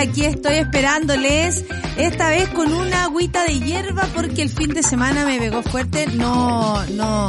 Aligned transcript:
Aquí 0.00 0.24
estoy 0.24 0.54
esperándoles, 0.56 1.64
esta 1.98 2.30
vez 2.30 2.48
con 2.48 2.72
una 2.72 3.04
agüita 3.04 3.44
de 3.44 3.60
hierba 3.60 4.08
porque 4.14 4.40
el 4.42 4.48
fin 4.48 4.70
de 4.70 4.82
semana 4.82 5.26
me 5.26 5.38
pegó 5.38 5.62
fuerte. 5.62 6.06
No, 6.14 6.82
no, 6.86 7.28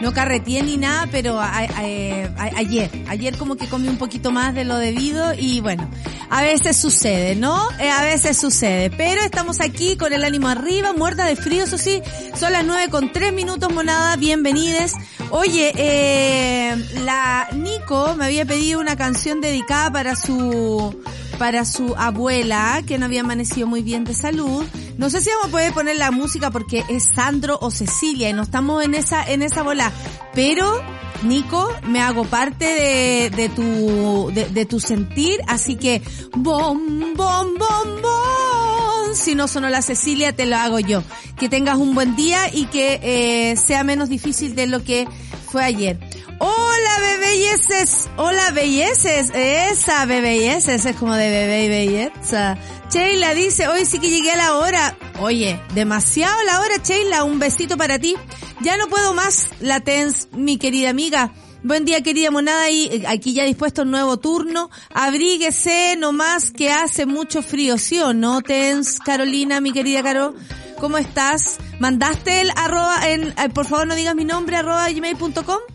no 0.00 0.12
carreteé 0.12 0.62
ni 0.62 0.76
nada, 0.76 1.08
pero 1.10 1.40
a- 1.40 1.48
a- 1.58 2.50
ayer, 2.56 2.90
ayer 3.08 3.36
como 3.36 3.56
que 3.56 3.66
comí 3.66 3.88
un 3.88 3.98
poquito 3.98 4.30
más 4.30 4.54
de 4.54 4.64
lo 4.64 4.76
debido 4.78 5.34
y 5.34 5.60
bueno, 5.60 5.90
a 6.30 6.42
veces 6.42 6.76
sucede, 6.76 7.34
¿no? 7.34 7.58
Eh, 7.80 7.90
a 7.90 8.04
veces 8.04 8.38
sucede, 8.38 8.90
pero 8.90 9.20
estamos 9.22 9.60
aquí 9.60 9.96
con 9.96 10.12
el 10.12 10.22
ánimo 10.24 10.46
arriba, 10.48 10.92
muerta 10.92 11.24
de 11.26 11.34
frío, 11.34 11.64
eso 11.64 11.76
sí, 11.76 12.02
son 12.38 12.52
las 12.52 12.64
nueve 12.64 12.88
con 12.88 13.10
tres 13.12 13.32
minutos, 13.32 13.72
monada, 13.72 14.14
bienvenides. 14.16 14.94
Oye, 15.30 15.72
eh, 15.76 16.76
la 17.04 17.48
Nico 17.52 18.14
me 18.16 18.26
había 18.26 18.44
pedido 18.44 18.78
una 18.80 18.94
canción 18.96 19.40
dedicada 19.40 19.90
para 19.90 20.14
su 20.14 20.94
para 21.38 21.64
su 21.64 21.94
abuela 21.96 22.82
que 22.86 22.98
no 22.98 23.06
había 23.06 23.20
amanecido 23.22 23.66
muy 23.66 23.82
bien 23.82 24.04
de 24.04 24.14
salud. 24.14 24.64
No 24.98 25.10
sé 25.10 25.20
si 25.20 25.30
vamos 25.30 25.48
a 25.48 25.50
poder 25.50 25.72
poner 25.72 25.96
la 25.96 26.10
música 26.10 26.50
porque 26.50 26.84
es 26.88 27.08
Sandro 27.14 27.58
o 27.60 27.70
Cecilia 27.70 28.30
y 28.30 28.32
no 28.32 28.42
estamos 28.42 28.84
en 28.84 28.94
esa 28.94 29.24
en 29.24 29.42
esa 29.42 29.62
bola, 29.62 29.92
pero 30.34 30.82
Nico, 31.22 31.72
me 31.86 32.00
hago 32.00 32.24
parte 32.24 32.64
de, 32.64 33.30
de 33.30 33.48
tu 33.48 34.32
de, 34.32 34.66
tu 34.66 34.80
sentir, 34.80 35.40
así 35.46 35.76
que 35.76 36.02
bom 36.36 37.14
bom 37.14 37.54
bom 37.58 38.02
bom. 38.02 39.14
Si 39.14 39.34
no 39.34 39.46
sonó 39.46 39.68
la 39.68 39.82
Cecilia, 39.82 40.34
te 40.34 40.46
lo 40.46 40.56
hago 40.56 40.80
yo. 40.80 41.02
Que 41.36 41.48
tengas 41.48 41.76
un 41.76 41.94
buen 41.94 42.16
día 42.16 42.52
y 42.52 42.64
que 42.66 42.98
eh, 43.02 43.56
sea 43.56 43.84
menos 43.84 44.08
difícil 44.08 44.54
de 44.54 44.66
lo 44.66 44.82
que 44.82 45.06
fue 45.46 45.64
ayer. 45.64 45.98
Hola 46.44 46.98
bebelleces, 46.98 48.10
hola 48.16 48.50
belleces, 48.50 49.30
esa 49.32 50.04
bebelleces 50.06 50.84
es 50.84 50.96
como 50.96 51.14
de 51.14 51.30
bebé 51.30 51.66
y 51.66 51.68
belleza. 51.68 52.58
Sheila 52.90 53.32
dice, 53.32 53.68
hoy 53.68 53.84
sí 53.84 54.00
que 54.00 54.10
llegué 54.10 54.32
a 54.32 54.36
la 54.36 54.56
hora. 54.56 54.98
Oye, 55.20 55.60
demasiado 55.72 56.34
la 56.42 56.58
hora, 56.58 56.78
Sheila, 56.82 57.22
un 57.22 57.38
besito 57.38 57.76
para 57.76 58.00
ti. 58.00 58.16
Ya 58.60 58.76
no 58.76 58.88
puedo 58.88 59.14
más, 59.14 59.50
la 59.60 59.78
TENS, 59.78 60.30
mi 60.32 60.58
querida 60.58 60.90
amiga. 60.90 61.32
Buen 61.62 61.84
día, 61.84 62.00
querida 62.00 62.32
monada, 62.32 62.68
y 62.70 62.86
eh, 62.86 63.04
aquí 63.06 63.34
ya 63.34 63.44
dispuesto 63.44 63.82
un 63.82 63.92
nuevo 63.92 64.16
turno. 64.16 64.68
Abríguese 64.92 65.94
nomás 65.96 66.50
que 66.50 66.72
hace 66.72 67.06
mucho 67.06 67.44
frío, 67.44 67.78
¿sí 67.78 68.00
o 68.00 68.14
no, 68.14 68.42
TENS, 68.42 68.98
Carolina, 68.98 69.60
mi 69.60 69.70
querida 69.70 70.02
Caro? 70.02 70.34
¿Cómo 70.80 70.98
estás? 70.98 71.58
¿Mandaste 71.78 72.40
el 72.40 72.50
arroba 72.56 73.08
en, 73.08 73.28
eh, 73.28 73.48
por 73.54 73.68
favor 73.68 73.86
no 73.86 73.94
digas 73.94 74.16
mi 74.16 74.24
nombre, 74.24 74.56
arroba 74.56 74.90
gmail.com? 74.90 75.71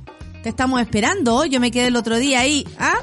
Estamos 0.48 0.82
esperando, 0.82 1.46
yo 1.46 1.60
me 1.60 1.72
quedé 1.72 1.88
el 1.88 1.96
otro 1.96 2.18
día 2.18 2.40
ahí, 2.40 2.66
¿ah? 2.80 3.00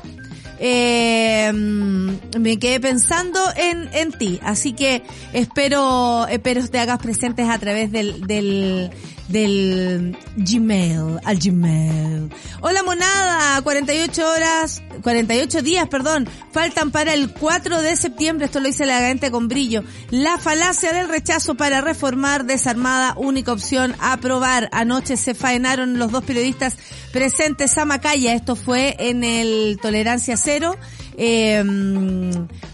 Eh, 0.59 1.53
me 1.53 2.59
quedé 2.59 2.81
pensando 2.81 3.41
en, 3.57 3.89
en 3.93 4.13
ti, 4.13 4.41
así 4.43 4.73
que 4.73 5.03
espero, 5.33 6.27
espero 6.29 6.67
te 6.69 6.79
hagas 6.79 7.01
presentes 7.01 7.49
a 7.49 7.59
través 7.59 7.93
del, 7.93 8.23
del, 8.23 8.91
del 9.29 10.17
Gmail, 10.37 11.19
al 11.25 11.39
Gmail. 11.39 12.31
Hola 12.61 12.83
monada, 12.83 13.61
48 13.63 14.27
horas, 14.29 14.83
48 15.03 15.63
días, 15.63 15.89
perdón, 15.89 16.29
faltan 16.53 16.91
para 16.91 17.15
el 17.15 17.31
4 17.33 17.81
de 17.83 17.97
septiembre, 17.97 18.47
esto 18.47 18.61
lo 18.61 18.67
dice 18.69 18.87
la 18.87 18.99
gente 19.01 19.31
con 19.31 19.49
brillo. 19.49 19.83
La 20.11 20.39
falacia 20.39 20.93
del 20.93 21.09
rechazo 21.09 21.55
para 21.55 21.81
reformar 21.81 22.45
desarmada, 22.45 23.15
única 23.17 23.53
opción, 23.53 23.95
aprobar. 24.01 24.69
Anoche 24.73 25.17
se 25.17 25.35
faenaron 25.35 25.99
los 25.99 26.11
dos 26.13 26.25
periodistas 26.25 26.77
presentes 27.13 27.77
a 27.79 27.85
Macaya, 27.85 28.35
esto 28.35 28.57
fue 28.57 28.97
en 28.99 29.25
el 29.25 29.79
Tolerancia 29.81 30.37
Cero. 30.37 30.77
Eh, 31.17 31.63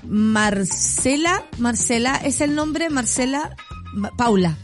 Marcela, 0.09 1.45
Marcela, 1.59 2.17
¿es 2.17 2.41
el 2.41 2.55
nombre? 2.55 2.91
Marcela, 2.91 3.55
Ma- 3.93 4.11
Paula. 4.17 4.57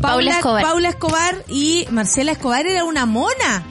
Paula 0.00 0.30
Escobar. 0.32 0.62
Paula 0.62 0.88
Escobar 0.90 1.44
y 1.48 1.86
Marcela 1.90 2.32
Escobar 2.32 2.66
era 2.66 2.84
una 2.84 3.06
mona. 3.06 3.64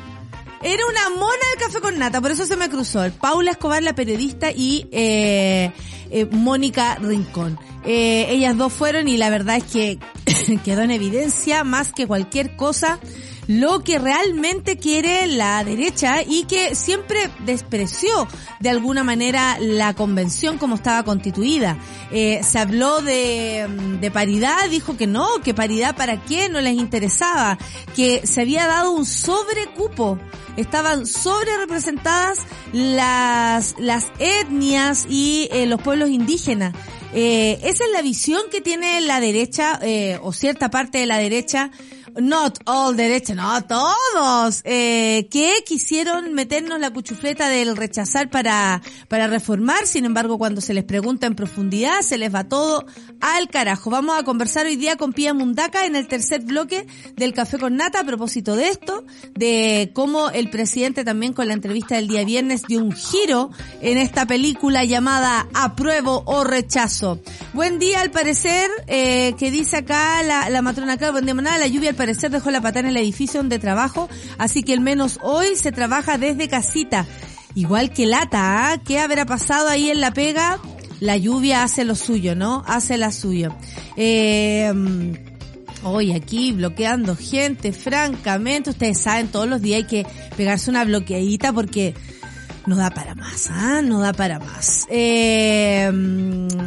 Era 0.61 0.83
una 0.88 1.09
mona 1.17 1.33
del 1.51 1.59
café 1.65 1.79
con 1.81 1.99
nata, 1.99 2.19
por 2.19 2.31
eso 2.31 2.45
se 2.45 2.55
me 2.57 2.69
cruzó. 2.69 3.09
Paula 3.21 3.51
Escobar, 3.51 3.83
la 3.83 3.93
periodista, 3.93 4.51
y 4.51 4.87
eh, 4.91 5.71
eh, 6.09 6.25
Mónica 6.31 6.95
Rincón. 6.95 7.59
Eh, 7.85 8.27
ellas 8.29 8.57
dos 8.57 8.73
fueron 8.73 9.07
y 9.07 9.17
la 9.17 9.29
verdad 9.29 9.57
es 9.57 9.63
que 9.63 9.99
quedó 10.63 10.81
en 10.81 10.91
evidencia 10.91 11.63
más 11.63 11.91
que 11.93 12.07
cualquier 12.07 12.55
cosa 12.55 12.99
lo 13.47 13.81
que 13.81 13.97
realmente 13.97 14.77
quiere 14.77 15.25
la 15.25 15.63
derecha 15.63 16.21
y 16.21 16.43
que 16.43 16.75
siempre 16.75 17.31
despreció 17.45 18.27
de 18.59 18.69
alguna 18.69 19.03
manera 19.03 19.57
la 19.59 19.93
convención 19.93 20.57
como 20.57 20.75
estaba 20.75 21.03
constituida. 21.03 21.77
Eh, 22.11 22.41
se 22.43 22.59
habló 22.59 23.01
de, 23.01 24.11
paridad, 24.13 24.69
dijo 24.69 24.97
que 24.97 25.07
no, 25.07 25.27
que 25.43 25.53
paridad 25.53 25.95
para 25.95 26.21
qué, 26.23 26.49
no 26.49 26.59
les 26.59 26.73
interesaba, 26.73 27.57
que 27.95 28.27
se 28.27 28.41
había 28.41 28.67
dado 28.67 28.91
un 28.91 29.05
sobrecupo, 29.05 30.19
estaban 30.57 31.05
sobre 31.05 31.57
representadas 31.57 32.39
las, 32.73 33.75
las 33.79 34.11
etnias 34.19 35.05
y 35.09 35.47
eh, 35.51 35.65
los 35.67 35.81
pueblos 35.81 36.09
indígenas. 36.09 36.73
Eh, 37.13 37.59
esa 37.63 37.85
es 37.85 37.91
la 37.94 38.01
visión 38.01 38.41
que 38.51 38.62
tiene 38.62 39.00
la 39.01 39.19
derecha, 39.19 39.79
eh, 39.81 40.19
o 40.22 40.34
cierta 40.34 40.69
parte 40.69 40.97
de 40.97 41.06
la 41.06 41.18
derecha, 41.18 41.72
not 42.19 42.59
all 42.66 42.95
derecha, 42.95 43.35
no 43.35 43.63
todos, 43.63 44.61
eh, 44.63 45.28
que 45.29 45.63
quisieron 45.66 46.33
meternos 46.33 46.79
la 46.79 46.91
cuchufleta 46.91 47.50
del 47.50 47.75
rechazar 47.75 48.29
para, 48.29 48.81
para 49.07 49.28
reformar, 49.28 49.85
sin 49.85 50.05
embargo 50.05 50.38
cuando 50.38 50.61
se 50.61 50.73
les 50.73 50.83
pregunta 50.83 51.28
en 51.28 51.35
profundidad 51.35 52.01
se 52.01 52.17
les 52.17 52.33
va 52.33 52.44
todo 52.45 52.85
al 53.22 53.50
carajo. 53.50 53.89
Vamos 53.89 54.17
a 54.17 54.23
conversar 54.23 54.66
hoy 54.66 54.75
día 54.75 54.95
con 54.95 55.13
Pía 55.13 55.33
Mundaca 55.33 55.85
en 55.85 55.95
el 55.95 56.07
tercer 56.07 56.41
bloque 56.41 56.88
del 57.16 57.33
Café 57.33 57.57
con 57.57 57.75
Nata 57.75 58.01
a 58.01 58.03
propósito 58.03 58.55
de 58.55 58.69
esto, 58.69 59.05
de 59.35 59.91
cómo 59.94 60.29
el 60.29 60.49
presidente 60.49 61.03
también 61.03 61.34
con 61.34 61.47
la 61.47 61.53
entrevista 61.53 61.95
del 61.95 62.07
día 62.07 62.23
viernes 62.23 62.63
dio 62.67 62.79
un 62.79 62.94
giro 62.94 63.51
en 63.81 63.97
esta 63.97 64.25
película 64.25 64.84
llamada 64.85 65.47
Apruebo 65.53 66.23
o 66.25 66.44
Rechazo. 66.44 67.19
Buen 67.53 67.79
día 67.79 68.01
al 68.01 68.11
parecer, 68.11 68.69
eh, 68.88 69.34
que 69.38 69.51
dice 69.51 69.78
acá 69.78 70.23
la, 70.23 70.49
la 70.49 70.61
matrona 70.61 70.94
acá, 70.94 71.11
buen 71.11 71.25
día 71.25 71.35
la 71.38 71.67
lluvia 71.67 71.91
al 71.91 71.95
parecer 71.95 72.06
dejó 72.13 72.51
la 72.51 72.62
pata 72.62 72.79
en 72.79 72.88
el 72.88 72.97
edificio 72.97 73.40
donde 73.40 73.59
trabajo, 73.59 74.09
así 74.38 74.63
que 74.63 74.73
al 74.73 74.81
menos 74.81 75.19
hoy 75.22 75.56
se 75.56 75.72
trabaja 75.72 76.18
desde 76.18 76.47
casita. 76.47 77.06
Igual 77.56 77.91
que 77.91 78.06
lata, 78.06 78.72
¿ah? 78.72 78.78
¿qué 78.78 79.00
habrá 79.00 79.25
pasado 79.25 79.69
ahí 79.69 79.90
en 79.90 80.01
la 80.01 80.12
pega? 80.12 80.59
La 81.00 81.17
lluvia 81.17 81.63
hace 81.63 81.85
lo 81.85 81.96
suyo, 81.96 82.35
¿no? 82.35 82.63
Hace 82.67 82.97
la 82.97 83.12
suyo. 83.12 83.56
Eh, 83.96 84.72
Hoy 85.84 86.12
aquí 86.12 86.53
bloqueando 86.53 87.16
gente, 87.16 87.72
francamente, 87.72 88.72
ustedes 88.72 88.97
saben, 88.97 89.28
todos 89.28 89.47
los 89.47 89.62
días 89.62 89.78
hay 89.78 89.84
que 89.85 90.06
pegarse 90.35 90.69
una 90.69 90.84
bloqueadita 90.84 91.53
porque 91.53 91.94
no 92.67 92.75
da 92.75 92.89
para 92.89 93.16
más, 93.16 93.50
¿ah? 93.50 93.81
No 93.81 94.01
da 94.01 94.11
para 94.11 94.39
más. 94.39 94.85
Eh, 94.89 95.89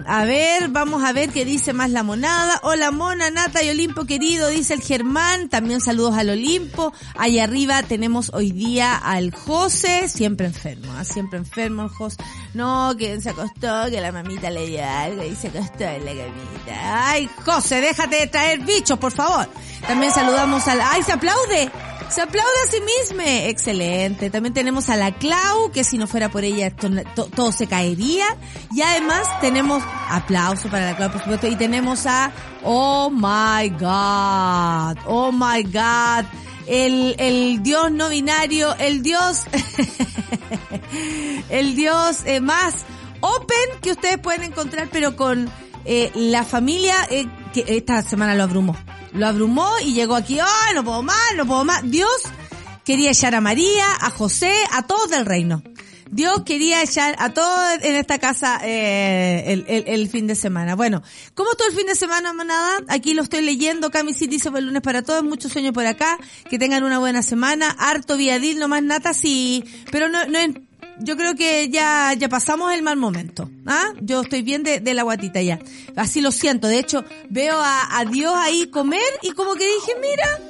a 0.06 0.25
ver, 0.25 0.69
vamos 0.71 1.05
a 1.05 1.12
ver 1.12 1.28
qué 1.28 1.44
dice 1.44 1.75
más 1.75 1.91
la 1.91 2.03
monada. 2.03 2.59
Hola 2.62 2.91
mona, 2.91 3.31
Nata 3.31 3.62
y 3.62 3.69
Olimpo 3.69 4.06
querido, 4.06 4.49
dice 4.49 4.73
el 4.73 4.81
Germán. 4.81 5.50
También 5.50 5.82
saludos 5.82 6.14
al 6.14 6.31
Olimpo. 6.31 6.94
Allá 7.19 7.44
arriba 7.44 7.82
tenemos 7.82 8.31
hoy 8.32 8.50
día 8.50 8.97
al 8.97 9.31
José, 9.31 10.08
siempre 10.08 10.47
enfermo, 10.47 10.91
¿ah? 10.97 11.05
Siempre 11.05 11.38
enfermo 11.38 11.82
el 11.82 11.91
José. 11.91 12.17
No, 12.55 12.94
que 12.99 13.20
se 13.20 13.29
acostó, 13.29 13.91
que 13.91 14.00
la 14.00 14.11
mamita 14.11 14.49
le 14.49 14.67
dio 14.67 14.82
algo 14.82 15.23
y 15.23 15.37
se 15.37 15.49
acostó 15.49 15.85
en 15.85 16.06
la 16.06 16.12
camita. 16.12 17.08
Ay, 17.11 17.29
José, 17.44 17.82
déjate 17.82 18.17
de 18.17 18.26
traer 18.26 18.61
bichos, 18.61 18.99
por 18.99 19.12
favor. 19.12 19.47
También 19.87 20.12
saludamos 20.12 20.67
al... 20.67 20.81
¡Ay, 20.81 21.02
se 21.02 21.12
aplaude! 21.12 21.70
Se 22.11 22.23
aplaude 22.23 22.50
a 22.67 22.70
sí 22.70 22.79
misma. 22.81 23.47
Excelente. 23.47 24.31
También 24.31 24.52
tenemos 24.52 24.88
a 24.88 24.97
la 24.97 25.12
Clau, 25.12 25.70
que 25.70 25.85
si 25.90 25.98
no 25.98 26.06
fuera 26.06 26.28
por 26.31 26.44
ella 26.44 26.72
no- 26.88 27.02
to- 27.14 27.26
todo 27.26 27.52
se 27.52 27.66
caería. 27.66 28.25
Y 28.75 28.82
además 28.82 29.26
tenemos 29.40 29.82
aplauso 30.08 30.69
para 30.69 30.87
la 30.90 30.96
Clau, 30.96 31.10
por 31.12 31.20
supuesto. 31.20 31.46
Y 31.48 31.56
tenemos 31.56 32.06
a 32.06 32.31
Oh 32.62 33.10
My 33.10 33.69
God. 33.70 34.98
Oh 35.06 35.31
My 35.32 35.62
God. 35.64 36.25
El, 36.66 37.16
el 37.19 37.62
Dios 37.64 37.90
no 37.90 38.08
binario, 38.10 38.76
el 38.76 39.02
Dios, 39.02 39.42
el 41.48 41.75
Dios 41.75 42.19
eh, 42.25 42.40
más 42.40 42.75
open 43.20 43.81
que 43.82 43.92
ustedes 43.92 44.19
pueden 44.19 44.44
encontrar, 44.44 44.88
pero 44.92 45.16
con 45.16 45.50
eh, 45.84 46.12
la 46.14 46.44
familia 46.44 46.94
eh, 47.10 47.26
que 47.52 47.64
esta 47.69 48.02
semana 48.02 48.34
lo 48.34 48.44
abrumó. 48.44 48.76
Lo 49.12 49.26
abrumó 49.26 49.69
y 49.84 49.94
llegó 49.94 50.14
aquí, 50.14 50.38
¡ay, 50.38 50.75
no 50.75 50.84
puedo 50.84 51.02
más, 51.02 51.16
no 51.37 51.44
puedo 51.44 51.64
más! 51.64 51.82
Dios 51.90 52.08
quería 52.90 53.12
echar 53.12 53.37
a 53.37 53.40
María, 53.40 53.87
a 54.00 54.10
José, 54.10 54.52
a 54.72 54.84
todos 54.84 55.10
del 55.10 55.25
reino. 55.25 55.62
Dios 56.10 56.42
quería 56.44 56.82
echar 56.82 57.14
a 57.20 57.32
todos 57.32 57.78
en 57.82 57.94
esta 57.94 58.19
casa 58.19 58.58
eh, 58.64 59.44
el, 59.46 59.64
el, 59.69 59.84
el, 59.87 60.08
fin 60.08 60.26
de 60.26 60.34
semana. 60.34 60.75
Bueno, 60.75 61.00
¿cómo 61.34 61.52
estuvo 61.52 61.69
el 61.69 61.76
fin 61.76 61.87
de 61.87 61.94
semana, 61.94 62.32
manada? 62.32 62.81
Aquí 62.88 63.14
lo 63.14 63.22
estoy 63.22 63.42
leyendo. 63.42 63.92
Cami 63.92 64.12
City 64.12 64.26
dice 64.26 64.48
el 64.52 64.66
lunes 64.66 64.82
para 64.82 65.02
todos. 65.02 65.22
Muchos 65.22 65.52
sueños 65.52 65.72
por 65.72 65.87
acá. 65.87 66.19
Que 66.48 66.58
tengan 66.58 66.82
una 66.82 66.98
buena 66.98 67.22
semana. 67.22 67.70
Harto 67.78 68.16
viadil, 68.16 68.58
no 68.58 68.66
más 68.66 68.82
nata, 68.82 69.14
sí. 69.14 69.64
Pero 69.92 70.08
no, 70.08 70.26
no 70.26 70.40
es 70.40 70.50
yo 70.98 71.16
creo 71.16 71.37
que 71.37 71.69
ya, 71.70 72.12
ya 72.14 72.28
pasamos 72.28 72.72
el 72.75 72.82
mal 72.82 72.96
momento. 72.96 73.48
¿Ah? 73.66 73.92
Yo 74.00 74.22
estoy 74.22 74.42
bien 74.42 74.64
de, 74.64 74.81
de 74.81 74.94
la 74.94 75.04
guatita 75.04 75.40
ya. 75.40 75.60
Así 75.94 76.20
lo 76.20 76.32
siento. 76.32 76.66
De 76.66 76.81
hecho, 76.81 77.04
veo 77.28 77.56
a, 77.56 78.00
a 78.00 78.04
Dios 78.04 78.34
ahí 78.37 78.66
comer 78.66 79.00
y 79.22 79.31
como 79.31 79.54
que 79.54 79.64
dije, 79.64 79.92
mira, 80.00 80.40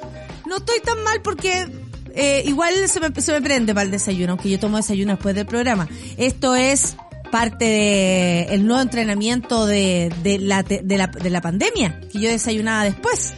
no 0.47 0.57
estoy 0.57 0.79
tan 0.79 1.03
mal 1.03 1.21
porque 1.21 1.67
eh, 2.15 2.43
igual 2.45 2.73
se 2.87 2.99
me, 2.99 3.21
se 3.21 3.31
me 3.31 3.41
prende 3.41 3.73
para 3.73 3.85
el 3.85 3.91
desayuno, 3.91 4.33
aunque 4.33 4.49
yo 4.49 4.59
tomo 4.59 4.77
desayuno 4.77 5.13
después 5.13 5.35
del 5.35 5.45
programa. 5.45 5.87
Esto 6.17 6.55
es 6.55 6.95
parte 7.31 7.65
de 7.65 8.43
el 8.51 8.65
nuevo 8.65 8.81
entrenamiento 8.81 9.65
de, 9.65 10.13
de, 10.21 10.37
la, 10.39 10.63
de, 10.63 10.81
la, 10.83 11.07
de 11.07 11.29
la 11.29 11.41
pandemia, 11.41 12.01
que 12.11 12.19
yo 12.19 12.29
desayunaba 12.29 12.83
después. 12.83 13.33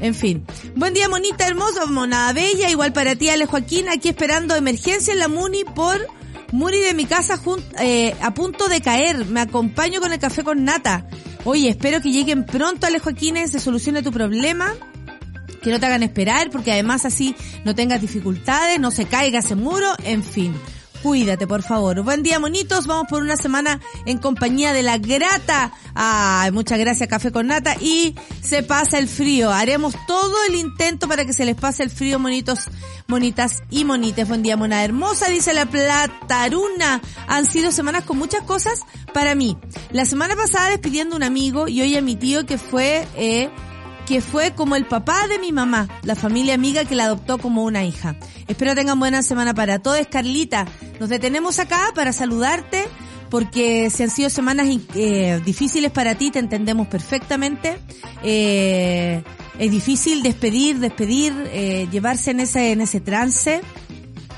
En 0.00 0.14
fin. 0.14 0.44
Buen 0.74 0.94
día, 0.94 1.08
monita 1.08 1.46
hermosa, 1.46 1.86
monada 1.86 2.32
bella, 2.32 2.68
igual 2.70 2.92
para 2.92 3.14
ti, 3.14 3.28
Ale 3.28 3.46
Joaquín, 3.46 3.88
aquí 3.88 4.08
esperando 4.08 4.56
emergencia 4.56 5.12
en 5.12 5.20
la 5.20 5.28
Muni 5.28 5.64
por 5.64 5.96
Muri 6.50 6.80
de 6.80 6.92
mi 6.92 7.06
casa 7.06 7.40
eh, 7.78 8.14
a 8.20 8.34
punto 8.34 8.68
de 8.68 8.80
caer. 8.80 9.24
Me 9.26 9.40
acompaño 9.40 10.00
con 10.00 10.12
el 10.12 10.18
café 10.18 10.42
con 10.44 10.64
nata. 10.64 11.06
Oye, 11.44 11.70
espero 11.70 12.00
que 12.00 12.10
lleguen 12.10 12.44
pronto, 12.44 12.86
Ale 12.86 12.98
Joaquín, 12.98 13.36
se 13.48 13.58
solucione 13.58 14.02
tu 14.02 14.10
problema 14.10 14.74
que 15.62 15.70
no 15.70 15.80
te 15.80 15.86
hagan 15.86 16.02
esperar, 16.02 16.50
porque 16.50 16.72
además 16.72 17.04
así 17.04 17.34
no 17.64 17.74
tengas 17.74 18.00
dificultades, 18.00 18.78
no 18.78 18.90
se 18.90 19.06
caiga 19.06 19.38
ese 19.38 19.54
muro, 19.54 19.94
en 20.04 20.22
fin. 20.22 20.54
Cuídate, 21.02 21.48
por 21.48 21.62
favor. 21.62 22.00
Buen 22.02 22.22
día, 22.22 22.38
monitos. 22.38 22.86
Vamos 22.86 23.08
por 23.08 23.22
una 23.22 23.36
semana 23.36 23.80
en 24.06 24.18
compañía 24.18 24.72
de 24.72 24.84
la 24.84 24.98
grata. 24.98 25.72
Ay, 25.96 26.52
muchas 26.52 26.78
gracias, 26.78 27.08
Café 27.08 27.32
con 27.32 27.48
Nata. 27.48 27.74
Y 27.80 28.14
se 28.40 28.62
pasa 28.62 28.98
el 28.98 29.08
frío. 29.08 29.50
Haremos 29.50 29.96
todo 30.06 30.32
el 30.48 30.54
intento 30.54 31.08
para 31.08 31.24
que 31.24 31.32
se 31.32 31.44
les 31.44 31.56
pase 31.56 31.82
el 31.82 31.90
frío, 31.90 32.20
monitos, 32.20 32.66
monitas 33.08 33.64
y 33.68 33.84
monites. 33.84 34.28
Buen 34.28 34.44
día, 34.44 34.56
mona 34.56 34.84
hermosa, 34.84 35.26
dice 35.26 35.52
la 35.54 35.66
Plataruna. 35.66 37.02
Han 37.26 37.46
sido 37.46 37.72
semanas 37.72 38.04
con 38.04 38.16
muchas 38.16 38.42
cosas 38.42 38.82
para 39.12 39.34
mí. 39.34 39.58
La 39.90 40.04
semana 40.04 40.36
pasada 40.36 40.70
despidiendo 40.70 41.16
a 41.16 41.18
un 41.18 41.24
amigo 41.24 41.66
y 41.66 41.80
hoy 41.80 41.96
a 41.96 42.00
mi 42.00 42.14
tío 42.14 42.46
que 42.46 42.58
fue, 42.58 43.08
eh, 43.16 43.50
que 44.12 44.20
fue 44.20 44.50
como 44.50 44.76
el 44.76 44.84
papá 44.84 45.26
de 45.26 45.38
mi 45.38 45.52
mamá, 45.52 45.88
la 46.02 46.14
familia 46.14 46.52
amiga 46.52 46.84
que 46.84 46.94
la 46.94 47.04
adoptó 47.04 47.38
como 47.38 47.64
una 47.64 47.86
hija. 47.86 48.14
Espero 48.46 48.74
tengan 48.74 49.00
buena 49.00 49.22
semana 49.22 49.54
para 49.54 49.78
todos. 49.78 50.06
Carlita, 50.06 50.66
nos 51.00 51.08
detenemos 51.08 51.58
acá 51.58 51.92
para 51.94 52.12
saludarte 52.12 52.84
porque 53.30 53.88
si 53.88 54.02
han 54.02 54.10
sido 54.10 54.28
semanas 54.28 54.68
eh, 54.94 55.40
difíciles 55.46 55.90
para 55.92 56.14
ti, 56.16 56.30
te 56.30 56.40
entendemos 56.40 56.88
perfectamente. 56.88 57.78
Eh, 58.22 59.22
es 59.58 59.70
difícil 59.70 60.22
despedir, 60.22 60.78
despedir, 60.78 61.32
eh, 61.46 61.88
llevarse 61.90 62.32
en 62.32 62.40
ese, 62.40 62.72
en 62.72 62.82
ese 62.82 63.00
trance. 63.00 63.62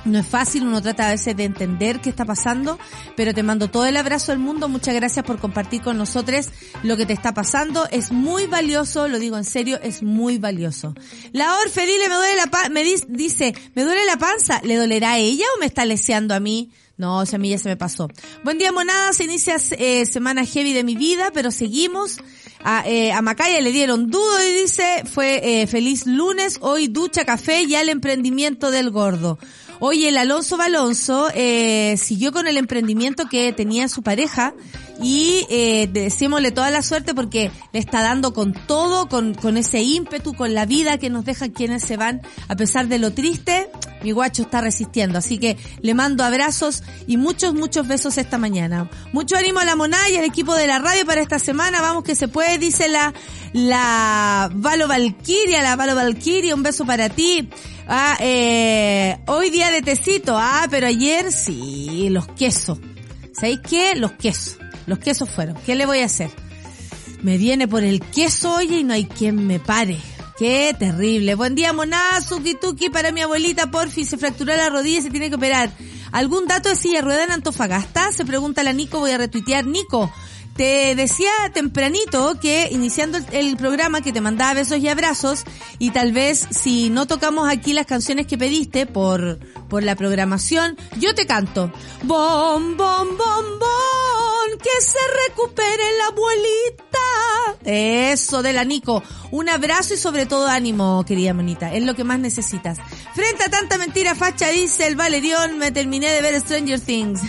No 0.04 0.18
es 0.18 0.26
fácil, 0.26 0.66
uno 0.66 0.82
trata 0.82 1.08
a 1.08 1.12
veces 1.12 1.34
de 1.34 1.44
entender 1.44 2.00
qué 2.00 2.10
está 2.10 2.26
pasando, 2.26 2.78
pero 3.16 3.32
te 3.32 3.42
mando 3.42 3.68
todo 3.68 3.86
el 3.86 3.96
abrazo 3.96 4.32
del 4.32 4.38
mundo. 4.38 4.68
Muchas 4.68 4.94
gracias 4.94 5.24
por 5.24 5.38
compartir 5.38 5.80
con 5.80 5.96
nosotros 5.96 6.50
lo 6.82 6.96
que 6.96 7.06
te 7.06 7.14
está 7.14 7.32
pasando. 7.32 7.88
Es 7.90 8.12
muy 8.12 8.46
valioso, 8.46 9.08
lo 9.08 9.18
digo 9.18 9.38
en 9.38 9.44
serio, 9.44 9.80
es 9.82 10.02
muy 10.02 10.36
valioso. 10.38 10.94
La 11.32 11.58
Orfe, 11.58 11.86
dile, 11.86 12.08
me 12.08 12.16
duele 12.16 12.36
la 12.36 12.46
panza, 12.46 12.68
me 12.68 12.84
dice, 12.84 13.54
me 13.74 13.82
duele 13.82 14.04
la 14.04 14.18
panza. 14.18 14.60
¿Le 14.62 14.76
dolerá 14.76 15.12
a 15.12 15.18
ella 15.18 15.46
o 15.56 15.60
me 15.60 15.66
está 15.66 15.86
leseando 15.86 16.34
a 16.34 16.40
mí? 16.40 16.70
No, 16.96 17.18
o 17.18 17.26
sea, 17.26 17.38
a 17.38 17.40
mí 17.40 17.50
ya 17.50 17.58
se 17.58 17.68
me 17.68 17.76
pasó. 17.76 18.08
Buen 18.44 18.58
día, 18.58 18.72
monada. 18.72 19.12
Se 19.14 19.24
inicia 19.24 19.56
eh, 19.72 20.06
semana 20.06 20.44
heavy 20.44 20.72
de 20.74 20.84
mi 20.84 20.96
vida, 20.96 21.30
pero 21.32 21.50
seguimos. 21.50 22.18
A, 22.66 22.82
eh, 22.86 23.12
a 23.12 23.20
Macaya 23.20 23.60
le 23.60 23.72
dieron 23.72 24.10
dudo 24.10 24.42
y 24.42 24.62
dice, 24.62 25.02
fue 25.12 25.62
eh, 25.62 25.66
feliz 25.66 26.06
lunes, 26.06 26.58
hoy 26.62 26.88
ducha, 26.88 27.26
café 27.26 27.62
y 27.62 27.74
al 27.74 27.90
emprendimiento 27.90 28.70
del 28.70 28.90
gordo. 28.90 29.38
Oye, 29.86 30.08
el 30.08 30.16
Alonso 30.16 30.56
Balonso 30.56 31.28
eh, 31.34 31.96
siguió 31.98 32.32
con 32.32 32.46
el 32.46 32.56
emprendimiento 32.56 33.26
que 33.28 33.52
tenía 33.52 33.86
su 33.88 34.02
pareja 34.02 34.54
y 35.02 35.46
eh, 35.50 35.88
decímosle 35.90 36.52
toda 36.52 36.70
la 36.70 36.82
suerte 36.82 37.14
porque 37.14 37.50
le 37.72 37.78
está 37.78 38.02
dando 38.02 38.32
con 38.32 38.52
todo, 38.52 39.08
con, 39.08 39.34
con 39.34 39.56
ese 39.56 39.82
ímpetu, 39.82 40.34
con 40.34 40.54
la 40.54 40.66
vida 40.66 40.98
que 40.98 41.10
nos 41.10 41.24
dejan 41.24 41.50
quienes 41.50 41.82
se 41.82 41.96
van, 41.96 42.22
a 42.48 42.56
pesar 42.56 42.88
de 42.88 42.98
lo 42.98 43.12
triste, 43.12 43.68
mi 44.02 44.12
guacho 44.12 44.42
está 44.42 44.60
resistiendo. 44.60 45.18
Así 45.18 45.38
que 45.38 45.56
le 45.80 45.94
mando 45.94 46.24
abrazos 46.24 46.82
y 47.06 47.16
muchos, 47.16 47.54
muchos 47.54 47.88
besos 47.88 48.18
esta 48.18 48.38
mañana. 48.38 48.88
Mucho 49.12 49.36
ánimo 49.36 49.60
a 49.60 49.64
la 49.64 49.76
monada 49.76 50.08
y 50.10 50.16
al 50.16 50.24
equipo 50.24 50.54
de 50.54 50.66
la 50.66 50.78
radio 50.78 51.04
para 51.06 51.22
esta 51.22 51.38
semana. 51.38 51.80
Vamos 51.80 52.04
que 52.04 52.14
se 52.14 52.28
puede, 52.28 52.58
dice 52.58 52.88
la, 52.88 53.12
la 53.52 54.50
Valo 54.54 54.86
Valquiria, 54.86 55.62
la 55.62 55.74
Valo 55.74 55.94
Valquiria, 55.94 56.54
un 56.54 56.62
beso 56.62 56.84
para 56.84 57.08
ti. 57.08 57.48
Ah, 57.88 58.16
eh, 58.20 59.18
hoy 59.26 59.50
día 59.50 59.70
de 59.70 59.82
tecito, 59.82 60.36
ah, 60.38 60.66
pero 60.70 60.86
ayer 60.86 61.32
sí, 61.32 62.08
los 62.10 62.26
quesos. 62.28 62.78
¿Sabéis 63.32 63.60
qué? 63.68 63.94
Los 63.96 64.12
quesos. 64.12 64.58
Los 64.86 64.98
quesos 64.98 65.30
fueron. 65.30 65.56
¿Qué 65.64 65.74
le 65.74 65.86
voy 65.86 66.00
a 66.00 66.06
hacer? 66.06 66.30
Me 67.22 67.38
viene 67.38 67.66
por 67.66 67.84
el 67.84 68.00
queso, 68.00 68.54
oye, 68.54 68.78
y 68.78 68.84
no 68.84 68.92
hay 68.92 69.06
quien 69.06 69.46
me 69.46 69.58
pare. 69.58 69.98
Qué 70.38 70.74
terrible. 70.78 71.36
Buen 71.36 71.54
día, 71.54 71.72
monada, 71.72 72.20
tuki 72.60 72.90
para 72.90 73.12
mi 73.12 73.20
abuelita, 73.20 73.70
porfi, 73.70 74.04
se 74.04 74.18
fracturó 74.18 74.56
la 74.56 74.68
rodilla 74.68 74.98
y 74.98 75.02
se 75.02 75.10
tiene 75.10 75.30
que 75.30 75.36
operar. 75.36 75.70
¿Algún 76.12 76.46
dato 76.46 76.68
de 76.68 76.76
silla 76.76 77.00
rueda 77.00 77.24
en 77.24 77.30
Antofagasta? 77.30 78.12
Se 78.12 78.24
pregunta 78.24 78.62
la 78.62 78.72
Nico, 78.72 78.98
voy 78.98 79.12
a 79.12 79.18
retuitear. 79.18 79.64
Nico, 79.66 80.12
te 80.56 80.94
decía 80.94 81.30
tempranito 81.52 82.38
que 82.40 82.68
iniciando 82.70 83.18
el, 83.32 83.56
programa 83.56 84.00
que 84.00 84.12
te 84.12 84.20
mandaba 84.20 84.54
besos 84.54 84.78
y 84.78 84.88
abrazos 84.88 85.44
y 85.78 85.90
tal 85.90 86.12
vez 86.12 86.46
si 86.50 86.90
no 86.90 87.06
tocamos 87.06 87.48
aquí 87.48 87.72
las 87.72 87.86
canciones 87.86 88.26
que 88.26 88.38
pediste 88.38 88.86
por, 88.86 89.38
por 89.68 89.82
la 89.82 89.96
programación, 89.96 90.76
yo 90.98 91.14
te 91.14 91.26
canto. 91.26 91.72
Bom, 92.02 92.76
bom, 92.76 93.08
bom, 93.08 93.18
bom, 93.18 94.33
que 94.58 94.80
se 94.80 94.98
recupere 95.28 95.82
la 95.98 96.06
abuelita. 96.06 96.98
Eso 97.64 98.42
de 98.42 98.52
la 98.52 98.64
Nico. 98.64 99.02
Un 99.30 99.48
abrazo 99.48 99.94
y 99.94 99.96
sobre 99.96 100.26
todo 100.26 100.46
ánimo, 100.46 101.04
querida 101.06 101.34
monita. 101.34 101.72
Es 101.72 101.82
lo 101.82 101.94
que 101.94 102.04
más 102.04 102.18
necesitas. 102.18 102.78
Frente 103.14 103.44
a 103.44 103.50
tanta 103.50 103.78
mentira 103.78 104.14
facha, 104.14 104.48
dice 104.48 104.86
el 104.86 104.96
Valerión, 104.96 105.58
me 105.58 105.70
terminé 105.70 106.10
de 106.10 106.22
ver 106.22 106.40
Stranger 106.40 106.80
Things. 106.80 107.22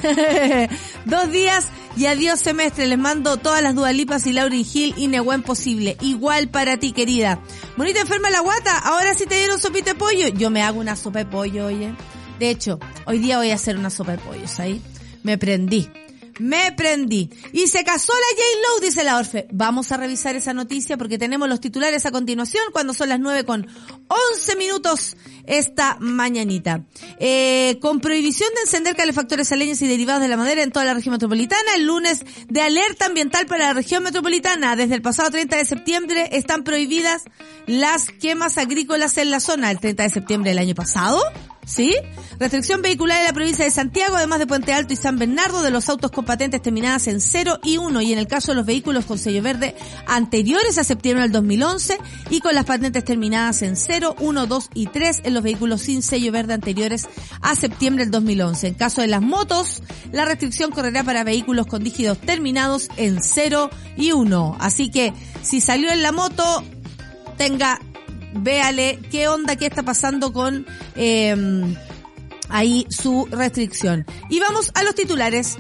Dos 1.06 1.32
días 1.32 1.68
y 1.98 2.06
adiós 2.08 2.40
semestre. 2.40 2.88
Les 2.88 2.98
mando 2.98 3.38
todas 3.38 3.62
las 3.62 3.76
dualipas 3.76 4.28
y 4.28 4.34
Lauryn 4.34 4.66
Hill 4.72 4.94
y 4.98 5.08
Nehuen 5.08 5.42
posible. 5.42 5.98
Igual 6.02 6.50
para 6.50 6.78
ti, 6.78 6.92
querida. 6.92 7.42
Bonita 7.78 8.02
enferma 8.02 8.30
la 8.30 8.42
guata. 8.42 8.78
Ahora 8.80 9.14
sí 9.14 9.26
te 9.26 9.36
dieron 9.36 9.60
sopita 9.60 9.94
de 9.94 10.00
pollo. 10.00 10.28
Yo 10.30 10.50
me 10.50 10.62
hago 10.62 10.80
una 10.80 10.96
sopa 10.96 11.20
de 11.20 11.26
pollo, 11.26 11.68
oye. 11.68 11.94
De 12.40 12.50
hecho, 12.50 12.80
hoy 13.06 13.20
día 13.20 13.38
voy 13.38 13.52
a 13.52 13.56
hacer 13.56 13.78
una 13.78 13.90
sopa 13.90 14.12
de 14.14 14.18
pollos 14.18 14.60
ahí. 14.60 14.82
Me 15.24 15.38
prendí. 15.38 15.90
Me 16.40 16.72
prendí. 16.74 17.30
Y 17.54 17.68
se 17.68 17.84
casó 17.84 18.14
la 18.14 18.36
J. 18.36 18.44
Lowe, 18.62 18.86
dice 18.86 19.04
la 19.04 19.18
Orfe. 19.18 19.48
Vamos 19.52 19.92
a 19.92 19.98
revisar 19.98 20.36
esa 20.36 20.54
noticia 20.54 20.98
porque 20.98 21.18
tenemos 21.18 21.50
los 21.50 21.60
titulares 21.60 22.06
a 22.06 22.12
continuación 22.12 22.64
cuando 22.72 22.94
son 22.94 23.10
las 23.10 23.20
9 23.20 23.46
con 23.46 23.68
11 24.08 24.56
minutos 24.58 25.18
esta 25.46 25.98
mañanita. 26.00 26.84
Eh, 27.20 27.78
con 27.82 28.00
prohibición 28.00 28.50
de 28.56 28.62
encender 28.62 28.96
calefactores 28.96 29.52
a 29.52 29.56
y 29.56 29.88
derivados 29.88 30.22
de 30.22 30.28
la 30.28 30.38
madera 30.38 30.62
en 30.62 30.72
toda 30.72 30.86
la 30.86 30.94
región 30.94 31.14
metropolitana, 31.14 31.76
el 31.76 31.86
lunes 31.86 32.24
de 32.50 32.62
alerta 32.62 33.08
ambiental 33.08 33.46
para 33.48 33.68
la 33.68 33.74
región 33.74 34.04
metropolitana. 34.04 34.76
Desde 34.76 34.96
el 34.96 35.02
pasado 35.02 35.32
30 35.32 35.58
de 35.58 35.66
septiembre 35.66 36.30
están 36.34 36.64
prohibidas 36.64 37.24
las 37.66 38.10
quemas 38.10 38.58
agrícolas 38.58 39.18
en 39.18 39.32
la 39.32 39.40
zona. 39.40 39.72
El 39.72 39.80
30 39.80 40.04
de 40.04 40.10
septiembre 40.10 40.52
del 40.52 40.60
año 40.60 40.76
pasado 40.76 41.22
¿Sí? 41.66 41.96
Restricción 42.40 42.82
vehicular 42.82 43.20
en 43.20 43.26
la 43.26 43.34
provincia 43.34 43.66
de 43.66 43.72
Santiago, 43.72 44.16
además 44.16 44.40
de 44.40 44.48
Puente 44.48 44.72
Alto 44.74 44.94
y 44.94 44.98
San 44.98 45.18
Bernardo, 45.18 45.64
de 45.64 45.72
los 45.72 45.90
autos 45.90 46.12
con 46.12 46.24
patentes 46.24 46.62
terminadas 46.62 47.08
en 47.08 47.20
0 47.20 47.60
y 47.64 47.78
1, 47.78 48.02
y 48.02 48.14
en 48.14 48.20
el 48.20 48.28
caso 48.28 48.52
de 48.52 48.56
los 48.56 48.66
vehículos 48.66 49.06
con 49.06 49.18
sello 49.18 49.42
verde 49.42 49.76
anteriores 50.06 50.78
a 50.78 50.84
septiembre 50.84 51.24
del 51.24 51.32
2011, 51.32 51.98
y 52.30 52.40
con 52.40 52.54
las 52.54 52.66
patentes 52.66 53.04
terminadas 53.04 53.64
en 53.64 53.76
0, 53.76 54.16
1, 54.20 54.46
2 54.48 54.70
y 54.76 54.88
3 54.88 55.22
en 55.24 55.34
los 55.34 55.44
vehículos 55.44 55.82
sin 55.82 56.04
sello 56.04 56.32
verde 56.32 56.54
anteriores 56.54 57.08
a 57.42 57.56
septiembre 57.56 58.06
del 58.06 58.12
2011. 58.12 58.68
En 58.68 58.74
caso 58.76 59.02
de 59.02 59.08
las 59.08 59.22
motos, 59.22 59.82
la 60.12 60.26
restricción 60.26 60.72
correrá 60.72 61.04
para 61.04 61.24
vehículos 61.24 61.66
con 61.66 61.84
dígitos 61.84 62.20
terminados 62.20 62.90
en 62.98 63.24
0 63.24 63.72
y 63.98 64.12
1. 64.12 64.58
Así 64.60 64.92
que, 64.92 65.14
si 65.42 65.62
salió 65.62 65.92
en 65.92 66.04
la 66.04 66.12
moto, 66.12 66.64
tenga 67.38 67.80
véale 68.36 69.00
qué 69.12 69.28
onda, 69.28 69.56
qué 69.56 69.66
está 69.66 69.84
pasando 69.84 70.34
con 70.34 70.66
eh, 70.96 71.36
ahí 72.50 72.86
su 72.90 73.28
restricción. 73.32 74.06
Y 74.30 74.40
vamos 74.40 74.72
a 74.74 74.84
los 74.84 74.96
titulares. 74.96 75.58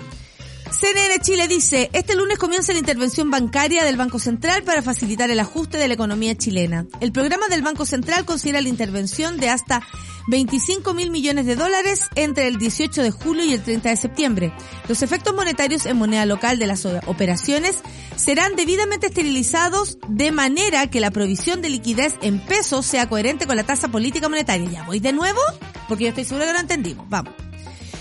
CNN 0.79 1.19
Chile 1.21 1.47
dice, 1.47 1.89
este 1.93 2.15
lunes 2.15 2.37
comienza 2.37 2.73
la 2.73 2.79
intervención 2.79 3.31
bancaria 3.31 3.85
del 3.85 3.95
Banco 3.95 4.19
Central 4.19 4.63
para 4.63 4.81
facilitar 4.81 5.29
el 5.29 5.39
ajuste 5.39 5.77
de 5.77 5.87
la 5.87 5.93
economía 5.93 6.35
chilena. 6.35 6.85
El 6.99 7.13
programa 7.13 7.47
del 7.47 7.61
Banco 7.61 7.85
Central 7.85 8.25
considera 8.25 8.59
la 8.59 8.67
intervención 8.67 9.37
de 9.37 9.49
hasta 9.49 9.81
25 10.27 10.93
mil 10.93 11.11
millones 11.11 11.45
de 11.45 11.55
dólares 11.55 12.09
entre 12.15 12.47
el 12.47 12.57
18 12.57 13.03
de 13.03 13.11
julio 13.11 13.45
y 13.45 13.53
el 13.53 13.63
30 13.63 13.89
de 13.89 13.95
septiembre. 13.95 14.53
Los 14.89 15.01
efectos 15.01 15.33
monetarios 15.33 15.85
en 15.85 15.95
moneda 15.95 16.25
local 16.25 16.59
de 16.59 16.67
las 16.67 16.85
operaciones 16.85 17.81
serán 18.17 18.55
debidamente 18.57 19.07
esterilizados 19.07 19.97
de 20.09 20.33
manera 20.33 20.87
que 20.87 20.99
la 20.99 21.11
provisión 21.11 21.61
de 21.61 21.69
liquidez 21.69 22.15
en 22.21 22.39
pesos 22.39 22.85
sea 22.85 23.07
coherente 23.07 23.47
con 23.47 23.55
la 23.55 23.63
tasa 23.63 23.87
política 23.87 24.27
monetaria. 24.27 24.69
¿Ya 24.69 24.83
voy 24.83 24.99
de 24.99 25.13
nuevo? 25.13 25.39
Porque 25.87 26.03
yo 26.03 26.09
estoy 26.09 26.25
seguro 26.25 26.45
que 26.45 26.53
lo 26.53 26.59
entendimos. 26.59 27.07
Vamos. 27.07 27.44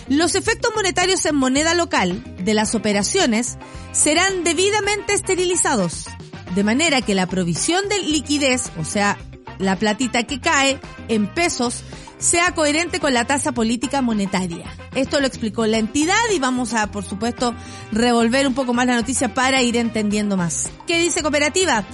Los 0.08 0.34
efectos 0.34 0.72
monetarios 0.74 1.24
en 1.24 1.36
moneda 1.36 1.74
local 1.74 2.22
de 2.44 2.54
las 2.54 2.74
operaciones 2.74 3.56
serán 3.92 4.44
debidamente 4.44 5.14
esterilizados, 5.14 6.06
de 6.54 6.64
manera 6.64 7.00
que 7.00 7.14
la 7.14 7.26
provisión 7.26 7.88
de 7.88 7.98
liquidez, 8.00 8.70
o 8.78 8.84
sea, 8.84 9.16
la 9.58 9.76
platita 9.76 10.24
que 10.24 10.40
cae 10.40 10.78
en 11.08 11.26
pesos, 11.26 11.84
sea 12.18 12.54
coherente 12.54 13.00
con 13.00 13.14
la 13.14 13.26
tasa 13.26 13.52
política 13.52 14.02
monetaria. 14.02 14.64
Esto 14.94 15.20
lo 15.20 15.26
explicó 15.26 15.66
la 15.66 15.78
entidad 15.78 16.14
y 16.34 16.38
vamos 16.38 16.74
a, 16.74 16.90
por 16.90 17.04
supuesto, 17.04 17.54
revolver 17.92 18.46
un 18.46 18.54
poco 18.54 18.74
más 18.74 18.86
la 18.86 18.96
noticia 18.96 19.32
para 19.34 19.62
ir 19.62 19.76
entendiendo 19.76 20.36
más. 20.36 20.70
¿Qué 20.86 20.98
dice 20.98 21.22
cooperativa? 21.22 21.84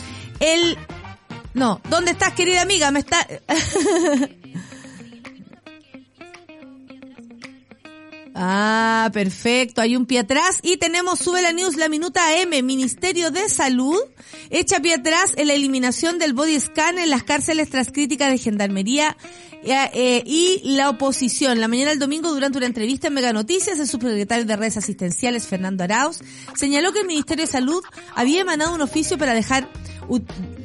El... 0.41 0.79
No, 1.53 1.81
¿dónde 1.91 2.13
estás 2.13 2.33
querida 2.33 2.63
amiga? 2.63 2.91
Me 2.91 3.01
está... 3.01 3.27
Ah, 8.43 9.11
perfecto. 9.13 9.83
Hay 9.83 9.97
un 9.97 10.07
pie 10.07 10.21
atrás 10.21 10.61
y 10.63 10.79
tenemos, 10.79 11.19
sube 11.19 11.43
la 11.43 11.53
news, 11.53 11.77
la 11.77 11.91
minuta 11.91 12.39
M, 12.39 12.63
Ministerio 12.63 13.31
de 13.31 13.51
Salud, 13.51 13.99
echa 14.49 14.81
pie 14.81 14.95
atrás 14.95 15.35
en 15.37 15.49
la 15.49 15.53
eliminación 15.53 16.19
del 16.19 16.33
body 16.33 16.59
scan 16.59 16.99
en 16.99 17.11
las 17.11 17.23
cárceles 17.23 17.69
tras 17.69 17.93
críticas 17.93 18.31
de 18.31 18.39
Gendarmería 18.39 19.15
eh, 19.63 19.91
eh, 19.93 20.23
y 20.25 20.63
la 20.65 20.89
oposición. 20.89 21.61
La 21.61 21.69
mañana 21.69 21.91
del 21.91 21.99
domingo, 21.99 22.33
durante 22.33 22.57
una 22.57 22.67
entrevista 22.67 23.09
en 23.09 23.15
Mega 23.15 23.35
Noticias, 23.35 23.79
el 23.79 23.87
subsecretario 23.87 24.47
de 24.47 24.57
redes 24.57 24.79
asistenciales, 24.79 25.47
Fernando 25.47 25.85
Arauz, 25.85 26.21
señaló 26.57 26.95
que 26.95 27.01
el 27.01 27.07
Ministerio 27.07 27.45
de 27.45 27.53
Salud 27.53 27.83
había 28.15 28.41
emanado 28.41 28.75
un 28.75 28.81
oficio 28.81 29.19
para 29.19 29.35
dejar 29.35 29.69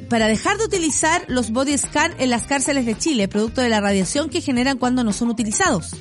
para 0.08 0.28
dejar 0.28 0.56
de 0.56 0.64
utilizar 0.64 1.24
los 1.28 1.50
body 1.50 1.76
scan 1.76 2.14
en 2.18 2.30
las 2.30 2.44
cárceles 2.44 2.86
de 2.86 2.96
Chile, 2.96 3.28
producto 3.28 3.60
de 3.60 3.68
la 3.68 3.80
radiación 3.80 4.30
que 4.30 4.40
generan 4.40 4.78
cuando 4.78 5.04
no 5.04 5.12
son 5.12 5.28
utilizados. 5.28 5.94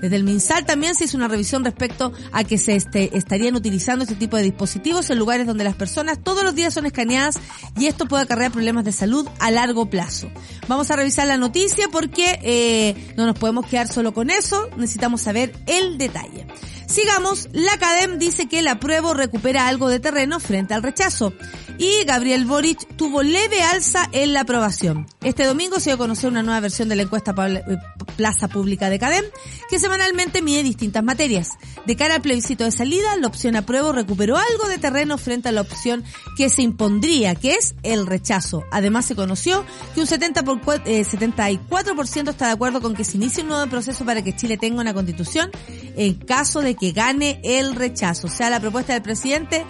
Desde 0.00 0.16
el 0.16 0.24
MinSal 0.24 0.64
también 0.64 0.94
se 0.94 1.04
hizo 1.04 1.16
una 1.16 1.28
revisión 1.28 1.64
respecto 1.64 2.12
a 2.32 2.44
que 2.44 2.58
se 2.58 2.76
este, 2.76 3.16
estarían 3.16 3.54
utilizando 3.54 4.04
este 4.04 4.14
tipo 4.14 4.36
de 4.36 4.42
dispositivos 4.42 5.10
en 5.10 5.18
lugares 5.18 5.46
donde 5.46 5.64
las 5.64 5.74
personas 5.74 6.18
todos 6.22 6.44
los 6.44 6.54
días 6.54 6.74
son 6.74 6.86
escaneadas 6.86 7.38
y 7.78 7.86
esto 7.86 8.06
puede 8.06 8.24
acarrear 8.24 8.52
problemas 8.52 8.84
de 8.84 8.92
salud 8.92 9.28
a 9.40 9.50
largo 9.50 9.90
plazo. 9.90 10.30
Vamos 10.68 10.90
a 10.90 10.96
revisar 10.96 11.26
la 11.26 11.36
noticia 11.36 11.88
porque 11.90 12.38
eh, 12.42 13.14
no 13.16 13.26
nos 13.26 13.38
podemos 13.38 13.66
quedar 13.66 13.88
solo 13.88 14.12
con 14.12 14.30
eso, 14.30 14.68
necesitamos 14.76 15.22
saber 15.22 15.52
el 15.66 15.98
detalle. 15.98 16.46
Sigamos, 16.88 17.50
la 17.52 17.76
CADEM 17.76 18.18
dice 18.18 18.48
que 18.48 18.62
la 18.62 18.80
prueba 18.80 19.12
recupera 19.12 19.68
algo 19.68 19.88
de 19.88 20.00
terreno 20.00 20.40
frente 20.40 20.72
al 20.72 20.82
rechazo 20.82 21.34
y 21.76 22.04
Gabriel 22.04 22.46
Boric 22.46 22.96
tuvo 22.96 23.22
leve 23.22 23.62
alza 23.62 24.08
en 24.12 24.32
la 24.32 24.40
aprobación. 24.40 25.06
Este 25.22 25.44
domingo 25.44 25.78
se 25.78 25.90
dio 25.90 25.94
a 25.94 25.98
conocer 25.98 26.30
una 26.30 26.42
nueva 26.42 26.60
versión 26.60 26.88
de 26.88 26.96
la 26.96 27.02
encuesta 27.02 27.34
eh, 27.46 27.76
Plaza 28.16 28.48
Pública 28.48 28.88
de 28.88 28.98
CADEM 28.98 29.24
que 29.68 29.78
semanalmente 29.78 30.40
mide 30.42 30.62
distintas 30.62 31.04
materias. 31.04 31.50
De 31.86 31.94
cara 31.94 32.16
al 32.16 32.22
plebiscito 32.22 32.64
de 32.64 32.70
salida, 32.70 33.16
la 33.16 33.28
opción 33.28 33.54
apruebo 33.54 33.92
recuperó 33.92 34.36
algo 34.36 34.68
de 34.68 34.78
terreno 34.78 35.18
frente 35.18 35.50
a 35.50 35.52
la 35.52 35.60
opción 35.60 36.04
que 36.36 36.48
se 36.48 36.62
impondría, 36.62 37.34
que 37.34 37.52
es 37.52 37.74
el 37.82 38.06
rechazo. 38.06 38.64
Además 38.72 39.04
se 39.04 39.14
conoció 39.14 39.64
que 39.94 40.00
un 40.00 40.06
70 40.06 40.42
por, 40.42 40.60
74% 40.60 42.30
está 42.30 42.46
de 42.46 42.52
acuerdo 42.52 42.80
con 42.80 42.94
que 42.94 43.04
se 43.04 43.18
inicie 43.18 43.42
un 43.42 43.50
nuevo 43.50 43.70
proceso 43.70 44.04
para 44.04 44.22
que 44.22 44.34
Chile 44.34 44.56
tenga 44.56 44.80
una 44.80 44.94
constitución 44.94 45.50
en 45.96 46.14
caso 46.14 46.60
de 46.60 46.74
que 46.78 46.92
gane 46.92 47.40
el 47.42 47.74
rechazo. 47.74 48.26
O 48.26 48.30
sea, 48.30 48.50
la 48.50 48.60
propuesta 48.60 48.92
del 48.92 49.02
presidente 49.02 49.64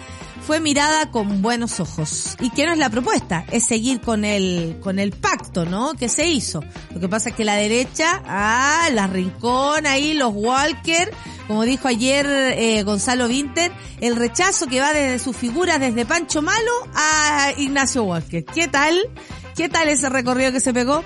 fue 0.45 0.59
mirada 0.59 1.11
con 1.11 1.41
buenos 1.41 1.79
ojos. 1.79 2.35
¿Y 2.39 2.49
qué 2.49 2.65
no 2.65 2.71
es 2.71 2.77
la 2.77 2.89
propuesta? 2.89 3.45
Es 3.51 3.65
seguir 3.65 4.01
con 4.01 4.25
el, 4.25 4.77
con 4.81 4.97
el 4.99 5.11
pacto, 5.11 5.65
¿no? 5.65 5.93
Que 5.93 6.09
se 6.09 6.27
hizo. 6.27 6.63
Lo 6.93 6.99
que 6.99 7.07
pasa 7.07 7.29
es 7.29 7.35
que 7.35 7.45
la 7.45 7.55
derecha, 7.55 8.23
ah, 8.25 8.89
la 8.91 9.07
Rincón 9.07 9.85
ahí, 9.85 10.13
los 10.13 10.33
Walker, 10.33 11.11
como 11.47 11.65
dijo 11.65 11.87
ayer 11.87 12.25
eh, 12.27 12.83
Gonzalo 12.83 13.27
Winter, 13.27 13.71
el 14.01 14.15
rechazo 14.15 14.67
que 14.67 14.79
va 14.79 14.93
desde 14.93 15.19
sus 15.19 15.35
figuras, 15.35 15.79
desde 15.79 16.05
Pancho 16.05 16.41
Malo 16.41 16.71
a 16.95 17.51
Ignacio 17.57 18.03
Walker. 18.03 18.43
¿Qué 18.45 18.67
tal? 18.67 18.97
¿Qué 19.55 19.67
tal 19.67 19.89
ese 19.89 20.09
recorrido 20.09 20.51
que 20.51 20.59
se 20.59 20.73
pegó? 20.73 21.03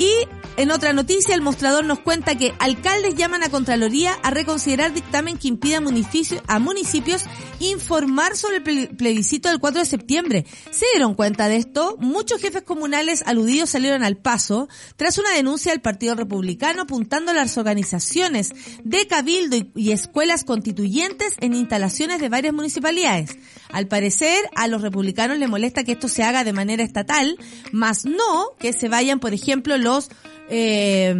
Y 0.00 0.26
en 0.56 0.70
otra 0.70 0.94
noticia, 0.94 1.34
el 1.34 1.42
mostrador 1.42 1.84
nos 1.84 2.00
cuenta 2.00 2.34
que 2.34 2.54
alcaldes 2.58 3.16
llaman 3.16 3.42
a 3.42 3.50
Contraloría 3.50 4.14
a 4.22 4.30
reconsiderar 4.30 4.94
dictamen 4.94 5.36
que 5.36 5.48
impida 5.48 5.76
a 5.76 6.58
municipios 6.58 7.24
informar 7.58 8.34
sobre 8.34 8.62
el 8.64 8.96
plebiscito 8.96 9.50
del 9.50 9.58
4 9.58 9.80
de 9.80 9.86
septiembre. 9.86 10.46
¿Se 10.70 10.86
dieron 10.94 11.14
cuenta 11.14 11.48
de 11.48 11.56
esto? 11.56 11.96
Muchos 11.98 12.40
jefes 12.40 12.62
comunales 12.62 13.22
aludidos 13.26 13.68
salieron 13.68 14.02
al 14.02 14.16
paso 14.16 14.68
tras 14.96 15.18
una 15.18 15.32
denuncia 15.32 15.72
del 15.72 15.82
Partido 15.82 16.14
Republicano 16.14 16.82
apuntando 16.82 17.32
a 17.32 17.34
las 17.34 17.58
organizaciones 17.58 18.52
de 18.82 19.06
cabildo 19.06 19.58
y 19.76 19.92
escuelas 19.92 20.44
constituyentes 20.44 21.34
en 21.40 21.52
instalaciones 21.52 22.20
de 22.20 22.30
varias 22.30 22.54
municipalidades. 22.54 23.36
Al 23.72 23.86
parecer, 23.86 24.38
a 24.56 24.66
los 24.66 24.82
republicanos 24.82 25.38
les 25.38 25.48
molesta 25.48 25.84
que 25.84 25.92
esto 25.92 26.08
se 26.08 26.22
haga 26.22 26.44
de 26.44 26.52
manera 26.52 26.82
estatal, 26.82 27.36
más 27.72 28.04
no 28.04 28.56
que 28.58 28.72
se 28.72 28.88
vayan, 28.88 29.20
por 29.20 29.32
ejemplo, 29.32 29.78
los 29.78 30.10
eh, 30.50 31.14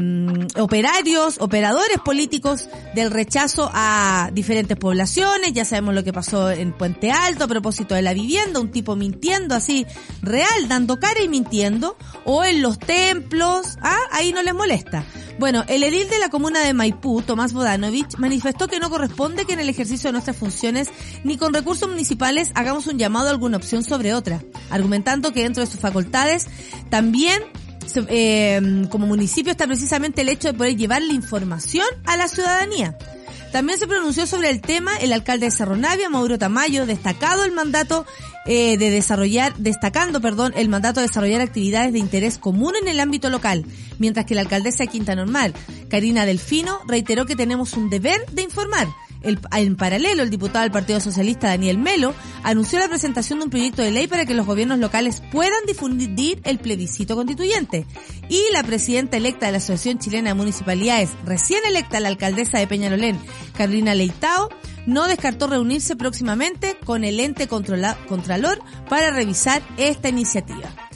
operarios, 0.58 1.40
operadores 1.40 1.98
políticos 2.04 2.68
del 2.94 3.10
rechazo 3.10 3.70
a 3.72 4.30
diferentes 4.32 4.76
poblaciones. 4.76 5.52
Ya 5.52 5.64
sabemos 5.64 5.94
lo 5.94 6.04
que 6.04 6.12
pasó 6.12 6.50
en 6.50 6.72
Puente 6.72 7.10
Alto 7.10 7.44
a 7.44 7.48
propósito 7.48 7.94
de 7.94 8.02
la 8.02 8.12
vivienda, 8.12 8.60
un 8.60 8.70
tipo 8.70 8.96
mintiendo 8.96 9.54
así, 9.54 9.86
real, 10.22 10.68
dando 10.68 10.98
cara 10.98 11.22
y 11.22 11.28
mintiendo. 11.28 11.96
O 12.24 12.44
en 12.44 12.60
los 12.60 12.78
templos, 12.78 13.78
ah, 13.82 13.98
ahí 14.12 14.32
no 14.32 14.42
les 14.42 14.54
molesta. 14.54 15.04
Bueno, 15.38 15.64
el 15.68 15.82
edil 15.84 16.08
de 16.10 16.18
la 16.18 16.28
comuna 16.28 16.60
de 16.60 16.74
Maipú, 16.74 17.22
Tomás 17.22 17.54
Bodanovich, 17.54 18.18
manifestó 18.18 18.68
que 18.68 18.78
no 18.78 18.90
corresponde 18.90 19.46
que 19.46 19.54
en 19.54 19.60
el 19.60 19.70
ejercicio 19.70 20.08
de 20.08 20.12
nuestras 20.12 20.36
funciones 20.36 20.88
ni 21.24 21.38
con 21.38 21.54
recursos 21.54 21.88
municipales 21.88 22.50
hagamos 22.54 22.86
un 22.88 22.98
llamado 22.98 23.28
a 23.28 23.30
alguna 23.30 23.56
opción 23.56 23.82
sobre 23.82 24.12
otra, 24.12 24.42
argumentando 24.68 25.32
que 25.32 25.42
dentro 25.42 25.64
de 25.64 25.70
sus 25.70 25.80
facultades 25.80 26.46
también 26.90 27.42
eh, 27.96 28.86
como 28.90 29.06
municipio 29.06 29.52
está 29.52 29.66
precisamente 29.66 30.22
el 30.22 30.28
hecho 30.28 30.48
de 30.48 30.54
poder 30.54 30.76
llevar 30.76 31.02
la 31.02 31.12
información 31.12 31.86
a 32.04 32.16
la 32.16 32.28
ciudadanía. 32.28 32.96
También 33.52 33.78
se 33.78 33.88
pronunció 33.88 34.26
sobre 34.26 34.50
el 34.50 34.60
tema 34.60 34.96
el 34.98 35.12
alcalde 35.12 35.46
de 35.46 35.50
Cerro 35.50 35.76
Navia, 35.76 36.08
Mauro 36.08 36.38
Tamayo, 36.38 36.86
destacado 36.86 37.44
el 37.44 37.50
mandato 37.50 38.06
eh, 38.46 38.78
de 38.78 38.90
desarrollar, 38.90 39.54
destacando, 39.56 40.20
perdón, 40.20 40.52
el 40.56 40.68
mandato 40.68 41.00
de 41.00 41.08
desarrollar 41.08 41.40
actividades 41.40 41.92
de 41.92 41.98
interés 41.98 42.38
común 42.38 42.74
en 42.80 42.86
el 42.86 43.00
ámbito 43.00 43.28
local, 43.28 43.64
mientras 43.98 44.24
que 44.24 44.36
la 44.36 44.42
alcaldesa 44.42 44.84
de 44.84 44.88
Quinta 44.88 45.16
Normal, 45.16 45.52
Karina 45.88 46.26
Delfino, 46.26 46.78
reiteró 46.86 47.26
que 47.26 47.34
tenemos 47.34 47.72
un 47.74 47.90
deber 47.90 48.24
de 48.30 48.42
informar 48.42 48.86
en 49.22 49.76
paralelo, 49.76 50.22
el 50.22 50.30
diputado 50.30 50.62
del 50.62 50.72
Partido 50.72 51.00
Socialista 51.00 51.48
Daniel 51.48 51.78
Melo 51.78 52.14
anunció 52.42 52.78
la 52.78 52.88
presentación 52.88 53.38
de 53.38 53.44
un 53.46 53.50
proyecto 53.50 53.82
de 53.82 53.90
ley 53.90 54.06
para 54.06 54.24
que 54.24 54.34
los 54.34 54.46
gobiernos 54.46 54.78
locales 54.78 55.22
puedan 55.32 55.64
difundir 55.66 56.40
el 56.44 56.58
plebiscito 56.58 57.16
constituyente. 57.16 57.86
Y 58.28 58.42
la 58.52 58.62
presidenta 58.62 59.16
electa 59.16 59.46
de 59.46 59.52
la 59.52 59.58
Asociación 59.58 59.98
Chilena 59.98 60.30
de 60.30 60.34
Municipalidades, 60.34 61.10
recién 61.24 61.60
electa 61.66 62.00
la 62.00 62.08
alcaldesa 62.08 62.58
de 62.58 62.66
Peñalolén, 62.66 63.18
Carolina 63.56 63.94
Leitao, 63.94 64.48
no 64.86 65.06
descartó 65.06 65.46
reunirse 65.46 65.96
próximamente 65.96 66.76
con 66.84 67.04
el 67.04 67.20
ente 67.20 67.48
contralor 67.48 68.62
para 68.88 69.10
revisar 69.10 69.62
esta 69.76 70.08
iniciativa. 70.08 70.89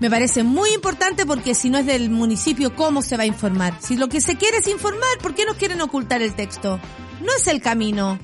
Me 0.00 0.10
parece 0.10 0.42
muy 0.42 0.70
importante 0.74 1.24
porque 1.24 1.54
si 1.54 1.70
no 1.70 1.78
es 1.78 1.86
del 1.86 2.10
municipio, 2.10 2.74
¿cómo 2.74 3.02
se 3.02 3.16
va 3.16 3.22
a 3.22 3.26
informar? 3.26 3.78
Si 3.80 3.96
lo 3.96 4.08
que 4.08 4.20
se 4.20 4.36
quiere 4.36 4.58
es 4.58 4.66
informar, 4.66 5.18
¿por 5.22 5.34
qué 5.34 5.44
nos 5.46 5.56
quieren 5.56 5.80
ocultar 5.80 6.22
el 6.22 6.34
texto? 6.34 6.78
no 7.20 7.32
es 7.36 7.46
el 7.48 7.60
camino. 7.60 8.18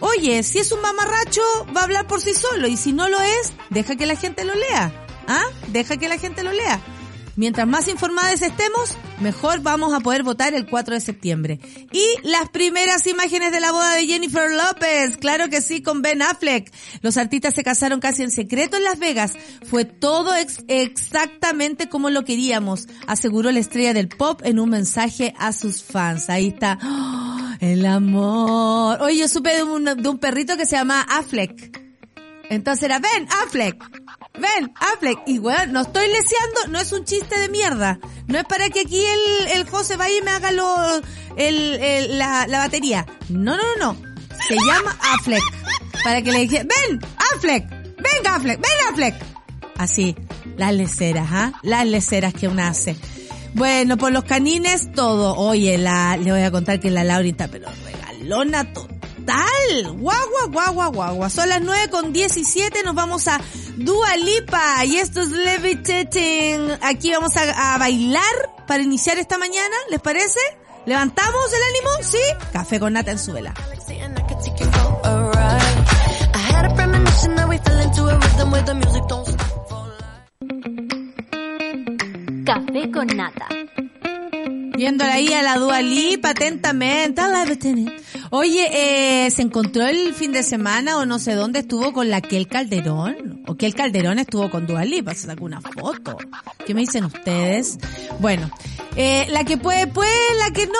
Oye, 0.00 0.42
si 0.42 0.58
es 0.58 0.72
un 0.72 0.80
mamarracho, 0.80 1.42
va 1.74 1.82
a 1.82 1.84
hablar 1.84 2.06
por 2.06 2.20
sí 2.20 2.34
solo 2.34 2.66
y 2.66 2.76
si 2.76 2.92
no 2.92 3.08
lo 3.08 3.20
es, 3.20 3.52
deja 3.70 3.96
que 3.96 4.06
la 4.06 4.16
gente 4.16 4.44
lo 4.44 4.54
lea. 4.54 4.92
¿Ah? 5.28 5.44
Deja 5.68 5.96
que 5.96 6.08
la 6.08 6.18
gente 6.18 6.42
lo 6.42 6.52
lea. 6.52 6.80
Mientras 7.36 7.66
más 7.66 7.88
informadas 7.88 8.42
estemos, 8.42 8.96
mejor 9.20 9.60
vamos 9.60 9.94
a 9.94 10.00
poder 10.00 10.22
votar 10.22 10.54
el 10.54 10.66
4 10.66 10.94
de 10.94 11.00
septiembre. 11.00 11.60
Y 11.92 12.04
las 12.28 12.50
primeras 12.50 13.06
imágenes 13.06 13.52
de 13.52 13.60
la 13.60 13.72
boda 13.72 13.94
de 13.94 14.06
Jennifer 14.06 14.50
López, 14.50 15.16
claro 15.16 15.48
que 15.48 15.62
sí, 15.62 15.82
con 15.82 16.02
Ben 16.02 16.20
Affleck. 16.20 16.70
Los 17.00 17.16
artistas 17.16 17.54
se 17.54 17.64
casaron 17.64 18.00
casi 18.00 18.22
en 18.22 18.30
secreto 18.30 18.76
en 18.76 18.84
Las 18.84 18.98
Vegas. 18.98 19.32
Fue 19.64 19.84
todo 19.84 20.34
exactamente 20.34 21.88
como 21.88 22.10
lo 22.10 22.24
queríamos, 22.24 22.86
aseguró 23.06 23.50
la 23.50 23.60
estrella 23.60 23.94
del 23.94 24.08
pop 24.08 24.42
en 24.44 24.58
un 24.58 24.68
mensaje 24.70 25.34
a 25.38 25.52
sus 25.52 25.82
fans. 25.82 26.28
Ahí 26.28 26.48
está. 26.48 26.78
¡Oh! 26.82 27.32
El 27.60 27.86
amor. 27.86 29.00
Oye, 29.00 29.18
yo 29.18 29.28
supe 29.28 29.54
de 29.54 29.62
un, 29.62 29.84
de 29.84 30.08
un 30.08 30.18
perrito 30.18 30.56
que 30.56 30.66
se 30.66 30.76
llama 30.76 31.06
Affleck. 31.08 31.80
Entonces 32.50 32.82
era, 32.82 32.98
ven, 32.98 33.28
Affleck. 33.42 34.01
Ven, 34.34 34.72
Affleck. 34.76 35.18
Y 35.26 35.38
bueno, 35.38 35.72
no 35.72 35.80
estoy 35.82 36.06
leseando, 36.08 36.68
no 36.70 36.78
es 36.80 36.92
un 36.92 37.04
chiste 37.04 37.38
de 37.38 37.48
mierda. 37.48 37.98
No 38.26 38.38
es 38.38 38.44
para 38.44 38.68
que 38.70 38.80
aquí 38.80 39.04
el, 39.04 39.48
el 39.48 39.68
José 39.68 39.96
vaya 39.96 40.16
y 40.16 40.22
me 40.22 40.30
haga 40.30 40.50
lo, 40.52 40.96
el, 41.36 41.74
el- 41.74 42.18
la, 42.18 42.46
la 42.46 42.58
batería. 42.58 43.06
No, 43.28 43.56
no, 43.56 43.62
no, 43.78 43.92
no. 43.92 44.12
Se 44.48 44.54
llama 44.54 44.96
Affleck. 45.14 45.42
Para 46.04 46.22
que 46.22 46.32
le 46.32 46.38
dije, 46.40 46.64
ven, 46.64 47.00
Affleck. 47.34 47.68
Venga, 47.70 48.34
Affleck, 48.36 48.60
ven, 48.60 48.70
Affleck. 48.90 49.14
Así, 49.78 50.16
las 50.56 50.72
leceras, 50.74 51.28
¿ah? 51.30 51.52
Las 51.62 51.86
leceras 51.86 52.32
que 52.34 52.48
uno 52.48 52.62
hace. 52.62 52.96
Bueno, 53.54 53.96
por 53.98 54.12
los 54.12 54.24
canines, 54.24 54.90
todo. 54.92 55.36
Oye, 55.36 55.76
la, 55.78 56.16
le 56.16 56.32
voy 56.32 56.42
a 56.42 56.50
contar 56.50 56.80
que 56.80 56.90
la 56.90 57.04
Laurita, 57.04 57.48
pero 57.48 57.68
regalona 57.84 58.72
total. 59.22 59.98
Guagua, 59.98 60.46
guagua, 60.50 60.86
guagua. 60.88 61.30
Son 61.30 61.48
las 61.48 61.60
9 61.60 61.88
con 61.90 62.12
17, 62.12 62.82
nos 62.82 62.94
vamos 62.94 63.28
a 63.28 63.40
Dua 63.76 64.16
Lipa 64.16 64.84
y 64.84 64.96
esto 64.96 65.22
es 65.22 65.30
Levitating. 65.30 66.78
Aquí 66.82 67.10
vamos 67.12 67.36
a, 67.36 67.74
a 67.74 67.78
bailar 67.78 68.22
para 68.66 68.82
iniciar 68.82 69.18
esta 69.18 69.38
mañana, 69.38 69.74
¿les 69.90 70.00
parece? 70.00 70.40
¿Levantamos 70.86 71.52
el 71.52 71.62
ánimo? 71.62 71.90
¿Sí? 72.02 72.50
Café 72.52 72.80
con 72.80 72.92
nata 72.92 73.12
en 73.12 73.18
su 73.18 73.32
vela. 73.32 73.54
Café 82.44 82.90
con 82.90 83.06
nata. 83.06 83.46
Viéndola 84.76 85.12
ahí 85.14 85.32
a 85.32 85.42
la 85.42 85.58
Dua 85.58 85.80
Lipa 85.80 86.30
atentamente. 86.30 87.22
Levitating. 87.22 87.92
Oye, 88.34 89.26
eh, 89.26 89.30
se 89.30 89.42
encontró 89.42 89.86
el 89.86 90.14
fin 90.14 90.32
de 90.32 90.42
semana 90.42 90.96
o 90.96 91.04
no 91.04 91.18
sé 91.18 91.34
dónde 91.34 91.58
estuvo 91.58 91.92
con 91.92 92.08
la 92.08 92.22
Kel 92.22 92.48
Calderón. 92.48 93.42
O 93.46 93.56
que 93.56 93.66
el 93.66 93.74
Calderón 93.74 94.18
estuvo 94.18 94.48
con 94.48 94.66
Dua 94.66 94.86
Lipa, 94.86 95.14
se 95.14 95.26
sacó 95.26 95.44
una 95.44 95.60
foto. 95.60 96.16
¿Qué 96.64 96.72
me 96.72 96.80
dicen 96.80 97.04
ustedes? 97.04 97.76
Bueno, 98.20 98.50
eh, 98.96 99.26
la 99.30 99.44
que 99.44 99.58
puede, 99.58 99.86
puede, 99.86 100.10
la 100.38 100.50
que 100.50 100.66
no, 100.66 100.72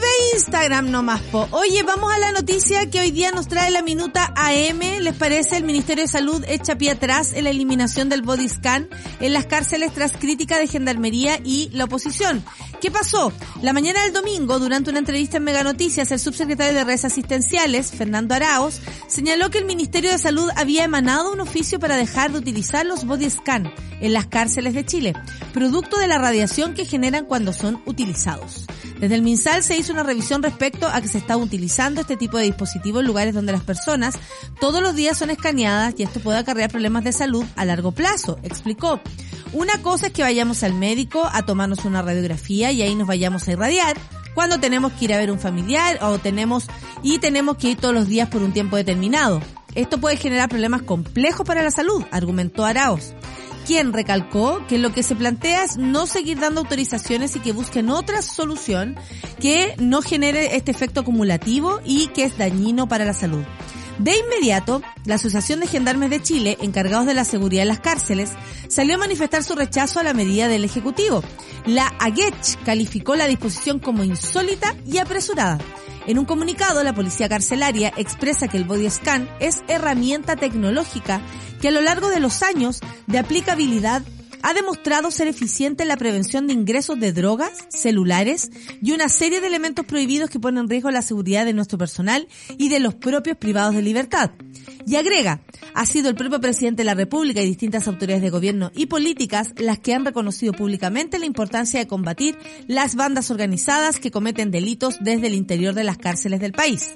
ve 0.00 0.08
Instagram 0.34 0.90
nomás, 0.90 1.20
po. 1.22 1.46
Oye, 1.52 1.82
vamos 1.82 2.12
a 2.12 2.18
la 2.18 2.32
noticia 2.32 2.90
que 2.90 3.00
hoy 3.00 3.10
día 3.10 3.32
nos 3.32 3.48
trae 3.48 3.70
la 3.70 3.80
minuta 3.80 4.32
AM. 4.34 4.80
¿Les 5.00 5.14
parece? 5.14 5.56
El 5.56 5.64
Ministerio 5.64 6.04
de 6.04 6.08
Salud 6.08 6.44
echa 6.48 6.76
pie 6.76 6.90
atrás 6.90 7.32
en 7.32 7.44
la 7.44 7.50
eliminación 7.50 8.08
del 8.08 8.22
body 8.22 8.48
scan 8.48 8.88
en 9.20 9.32
las 9.32 9.46
cárceles 9.46 9.92
tras 9.92 10.12
crítica 10.12 10.58
de 10.58 10.66
Gendarmería 10.66 11.38
y 11.44 11.70
la 11.72 11.84
oposición. 11.84 12.42
¿Qué 12.80 12.90
pasó? 12.90 13.30
La 13.60 13.74
mañana 13.74 14.02
del 14.04 14.14
domingo, 14.14 14.58
durante 14.58 14.88
una 14.88 15.00
entrevista 15.00 15.36
en 15.36 15.44
Mega 15.44 15.62
Noticias, 15.62 16.10
el 16.12 16.18
subsecretario 16.18 16.72
de 16.72 16.84
Redes 16.90 17.04
Asistenciales, 17.04 17.92
Fernando 17.92 18.34
Araos, 18.34 18.80
señaló 19.06 19.48
que 19.48 19.58
el 19.58 19.64
Ministerio 19.64 20.10
de 20.10 20.18
Salud 20.18 20.50
había 20.56 20.82
emanado 20.82 21.32
un 21.32 21.38
oficio 21.38 21.78
para 21.78 21.96
dejar 21.96 22.32
de 22.32 22.38
utilizar 22.38 22.84
los 22.84 23.04
body 23.04 23.30
scan 23.30 23.72
en 24.00 24.12
las 24.12 24.26
cárceles 24.26 24.74
de 24.74 24.84
Chile, 24.84 25.12
producto 25.52 26.00
de 26.00 26.08
la 26.08 26.18
radiación 26.18 26.74
que 26.74 26.86
generan 26.86 27.26
cuando 27.26 27.52
son 27.52 27.80
utilizados. 27.86 28.66
Desde 28.98 29.14
el 29.14 29.22
MinSal 29.22 29.62
se 29.62 29.76
hizo 29.76 29.92
una 29.92 30.02
revisión 30.02 30.42
respecto 30.42 30.88
a 30.88 31.00
que 31.00 31.06
se 31.06 31.18
está 31.18 31.36
utilizando 31.36 32.00
este 32.00 32.16
tipo 32.16 32.38
de 32.38 32.46
dispositivo 32.46 32.98
en 32.98 33.06
lugares 33.06 33.34
donde 33.34 33.52
las 33.52 33.62
personas 33.62 34.16
todos 34.60 34.82
los 34.82 34.96
días 34.96 35.16
son 35.16 35.30
escaneadas 35.30 35.94
y 35.96 36.02
esto 36.02 36.18
puede 36.18 36.38
acarrear 36.38 36.72
problemas 36.72 37.04
de 37.04 37.12
salud 37.12 37.44
a 37.54 37.64
largo 37.64 37.92
plazo, 37.92 38.40
explicó. 38.42 39.00
Una 39.52 39.80
cosa 39.80 40.08
es 40.08 40.12
que 40.12 40.22
vayamos 40.22 40.64
al 40.64 40.74
médico 40.74 41.28
a 41.32 41.44
tomarnos 41.44 41.84
una 41.84 42.02
radiografía 42.02 42.72
y 42.72 42.82
ahí 42.82 42.96
nos 42.96 43.06
vayamos 43.06 43.46
a 43.46 43.52
irradiar 43.52 43.96
cuando 44.34 44.58
tenemos 44.60 44.92
que 44.92 45.06
ir 45.06 45.14
a 45.14 45.18
ver 45.18 45.30
un 45.30 45.38
familiar 45.38 45.98
o 46.02 46.18
tenemos 46.18 46.66
y 47.02 47.18
tenemos 47.18 47.56
que 47.56 47.70
ir 47.70 47.78
todos 47.78 47.94
los 47.94 48.08
días 48.08 48.28
por 48.28 48.42
un 48.42 48.52
tiempo 48.52 48.76
determinado. 48.76 49.40
Esto 49.74 49.98
puede 49.98 50.16
generar 50.16 50.48
problemas 50.48 50.82
complejos 50.82 51.46
para 51.46 51.62
la 51.62 51.70
salud, 51.70 52.04
argumentó 52.10 52.64
Araos 52.64 53.14
quien 53.66 53.92
recalcó 53.92 54.66
que 54.66 54.78
lo 54.78 54.92
que 54.92 55.04
se 55.04 55.14
plantea 55.14 55.62
es 55.64 55.76
no 55.76 56.06
seguir 56.06 56.40
dando 56.40 56.62
autorizaciones 56.62 57.36
y 57.36 57.40
que 57.40 57.52
busquen 57.52 57.90
otra 57.90 58.22
solución 58.22 58.96
que 59.38 59.76
no 59.78 60.02
genere 60.02 60.56
este 60.56 60.70
efecto 60.70 61.00
acumulativo 61.00 61.80
y 61.84 62.08
que 62.08 62.24
es 62.24 62.36
dañino 62.36 62.88
para 62.88 63.04
la 63.04 63.14
salud. 63.14 63.44
De 64.00 64.16
inmediato, 64.16 64.80
la 65.04 65.16
Asociación 65.16 65.60
de 65.60 65.66
Gendarmes 65.66 66.08
de 66.08 66.22
Chile, 66.22 66.56
encargados 66.62 67.04
de 67.04 67.12
la 67.12 67.26
seguridad 67.26 67.64
en 67.64 67.68
las 67.68 67.80
cárceles, 67.80 68.30
salió 68.66 68.94
a 68.94 68.98
manifestar 68.98 69.44
su 69.44 69.54
rechazo 69.54 70.00
a 70.00 70.02
la 70.02 70.14
medida 70.14 70.48
del 70.48 70.64
Ejecutivo. 70.64 71.22
La 71.66 71.86
AGECH 71.98 72.64
calificó 72.64 73.14
la 73.14 73.26
disposición 73.26 73.78
como 73.78 74.02
insólita 74.02 74.74
y 74.86 74.96
apresurada. 74.96 75.58
En 76.06 76.18
un 76.18 76.24
comunicado, 76.24 76.82
la 76.82 76.94
Policía 76.94 77.28
Carcelaria 77.28 77.92
expresa 77.98 78.48
que 78.48 78.56
el 78.56 78.64
body 78.64 78.88
scan 78.88 79.28
es 79.38 79.62
herramienta 79.68 80.34
tecnológica 80.34 81.20
que 81.60 81.68
a 81.68 81.70
lo 81.70 81.82
largo 81.82 82.08
de 82.08 82.20
los 82.20 82.42
años 82.42 82.80
de 83.06 83.18
aplicabilidad 83.18 84.00
ha 84.42 84.54
demostrado 84.54 85.10
ser 85.10 85.28
eficiente 85.28 85.82
en 85.82 85.88
la 85.88 85.96
prevención 85.96 86.46
de 86.46 86.52
ingresos 86.52 86.98
de 86.98 87.12
drogas, 87.12 87.52
celulares 87.68 88.50
y 88.82 88.92
una 88.92 89.08
serie 89.08 89.40
de 89.40 89.46
elementos 89.46 89.84
prohibidos 89.84 90.30
que 90.30 90.40
ponen 90.40 90.64
en 90.64 90.70
riesgo 90.70 90.90
la 90.90 91.02
seguridad 91.02 91.44
de 91.44 91.52
nuestro 91.52 91.78
personal 91.78 92.28
y 92.58 92.68
de 92.68 92.80
los 92.80 92.94
propios 92.94 93.36
privados 93.36 93.74
de 93.74 93.82
libertad. 93.82 94.30
Y 94.86 94.96
agrega, 94.96 95.40
ha 95.74 95.86
sido 95.86 96.08
el 96.08 96.14
propio 96.14 96.40
presidente 96.40 96.80
de 96.80 96.86
la 96.86 96.94
República 96.94 97.40
y 97.40 97.46
distintas 97.46 97.86
autoridades 97.86 98.22
de 98.22 98.30
gobierno 98.30 98.72
y 98.74 98.86
políticas 98.86 99.52
las 99.56 99.78
que 99.78 99.94
han 99.94 100.04
reconocido 100.04 100.52
públicamente 100.52 101.18
la 101.18 101.26
importancia 101.26 101.80
de 101.80 101.86
combatir 101.86 102.38
las 102.66 102.94
bandas 102.94 103.30
organizadas 103.30 103.98
que 103.98 104.10
cometen 104.10 104.50
delitos 104.50 104.96
desde 105.00 105.26
el 105.26 105.34
interior 105.34 105.74
de 105.74 105.84
las 105.84 105.98
cárceles 105.98 106.40
del 106.40 106.52
país. 106.52 106.90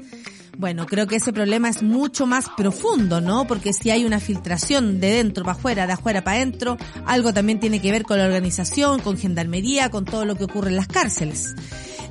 Bueno, 0.56 0.86
creo 0.86 1.06
que 1.06 1.16
ese 1.16 1.32
problema 1.32 1.68
es 1.68 1.82
mucho 1.82 2.26
más 2.26 2.48
profundo, 2.56 3.20
¿no? 3.20 3.46
Porque 3.46 3.72
si 3.72 3.90
hay 3.90 4.04
una 4.04 4.20
filtración 4.20 5.00
de 5.00 5.14
dentro 5.14 5.44
para 5.44 5.56
afuera, 5.56 5.86
de 5.86 5.92
afuera 5.94 6.22
para 6.22 6.36
adentro, 6.36 6.76
algo 7.06 7.32
también 7.32 7.60
tiene 7.60 7.80
que 7.80 7.90
ver 7.90 8.04
con 8.04 8.18
la 8.18 8.24
organización, 8.24 9.00
con 9.00 9.18
gendarmería, 9.18 9.90
con 9.90 10.04
todo 10.04 10.24
lo 10.24 10.36
que 10.36 10.44
ocurre 10.44 10.70
en 10.70 10.76
las 10.76 10.88
cárceles. 10.88 11.54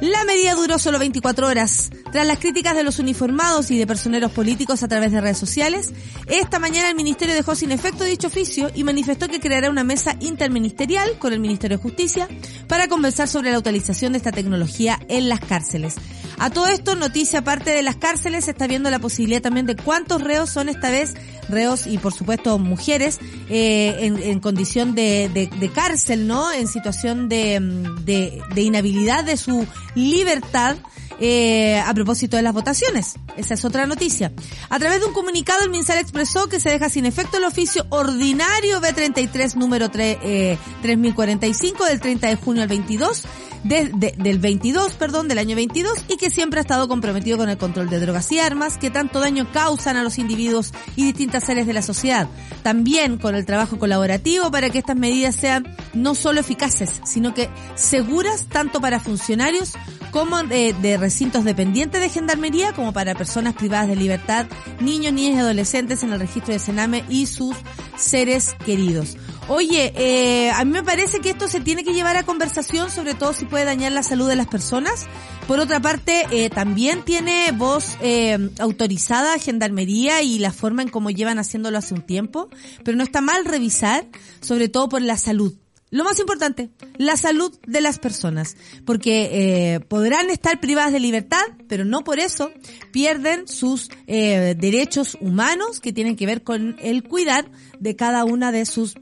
La 0.03 0.25
medida 0.25 0.53
duró 0.53 0.79
solo 0.79 0.99
24 0.99 1.47
horas. 1.47 1.89
Tras 2.11 2.27
las 2.27 2.37
críticas 2.37 2.75
de 2.75 2.83
los 2.83 2.99
uniformados 2.99 3.71
y 3.71 3.77
de 3.77 3.87
personeros 3.87 4.33
políticos 4.33 4.83
a 4.83 4.89
través 4.89 5.13
de 5.13 5.21
redes 5.21 5.37
sociales, 5.37 5.93
esta 6.27 6.59
mañana 6.59 6.89
el 6.89 6.95
Ministerio 6.95 7.33
dejó 7.33 7.55
sin 7.55 7.71
efecto 7.71 8.03
dicho 8.03 8.27
oficio 8.27 8.69
y 8.75 8.83
manifestó 8.83 9.29
que 9.29 9.39
creará 9.39 9.69
una 9.69 9.85
mesa 9.85 10.17
interministerial 10.19 11.17
con 11.19 11.31
el 11.31 11.39
Ministerio 11.39 11.77
de 11.77 11.83
Justicia 11.83 12.27
para 12.67 12.89
conversar 12.89 13.29
sobre 13.29 13.53
la 13.53 13.59
utilización 13.59 14.11
de 14.11 14.17
esta 14.17 14.33
tecnología 14.33 14.99
en 15.07 15.29
las 15.29 15.39
cárceles. 15.39 15.95
A 16.37 16.49
todo 16.49 16.67
esto, 16.67 16.95
noticia 16.95 17.39
aparte 17.39 17.71
de 17.71 17.81
las 17.81 17.95
cárceles, 17.95 18.43
se 18.43 18.51
está 18.51 18.67
viendo 18.67 18.89
la 18.89 18.99
posibilidad 18.99 19.41
también 19.41 19.65
de 19.65 19.77
cuántos 19.77 20.21
reos 20.21 20.49
son 20.49 20.67
esta 20.67 20.89
vez, 20.89 21.13
reos 21.49 21.87
y 21.87 21.97
por 21.97 22.13
supuesto 22.13 22.57
mujeres, 22.59 23.19
eh, 23.49 23.95
en, 24.01 24.17
en 24.21 24.39
condición 24.39 24.95
de, 24.95 25.29
de- 25.33 25.47
de 25.47 25.69
cárcel, 25.69 26.27
¿no? 26.27 26.51
En 26.51 26.67
situación 26.67 27.29
de, 27.29 27.59
de, 28.03 28.41
de 28.53 28.61
inhabilidad 28.61 29.23
de 29.23 29.37
su 29.37 29.65
libertad. 29.95 30.77
eh, 31.19 31.77
a 31.85 31.93
propósito 31.93 32.35
de 32.37 32.41
las 32.43 32.53
votaciones. 32.53 33.13
Esa 33.37 33.53
es 33.53 33.63
otra 33.63 33.85
noticia. 33.85 34.33
A 34.69 34.79
través 34.79 34.99
de 34.99 35.05
un 35.05 35.13
comunicado, 35.13 35.63
el 35.63 35.69
MinSal 35.69 35.99
expresó 35.99 36.49
que 36.49 36.59
se 36.59 36.71
deja 36.71 36.89
sin 36.89 37.05
efecto 37.05 37.37
el 37.37 37.43
oficio 37.43 37.85
ordinario 37.91 38.81
B33 38.81 39.53
número 39.55 39.89
3, 39.89 40.17
eh, 40.23 40.57
3045 40.81 41.85
del 41.85 41.99
30 42.01 42.27
de 42.27 42.35
junio 42.35 42.63
al 42.63 42.67
22 42.67 43.23
de- 43.63 43.89
de- 43.93 44.13
del 44.17 44.39
22, 44.39 44.93
perdón, 44.93 45.27
del 45.27 45.37
año 45.37 45.55
22 45.55 45.93
y 46.09 46.17
que 46.17 46.29
siempre 46.29 46.59
ha 46.59 46.61
estado 46.61 46.87
comprometido 46.87 47.37
con 47.37 47.49
el 47.49 47.57
control 47.57 47.89
de 47.89 47.99
drogas 47.99 48.31
y 48.31 48.39
armas 48.39 48.77
que 48.77 48.89
tanto 48.89 49.19
daño 49.19 49.47
causan 49.51 49.97
a 49.97 50.03
los 50.03 50.17
individuos 50.19 50.73
y 50.95 51.03
distintas 51.05 51.49
áreas 51.49 51.67
de 51.67 51.73
la 51.73 51.81
sociedad. 51.81 52.27
También 52.61 53.17
con 53.17 53.35
el 53.35 53.45
trabajo 53.45 53.77
colaborativo 53.79 54.51
para 54.51 54.69
que 54.69 54.79
estas 54.79 54.95
medidas 54.97 55.35
sean 55.35 55.65
no 55.93 56.15
solo 56.15 56.39
eficaces, 56.39 57.01
sino 57.05 57.33
que 57.33 57.49
seguras 57.75 58.45
tanto 58.49 58.81
para 58.81 58.99
funcionarios 58.99 59.73
como 60.11 60.43
de, 60.43 60.73
de 60.81 60.97
recintos 60.97 61.43
dependientes 61.43 61.99
de 61.99 62.09
gendarmería 62.09 62.73
como 62.73 62.93
para 62.93 63.15
personas 63.15 63.55
privadas 63.55 63.87
de 63.87 63.95
libertad, 63.95 64.45
niños, 64.79 65.11
niñas 65.13 65.37
y 65.37 65.39
adolescentes 65.39 66.03
en 66.03 66.13
el 66.13 66.19
registro 66.19 66.53
de 66.53 66.59
Sename 66.59 67.03
y 67.09 67.25
sus 67.25 67.55
seres 67.97 68.55
queridos. 68.65 69.17
Oye, 69.49 69.91
eh, 69.97 70.51
a 70.51 70.63
mí 70.63 70.71
me 70.71 70.83
parece 70.83 71.19
que 71.19 71.31
esto 71.31 71.49
se 71.49 71.59
tiene 71.59 71.83
que 71.83 71.93
llevar 71.93 72.15
a 72.15 72.23
conversación, 72.23 72.89
sobre 72.89 73.13
todo 73.13 73.33
si 73.33 73.43
puede 73.43 73.65
dañar 73.65 73.91
la 73.91 74.01
salud 74.01 74.29
de 74.29 74.37
las 74.37 74.47
personas. 74.47 75.05
Por 75.47 75.59
otra 75.59 75.81
parte, 75.81 76.25
eh, 76.31 76.49
también 76.49 77.03
tiene 77.03 77.51
voz 77.51 77.97
eh, 78.01 78.49
autorizada 78.59 79.37
Gendarmería 79.39 80.21
y 80.21 80.39
la 80.39 80.53
forma 80.53 80.81
en 80.81 80.89
cómo 80.89 81.09
llevan 81.09 81.39
haciéndolo 81.39 81.77
hace 81.77 81.93
un 81.93 82.03
tiempo, 82.03 82.49
pero 82.85 82.95
no 82.95 83.03
está 83.03 83.19
mal 83.19 83.43
revisar, 83.43 84.07
sobre 84.39 84.69
todo 84.69 84.87
por 84.87 85.01
la 85.01 85.17
salud. 85.17 85.53
Lo 85.93 86.03
más 86.03 86.19
importante, 86.19 86.71
la 86.97 87.17
salud 87.17 87.55
de 87.67 87.79
las 87.79 87.99
personas, 87.99 88.57
porque 88.83 89.75
eh, 89.75 89.79
podrán 89.81 90.31
estar 90.31 90.59
privadas 90.59 90.91
de 90.91 90.99
libertad, 90.99 91.43
pero 91.67 91.85
no 91.85 92.03
por 92.03 92.17
eso 92.17 92.51
pierden 92.91 93.47
sus 93.47 93.91
eh, 94.07 94.55
derechos 94.57 95.15
humanos 95.21 95.79
que 95.79 95.93
tienen 95.93 96.15
que 96.15 96.25
ver 96.25 96.41
con 96.41 96.77
el 96.79 97.03
cuidar 97.03 97.45
de 97.79 97.95
cada 97.95 98.25
una 98.25 98.51
de 98.51 98.65
sus 98.65 98.95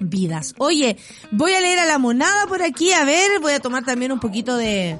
vidas. 0.00 0.54
Oye, 0.58 0.96
voy 1.30 1.52
a 1.52 1.60
leer 1.60 1.78
a 1.78 1.86
la 1.86 1.98
monada 1.98 2.46
por 2.46 2.62
aquí, 2.62 2.92
a 2.92 3.04
ver, 3.04 3.38
voy 3.40 3.52
a 3.52 3.60
tomar 3.60 3.84
también 3.84 4.10
un 4.12 4.18
poquito 4.20 4.56
de 4.56 4.98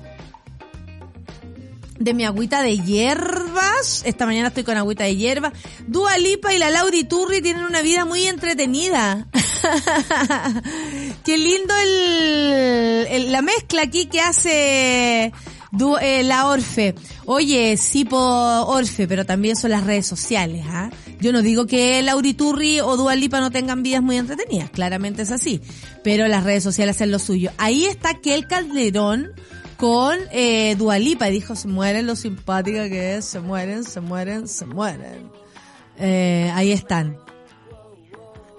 de 1.99 2.15
mi 2.15 2.25
agüita 2.25 2.63
de 2.63 2.79
hierbas. 2.79 4.03
Esta 4.07 4.25
mañana 4.25 4.49
estoy 4.49 4.65
con 4.65 4.77
agüita 4.79 5.05
de 5.05 5.17
hierba. 5.17 5.53
Dua 5.87 6.17
Lipa 6.17 6.55
y 6.55 6.59
la 6.59 6.71
Lauri 6.71 7.05
Turri 7.05 7.43
tienen 7.43 7.65
una 7.65 7.83
vida 7.83 8.07
muy 8.07 8.27
entretenida. 8.27 9.27
Qué 11.25 11.37
lindo 11.37 11.75
el, 11.77 13.07
el- 13.11 13.33
la 13.33 13.43
mezcla 13.43 13.83
aquí 13.83 14.07
que 14.07 14.21
hace 14.21 15.25
eh, 16.01 16.23
la 16.25 16.47
Orfe. 16.49 16.95
Oye, 17.27 17.77
sí 17.77 18.07
por 18.07 18.19
Orfe, 18.23 19.07
pero 19.07 19.27
también 19.27 19.57
son 19.57 19.71
las 19.73 19.85
redes 19.85 20.07
sociales, 20.07 20.65
¿ah? 20.69 20.89
Yo 21.21 21.33
no 21.33 21.43
digo 21.43 21.67
que 21.67 22.01
Lauri 22.03 22.35
Turri 22.35 22.81
o 22.81 22.97
Dua 22.97 23.15
Lipa 23.15 23.41
no 23.41 23.51
tengan 23.51 23.83
vidas 23.83 24.03
muy 24.03 24.17
entretenidas, 24.17 24.71
claramente 24.71 25.23
es 25.23 25.31
así. 25.31 25.61
Pero 26.03 26.29
las 26.29 26.45
redes 26.45 26.63
sociales 26.63 26.97
hacen 26.97 27.11
lo 27.11 27.19
suyo. 27.19 27.51
Ahí 27.59 27.85
está 27.85 28.15
Kel 28.15 28.47
Calderón 28.47 29.33
con 29.77 30.19
eh, 30.31 30.75
Dua 30.77 30.99
Lipa 30.99 31.29
y 31.29 31.33
dijo, 31.33 31.57
se 31.57 31.69
mueren 31.69 32.07
lo 32.07 32.17
simpática 32.17 32.89
que 32.89 33.17
es, 33.17 33.25
se 33.25 33.41
mueren, 33.41 33.85
se 33.85 34.01
mueren, 34.01 34.49
se 34.49 34.65
mueren. 34.67 35.31
Eh, 35.99 36.51
ahí 36.55 36.73
están. 36.73 37.19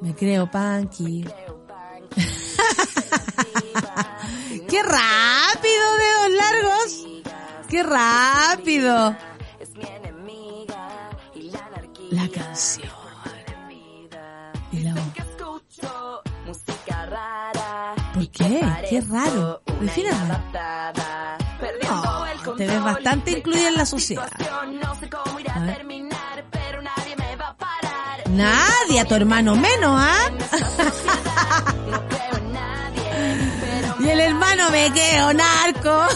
Me 0.01 0.13
creo, 0.15 0.49
Panky. 0.49 1.25
¡Qué 4.67 4.83
rápido, 4.83 5.83
dedos 5.97 6.31
largos! 6.37 7.07
¡Qué 7.67 7.83
rápido! 7.83 9.15
La 12.11 12.27
canción. 12.27 12.91
Y 14.73 14.79
la 14.79 14.93
voz. 14.93 15.03
¿Por 18.13 18.29
qué? 18.29 18.61
¡Qué 18.89 19.01
raro! 19.09 19.61
Define 19.79 20.11
raro. 20.11 20.41
No, 21.83 22.55
te 22.55 22.67
ves 22.67 22.83
bastante 22.83 23.31
incluida 23.31 23.69
en 23.69 23.75
la 23.75 23.85
sociedad. 23.85 24.29
A 24.39 25.59
ver. 25.61 25.85
Nadie, 28.29 28.99
a 28.99 29.05
tu 29.05 29.15
hermano 29.15 29.55
menos, 29.55 30.01
¿ah? 30.01 30.29
y 33.99 34.09
el 34.09 34.19
hermano 34.19 34.69
me 34.69 34.91
quedo 34.91 35.33
narco. 35.33 36.07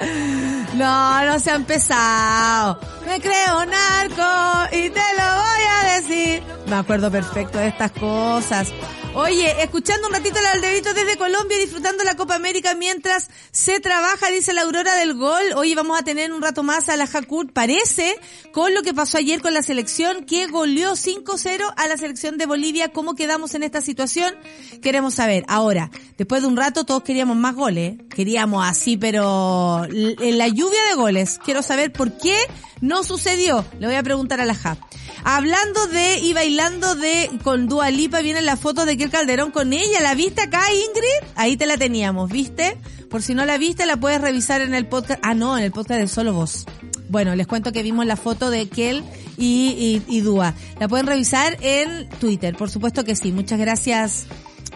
No, 0.76 1.24
no 1.24 1.38
se 1.38 1.50
ha 1.50 1.54
empezado. 1.54 2.78
Me 3.06 3.20
creo 3.20 3.64
narco 3.66 4.76
y 4.76 4.90
te 4.90 5.00
lo 5.16 5.28
voy 5.36 5.62
a 5.70 6.00
decir. 6.00 6.42
Me 6.66 6.74
acuerdo 6.74 7.08
perfecto 7.08 7.56
de 7.56 7.68
estas 7.68 7.92
cosas. 7.92 8.72
Oye, 9.14 9.62
escuchando 9.62 10.08
un 10.08 10.12
ratito 10.12 10.38
el 10.38 10.46
Alderito 10.46 10.92
desde 10.92 11.16
Colombia 11.16 11.56
disfrutando 11.56 12.04
la 12.04 12.16
Copa 12.16 12.34
América 12.34 12.74
mientras 12.74 13.30
se 13.50 13.80
trabaja, 13.80 14.30
dice 14.30 14.52
la 14.52 14.62
Aurora 14.62 14.94
del 14.96 15.14
Gol. 15.14 15.54
Hoy 15.54 15.74
vamos 15.74 15.98
a 15.98 16.02
tener 16.02 16.32
un 16.32 16.42
rato 16.42 16.62
más 16.62 16.90
a 16.90 16.96
la 16.96 17.08
Hakut, 17.10 17.52
parece, 17.52 18.18
con 18.52 18.74
lo 18.74 18.82
que 18.82 18.92
pasó 18.92 19.16
ayer 19.16 19.40
con 19.40 19.54
la 19.54 19.62
selección 19.62 20.26
que 20.26 20.48
goleó 20.48 20.92
5-0 20.92 21.72
a 21.76 21.86
la 21.86 21.96
selección 21.96 22.36
de 22.36 22.44
Bolivia. 22.44 22.92
¿Cómo 22.92 23.14
quedamos 23.14 23.54
en 23.54 23.62
esta 23.62 23.80
situación? 23.80 24.34
Queremos 24.82 25.14
saber. 25.14 25.44
Ahora, 25.48 25.90
después 26.18 26.42
de 26.42 26.48
un 26.48 26.56
rato 26.56 26.84
todos 26.84 27.02
queríamos 27.02 27.38
más 27.38 27.54
goles. 27.54 27.94
Queríamos 28.14 28.66
así, 28.68 28.98
pero 28.98 29.84
en 29.86 30.36
la 30.36 30.48
lluvia 30.48 30.80
de 30.90 30.96
goles. 30.96 31.38
Quiero 31.42 31.62
saber 31.62 31.90
por 31.90 32.18
qué 32.18 32.36
no 32.80 33.02
sucedió. 33.04 33.64
Le 33.78 33.86
voy 33.86 33.96
a 33.96 34.02
preguntar 34.02 34.40
a 34.40 34.44
la 34.44 34.54
Ja. 34.54 34.76
Hablando 35.24 35.86
de 35.88 36.18
y 36.18 36.32
bailando 36.32 36.94
de 36.94 37.30
con 37.42 37.66
Dua 37.68 37.90
Lipa, 37.90 38.20
viene 38.20 38.42
la 38.42 38.56
foto 38.56 38.86
de 38.86 38.96
Kel 38.96 39.10
Calderón 39.10 39.50
con 39.50 39.72
ella. 39.72 40.00
¿La 40.00 40.14
viste 40.14 40.42
acá, 40.42 40.62
Ingrid? 40.70 41.32
Ahí 41.34 41.56
te 41.56 41.66
la 41.66 41.76
teníamos, 41.76 42.30
¿viste? 42.30 42.76
Por 43.10 43.22
si 43.22 43.34
no 43.34 43.44
la 43.44 43.58
viste, 43.58 43.86
la 43.86 43.96
puedes 43.96 44.20
revisar 44.20 44.60
en 44.60 44.74
el 44.74 44.86
podcast. 44.86 45.20
Ah, 45.22 45.34
no, 45.34 45.56
en 45.58 45.64
el 45.64 45.72
podcast 45.72 46.00
de 46.00 46.08
Solo 46.08 46.32
Voz. 46.32 46.66
Bueno, 47.08 47.34
les 47.34 47.46
cuento 47.46 47.72
que 47.72 47.82
vimos 47.82 48.04
la 48.06 48.16
foto 48.16 48.50
de 48.50 48.68
Kel 48.68 49.04
y, 49.36 50.02
y, 50.08 50.16
y 50.16 50.20
Dua. 50.20 50.54
La 50.80 50.88
pueden 50.88 51.06
revisar 51.06 51.56
en 51.60 52.08
Twitter, 52.20 52.56
por 52.56 52.70
supuesto 52.70 53.04
que 53.04 53.16
sí. 53.16 53.32
Muchas 53.32 53.58
gracias. 53.58 54.26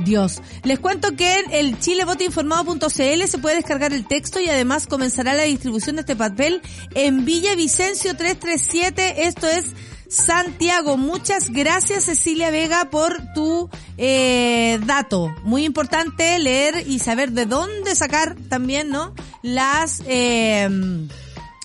Dios. 0.04 0.40
Les 0.64 0.78
cuento 0.78 1.14
que 1.16 1.40
en 1.40 1.52
el 1.52 1.78
chilebotinformado.cl 1.78 2.88
se 3.26 3.38
puede 3.38 3.56
descargar 3.56 3.92
el 3.92 4.06
texto 4.06 4.40
y 4.40 4.48
además 4.48 4.86
comenzará 4.86 5.34
la 5.34 5.42
distribución 5.44 5.96
de 5.96 6.00
este 6.00 6.16
papel 6.16 6.62
en 6.94 7.24
Villa 7.24 7.54
Vicencio 7.54 8.16
337. 8.16 9.26
Esto 9.26 9.46
es 9.48 9.66
Santiago. 10.08 10.96
Muchas 10.96 11.50
gracias 11.50 12.04
Cecilia 12.04 12.50
Vega 12.50 12.90
por 12.90 13.32
tu 13.34 13.70
eh, 13.96 14.80
dato. 14.84 15.34
Muy 15.44 15.64
importante 15.64 16.38
leer 16.38 16.84
y 16.86 16.98
saber 16.98 17.32
de 17.32 17.46
dónde 17.46 17.94
sacar 17.94 18.36
también, 18.48 18.90
¿no? 18.90 19.14
Las... 19.42 20.02
Eh, 20.06 20.68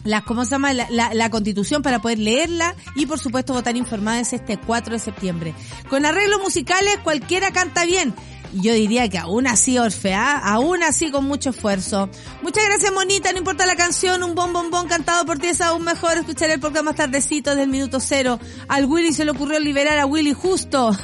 las, 0.05 0.23
¿cómo 0.23 0.45
se 0.45 0.51
llama? 0.51 0.71
La, 0.73 0.87
la- 0.89 1.13
la 1.13 1.29
constitución 1.29 1.81
para 1.81 1.99
poder 1.99 2.19
leerla 2.19 2.75
y 2.95 3.05
por 3.05 3.19
supuesto 3.19 3.53
votar 3.53 3.75
informadas 3.75 4.31
este 4.33 4.57
4 4.57 4.93
de 4.93 4.99
septiembre. 4.99 5.53
Con 5.89 6.05
arreglos 6.05 6.41
musicales 6.41 6.97
cualquiera 7.03 7.51
canta 7.51 7.83
bien. 7.85 8.13
Yo 8.53 8.73
diría 8.73 9.09
que 9.09 9.17
aún 9.17 9.47
así 9.47 9.77
Orfea, 9.79 10.37
aún 10.37 10.81
así 10.81 11.11
con 11.11 11.25
mucho 11.25 11.49
esfuerzo. 11.49 12.07
Muchas 12.41 12.63
gracias 12.63 12.93
Monita, 12.93 13.33
no 13.33 13.39
importa 13.39 13.65
la 13.65 13.75
canción, 13.75 14.23
un 14.23 14.33
bon 14.33 14.53
bon 14.53 14.71
bon 14.71 14.87
cantado 14.87 15.25
por 15.25 15.39
ti 15.39 15.47
es 15.47 15.59
aún 15.59 15.83
mejor. 15.83 16.15
Escuchar 16.17 16.49
el 16.51 16.61
programa 16.61 16.91
más 16.91 16.95
tardecito 16.95 17.53
del 17.53 17.67
minuto 17.67 17.99
cero. 17.99 18.39
Al 18.69 18.85
Willy 18.85 19.11
se 19.11 19.25
le 19.25 19.31
ocurrió 19.31 19.59
liberar 19.59 19.97
a 19.99 20.05
Willy 20.05 20.31
justo. 20.31 20.95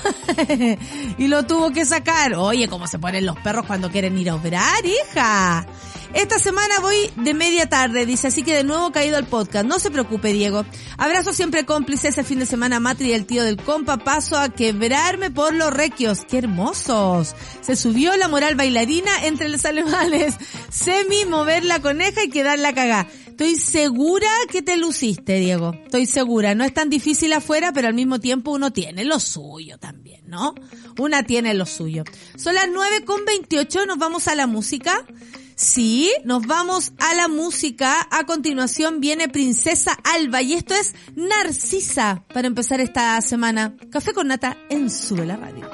y 1.17 1.27
lo 1.27 1.43
tuvo 1.45 1.71
que 1.71 1.83
sacar. 1.85 2.35
Oye, 2.35 2.69
cómo 2.69 2.87
se 2.87 2.99
ponen 2.99 3.25
los 3.25 3.37
perros 3.39 3.65
cuando 3.65 3.89
quieren 3.91 4.17
ir 4.17 4.29
a 4.29 4.35
operar, 4.35 4.85
hija. 4.85 5.65
Esta 6.13 6.39
semana 6.39 6.79
voy 6.81 7.09
de 7.15 7.33
media 7.33 7.69
tarde, 7.69 8.05
dice, 8.05 8.27
así 8.27 8.43
que 8.43 8.53
de 8.53 8.65
nuevo 8.65 8.91
caído 8.91 9.15
al 9.15 9.27
podcast. 9.27 9.65
No 9.65 9.79
se 9.79 9.91
preocupe, 9.91 10.33
Diego. 10.33 10.65
Abrazo 10.97 11.31
siempre 11.31 11.65
cómplices 11.65 12.17
el 12.17 12.25
fin 12.25 12.39
de 12.39 12.45
semana, 12.45 12.81
Matri 12.81 13.09
y 13.09 13.13
el 13.13 13.25
tío 13.25 13.43
del 13.43 13.55
compa. 13.55 13.97
Paso 13.97 14.37
a 14.37 14.49
quebrarme 14.49 15.31
por 15.31 15.53
los 15.53 15.73
requios. 15.73 16.25
¡Qué 16.25 16.39
hermosos! 16.39 17.33
Se 17.61 17.77
subió 17.77 18.15
la 18.17 18.27
moral 18.27 18.55
bailarina 18.55 19.25
entre 19.25 19.47
los 19.47 19.63
alemanes. 19.63 20.35
Semi, 20.69 21.23
mover 21.29 21.63
la 21.63 21.81
coneja 21.81 22.23
y 22.25 22.29
quedar 22.29 22.59
la 22.59 22.73
cagá. 22.73 23.07
Estoy 23.27 23.55
segura 23.55 24.27
que 24.51 24.61
te 24.61 24.77
luciste, 24.77 25.39
Diego. 25.39 25.73
Estoy 25.85 26.05
segura. 26.05 26.53
No 26.55 26.65
es 26.65 26.73
tan 26.73 26.89
difícil 26.89 27.31
afuera, 27.33 27.71
pero 27.71 27.87
al 27.87 27.93
mismo 27.93 28.19
tiempo 28.19 28.51
uno 28.51 28.71
tiene 28.71 29.05
lo 29.05 29.19
suyo 29.19 29.77
también, 29.77 30.23
¿no? 30.27 30.53
Una 30.99 31.23
tiene 31.23 31.53
lo 31.53 31.65
suyo. 31.65 32.03
Son 32.35 32.53
las 32.53 32.67
9 32.71 33.05
con 33.05 33.23
28, 33.25 33.85
nos 33.85 33.97
vamos 33.97 34.27
a 34.27 34.35
la 34.35 34.45
música. 34.45 35.05
Sí, 35.55 36.11
nos 36.23 36.47
vamos 36.47 36.93
a 36.97 37.13
la 37.15 37.27
música. 37.27 38.07
A 38.11 38.25
continuación 38.25 38.99
viene 38.99 39.29
Princesa 39.29 39.97
Alba 40.03 40.41
y 40.41 40.53
esto 40.53 40.73
es 40.73 40.93
Narcisa 41.15 42.23
para 42.33 42.47
empezar 42.47 42.81
esta 42.81 43.19
semana. 43.21 43.75
Café 43.91 44.13
con 44.13 44.27
nata 44.27 44.57
en 44.69 44.89
Sube 44.89 45.25
la 45.25 45.37
Radio. 45.37 45.69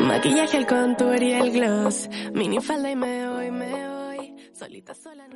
Maquillaje, 0.00 0.56
el 0.58 0.66
contour 0.66 1.22
y 1.22 1.32
el 1.32 1.50
gloss. 1.52 2.08
Minifalda 2.32 2.90
y 2.90 2.96
me 2.96 3.28
voy, 3.28 3.50
me 3.50 3.88
voy. 3.88 4.34
Solita, 4.52 4.94
sola. 4.94 5.26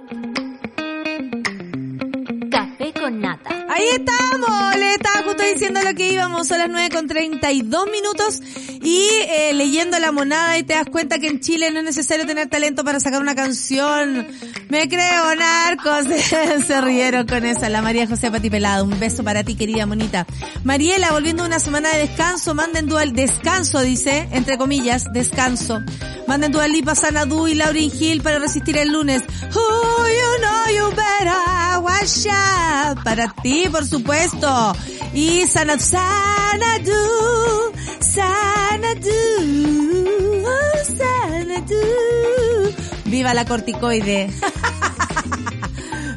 Con 3.07 3.21
nata. 3.21 3.51
Ahí 3.69 3.85
estamos, 3.93 4.77
le 4.77 4.95
estaba 4.95 5.23
justo 5.23 5.43
diciendo 5.45 5.81
lo 5.81 5.95
que 5.95 6.11
íbamos, 6.11 6.49
son 6.49 6.59
las 6.59 6.69
9 6.69 6.89
con 6.91 7.07
32 7.07 7.87
minutos 7.89 8.41
y 8.83 9.09
eh, 9.29 9.53
leyendo 9.55 9.97
la 10.01 10.11
monada 10.11 10.59
y 10.59 10.65
te 10.65 10.75
das 10.75 10.87
cuenta 10.87 11.21
que 11.21 11.29
en 11.29 11.39
Chile 11.39 11.71
no 11.71 11.79
es 11.79 11.85
necesario 11.85 12.27
tener 12.27 12.49
talento 12.49 12.83
para 12.83 12.99
sacar 12.99 13.21
una 13.21 13.37
canción. 13.37 14.27
Me 14.71 14.89
creo, 14.89 15.37
narcos. 15.37 16.07
Se 16.67 16.81
rieron 16.81 17.29
con 17.29 17.45
esa, 17.45 17.69
la 17.69 17.81
María 17.81 18.09
José 18.09 18.29
Pati 18.29 18.51
Pelado. 18.51 18.85
Un 18.85 18.99
beso 18.99 19.23
para 19.23 19.45
ti, 19.45 19.55
querida 19.55 19.87
monita. 19.87 20.27
Mariela, 20.65 21.13
volviendo 21.13 21.45
una 21.45 21.61
semana 21.61 21.91
de 21.91 22.09
descanso, 22.09 22.57
manden 22.57 22.89
dual 22.89 23.13
descanso, 23.13 23.83
dice, 23.83 24.29
entre 24.33 24.59
comillas, 24.59 25.05
descanso. 25.13 25.81
Manden 26.27 26.51
Dua 26.51 26.67
Lipa, 26.67 26.97
Sanadu 26.97 27.47
y 27.47 27.55
Lauryn 27.55 27.93
Hill 27.97 28.21
para 28.21 28.41
resistir 28.41 28.77
el 28.79 28.93
lunes. 28.93 29.23
Oh, 29.55 29.76
you 30.09 30.39
know 30.41 30.69
you 30.71 30.91
better 30.95 31.81
wash 31.81 32.27
up. 32.27 33.03
Para 33.05 33.29
ti, 33.43 33.69
por 33.71 33.85
supuesto. 33.87 34.75
Y 35.13 35.47
Sanadu, 35.47 35.81
Sanadu, 35.85 37.03
Sanadu, 38.01 39.21
Sanadu. 40.97 41.83
Viva 43.07 43.35
la 43.35 43.45
corticoide. 43.45 44.31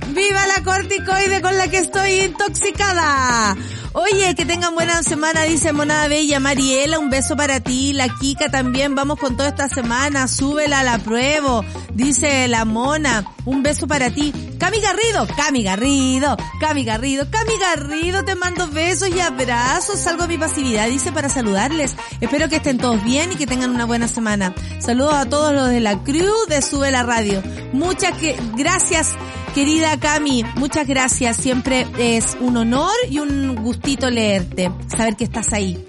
Viva 0.09 0.47
la 0.47 0.63
corticoide 0.63 1.41
con 1.41 1.57
la 1.57 1.67
que 1.69 1.77
estoy 1.77 2.21
intoxicada. 2.21 3.55
Oye, 3.93 4.35
que 4.35 4.45
tengan 4.45 4.75
buena 4.75 5.01
semana, 5.01 5.43
dice 5.43 5.73
Monada 5.73 6.07
Bella. 6.07 6.39
Mariela, 6.39 6.99
un 6.99 7.09
beso 7.09 7.35
para 7.35 7.59
ti. 7.59 7.91
La 7.93 8.07
Kika 8.07 8.49
también, 8.49 8.93
vamos 8.93 9.17
con 9.17 9.35
toda 9.35 9.49
esta 9.49 9.67
semana. 9.67 10.27
Súbela 10.27 10.83
la 10.83 10.99
prueba. 10.99 11.63
Dice 11.93 12.47
la 12.47 12.65
Mona, 12.65 13.25
un 13.45 13.63
beso 13.63 13.87
para 13.87 14.11
ti. 14.11 14.31
Cami 14.59 14.79
Garrido, 14.79 15.27
Cami 15.35 15.63
Garrido, 15.63 16.37
Cami 16.59 16.83
Garrido, 16.83 17.25
Cami 17.31 17.57
Garrido, 17.57 18.25
te 18.25 18.35
mando 18.35 18.67
besos 18.67 19.09
y 19.09 19.19
abrazos. 19.19 19.99
Salgo 19.99 20.23
a 20.23 20.27
mi 20.27 20.37
pasividad, 20.37 20.87
dice, 20.87 21.11
para 21.11 21.29
saludarles. 21.29 21.95
Espero 22.21 22.47
que 22.47 22.57
estén 22.57 22.77
todos 22.77 23.03
bien 23.03 23.31
y 23.31 23.35
que 23.35 23.47
tengan 23.47 23.71
una 23.71 23.85
buena 23.85 24.07
semana. 24.07 24.53
Saludos 24.79 25.15
a 25.15 25.25
todos 25.27 25.53
los 25.53 25.69
de 25.69 25.79
la 25.79 26.03
crew 26.03 26.35
de 26.47 26.61
Sube 26.61 26.91
la 26.91 27.03
Radio. 27.03 27.41
Muchas 27.73 28.15
que, 28.17 28.37
gracias 28.55 29.15
Querida 29.53 29.97
Cami, 29.99 30.43
muchas 30.55 30.87
gracias. 30.87 31.37
Siempre 31.37 31.87
es 31.97 32.37
un 32.39 32.57
honor 32.57 32.93
y 33.09 33.19
un 33.19 33.55
gustito 33.55 34.09
leerte, 34.09 34.71
saber 34.87 35.15
que 35.15 35.23
estás 35.23 35.53
ahí. 35.53 35.83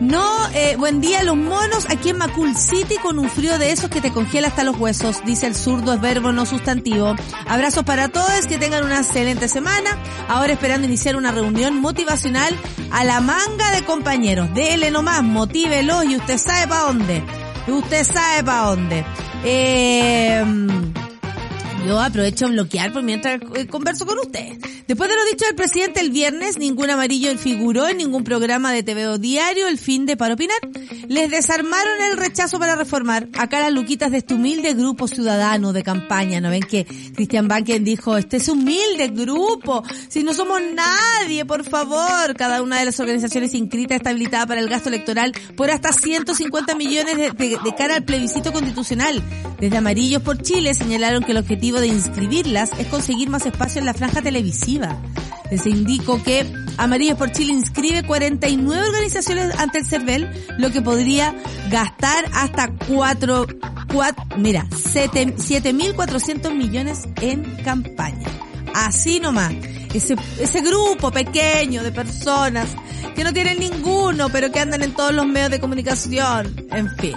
No, 0.00 0.48
eh, 0.54 0.74
buen 0.76 1.00
día 1.00 1.22
los 1.22 1.36
monos 1.36 1.86
aquí 1.88 2.08
en 2.08 2.18
Macul 2.18 2.56
City 2.56 2.96
con 3.00 3.20
un 3.20 3.30
frío 3.30 3.56
de 3.58 3.70
esos 3.70 3.88
que 3.88 4.00
te 4.00 4.10
congela 4.10 4.48
hasta 4.48 4.64
los 4.64 4.76
huesos, 4.76 5.24
dice 5.24 5.46
el 5.46 5.54
zurdo, 5.54 5.92
es 5.94 6.00
verbo 6.00 6.32
no 6.32 6.44
sustantivo. 6.44 7.14
Abrazos 7.46 7.84
para 7.84 8.08
todos, 8.08 8.46
que 8.48 8.58
tengan 8.58 8.84
una 8.84 8.98
excelente 8.98 9.46
semana. 9.46 9.96
Ahora 10.28 10.54
esperando 10.54 10.88
iniciar 10.88 11.14
una 11.14 11.30
reunión 11.30 11.80
motivacional 11.80 12.56
a 12.90 13.04
la 13.04 13.20
manga 13.20 13.70
de 13.70 13.84
compañeros. 13.84 14.52
Dele 14.54 14.90
nomás, 14.90 15.22
motívelos 15.22 16.04
y 16.04 16.16
usted 16.16 16.38
sabe 16.38 16.66
para 16.66 16.82
dónde. 16.82 17.22
Usted 17.68 18.04
sabe 18.04 18.42
para 18.42 18.62
dónde. 18.62 19.04
Eh, 19.44 20.44
yo 21.86 22.00
aprovecho 22.00 22.46
a 22.46 22.48
bloquear 22.48 22.92
por 22.92 23.02
mientras 23.02 23.40
eh, 23.54 23.66
converso 23.66 24.06
con 24.06 24.18
usted. 24.18 24.58
Después 24.86 25.08
de 25.08 25.16
lo 25.16 25.24
dicho 25.24 25.44
del 25.46 25.54
presidente 25.54 26.00
el 26.00 26.10
viernes, 26.10 26.58
ningún 26.58 26.90
amarillo 26.90 27.36
figuró 27.38 27.88
en 27.88 27.98
ningún 27.98 28.24
programa 28.24 28.72
de 28.72 28.82
TV 28.82 29.06
o 29.08 29.18
diario 29.18 29.68
el 29.68 29.78
fin 29.78 30.06
de 30.06 30.16
para 30.16 30.34
opinar. 30.34 30.58
Les 31.08 31.30
desarmaron 31.30 32.02
el 32.10 32.16
rechazo 32.16 32.58
para 32.58 32.76
reformar. 32.76 33.28
Acá 33.38 33.60
las 33.60 33.72
luquitas 33.72 34.10
de 34.10 34.18
este 34.18 34.34
humilde 34.34 34.74
grupo 34.74 35.08
ciudadano 35.08 35.72
de 35.72 35.82
campaña. 35.82 36.40
¿No 36.40 36.50
ven 36.50 36.62
que 36.62 36.84
Cristian 37.14 37.48
Banken 37.48 37.84
dijo, 37.84 38.16
este 38.16 38.36
es 38.36 38.48
humilde 38.48 39.08
grupo? 39.08 39.82
Si 40.08 40.22
no 40.22 40.34
somos 40.34 40.60
nadie, 40.74 41.44
por 41.44 41.64
favor. 41.64 42.34
Cada 42.36 42.62
una 42.62 42.78
de 42.78 42.86
las 42.86 43.00
organizaciones 43.00 43.54
inscritas 43.54 43.96
está 43.96 44.10
habilitada 44.10 44.46
para 44.46 44.60
el 44.60 44.68
gasto 44.68 44.88
electoral 44.88 45.32
por 45.56 45.70
hasta 45.70 45.92
150 45.92 46.74
millones 46.74 47.16
de 47.16 47.74
cara 47.76 47.96
al 47.96 48.04
plebiscito 48.04 48.52
constitucional. 48.52 49.22
Desde 49.58 49.76
Amarillos 49.76 50.22
por 50.22 50.42
Chile 50.42 50.74
señalaron 50.74 51.22
que 51.22 51.30
el 51.32 51.38
objetivo 51.38 51.71
de 51.80 51.88
inscribirlas 51.88 52.70
es 52.78 52.86
conseguir 52.86 53.28
más 53.30 53.46
espacio 53.46 53.80
en 53.80 53.86
la 53.86 53.94
franja 53.94 54.22
televisiva. 54.22 55.00
Les 55.50 55.66
indico 55.66 56.22
que 56.22 56.50
Amarillos 56.78 57.18
por 57.18 57.30
Chile 57.32 57.52
inscribe 57.52 58.02
49 58.02 58.86
organizaciones 58.86 59.54
ante 59.58 59.78
el 59.78 59.86
CERVEL, 59.86 60.30
lo 60.58 60.70
que 60.70 60.80
podría 60.80 61.34
gastar 61.70 62.24
hasta 62.32 62.72
4, 62.88 63.46
mira, 64.38 64.66
7 64.74 65.34
7.400 65.36 66.54
millones 66.54 67.02
en 67.20 67.42
campaña. 67.62 68.26
Así 68.74 69.20
nomás. 69.20 69.52
Ese 69.92 70.60
grupo 70.62 71.10
pequeño 71.10 71.82
de 71.82 71.92
personas 71.92 72.68
que 73.14 73.24
no 73.24 73.32
tienen 73.34 73.58
ninguno, 73.58 74.30
pero 74.30 74.50
que 74.50 74.60
andan 74.60 74.82
en 74.82 74.94
todos 74.94 75.12
los 75.12 75.26
medios 75.26 75.50
de 75.50 75.60
comunicación. 75.60 76.66
En 76.70 76.88
fin. 76.96 77.16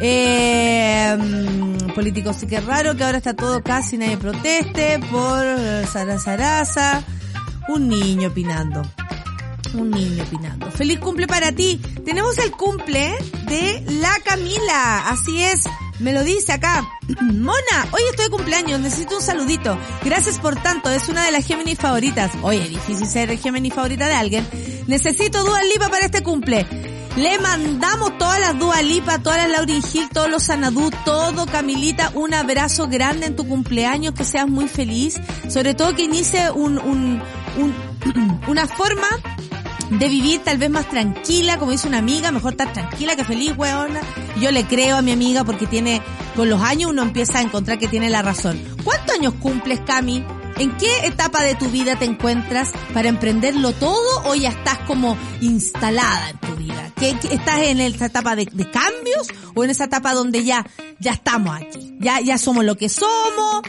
Eh, 0.00 1.16
mm, 1.18 1.92
político 1.94 2.32
sí 2.32 2.46
que 2.46 2.60
raro 2.60 2.96
que 2.96 3.04
ahora 3.04 3.18
está 3.18 3.34
todo 3.34 3.62
casi 3.62 3.98
nadie 3.98 4.16
proteste 4.16 4.98
por 5.10 5.44
eh, 5.44 5.86
Sara 5.90 6.18
Sarasa. 6.18 7.04
Un 7.68 7.88
niño 7.88 8.28
opinando. 8.28 8.82
Un 9.74 9.90
niño 9.90 10.24
opinando. 10.24 10.70
Feliz 10.70 10.98
cumple 10.98 11.26
para 11.26 11.52
ti. 11.52 11.80
Tenemos 12.04 12.36
el 12.38 12.50
cumple 12.52 13.14
de 13.48 13.84
la 14.00 14.12
Camila. 14.24 15.08
Así 15.08 15.42
es. 15.42 15.64
Me 15.98 16.12
lo 16.12 16.24
dice 16.24 16.52
acá. 16.52 16.86
Mona, 17.20 17.86
hoy 17.92 18.02
estoy 18.10 18.24
de 18.24 18.30
cumpleaños, 18.30 18.80
necesito 18.80 19.16
un 19.16 19.22
saludito. 19.22 19.78
Gracias 20.04 20.38
por 20.40 20.60
tanto, 20.60 20.90
es 20.90 21.08
una 21.08 21.24
de 21.24 21.30
las 21.30 21.46
Géminis 21.46 21.78
favoritas. 21.78 22.32
Oye, 22.42 22.68
difícil 22.68 23.06
ser 23.06 23.38
Géminis 23.38 23.72
favorita 23.72 24.08
de 24.08 24.14
alguien. 24.14 24.46
Necesito 24.88 25.44
Dua 25.44 25.62
Lipa 25.62 25.88
para 25.88 26.06
este 26.06 26.22
cumple. 26.22 26.66
Le 27.16 27.38
mandamos 27.38 28.16
todas 28.16 28.40
las 28.40 28.58
Dua 28.58 28.80
Lipa, 28.80 29.18
todas 29.18 29.36
las 29.38 29.50
Lauryn 29.50 29.82
Hill, 29.92 30.08
todos 30.12 30.30
los 30.30 30.44
Sanadú, 30.44 30.90
todo 31.04 31.44
Camilita, 31.46 32.10
un 32.14 32.32
abrazo 32.32 32.88
grande 32.88 33.26
en 33.26 33.36
tu 33.36 33.46
cumpleaños, 33.46 34.14
que 34.14 34.24
seas 34.24 34.48
muy 34.48 34.66
feliz. 34.66 35.20
Sobre 35.48 35.74
todo 35.74 35.94
que 35.94 36.04
inicie 36.04 36.50
un, 36.50 36.78
un, 36.78 37.22
un- 37.58 38.40
una 38.48 38.66
forma 38.66 39.06
de 39.90 40.08
vivir 40.08 40.40
tal 40.42 40.56
vez 40.56 40.70
más 40.70 40.88
tranquila, 40.88 41.58
como 41.58 41.70
dice 41.72 41.86
una 41.86 41.98
amiga, 41.98 42.32
mejor 42.32 42.52
estar 42.52 42.72
tranquila 42.72 43.14
que 43.14 43.24
feliz, 43.24 43.52
weona. 43.58 44.00
Yo 44.40 44.50
le 44.50 44.64
creo 44.64 44.96
a 44.96 45.02
mi 45.02 45.12
amiga 45.12 45.44
porque 45.44 45.66
tiene, 45.66 46.00
con 46.34 46.48
los 46.48 46.62
años 46.62 46.90
uno 46.90 47.02
empieza 47.02 47.40
a 47.40 47.42
encontrar 47.42 47.78
que 47.78 47.88
tiene 47.88 48.08
la 48.08 48.22
razón. 48.22 48.58
¿Cuántos 48.84 49.14
años 49.16 49.34
cumples, 49.38 49.80
Cami? 49.80 50.24
¿En 50.58 50.76
qué 50.76 51.06
etapa 51.06 51.42
de 51.42 51.54
tu 51.54 51.68
vida 51.70 51.98
te 51.98 52.04
encuentras 52.04 52.70
para 52.94 53.08
emprenderlo 53.08 53.72
todo 53.72 54.22
o 54.26 54.34
ya 54.34 54.50
estás 54.50 54.78
como 54.86 55.16
instalada 55.40 56.30
en 56.30 56.38
tu 56.38 56.54
vida? 56.56 56.92
¿Qué, 56.96 57.16
qué- 57.20 57.34
¿Estás 57.34 57.60
en 57.62 57.80
esa 57.80 58.06
etapa 58.06 58.36
de, 58.36 58.46
de 58.52 58.70
cambios 58.70 59.28
o 59.54 59.64
en 59.64 59.70
esa 59.70 59.84
etapa 59.84 60.14
donde 60.14 60.44
ya, 60.44 60.64
ya 61.00 61.12
estamos 61.12 61.56
aquí? 61.56 61.96
Ya, 62.00 62.20
ya 62.20 62.38
somos 62.38 62.64
lo 62.64 62.76
que 62.76 62.88
somos, 62.88 63.62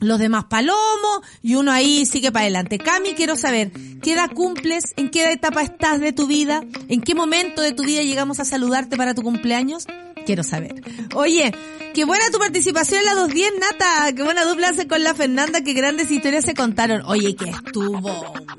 los 0.00 0.18
demás 0.18 0.44
palomos 0.44 1.20
y 1.42 1.54
uno 1.56 1.72
ahí 1.72 2.04
sigue 2.06 2.30
para 2.30 2.44
adelante. 2.44 2.78
Cami, 2.78 3.14
quiero 3.14 3.34
saber, 3.36 3.72
¿qué 4.02 4.12
edad 4.12 4.30
cumples? 4.32 4.92
¿En 4.96 5.10
qué 5.10 5.32
etapa 5.32 5.62
estás 5.62 5.98
de 6.00 6.12
tu 6.12 6.26
vida? 6.26 6.62
¿En 6.88 7.00
qué 7.00 7.14
momento 7.14 7.60
de 7.62 7.72
tu 7.72 7.82
vida 7.82 8.02
llegamos 8.02 8.38
a 8.40 8.44
saludarte 8.44 8.96
para 8.96 9.14
tu 9.14 9.22
cumpleaños? 9.22 9.86
Quiero 10.26 10.42
saber. 10.42 10.74
Oye, 11.14 11.54
qué 11.94 12.04
buena 12.04 12.24
tu 12.30 12.38
participación 12.38 13.00
en 13.00 13.06
la 13.06 13.14
210, 13.14 13.52
Nata. 13.60 14.12
Qué 14.14 14.22
buena 14.22 14.44
dupla 14.44 14.68
hace 14.68 14.86
con 14.86 15.02
la 15.02 15.14
Fernanda. 15.14 15.62
Qué 15.62 15.72
grandes 15.72 16.10
historias 16.10 16.44
se 16.44 16.54
contaron. 16.54 17.02
Oye, 17.06 17.36
que 17.36 17.50
estuvo 17.50 18.00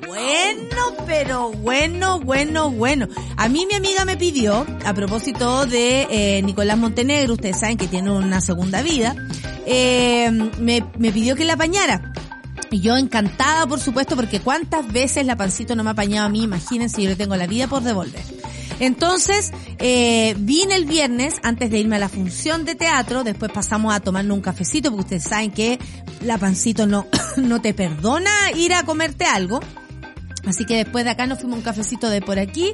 bueno, 0.06 0.96
pero 1.06 1.52
bueno, 1.52 2.20
bueno, 2.20 2.72
bueno. 2.72 3.08
A 3.38 3.50
mí 3.50 3.66
mi 3.66 3.76
amiga 3.76 4.06
me 4.06 4.18
pidió, 4.18 4.66
a 4.86 4.94
propósito 4.94 5.66
de 5.66 6.08
eh, 6.10 6.42
Nicolás 6.44 6.78
Montenegro, 6.78 7.34
ustedes 7.34 7.60
saben 7.60 7.78
que 7.78 7.88
tiene 7.88 8.12
una 8.12 8.40
segunda 8.42 8.82
vida, 8.82 9.16
eh, 9.66 10.30
me, 10.60 10.86
me 10.98 11.12
pidió 11.12 11.36
que 11.36 11.46
la 11.46 11.54
apañara. 11.54 12.14
Y 12.72 12.82
yo 12.82 12.98
encantada, 12.98 13.66
por 13.68 13.80
supuesto, 13.80 14.16
porque 14.16 14.40
cuántas 14.40 14.92
veces 14.92 15.26
la 15.26 15.36
pancito 15.36 15.76
no 15.76 15.84
me 15.84 15.90
ha 15.90 15.94
apañado 15.94 16.28
a 16.28 16.30
mí, 16.30 16.44
imagínense, 16.44 17.02
yo 17.02 17.10
le 17.10 17.16
tengo 17.16 17.36
la 17.36 17.48
vida 17.48 17.68
por 17.68 17.84
devolver. 17.84 18.24
Entonces, 18.80 19.52
eh, 19.80 20.36
vine 20.38 20.76
el 20.76 20.86
viernes 20.86 21.36
antes 21.44 21.72
de 21.72 21.80
irme 21.80 21.96
a 21.96 22.00
la 22.00 22.10
función 22.10 22.66
de 22.66 22.76
teatro, 22.76 23.24
después 23.24 23.52
pasamos 23.52 23.94
a 23.94 24.00
tomarnos 24.00 24.36
un 24.36 24.42
cafecito, 24.42 24.90
porque 24.90 25.04
ustedes 25.04 25.24
saben 25.24 25.52
que 25.52 25.80
la 26.22 26.38
pancito 26.38 26.86
no, 26.88 27.08
no 27.38 27.62
te 27.62 27.74
perdona 27.74 28.52
ir 28.56 28.74
a 28.74 28.84
comerte 28.84 29.26
algo. 29.26 29.60
Así 30.46 30.66
que 30.66 30.76
después 30.76 31.06
de 31.06 31.12
acá 31.12 31.26
nos 31.26 31.40
fuimos 31.40 31.58
un 31.58 31.64
cafecito 31.64 32.10
de 32.10 32.22
por 32.22 32.38
aquí, 32.38 32.74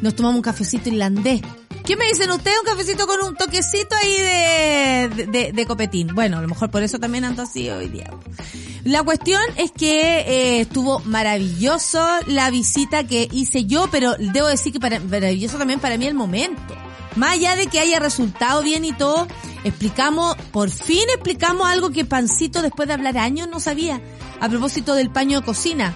nos 0.00 0.16
tomamos 0.16 0.36
un 0.36 0.42
cafecito 0.42 0.88
irlandés. 0.88 1.40
¿Qué 1.84 1.96
me 1.96 2.06
dicen 2.06 2.30
ustedes? 2.30 2.58
Un 2.60 2.66
cafecito 2.66 3.06
con 3.06 3.20
un 3.22 3.36
toquecito 3.36 3.96
ahí 3.96 4.12
de, 4.12 5.26
de, 5.26 5.52
de 5.52 5.66
copetín. 5.66 6.08
Bueno, 6.14 6.38
a 6.38 6.40
lo 6.42 6.48
mejor 6.48 6.70
por 6.70 6.82
eso 6.82 6.98
también 6.98 7.24
ando 7.24 7.42
así 7.42 7.68
hoy 7.70 7.88
día. 7.88 8.10
La 8.84 9.02
cuestión 9.02 9.40
es 9.56 9.72
que 9.72 10.20
eh, 10.20 10.60
estuvo 10.60 11.00
maravilloso 11.00 12.04
la 12.26 12.50
visita 12.50 13.04
que 13.06 13.28
hice 13.30 13.64
yo, 13.64 13.88
pero 13.90 14.14
debo 14.18 14.48
decir 14.48 14.72
que 14.72 14.78
maravilloso 14.78 15.58
también 15.58 15.80
para 15.80 15.98
mí 15.98 16.06
el 16.06 16.14
momento. 16.14 16.74
Más 17.16 17.34
allá 17.34 17.56
de 17.56 17.66
que 17.66 17.78
haya 17.78 17.98
resultado 17.98 18.62
bien 18.62 18.84
y 18.84 18.92
todo, 18.92 19.26
explicamos, 19.64 20.36
por 20.50 20.70
fin 20.70 21.04
explicamos 21.14 21.68
algo 21.68 21.90
que 21.90 22.04
Pancito 22.04 22.62
después 22.62 22.88
de 22.88 22.94
hablar 22.94 23.18
años 23.18 23.48
no 23.48 23.60
sabía. 23.60 24.00
A 24.40 24.48
propósito 24.48 24.94
del 24.94 25.10
paño 25.10 25.40
de 25.40 25.46
cocina. 25.46 25.94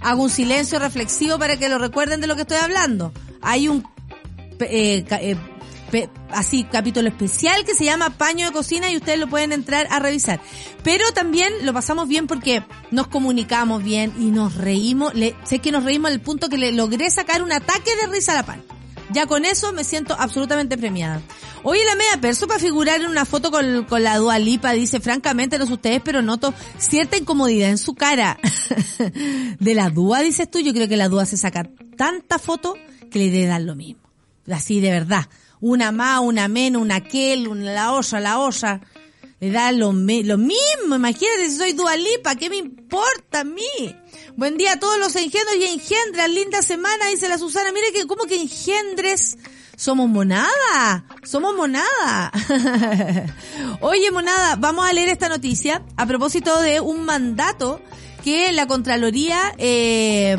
Hago 0.00 0.24
un 0.24 0.30
silencio 0.30 0.78
reflexivo 0.78 1.38
para 1.38 1.56
que 1.56 1.68
lo 1.68 1.78
recuerden 1.78 2.20
de 2.20 2.26
lo 2.26 2.34
que 2.34 2.42
estoy 2.42 2.56
hablando. 2.56 3.12
Hay 3.40 3.68
un 3.68 3.86
eh, 4.70 5.04
eh, 5.10 5.36
pe- 5.90 6.10
así 6.30 6.64
capítulo 6.64 7.08
especial 7.08 7.64
que 7.64 7.74
se 7.74 7.84
llama 7.84 8.10
Paño 8.10 8.46
de 8.46 8.52
Cocina 8.52 8.90
y 8.90 8.96
ustedes 8.96 9.18
lo 9.18 9.28
pueden 9.28 9.52
entrar 9.52 9.86
a 9.90 9.98
revisar. 9.98 10.40
Pero 10.82 11.10
también 11.12 11.52
lo 11.62 11.72
pasamos 11.72 12.08
bien 12.08 12.26
porque 12.26 12.62
nos 12.90 13.06
comunicamos 13.08 13.82
bien 13.84 14.12
y 14.18 14.26
nos 14.30 14.54
reímos. 14.56 15.14
Le- 15.14 15.36
sé 15.44 15.58
que 15.60 15.72
nos 15.72 15.84
reímos 15.84 16.10
al 16.10 16.20
punto 16.20 16.48
que 16.48 16.58
le 16.58 16.72
logré 16.72 17.10
sacar 17.10 17.42
un 17.42 17.52
ataque 17.52 17.90
de 18.00 18.06
risa 18.08 18.32
a 18.32 18.36
la 18.36 18.42
pan. 18.46 18.62
Ya 19.10 19.26
con 19.26 19.44
eso 19.44 19.72
me 19.74 19.84
siento 19.84 20.16
absolutamente 20.18 20.78
premiada. 20.78 21.20
Hoy 21.64 21.78
la 21.86 21.94
media 21.96 22.18
perso 22.20 22.46
para 22.48 22.58
figurar 22.58 23.00
en 23.02 23.08
una 23.08 23.26
foto 23.26 23.50
con, 23.50 23.84
con 23.84 24.02
la 24.02 24.16
Dua 24.16 24.38
Lipa 24.38 24.72
dice, 24.72 25.00
francamente 25.00 25.58
no 25.58 25.66
sé 25.66 25.74
ustedes, 25.74 26.00
pero 26.02 26.22
noto 26.22 26.54
cierta 26.78 27.18
incomodidad 27.18 27.68
en 27.68 27.76
su 27.78 27.94
cara. 27.94 28.38
de 29.60 29.74
la 29.74 29.90
Dua, 29.90 30.20
dices 30.20 30.50
tú, 30.50 30.60
yo 30.60 30.72
creo 30.72 30.88
que 30.88 30.96
la 30.96 31.08
Dua 31.08 31.26
se 31.26 31.36
saca 31.36 31.68
tanta 31.96 32.38
foto 32.38 32.74
que 33.10 33.18
le 33.18 33.30
debe 33.30 33.58
lo 33.60 33.74
mismo. 33.76 34.01
Así 34.52 34.80
de 34.80 34.90
verdad. 34.90 35.26
Una 35.60 35.92
más, 35.92 36.20
una 36.20 36.48
menos, 36.48 36.82
una 36.82 36.96
aquel, 36.96 37.48
una 37.48 37.72
la 37.72 37.92
olla, 37.92 38.20
la 38.20 38.38
olla. 38.38 38.80
Le 39.40 39.50
da 39.50 39.72
lo, 39.72 39.92
lo 39.92 40.38
mismo, 40.38 40.94
imagínate 40.94 41.50
si 41.50 41.56
soy 41.56 41.72
Dua 41.72 41.96
Lipa, 41.96 42.36
¿qué 42.36 42.48
me 42.48 42.58
importa 42.58 43.40
a 43.40 43.44
mí? 43.44 43.96
Buen 44.36 44.56
día 44.56 44.74
a 44.74 44.78
todos 44.78 44.98
los 44.98 45.16
engendros 45.16 45.56
y 45.58 45.64
engendras. 45.64 46.30
Linda 46.30 46.62
semana, 46.62 47.08
dice 47.08 47.28
la 47.28 47.38
Susana. 47.38 47.72
Mire 47.72 47.92
que, 47.92 48.06
¿cómo 48.06 48.24
que 48.24 48.40
engendres? 48.40 49.36
Somos 49.76 50.08
monada. 50.08 51.04
Somos 51.24 51.56
monada. 51.56 52.30
Oye, 53.80 54.10
monada, 54.12 54.56
vamos 54.56 54.88
a 54.88 54.92
leer 54.92 55.08
esta 55.08 55.28
noticia 55.28 55.82
a 55.96 56.06
propósito 56.06 56.60
de 56.60 56.78
un 56.80 57.04
mandato 57.04 57.80
que 58.22 58.52
la 58.52 58.66
Contraloría 58.66 59.54
eh, 59.58 60.38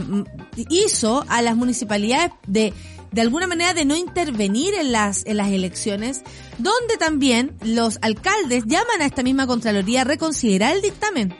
hizo 0.69 1.25
a 1.27 1.41
las 1.41 1.55
municipalidades 1.55 2.31
de 2.47 2.73
de 3.13 3.21
alguna 3.21 3.47
manera 3.47 3.73
de 3.73 3.85
no 3.85 3.95
intervenir 3.95 4.73
en 4.73 4.91
las, 4.91 5.25
en 5.25 5.37
las 5.37 5.49
elecciones, 5.49 6.21
donde 6.57 6.97
también 6.97 7.55
los 7.61 7.99
alcaldes 8.01 8.65
llaman 8.65 9.01
a 9.01 9.05
esta 9.05 9.23
misma 9.23 9.47
Contraloría 9.47 10.01
a 10.01 10.05
reconsiderar 10.05 10.75
el 10.75 10.81
dictamen. 10.81 11.33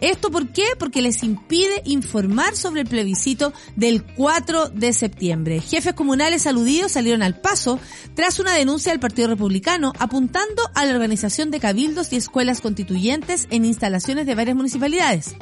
¿Esto 0.00 0.30
por 0.30 0.48
qué? 0.48 0.64
Porque 0.78 1.02
les 1.02 1.22
impide 1.24 1.82
informar 1.84 2.56
sobre 2.56 2.82
el 2.82 2.86
plebiscito 2.86 3.52
del 3.74 4.04
4 4.04 4.68
de 4.68 4.92
septiembre. 4.92 5.60
Jefes 5.60 5.94
comunales 5.94 6.46
aludidos 6.46 6.92
salieron 6.92 7.22
al 7.22 7.40
paso 7.40 7.80
tras 8.14 8.38
una 8.38 8.54
denuncia 8.54 8.92
del 8.92 9.00
Partido 9.00 9.28
Republicano 9.28 9.92
apuntando 9.98 10.62
a 10.74 10.84
la 10.84 10.92
organización 10.92 11.50
de 11.50 11.60
cabildos 11.60 12.12
y 12.12 12.16
escuelas 12.16 12.60
constituyentes 12.60 13.48
en 13.50 13.64
instalaciones 13.64 14.26
de 14.26 14.36
varias 14.36 14.56
municipalidades. 14.56 15.34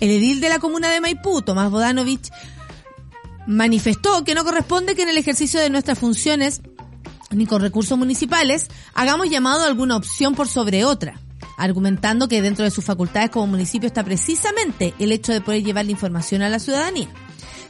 El 0.00 0.10
edil 0.10 0.40
de 0.40 0.48
la 0.48 0.58
comuna 0.58 0.90
de 0.90 1.00
Maipú, 1.00 1.42
Tomás 1.42 1.70
Bodanovich, 1.70 2.30
manifestó 3.50 4.22
que 4.22 4.34
no 4.34 4.44
corresponde 4.44 4.94
que 4.94 5.02
en 5.02 5.08
el 5.08 5.18
ejercicio 5.18 5.60
de 5.60 5.70
nuestras 5.70 5.98
funciones 5.98 6.62
ni 7.30 7.46
con 7.46 7.60
recursos 7.60 7.98
municipales 7.98 8.68
hagamos 8.94 9.28
llamado 9.28 9.64
a 9.64 9.66
alguna 9.66 9.96
opción 9.96 10.34
por 10.34 10.46
sobre 10.46 10.84
otra, 10.84 11.20
argumentando 11.56 12.28
que 12.28 12.42
dentro 12.42 12.64
de 12.64 12.70
sus 12.70 12.84
facultades 12.84 13.30
como 13.30 13.48
municipio 13.48 13.88
está 13.88 14.04
precisamente 14.04 14.94
el 14.98 15.10
hecho 15.10 15.32
de 15.32 15.40
poder 15.40 15.64
llevar 15.64 15.84
la 15.84 15.90
información 15.90 16.42
a 16.42 16.48
la 16.48 16.60
ciudadanía. 16.60 17.08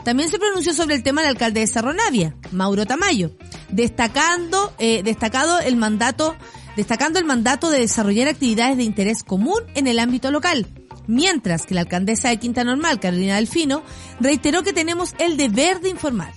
También 0.04 0.30
se 0.30 0.38
pronunció 0.38 0.74
sobre 0.74 0.96
el 0.96 1.02
tema 1.02 1.22
el 1.22 1.28
alcalde 1.28 1.60
de 1.60 1.66
Cerro 1.66 1.92
Navia, 1.92 2.34
Mauro 2.52 2.86
Tamayo, 2.86 3.32
destacando, 3.70 4.72
eh, 4.78 5.02
destacado 5.02 5.60
el 5.60 5.76
mandato, 5.76 6.36
destacando 6.76 7.18
el 7.18 7.24
mandato 7.24 7.70
de 7.70 7.80
desarrollar 7.80 8.28
actividades 8.28 8.76
de 8.76 8.84
interés 8.84 9.22
común 9.22 9.60
en 9.74 9.86
el 9.86 9.98
ámbito 9.98 10.30
local, 10.30 10.66
mientras 11.06 11.66
que 11.66 11.74
la 11.74 11.82
alcaldesa 11.82 12.28
de 12.28 12.38
Quinta 12.38 12.64
Normal, 12.64 13.00
Carolina 13.00 13.36
Delfino, 13.36 13.82
reiteró 14.20 14.62
que 14.62 14.72
tenemos 14.72 15.14
el 15.18 15.36
deber 15.36 15.80
de 15.80 15.90
informar. 15.90 16.32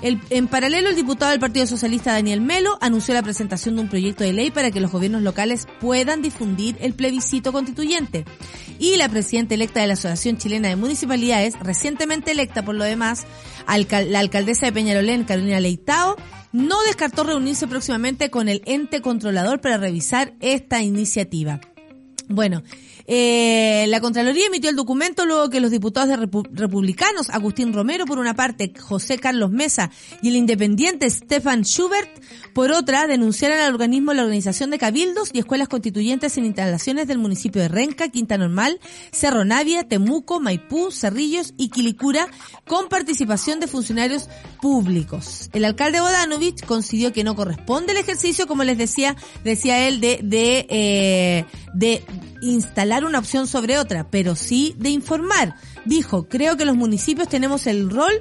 En 0.00 0.46
paralelo, 0.46 0.90
el 0.90 0.94
diputado 0.94 1.32
del 1.32 1.40
Partido 1.40 1.66
Socialista 1.66 2.12
Daniel 2.12 2.40
Melo 2.40 2.78
anunció 2.80 3.14
la 3.14 3.22
presentación 3.22 3.74
de 3.74 3.82
un 3.82 3.88
proyecto 3.88 4.22
de 4.22 4.32
ley 4.32 4.52
para 4.52 4.70
que 4.70 4.78
los 4.78 4.92
gobiernos 4.92 5.22
locales 5.22 5.66
puedan 5.80 6.22
difundir 6.22 6.76
el 6.80 6.94
plebiscito 6.94 7.52
constituyente. 7.52 8.24
Y 8.78 8.96
la 8.96 9.08
presidenta 9.08 9.54
electa 9.54 9.80
de 9.80 9.88
la 9.88 9.94
Asociación 9.94 10.38
Chilena 10.38 10.68
de 10.68 10.76
Municipalidades, 10.76 11.58
recientemente 11.58 12.30
electa 12.30 12.64
por 12.64 12.76
lo 12.76 12.84
demás, 12.84 13.26
la 13.66 14.20
alcaldesa 14.20 14.66
de 14.66 14.72
Peñarolén, 14.72 15.24
Carolina 15.24 15.58
Leitao, 15.58 16.14
no 16.52 16.80
descartó 16.84 17.24
reunirse 17.24 17.66
próximamente 17.66 18.30
con 18.30 18.48
el 18.48 18.62
ente 18.66 19.02
controlador 19.02 19.60
para 19.60 19.78
revisar 19.78 20.32
esta 20.38 20.80
iniciativa. 20.80 21.60
Bueno, 22.28 22.62
eh, 23.08 23.86
la 23.88 24.00
Contraloría 24.00 24.46
emitió 24.46 24.70
el 24.70 24.76
documento 24.76 25.24
luego 25.26 25.50
que 25.50 25.60
los 25.60 25.70
diputados 25.70 26.08
de 26.10 26.18
repu- 26.18 26.46
republicanos, 26.52 27.30
Agustín 27.30 27.72
Romero 27.72 28.04
por 28.04 28.18
una 28.18 28.34
parte, 28.34 28.72
José 28.78 29.18
Carlos 29.18 29.50
Mesa 29.50 29.90
y 30.22 30.28
el 30.28 30.36
independiente 30.36 31.08
Stefan 31.10 31.64
Schubert 31.64 32.08
por 32.52 32.70
otra, 32.70 33.06
denunciaran 33.06 33.60
al 33.60 33.72
organismo 33.72 34.12
la 34.12 34.22
organización 34.22 34.70
de 34.70 34.78
cabildos 34.78 35.30
y 35.32 35.38
escuelas 35.38 35.68
constituyentes 35.68 36.36
en 36.36 36.44
instalaciones 36.44 37.06
del 37.06 37.18
municipio 37.18 37.62
de 37.62 37.68
Renca, 37.68 38.08
Quinta 38.08 38.36
Normal, 38.36 38.78
Cerro 39.10 39.44
Navia, 39.44 39.88
Temuco, 39.88 40.38
Maipú, 40.40 40.90
Cerrillos 40.90 41.54
y 41.56 41.70
Quilicura 41.70 42.28
con 42.66 42.88
participación 42.88 43.58
de 43.60 43.68
funcionarios 43.68 44.28
públicos. 44.60 45.48
El 45.54 45.64
alcalde 45.64 46.00
Bodanovich 46.00 46.64
coincidió 46.66 47.12
que 47.12 47.24
no 47.24 47.34
corresponde 47.34 47.92
el 47.92 47.98
ejercicio, 47.98 48.46
como 48.46 48.64
les 48.64 48.76
decía, 48.76 49.16
decía 49.44 49.88
él, 49.88 50.00
de, 50.00 50.20
de, 50.22 50.66
eh, 50.68 51.44
de 51.78 52.02
instalar 52.42 53.04
una 53.04 53.20
opción 53.20 53.46
sobre 53.46 53.78
otra, 53.78 54.10
pero 54.10 54.34
sí 54.34 54.74
de 54.78 54.90
informar. 54.90 55.54
Dijo, 55.84 56.28
creo 56.28 56.56
que 56.56 56.64
los 56.64 56.76
municipios 56.76 57.28
tenemos 57.28 57.66
el 57.66 57.88
rol 57.88 58.12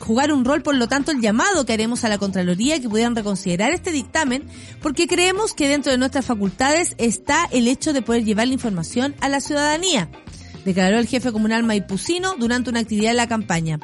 jugar 0.00 0.32
un 0.32 0.44
rol, 0.44 0.62
por 0.62 0.74
lo 0.74 0.88
tanto, 0.88 1.10
el 1.10 1.20
llamado 1.20 1.64
que 1.64 1.72
haremos 1.72 2.04
a 2.04 2.08
la 2.08 2.18
Contraloría 2.18 2.80
que 2.80 2.88
pudieran 2.88 3.16
reconsiderar 3.16 3.72
este 3.72 3.92
dictamen, 3.92 4.44
porque 4.82 5.06
creemos 5.06 5.54
que 5.54 5.68
dentro 5.68 5.90
de 5.90 5.96
nuestras 5.96 6.26
facultades 6.26 6.94
está 6.98 7.48
el 7.50 7.66
hecho 7.66 7.94
de 7.94 8.02
poder 8.02 8.24
llevar 8.24 8.46
la 8.48 8.54
información 8.54 9.14
a 9.20 9.28
la 9.28 9.40
ciudadanía 9.40 10.10
declaró 10.66 10.98
el 10.98 11.06
jefe 11.06 11.30
comunal 11.30 11.62
maipucino 11.62 12.34
durante 12.36 12.68
una 12.68 12.80
actividad 12.80 13.12
en 13.12 13.16
la 13.16 13.28
campaña. 13.28 13.78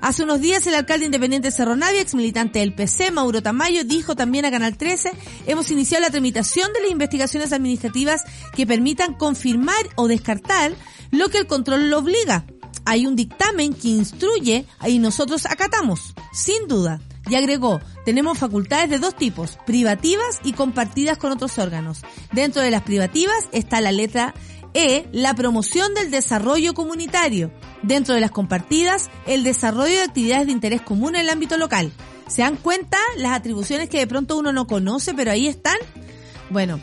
Hace 0.00 0.22
unos 0.22 0.40
días 0.40 0.66
el 0.68 0.76
alcalde 0.76 1.04
independiente 1.04 1.48
de 1.48 1.52
Cerro 1.52 1.74
Navia, 1.74 2.00
ex 2.00 2.14
militante 2.14 2.60
del 2.60 2.72
PC, 2.72 3.10
Mauro 3.10 3.42
Tamayo, 3.42 3.82
dijo 3.84 4.14
también 4.14 4.44
a 4.44 4.50
Canal 4.52 4.76
13, 4.78 5.10
hemos 5.48 5.70
iniciado 5.72 6.04
la 6.04 6.10
tramitación 6.10 6.72
de 6.72 6.82
las 6.82 6.90
investigaciones 6.92 7.52
administrativas 7.52 8.22
que 8.54 8.66
permitan 8.68 9.14
confirmar 9.14 9.74
o 9.96 10.06
descartar 10.06 10.72
lo 11.10 11.28
que 11.28 11.38
el 11.38 11.48
control 11.48 11.90
lo 11.90 11.98
obliga. 11.98 12.46
Hay 12.84 13.06
un 13.06 13.16
dictamen 13.16 13.74
que 13.74 13.88
instruye 13.88 14.64
y 14.86 14.98
nosotros 15.00 15.44
acatamos, 15.44 16.14
sin 16.32 16.68
duda. 16.68 17.00
Y 17.28 17.34
agregó, 17.34 17.80
tenemos 18.06 18.38
facultades 18.38 18.88
de 18.88 18.98
dos 18.98 19.14
tipos, 19.14 19.58
privativas 19.66 20.38
y 20.44 20.52
compartidas 20.52 21.18
con 21.18 21.32
otros 21.32 21.58
órganos. 21.58 22.00
Dentro 22.32 22.62
de 22.62 22.70
las 22.70 22.82
privativas 22.82 23.44
está 23.52 23.82
la 23.82 23.92
letra 23.92 24.34
E, 24.74 25.06
la 25.12 25.34
promoción 25.34 25.94
del 25.94 26.10
desarrollo 26.10 26.74
comunitario. 26.74 27.50
Dentro 27.82 28.14
de 28.14 28.20
las 28.20 28.30
compartidas, 28.30 29.10
el 29.26 29.44
desarrollo 29.44 29.94
de 29.94 30.02
actividades 30.02 30.46
de 30.46 30.52
interés 30.52 30.82
común 30.82 31.14
en 31.14 31.22
el 31.22 31.30
ámbito 31.30 31.56
local. 31.56 31.92
¿Se 32.26 32.42
dan 32.42 32.56
cuenta 32.56 32.98
las 33.16 33.32
atribuciones 33.32 33.88
que 33.88 33.98
de 33.98 34.06
pronto 34.06 34.36
uno 34.36 34.52
no 34.52 34.66
conoce, 34.66 35.14
pero 35.14 35.30
ahí 35.30 35.48
están? 35.48 35.78
Bueno, 36.50 36.78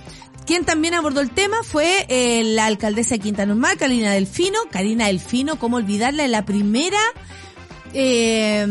quien 0.45 0.65
también 0.65 0.93
abordó 0.93 1.21
el 1.21 1.32
tema 1.32 1.58
fue 1.63 2.06
eh, 2.08 2.43
la 2.43 2.65
alcaldesa 2.65 3.15
de 3.15 3.19
Quinta 3.19 3.45
Normal, 3.45 3.78
Karina 3.78 4.13
Delfino. 4.13 4.60
Karina 4.71 5.08
Delfino, 5.08 5.58
¿cómo 5.60 5.78
olvidarla? 5.78 6.28
La 6.28 6.45
primera 6.45 7.00
eh, 7.93 8.65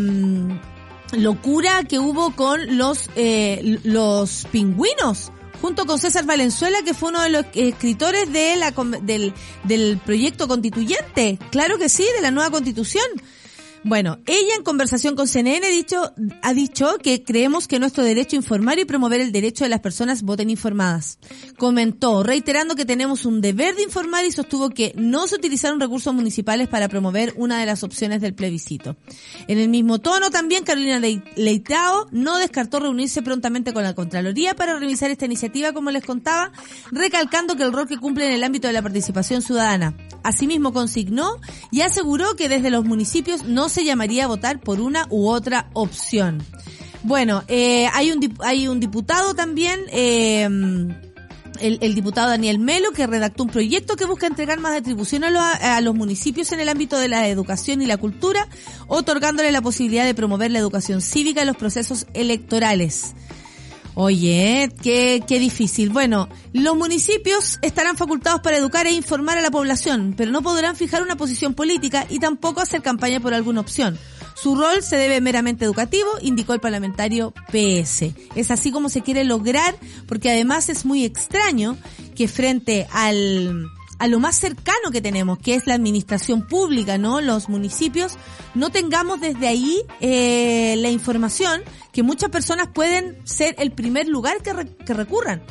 locura 1.12 1.84
que 1.84 1.98
hubo 1.98 2.34
con 2.36 2.76
los, 2.76 3.10
eh, 3.16 3.78
los 3.82 4.46
pingüinos 4.50 5.32
junto 5.64 5.86
con 5.86 5.98
César 5.98 6.26
Valenzuela, 6.26 6.82
que 6.84 6.92
fue 6.92 7.08
uno 7.08 7.22
de 7.22 7.30
los 7.30 7.46
escritores 7.54 8.30
de 8.30 8.54
la, 8.56 8.70
del, 9.00 9.32
del 9.62 9.96
proyecto 9.96 10.46
constituyente. 10.46 11.38
Claro 11.50 11.78
que 11.78 11.88
sí, 11.88 12.06
de 12.16 12.20
la 12.20 12.30
nueva 12.30 12.50
constitución. 12.50 13.06
Bueno, 13.86 14.18
ella 14.24 14.54
en 14.56 14.64
conversación 14.64 15.14
con 15.14 15.28
CNN 15.28 15.70
dicho, 15.70 16.12
ha 16.40 16.54
dicho 16.54 16.96
que 17.02 17.22
creemos 17.22 17.68
que 17.68 17.78
nuestro 17.78 18.02
derecho 18.02 18.34
informar 18.34 18.78
y 18.78 18.86
promover 18.86 19.20
el 19.20 19.30
derecho 19.30 19.64
de 19.64 19.68
las 19.68 19.80
personas 19.80 20.22
voten 20.22 20.48
informadas. 20.48 21.18
Comentó, 21.58 22.22
reiterando 22.22 22.76
que 22.76 22.86
tenemos 22.86 23.26
un 23.26 23.42
deber 23.42 23.76
de 23.76 23.82
informar 23.82 24.24
y 24.24 24.32
sostuvo 24.32 24.70
que 24.70 24.94
no 24.96 25.26
se 25.26 25.34
utilizaron 25.36 25.80
recursos 25.80 26.14
municipales 26.14 26.66
para 26.68 26.88
promover 26.88 27.34
una 27.36 27.60
de 27.60 27.66
las 27.66 27.82
opciones 27.82 28.22
del 28.22 28.32
plebiscito. 28.34 28.96
En 29.48 29.58
el 29.58 29.68
mismo 29.68 29.98
tono 30.00 30.30
también 30.30 30.64
Carolina 30.64 30.98
Le- 30.98 31.22
Leitao 31.36 32.08
no 32.10 32.38
descartó 32.38 32.80
reunirse 32.80 33.20
prontamente 33.20 33.74
con 33.74 33.82
la 33.82 33.94
Contraloría 33.94 34.54
para 34.56 34.78
revisar 34.78 35.10
esta 35.10 35.26
iniciativa, 35.26 35.72
como 35.74 35.90
les 35.90 36.04
contaba, 36.06 36.52
recalcando 36.90 37.54
que 37.54 37.64
el 37.64 37.72
rol 37.72 37.86
que 37.86 37.98
cumple 37.98 38.26
en 38.28 38.32
el 38.32 38.44
ámbito 38.44 38.66
de 38.66 38.72
la 38.72 38.80
participación 38.82 39.42
ciudadana. 39.42 39.94
Asimismo 40.22 40.72
consignó 40.72 41.38
y 41.70 41.82
aseguró 41.82 42.34
que 42.34 42.48
desde 42.48 42.70
los 42.70 42.86
municipios 42.86 43.44
no 43.44 43.68
se 43.74 43.84
llamaría 43.84 44.28
votar 44.28 44.60
por 44.60 44.80
una 44.80 45.06
u 45.10 45.28
otra 45.28 45.68
opción. 45.72 46.42
Bueno, 47.02 47.42
eh, 47.48 47.88
hay 47.92 48.12
un 48.12 48.34
hay 48.40 48.68
un 48.68 48.78
diputado 48.80 49.34
también. 49.34 49.80
Eh, 49.90 50.48
el, 51.60 51.94
diputado 51.94 52.30
Daniel 52.30 52.58
Melo, 52.58 52.90
que 52.90 53.06
redactó 53.06 53.44
un 53.44 53.48
proyecto 53.48 53.96
que 53.96 54.04
busca 54.06 54.26
entregar 54.26 54.58
más 54.58 54.76
atribución 54.76 55.24
a, 55.24 55.76
a 55.76 55.80
los 55.80 55.94
municipios 55.94 56.50
en 56.52 56.60
el 56.60 56.68
ámbito 56.68 56.98
de 56.98 57.08
la 57.08 57.28
educación 57.28 57.80
y 57.80 57.86
la 57.86 57.96
cultura, 57.96 58.48
otorgándole 58.88 59.52
la 59.52 59.62
posibilidad 59.62 60.04
de 60.04 60.14
promover 60.14 60.50
la 60.50 60.58
educación 60.58 61.00
cívica 61.00 61.42
en 61.42 61.46
los 61.46 61.56
procesos 61.56 62.06
electorales. 62.12 63.14
Oye, 63.96 64.72
qué, 64.82 65.22
qué 65.26 65.38
difícil. 65.38 65.90
Bueno, 65.90 66.28
los 66.52 66.76
municipios 66.76 67.58
estarán 67.62 67.96
facultados 67.96 68.40
para 68.40 68.56
educar 68.56 68.86
e 68.86 68.92
informar 68.92 69.38
a 69.38 69.42
la 69.42 69.50
población, 69.52 70.14
pero 70.16 70.32
no 70.32 70.42
podrán 70.42 70.74
fijar 70.74 71.02
una 71.02 71.16
posición 71.16 71.54
política 71.54 72.06
y 72.08 72.18
tampoco 72.18 72.60
hacer 72.60 72.82
campaña 72.82 73.20
por 73.20 73.34
alguna 73.34 73.60
opción. 73.60 73.98
Su 74.34 74.56
rol 74.56 74.82
se 74.82 74.96
debe 74.96 75.20
meramente 75.20 75.64
educativo, 75.64 76.08
indicó 76.20 76.54
el 76.54 76.60
parlamentario 76.60 77.32
PS. 77.52 78.12
Es 78.34 78.50
así 78.50 78.72
como 78.72 78.88
se 78.88 79.02
quiere 79.02 79.24
lograr, 79.24 79.76
porque 80.08 80.30
además 80.30 80.68
es 80.68 80.84
muy 80.84 81.04
extraño 81.04 81.76
que 82.16 82.26
frente 82.26 82.88
al, 82.90 83.68
a 83.98 84.08
lo 84.08 84.18
más 84.20 84.36
cercano 84.36 84.90
que 84.90 85.00
tenemos, 85.00 85.38
que 85.38 85.54
es 85.54 85.66
la 85.66 85.74
administración 85.74 86.46
pública, 86.46 86.98
¿no? 86.98 87.20
Los 87.20 87.48
municipios, 87.48 88.14
no 88.54 88.70
tengamos 88.70 89.20
desde 89.20 89.46
ahí 89.46 89.82
eh, 90.00 90.74
la 90.78 90.90
información 90.90 91.62
que 91.92 92.02
muchas 92.02 92.30
personas 92.30 92.68
pueden 92.74 93.16
ser 93.24 93.54
el 93.58 93.70
primer 93.72 94.08
lugar 94.08 94.42
que, 94.42 94.52
re- 94.52 94.76
que 94.84 94.94
recurran. 94.94 95.42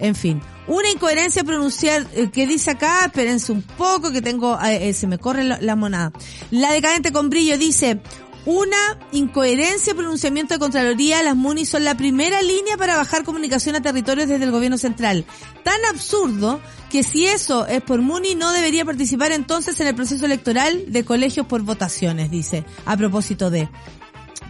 En 0.00 0.14
fin, 0.14 0.40
una 0.68 0.90
incoherencia 0.90 1.42
pronunciar 1.42 2.06
eh, 2.14 2.30
que 2.32 2.46
dice 2.46 2.70
acá, 2.70 3.04
espérense 3.06 3.50
un 3.50 3.62
poco 3.62 4.12
que 4.12 4.22
tengo, 4.22 4.56
eh, 4.60 4.88
eh, 4.88 4.92
se 4.92 5.06
me 5.08 5.18
corre 5.18 5.42
la, 5.42 5.58
la 5.60 5.74
monada. 5.74 6.12
La 6.50 6.72
decadente 6.72 7.10
con 7.12 7.30
brillo 7.30 7.58
dice, 7.58 8.00
una 8.48 8.98
incoherencia 9.12 9.94
pronunciamiento 9.94 10.54
de 10.54 10.58
Contraloría, 10.58 11.22
las 11.22 11.36
MUNI 11.36 11.66
son 11.66 11.84
la 11.84 11.98
primera 11.98 12.40
línea 12.40 12.78
para 12.78 12.96
bajar 12.96 13.22
comunicación 13.22 13.76
a 13.76 13.82
territorios 13.82 14.26
desde 14.26 14.44
el 14.44 14.50
gobierno 14.50 14.78
central. 14.78 15.26
Tan 15.64 15.84
absurdo 15.84 16.58
que 16.88 17.02
si 17.02 17.26
eso 17.26 17.66
es 17.66 17.82
por 17.82 18.00
MUNI 18.00 18.36
no 18.36 18.50
debería 18.52 18.86
participar 18.86 19.32
entonces 19.32 19.78
en 19.80 19.88
el 19.88 19.94
proceso 19.94 20.24
electoral 20.24 20.90
de 20.90 21.04
colegios 21.04 21.46
por 21.46 21.60
votaciones, 21.60 22.30
dice, 22.30 22.64
a 22.86 22.96
propósito 22.96 23.50
de. 23.50 23.68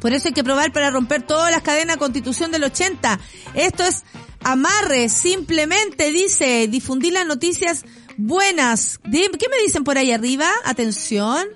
Por 0.01 0.13
eso 0.13 0.29
hay 0.29 0.35
que 0.35 0.45
probar 0.45 0.73
para 0.73 0.93
romper 0.93 1.23
todas 1.23 1.51
las 1.51 1.63
cadenas 1.63 1.97
constitución 1.97 2.53
del 2.53 2.63
80. 2.63 3.19
Esto 3.55 3.83
es 3.83 4.05
amarre, 4.45 5.09
simplemente 5.09 6.13
dice, 6.13 6.69
difundir 6.69 7.15
las 7.15 7.27
noticias 7.27 7.85
buenas. 8.17 9.01
¿Qué 9.03 9.49
me 9.51 9.61
dicen 9.61 9.83
por 9.83 9.99
ahí 9.99 10.13
arriba? 10.13 10.49
Atención. 10.65 11.49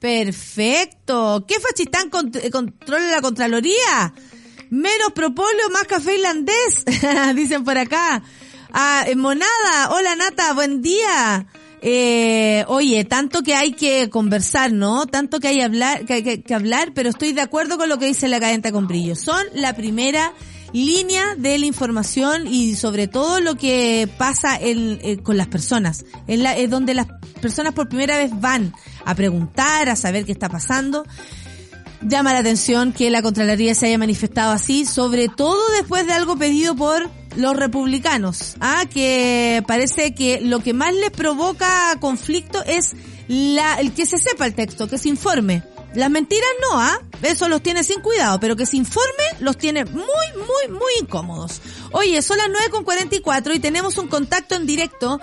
Perfecto. 0.00 1.44
¿Qué 1.46 1.60
fachistán 1.60 2.10
cont- 2.10 2.40
eh, 2.42 2.50
controla 2.50 3.06
la 3.10 3.20
Contraloría? 3.20 4.14
Menos 4.70 5.12
propóleo, 5.14 5.68
más 5.72 5.84
café 5.84 6.14
irlandés, 6.16 6.84
dicen 7.34 7.64
por 7.64 7.76
acá. 7.76 8.22
Ah, 8.72 9.04
eh, 9.06 9.16
monada, 9.16 9.90
hola 9.90 10.14
Nata, 10.16 10.52
buen 10.54 10.80
día. 10.80 11.46
Eh, 11.82 12.64
oye, 12.68 13.04
tanto 13.04 13.42
que 13.42 13.54
hay 13.54 13.72
que 13.72 14.08
conversar, 14.10 14.72
¿no? 14.72 15.06
Tanto 15.06 15.40
que 15.40 15.48
hay 15.48 15.60
hablar, 15.60 16.04
que, 16.06 16.22
que- 16.22 16.42
que 16.42 16.54
hablar, 16.54 16.92
pero 16.94 17.10
estoy 17.10 17.32
de 17.32 17.40
acuerdo 17.40 17.76
con 17.78 17.88
lo 17.88 17.98
que 17.98 18.06
dice 18.06 18.28
la 18.28 18.40
cadenta 18.40 18.72
con 18.72 18.86
brillo. 18.86 19.14
Son 19.16 19.44
la 19.54 19.74
primera 19.74 20.32
línea 20.72 21.34
de 21.36 21.58
la 21.58 21.66
información 21.66 22.46
y 22.46 22.74
sobre 22.76 23.08
todo 23.08 23.40
lo 23.40 23.56
que 23.56 24.08
pasa 24.18 24.56
en- 24.60 24.98
eh, 25.02 25.18
con 25.22 25.36
las 25.36 25.48
personas. 25.48 26.04
Es, 26.26 26.38
la, 26.38 26.56
es 26.56 26.70
donde 26.70 26.94
las 26.94 27.06
personas 27.40 27.72
por 27.74 27.88
primera 27.88 28.16
vez 28.18 28.30
van 28.40 28.72
a 29.04 29.14
preguntar, 29.14 29.88
a 29.88 29.96
saber 29.96 30.24
qué 30.24 30.32
está 30.32 30.48
pasando. 30.48 31.04
Llama 32.02 32.32
la 32.32 32.38
atención 32.38 32.92
que 32.92 33.10
la 33.10 33.20
Contraloría 33.20 33.74
se 33.74 33.86
haya 33.86 33.98
manifestado 33.98 34.52
así, 34.52 34.86
sobre 34.86 35.28
todo 35.28 35.60
después 35.76 36.06
de 36.06 36.14
algo 36.14 36.36
pedido 36.38 36.74
por 36.74 37.10
los 37.36 37.54
republicanos, 37.56 38.54
ah, 38.60 38.84
que 38.92 39.62
parece 39.66 40.14
que 40.14 40.40
lo 40.40 40.60
que 40.60 40.72
más 40.72 40.94
les 40.94 41.10
provoca 41.10 41.94
conflicto 42.00 42.64
es 42.64 42.92
la, 43.28 43.74
el 43.80 43.92
que 43.92 44.06
se 44.06 44.18
sepa 44.18 44.46
el 44.46 44.54
texto, 44.54 44.88
que 44.88 44.98
se 44.98 45.08
informe. 45.10 45.62
Las 45.94 46.10
mentiras 46.10 46.48
no, 46.60 46.80
ah, 46.80 47.00
eso 47.22 47.48
los 47.48 47.62
tiene 47.62 47.82
sin 47.82 48.00
cuidado, 48.00 48.38
pero 48.38 48.54
que 48.54 48.66
se 48.66 48.76
informe 48.76 49.24
los 49.40 49.58
tiene 49.58 49.84
muy, 49.84 50.04
muy, 50.04 50.78
muy 50.78 50.92
incómodos. 51.00 51.60
Oye, 51.90 52.22
son 52.22 52.38
las 52.38 52.48
9.44 52.48 53.54
y 53.54 53.58
tenemos 53.58 53.98
un 53.98 54.08
contacto 54.08 54.54
en 54.54 54.66
directo 54.66 55.20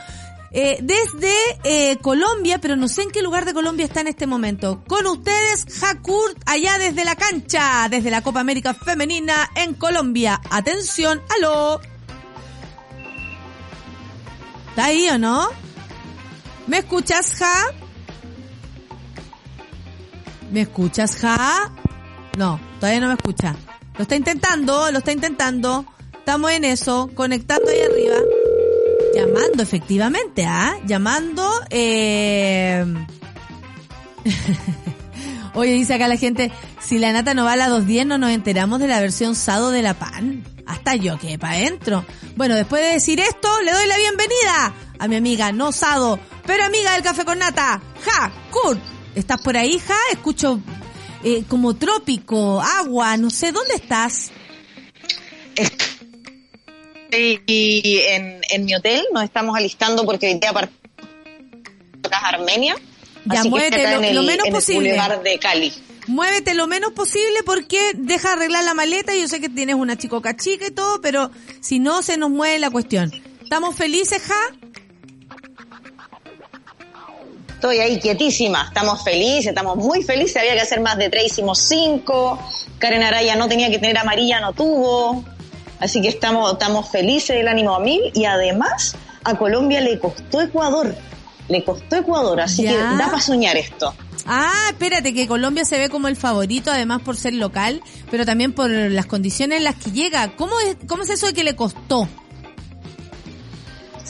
eh, 0.52 0.78
desde 0.82 1.34
eh, 1.64 1.98
Colombia, 1.98 2.60
pero 2.60 2.76
no 2.76 2.88
sé 2.88 3.04
en 3.04 3.12
qué 3.12 3.22
lugar 3.22 3.46
de 3.46 3.54
Colombia 3.54 3.86
está 3.86 4.02
en 4.02 4.08
este 4.08 4.28
momento. 4.28 4.84
Con 4.88 5.06
ustedes, 5.08 5.66
Hakurt, 5.82 6.38
allá 6.46 6.78
desde 6.78 7.06
la 7.06 7.16
cancha, 7.16 7.88
desde 7.90 8.12
la 8.12 8.22
Copa 8.22 8.40
América 8.40 8.74
Femenina 8.74 9.50
en 9.56 9.74
Colombia. 9.74 10.42
Atención, 10.50 11.22
aló. 11.38 11.80
¿Está 14.70 14.86
ahí 14.86 15.10
o 15.10 15.18
no? 15.18 15.48
¿Me 16.68 16.80
escuchas, 16.80 17.34
Ja? 17.36 17.87
¿Me 20.52 20.62
escuchas, 20.62 21.16
Ja? 21.16 21.72
No, 22.38 22.60
todavía 22.80 23.02
no 23.02 23.08
me 23.08 23.14
escucha. 23.14 23.56
Lo 23.98 24.04
está 24.04 24.16
intentando, 24.16 24.92
lo 24.92 25.00
está 25.00 25.12
intentando. 25.12 25.86
Estamos 26.14 26.52
en 26.52 26.64
eso, 26.66 27.10
conectando 27.16 27.70
ahí 27.70 27.82
arriba. 27.82 28.18
Llamando, 29.16 29.64
efectivamente, 29.64 30.46
¿ah? 30.46 30.78
Llamando, 30.86 31.50
eh... 31.70 32.86
Oye, 35.54 35.72
dice 35.72 35.96
acá 35.96 36.08
la 36.08 36.18
gente, 36.18 36.52
si 36.80 37.00
la 37.00 37.12
nata 37.12 37.34
no 37.34 37.44
va 37.44 37.54
a 37.54 37.56
la 37.56 37.68
210 37.68 38.06
no 38.06 38.20
nos 38.20 38.30
enteramos 38.30 38.80
de 38.80 38.88
la 38.88 39.00
versión 39.00 39.34
sado 39.34 39.72
de 39.72 39.82
la 39.82 39.96
pan. 39.96 40.44
Hasta 40.68 40.96
yo 40.96 41.18
que 41.18 41.40
para 41.40 41.56
adentro. 41.56 42.06
Bueno, 42.36 42.54
después 42.56 42.84
de 42.84 42.90
decir 42.90 43.20
esto, 43.20 43.50
le 43.62 43.72
doy 43.72 43.88
la 43.88 43.98
bienvenida 43.98 44.74
a 45.00 45.08
mi 45.08 45.16
amiga, 45.16 45.52
no 45.52 45.72
sado, 45.72 46.20
pero 46.46 46.66
amiga 46.66 46.94
del 46.94 47.02
café 47.02 47.26
con 47.26 47.40
nata, 47.40 47.82
Ja, 48.06 48.32
Kurt. 48.52 48.97
¿Estás 49.18 49.42
por 49.42 49.58
ahí, 49.58 49.80
Ja? 49.80 49.96
Escucho 50.12 50.60
eh, 51.24 51.44
como 51.48 51.76
trópico, 51.76 52.62
agua, 52.62 53.18
no 53.18 53.30
sé, 53.30 53.52
¿dónde 53.52 53.74
estás? 53.76 54.32
Y 57.12 58.00
en, 58.10 58.42
en 58.50 58.66
mi 58.66 58.76
hotel 58.76 59.04
nos 59.14 59.24
estamos 59.24 59.56
alistando 59.58 60.06
porque 60.06 60.28
hoy 60.28 60.40
día 60.40 60.54
partimos 60.54 60.78
a 62.12 62.28
Armenia. 62.30 62.76
Ya, 63.26 63.40
así 63.40 63.50
muévete 63.50 63.78
estoy 63.78 63.92
lo- 63.92 63.98
en 64.00 64.04
el, 64.06 64.16
lo 64.16 64.24
menos 64.24 64.46
en 64.46 64.54
el 64.54 64.54
posible. 64.54 64.90
Boulevard 64.92 65.22
de 65.24 65.40
Cali. 65.40 65.74
Muévete 66.08 66.54
lo 66.54 66.68
menos 66.68 66.92
posible 66.94 67.44
porque 67.46 67.92
deja 67.96 68.34
arreglar 68.34 68.64
la 68.64 68.74
maleta. 68.74 69.16
Yo 69.16 69.28
sé 69.28 69.42
que 69.42 69.50
tienes 69.50 69.76
una 69.76 69.98
chicoca 69.98 70.36
chica 70.38 70.68
y 70.68 70.72
todo, 70.72 71.02
pero 71.02 71.32
si 71.60 71.80
no 71.80 72.04
se 72.04 72.18
nos 72.18 72.30
mueve 72.30 72.60
la 72.60 72.70
cuestión. 72.70 73.12
¿Estamos 73.42 73.76
felices, 73.76 74.22
Ja? 74.22 74.57
Estoy 77.58 77.80
ahí 77.80 78.00
quietísima, 78.00 78.66
estamos 78.68 79.04
felices, 79.04 79.48
estamos 79.48 79.78
muy 79.78 80.04
felices, 80.04 80.38
había 80.38 80.54
que 80.54 80.62
hacer 80.62 80.80
más 80.80 80.96
de 80.96 81.10
tres, 81.10 81.26
hicimos 81.26 81.58
cinco, 81.58 82.38
Karen 82.78 83.02
Araya 83.02 83.36
no 83.36 83.48
tenía 83.48 83.72
que 83.72 83.80
tener 83.80 83.98
amarilla, 83.98 84.40
no 84.40 84.54
tuvo, 84.54 85.24
así 85.80 86.00
que 86.00 86.08
estamos, 86.10 86.52
estamos 86.52 86.88
felices 86.92 87.36
del 87.36 87.48
ánimo 87.48 87.74
a 87.74 87.80
mil 87.80 88.00
y 88.14 88.26
además 88.26 88.96
a 89.24 89.34
Colombia 89.40 89.82
le 89.82 89.98
costó 89.98 90.40
Ecuador, 90.40 90.96
le 91.50 91.64
costó 91.64 91.96
Ecuador, 91.96 92.40
así 92.42 92.62
Ya. 92.62 92.74
que 92.74 92.78
da 92.78 93.06
para 93.08 93.22
soñar 93.22 93.58
esto. 93.58 93.92
Ah, 94.28 94.68
espérate, 94.70 95.16
que 95.16 95.28
Colombia 95.28 95.66
se 95.66 95.80
ve 95.80 95.90
como 95.90 96.08
el 96.10 96.16
favorito, 96.16 96.70
además 96.70 97.02
por 97.02 97.18
ser 97.18 97.34
local, 97.34 97.82
pero 98.12 98.24
también 98.24 98.54
por 98.54 98.70
las 98.70 99.08
condiciones 99.08 99.58
en 99.58 99.64
las 99.64 99.76
que 99.76 99.92
llega. 99.92 100.36
¿Cómo 100.36 100.60
es, 100.60 100.78
cómo 100.88 101.02
es 101.02 101.10
eso 101.10 101.26
de 101.26 101.34
que 101.34 101.44
le 101.44 101.56
costó? 101.56 102.08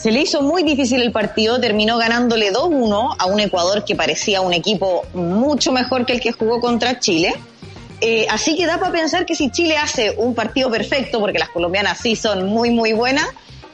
Se 0.00 0.12
le 0.12 0.20
hizo 0.20 0.42
muy 0.42 0.62
difícil 0.62 1.02
el 1.02 1.10
partido, 1.10 1.60
terminó 1.60 1.98
ganándole 1.98 2.52
2-1 2.52 3.16
a 3.18 3.26
un 3.26 3.40
Ecuador 3.40 3.84
que 3.84 3.96
parecía 3.96 4.40
un 4.40 4.52
equipo 4.52 5.04
mucho 5.12 5.72
mejor 5.72 6.06
que 6.06 6.12
el 6.12 6.20
que 6.20 6.30
jugó 6.30 6.60
contra 6.60 7.00
Chile. 7.00 7.34
Eh, 8.00 8.24
así 8.30 8.56
que 8.56 8.64
da 8.64 8.78
para 8.78 8.92
pensar 8.92 9.26
que 9.26 9.34
si 9.34 9.50
Chile 9.50 9.76
hace 9.76 10.14
un 10.16 10.36
partido 10.36 10.70
perfecto, 10.70 11.18
porque 11.18 11.40
las 11.40 11.48
colombianas 11.48 11.98
sí 11.98 12.14
son 12.14 12.46
muy, 12.46 12.70
muy 12.70 12.92
buenas, 12.92 13.26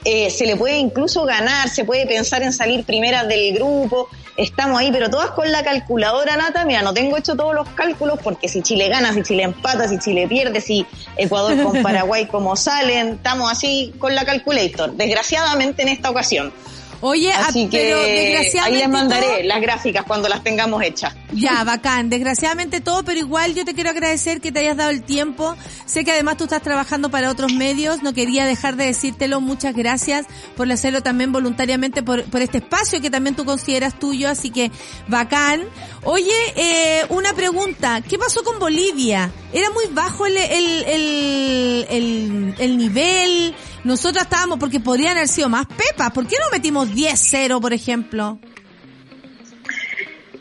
eh, 0.07 0.31
se 0.31 0.47
le 0.47 0.57
puede 0.57 0.79
incluso 0.79 1.25
ganar, 1.25 1.69
se 1.69 1.85
puede 1.85 2.07
pensar 2.07 2.43
en 2.43 2.55
salir 2.55 2.87
primera 2.87 3.25
del 3.25 3.53
grupo. 3.53 4.09
Estamos 4.37 4.81
ahí, 4.81 4.91
pero 4.91 5.11
todas 5.11 5.31
con 5.31 5.51
la 5.53 5.63
calculadora, 5.63 6.37
Nata. 6.37 6.65
Mira, 6.65 6.83
no 6.83 6.93
tengo 6.93 7.17
hecho 7.17 7.37
todos 7.37 7.55
los 7.55 7.69
cálculos 7.71 8.19
porque 8.23 8.49
si 8.49 8.63
Chile 8.63 8.89
gana, 8.89 9.13
si 9.13 9.23
Chile 9.23 9.45
empata, 9.45 9.89
si 9.89 9.99
Chile 9.99 10.27
pierde, 10.27 10.61
si 10.61 10.85
Ecuador 11.17 11.63
con 11.63 11.83
Paraguay 11.83 12.27
como 12.27 12.57
salen, 12.57 13.15
estamos 13.15 13.51
así 13.51 13.95
con 13.99 14.15
la 14.15 14.25
calculator. 14.25 14.93
Desgraciadamente 14.93 15.83
en 15.83 15.89
esta 15.89 16.11
ocasión. 16.11 16.53
Oye, 17.01 17.33
ah, 17.33 17.47
Así 17.49 17.69
que 17.69 17.79
pero 17.79 18.01
ahí 18.01 18.13
desgraciadamente 18.13 18.79
les 18.79 18.89
mandaré 18.89 19.27
todo- 19.27 19.43
las 19.45 19.61
gráficas 19.61 20.05
cuando 20.07 20.29
las 20.29 20.43
tengamos 20.43 20.83
hechas. 20.83 21.15
Ya, 21.33 21.65
bacán. 21.65 22.09
Desgraciadamente 22.11 22.81
todo, 22.81 23.05
pero 23.05 23.19
igual 23.19 23.55
yo 23.55 23.65
te 23.65 23.75
quiero 23.75 23.91
agradecer 23.91 24.41
que 24.41 24.53
te 24.53 24.61
hayas 24.61 24.77
dado 24.77 24.91
el 24.91 25.03
tiempo. 25.03 25.57
Sé 25.87 26.05
que 26.05 26.13
además 26.13 26.37
tú 26.37 26.45
estás 26.45 26.63
trabajando 26.63 27.11
para 27.11 27.31
otros 27.31 27.53
medios. 27.53 28.03
No 28.03 28.13
quería 28.13 28.47
dejar 28.47 28.77
de 28.77 28.87
decírtelo. 28.87 29.41
Muchas 29.41 29.75
gracias 29.75 30.27
por 30.57 30.71
hacerlo 30.71 31.03
también 31.03 31.33
voluntariamente 31.33 32.03
por, 32.03 32.25
por 32.25 32.41
este 32.43 32.59
espacio 32.59 33.01
que 33.01 33.11
también 33.11 33.35
tú 33.37 33.45
consideras 33.45 33.99
tuyo. 33.99 34.29
Así 34.29 34.51
que 34.51 34.71
bacán. 35.09 35.63
Oye, 36.05 36.33
eh, 36.57 37.03
una 37.09 37.33
pregunta. 37.35 38.01
¿Qué 38.09 38.19
pasó 38.19 38.43
con 38.45 38.59
Bolivia? 38.59 39.31
¿Era 39.53 39.71
muy 39.71 39.87
bajo 39.93 40.27
el, 40.27 40.37
el, 40.37 40.85
el, 40.85 41.87
el, 41.91 42.55
el 42.59 42.79
nivel? 42.79 43.55
Nosotros 43.85 44.25
estábamos, 44.25 44.59
porque 44.59 44.81
podrían 44.81 45.17
haber 45.17 45.29
sido 45.29 45.49
más 45.49 45.67
pepas. 45.67 46.11
¿Por 46.11 46.27
qué 46.27 46.37
no 46.41 46.51
metimos 46.51 46.89
10-0, 46.89 47.61
por 47.61 47.73
ejemplo? 47.73 48.39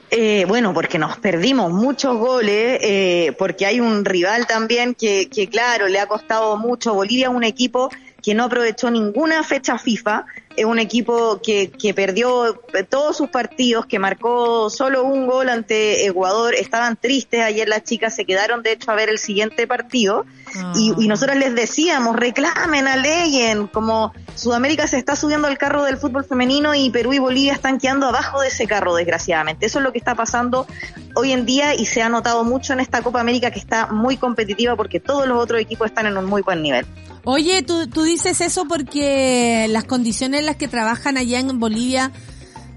Eh, 0.09 0.45
bueno, 0.47 0.73
porque 0.73 0.99
nos 0.99 1.17
perdimos 1.17 1.71
muchos 1.71 2.15
goles, 2.17 2.79
eh, 2.81 3.35
porque 3.37 3.65
hay 3.65 3.79
un 3.79 4.05
rival 4.05 4.47
también 4.47 4.93
que, 4.93 5.27
que, 5.27 5.49
claro, 5.49 5.87
le 5.87 5.99
ha 5.99 6.05
costado 6.05 6.55
mucho. 6.55 6.93
Bolivia 6.93 7.29
es 7.29 7.33
un 7.33 7.43
equipo 7.43 7.89
que 8.21 8.33
no 8.33 8.45
aprovechó 8.45 8.89
ninguna 8.89 9.43
fecha 9.43 9.77
FIFA, 9.77 10.25
es 10.55 10.65
un 10.65 10.79
equipo 10.79 11.39
que, 11.41 11.71
que 11.71 11.93
perdió 11.93 12.59
todos 12.89 13.17
sus 13.17 13.29
partidos, 13.29 13.85
que 13.85 13.99
marcó 13.99 14.69
solo 14.69 15.03
un 15.03 15.27
gol 15.27 15.49
ante 15.49 16.05
Ecuador, 16.05 16.53
estaban 16.55 16.95
tristes, 16.95 17.41
ayer 17.41 17.67
las 17.67 17.83
chicas 17.83 18.15
se 18.15 18.25
quedaron 18.25 18.63
de 18.63 18.73
hecho 18.73 18.91
a 18.91 18.95
ver 18.95 19.09
el 19.09 19.17
siguiente 19.17 19.67
partido 19.67 20.25
y, 20.75 20.93
y 20.97 21.07
nosotros 21.07 21.37
les 21.37 21.55
decíamos, 21.55 22.15
reclamen, 22.15 22.87
aleguen, 22.87 23.67
como 23.67 24.13
Sudamérica 24.35 24.87
se 24.87 24.97
está 24.97 25.15
subiendo 25.15 25.47
al 25.47 25.57
carro 25.57 25.83
del 25.83 25.97
fútbol 25.97 26.25
femenino 26.25 26.75
y 26.75 26.89
Perú 26.89 27.13
y 27.13 27.19
Bolivia 27.19 27.53
están 27.53 27.79
quedando 27.79 28.07
abajo 28.07 28.41
de 28.41 28.49
ese 28.49 28.67
carro, 28.67 28.95
desgraciadamente. 28.95 29.65
Eso 29.65 29.79
es 29.79 29.83
lo 29.83 29.91
que 29.91 29.97
está 29.97 30.15
pasando 30.15 30.67
hoy 31.15 31.31
en 31.31 31.45
día 31.45 31.75
y 31.75 31.85
se 31.85 32.01
ha 32.01 32.09
notado 32.09 32.43
mucho 32.43 32.73
en 32.73 32.79
esta 32.79 33.01
Copa 33.01 33.19
América 33.19 33.51
que 33.51 33.59
está 33.59 33.87
muy 33.87 34.17
competitiva 34.17 34.75
porque 34.75 34.99
todos 34.99 35.27
los 35.27 35.37
otros 35.37 35.61
equipos 35.61 35.87
están 35.87 36.05
en 36.07 36.17
un 36.17 36.25
muy 36.25 36.41
buen 36.41 36.61
nivel. 36.61 36.85
Oye, 37.25 37.63
tú, 37.63 37.87
tú 37.87 38.03
dices 38.03 38.41
eso 38.41 38.65
porque 38.65 39.67
las 39.69 39.85
condiciones 39.85 40.42
las 40.45 40.55
que 40.55 40.67
trabajan 40.67 41.17
allá 41.17 41.39
en 41.39 41.59
Bolivia 41.59 42.11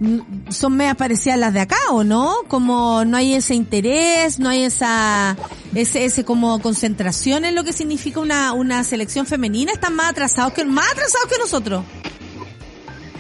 mm, 0.01 0.51
son 0.51 0.77
medio 0.77 0.95
parecidas 0.95 1.39
las 1.39 1.53
de 1.53 1.61
acá, 1.61 1.79
¿o 1.91 2.05
no? 2.05 2.35
Como 2.49 3.05
no 3.05 3.17
hay 3.17 3.35
ese 3.35 3.55
interés, 3.55 4.39
no 4.39 4.49
hay 4.49 4.65
esa, 4.65 5.37
ese, 5.75 6.05
ese 6.05 6.25
como 6.25 6.61
concentración 6.61 7.45
en 7.45 7.55
lo 7.55 7.65
que 7.65 7.73
significa 7.73 8.21
una, 8.21 8.53
una 8.53 8.85
selección 8.85 9.27
femenina, 9.27 9.73
están 9.73 9.95
más 9.95 10.11
atrasados 10.11 10.53
que, 10.53 10.65
más 10.65 10.91
atrasados 10.93 11.29
que 11.29 11.39
nosotros. 11.39 11.85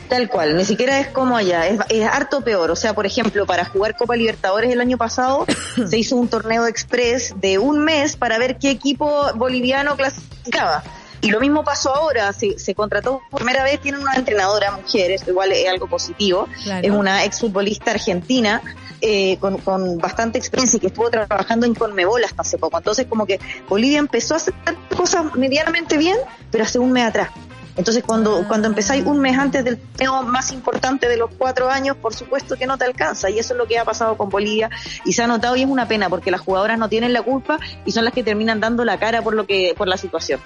Tal 0.09 0.29
cual, 0.29 0.57
ni 0.57 0.65
siquiera 0.65 1.01
es 1.01 1.09
como 1.09 1.37
allá, 1.37 1.67
es 1.67 2.05
harto 2.07 2.43
peor. 2.43 2.71
O 2.71 2.77
sea, 2.77 2.95
por 2.95 3.07
ejemplo, 3.07 3.45
para 3.45 3.65
jugar 3.65 3.97
Copa 3.97 4.15
Libertadores 4.15 4.71
el 4.71 4.81
año 4.81 4.97
pasado 4.97 5.47
se 5.89 5.99
hizo 5.99 6.17
un 6.17 6.29
torneo 6.29 6.67
express 6.67 7.35
de 7.41 7.59
un 7.59 7.81
mes 7.81 8.17
para 8.17 8.39
ver 8.39 8.59
qué 8.59 8.71
equipo 8.71 9.27
boliviano 9.35 9.97
clasificaba. 9.97 10.85
Y 11.27 11.31
lo 11.31 11.41
mismo 11.41 11.65
pasó 11.65 11.93
ahora, 11.95 12.33
se, 12.33 12.57
se 12.59 12.75
contrató 12.75 13.21
por 13.31 13.41
primera 13.41 13.65
vez, 13.65 13.81
tienen 13.81 14.01
una 14.01 14.15
entrenadora 14.15 14.71
mujer, 14.71 15.11
esto 15.11 15.31
igual 15.33 15.51
es 15.51 15.69
algo 15.69 15.89
positivo, 15.89 16.47
Claro. 16.63 16.87
es 16.87 16.93
una 16.93 17.25
exfutbolista 17.25 17.91
argentina 17.91 18.63
eh, 19.01 19.37
con, 19.39 19.59
con 19.59 19.99
bastante 19.99 20.39
experiencia 20.39 20.77
y 20.77 20.81
que 20.81 20.87
estuvo 20.87 21.11
trabajando 21.11 21.67
en 21.67 21.75
Conmebol 21.75 22.23
hasta 22.23 22.43
hace 22.43 22.59
poco. 22.59 22.79
Entonces 22.79 23.07
como 23.07 23.27
que 23.27 23.41
Bolivia 23.69 23.99
empezó 23.99 24.35
a 24.35 24.37
hacer 24.37 24.55
cosas 24.97 25.35
medianamente 25.35 25.97
bien, 25.99 26.17
pero 26.53 26.63
hace 26.63 26.79
un 26.79 26.93
mes 26.93 27.05
atrás. 27.09 27.31
Entonces 27.77 28.03
cuando, 28.05 28.47
cuando 28.49 28.69
empezáis 28.69 29.05
un 29.05 29.21
mes 29.21 29.39
antes 29.39 29.65
del 29.65 29.79
torneo 29.79 30.23
más 30.23 30.51
importante 30.53 31.09
de 31.09 31.17
los 31.17 31.31
cuatro 31.37 31.69
años, 31.71 31.97
por 31.97 32.15
supuesto 32.15 32.57
que 32.57 32.67
no 32.67 32.79
te 32.79 32.85
alcanza. 32.85 33.31
Y 33.31 33.39
eso 33.39 33.53
es 33.53 33.59
lo 33.59 33.67
que 33.67 33.79
ha 33.79 33.85
pasado 33.85 34.17
con 34.17 34.31
Bolivia 34.31 34.71
y 35.05 35.13
se 35.13 35.23
ha 35.23 35.27
notado 35.27 35.57
y 35.57 35.63
es 35.63 35.69
una 35.69 35.87
pena 35.87 36.09
porque 36.09 36.31
las 36.31 36.41
jugadoras 36.41 36.79
no 36.79 36.89
tienen 36.89 37.13
la 37.13 37.23
culpa 37.23 37.59
y 37.85 37.93
son 37.93 38.05
las 38.05 38.15
que 38.15 38.23
terminan 38.23 38.61
dando 38.61 38.85
la 38.85 38.99
cara 38.99 39.23
por 39.23 39.35
lo 39.35 39.47
que, 39.47 39.75
por 39.77 39.89
la 39.89 39.97
situación. 39.97 40.41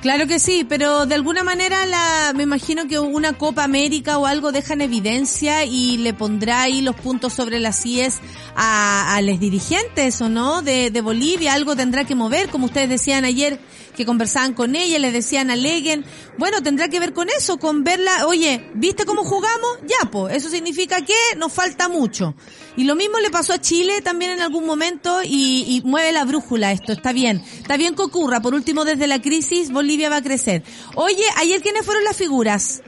Claro 0.00 0.26
que 0.26 0.38
sí, 0.38 0.64
pero 0.66 1.04
de 1.04 1.14
alguna 1.14 1.44
manera 1.44 1.84
la, 1.84 2.32
me 2.34 2.44
imagino 2.44 2.88
que 2.88 2.98
una 2.98 3.34
Copa 3.34 3.64
América 3.64 4.16
o 4.16 4.24
algo 4.24 4.50
deja 4.50 4.72
en 4.72 4.80
evidencia 4.80 5.66
y 5.66 5.98
le 5.98 6.14
pondrá 6.14 6.62
ahí 6.62 6.80
los 6.80 6.96
puntos 6.96 7.34
sobre 7.34 7.60
las 7.60 7.84
IES 7.84 8.20
a, 8.56 9.14
a 9.14 9.20
los 9.20 9.38
dirigentes, 9.38 10.18
¿o 10.22 10.30
no? 10.30 10.62
De, 10.62 10.90
de 10.90 11.00
Bolivia, 11.02 11.52
algo 11.52 11.76
tendrá 11.76 12.04
que 12.04 12.14
mover, 12.14 12.48
como 12.48 12.64
ustedes 12.64 12.88
decían 12.88 13.26
ayer 13.26 13.60
que 13.96 14.06
conversaban 14.06 14.54
con 14.54 14.76
ella, 14.76 14.98
les 14.98 15.12
decían 15.12 15.50
aleguen. 15.50 16.04
Bueno, 16.38 16.62
tendrá 16.62 16.88
que 16.88 17.00
ver 17.00 17.12
con 17.12 17.28
eso, 17.28 17.58
con 17.58 17.84
verla, 17.84 18.26
oye, 18.26 18.70
¿viste 18.74 19.04
cómo 19.04 19.24
jugamos? 19.24 19.78
Ya, 19.86 20.10
pues, 20.10 20.36
eso 20.36 20.48
significa 20.48 21.04
que 21.04 21.14
nos 21.36 21.52
falta 21.52 21.88
mucho. 21.88 22.34
Y 22.76 22.84
lo 22.84 22.94
mismo 22.94 23.18
le 23.18 23.30
pasó 23.30 23.52
a 23.52 23.60
Chile 23.60 24.00
también 24.00 24.30
en 24.30 24.40
algún 24.40 24.64
momento 24.64 25.22
y, 25.22 25.64
y 25.68 25.82
mueve 25.84 26.12
la 26.12 26.24
brújula 26.24 26.72
esto, 26.72 26.92
está 26.92 27.12
bien. 27.12 27.42
Está 27.58 27.76
bien 27.76 27.94
que 27.94 28.02
ocurra, 28.02 28.40
por 28.40 28.54
último 28.54 28.84
desde 28.84 29.06
la 29.06 29.20
crisis 29.20 29.70
Bolivia 29.70 30.08
va 30.08 30.16
a 30.16 30.22
crecer. 30.22 30.62
Oye, 30.94 31.24
ayer 31.36 31.60
quiénes 31.60 31.84
fueron 31.84 32.04
las 32.04 32.16
figuras? 32.16 32.82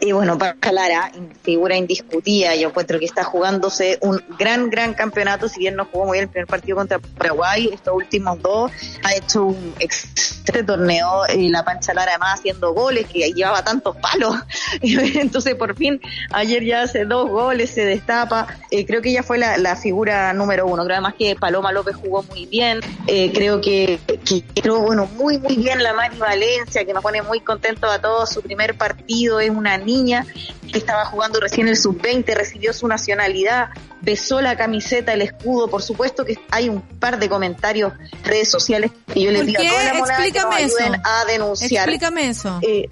Y 0.00 0.12
bueno, 0.12 0.36
para 0.38 0.56
Lara, 0.72 1.12
figura 1.42 1.76
indiscutida, 1.76 2.54
yo 2.54 2.68
encuentro 2.68 2.98
que 2.98 3.04
está 3.04 3.24
jugándose 3.24 3.98
un 4.02 4.22
gran, 4.38 4.70
gran 4.70 4.94
campeonato, 4.94 5.48
si 5.48 5.60
bien 5.60 5.76
no 5.76 5.86
jugó 5.86 6.06
muy 6.06 6.16
bien 6.16 6.24
el 6.24 6.30
primer 6.30 6.46
partido 6.46 6.76
contra 6.76 6.98
Paraguay, 6.98 7.70
estos 7.72 7.94
últimos 7.94 8.40
dos, 8.42 8.70
ha 9.02 9.14
hecho 9.14 9.44
un 9.44 9.74
excelente 9.78 10.64
torneo, 10.64 11.22
y 11.34 11.48
la 11.48 11.64
Pancha 11.64 11.94
Lara 11.94 12.12
además 12.12 12.40
haciendo 12.40 12.72
goles, 12.74 13.06
que 13.06 13.32
llevaba 13.32 13.62
tantos 13.64 13.96
palos, 13.96 14.34
entonces 14.82 15.54
por 15.54 15.76
fin 15.76 16.00
ayer 16.32 16.64
ya 16.64 16.82
hace 16.82 17.04
dos 17.04 17.30
goles, 17.30 17.70
se 17.70 17.84
destapa, 17.84 18.46
Eh, 18.70 18.84
creo 18.84 19.00
que 19.00 19.10
ella 19.10 19.22
fue 19.22 19.38
la, 19.38 19.56
la 19.58 19.76
figura 19.76 20.32
número 20.32 20.66
uno, 20.66 20.84
creo 20.84 20.96
además 20.96 21.14
que 21.18 21.36
Paloma 21.36 21.72
López 21.72 21.96
jugó 21.96 22.22
muy 22.24 22.46
bien, 22.46 22.80
Eh, 23.06 23.30
creo 23.32 23.60
que, 23.60 23.98
que 24.24 24.42
creo, 24.60 24.80
bueno, 24.80 25.06
muy, 25.06 25.38
muy 25.38 25.56
bien 25.56 25.82
la 25.82 25.92
Mari 25.92 26.18
Valencia, 26.18 26.84
que 26.84 26.92
nos 26.92 27.02
pone 27.02 27.22
muy 27.22 27.40
contento 27.40 27.86
a 27.86 28.00
todos, 28.00 28.30
su 28.30 28.42
primer 28.42 28.76
partido 28.76 29.40
es 29.40 29.50
una 29.50 29.76
niña 29.76 30.26
que 30.72 30.78
estaba 30.78 31.04
jugando 31.06 31.40
recién 31.40 31.68
el 31.68 31.76
sub-20, 31.76 32.34
recibió 32.34 32.72
su 32.72 32.88
nacionalidad, 32.88 33.68
besó 34.00 34.40
la 34.40 34.56
camiseta, 34.56 35.12
el 35.12 35.22
escudo, 35.22 35.68
por 35.68 35.82
supuesto 35.82 36.24
que 36.24 36.38
hay 36.50 36.68
un 36.68 36.80
par 36.80 37.18
de 37.18 37.28
comentarios 37.28 37.92
en 38.12 38.24
redes 38.24 38.50
sociales 38.50 38.90
que 39.12 39.22
yo 39.22 39.30
les 39.30 39.42
¿Por 39.42 39.50
pido 39.50 39.62
a 39.62 39.68
toda 39.68 39.84
la 39.84 39.94
monada 39.94 40.24
que 40.24 40.32
nos 40.32 40.54
ayuden 40.54 41.00
a 41.04 41.24
denunciar. 41.26 41.88
Explícame 41.88 42.28
eso. 42.28 42.58
Eh, 42.62 42.88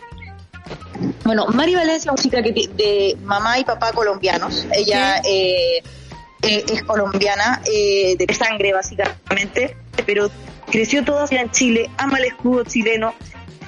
bueno, 1.24 1.47
Mari 1.47 1.74
Valencia 1.74 2.11
es 2.11 2.12
una 2.12 2.22
chica 2.22 2.43
que 2.43 2.53
de 2.53 3.16
mamá 3.22 3.59
y 3.59 3.64
papá 3.64 3.93
colombianos. 3.93 4.66
Ella 4.72 5.20
eh, 5.24 5.83
eh, 6.43 6.64
es 6.72 6.83
colombiana, 6.83 7.62
eh, 7.64 8.16
de 8.18 8.35
sangre 8.35 8.72
básicamente, 8.72 9.76
pero 10.05 10.28
creció 10.73 11.05
toda 11.05 11.27
en 11.31 11.51
Chile, 11.51 11.91
ama 11.99 12.18
el 12.18 12.25
escudo 12.25 12.64
chileno, 12.64 13.14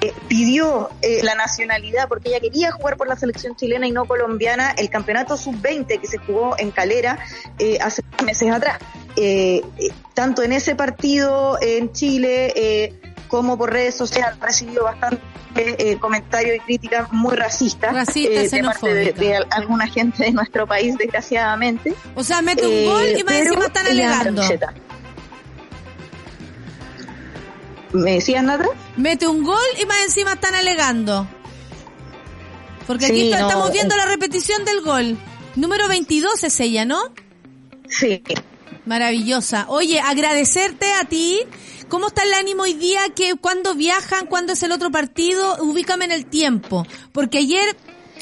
eh, 0.01 0.11
pidió 0.27 0.89
eh, 1.01 1.21
la 1.23 1.35
nacionalidad 1.35 2.09
porque 2.09 2.29
ella 2.29 2.41
quería 2.41 2.71
jugar 2.71 2.97
por 2.97 3.07
la 3.07 3.15
selección 3.15 3.55
chilena 3.55 3.87
y 3.87 3.91
no 3.91 4.05
colombiana 4.05 4.71
el 4.71 4.89
campeonato 4.89 5.37
sub-20 5.37 6.01
que 6.01 6.07
se 6.07 6.17
jugó 6.17 6.55
en 6.57 6.71
Calera 6.71 7.17
eh, 7.59 7.77
hace 7.79 8.01
meses 8.25 8.51
atrás. 8.51 8.79
Eh, 9.15 9.61
tanto 10.13 10.43
en 10.43 10.51
ese 10.51 10.75
partido 10.75 11.57
en 11.61 11.93
Chile 11.93 12.51
eh, 12.55 12.93
como 13.29 13.57
por 13.57 13.71
redes 13.71 13.95
sociales 13.95 14.35
ha 14.41 14.45
recibido 14.45 14.83
bastante 14.83 15.21
eh, 15.57 15.97
comentarios 15.99 16.57
y 16.57 16.59
críticas 16.59 17.11
muy 17.13 17.33
racistas 17.35 17.93
Racista, 17.93 18.41
eh, 18.41 18.49
de 18.49 18.63
parte 18.63 19.13
de, 19.13 19.45
alguna 19.51 19.87
gente 19.87 20.25
de 20.25 20.31
nuestro 20.33 20.67
país, 20.67 20.97
desgraciadamente. 20.97 21.93
O 22.13 22.23
sea, 22.23 22.41
mete 22.41 22.67
un 22.67 22.73
Eh, 22.73 22.85
gol 22.85 23.07
y 23.17 23.23
más 23.23 23.35
encima 23.35 23.65
están 23.65 23.87
alegando. 23.87 24.41
¿Me 27.95 28.13
decías, 28.15 28.43
Nata? 28.43 28.65
Mete 28.97 29.27
un 29.27 29.43
gol 29.43 29.57
y 29.81 29.85
más 29.85 29.97
encima 30.05 30.33
están 30.33 30.53
alegando. 30.55 31.27
Porque 32.87 33.05
aquí 33.07 33.23
está- 33.25 33.39
no, 33.39 33.47
estamos 33.47 33.71
viendo 33.71 33.95
la 33.95 34.05
repetición 34.05 34.63
del 34.65 34.81
gol. 34.81 35.17
Número 35.55 35.87
22 35.87 36.43
es 36.43 36.59
ella, 36.59 36.85
¿no? 36.85 36.99
Sí. 37.87 38.21
Maravillosa. 38.85 39.65
Oye, 39.69 39.99
agradecerte 39.99 40.91
a 40.93 41.05
ti. 41.05 41.39
¿Cómo 41.87 42.07
está 42.07 42.23
el 42.23 42.33
ánimo 42.33 42.63
hoy 42.63 42.73
día? 42.73 42.99
que 43.15 43.35
¿Cuándo 43.35 43.73
viajan? 43.75 44.27
¿Cuándo 44.27 44.53
es 44.53 44.63
el 44.63 44.71
otro 44.71 44.91
partido? 44.91 45.57
Ubícame 45.63 46.05
en 46.05 46.11
el 46.11 46.25
tiempo. 46.25 46.85
Porque 47.11 47.39
ayer 47.39 47.75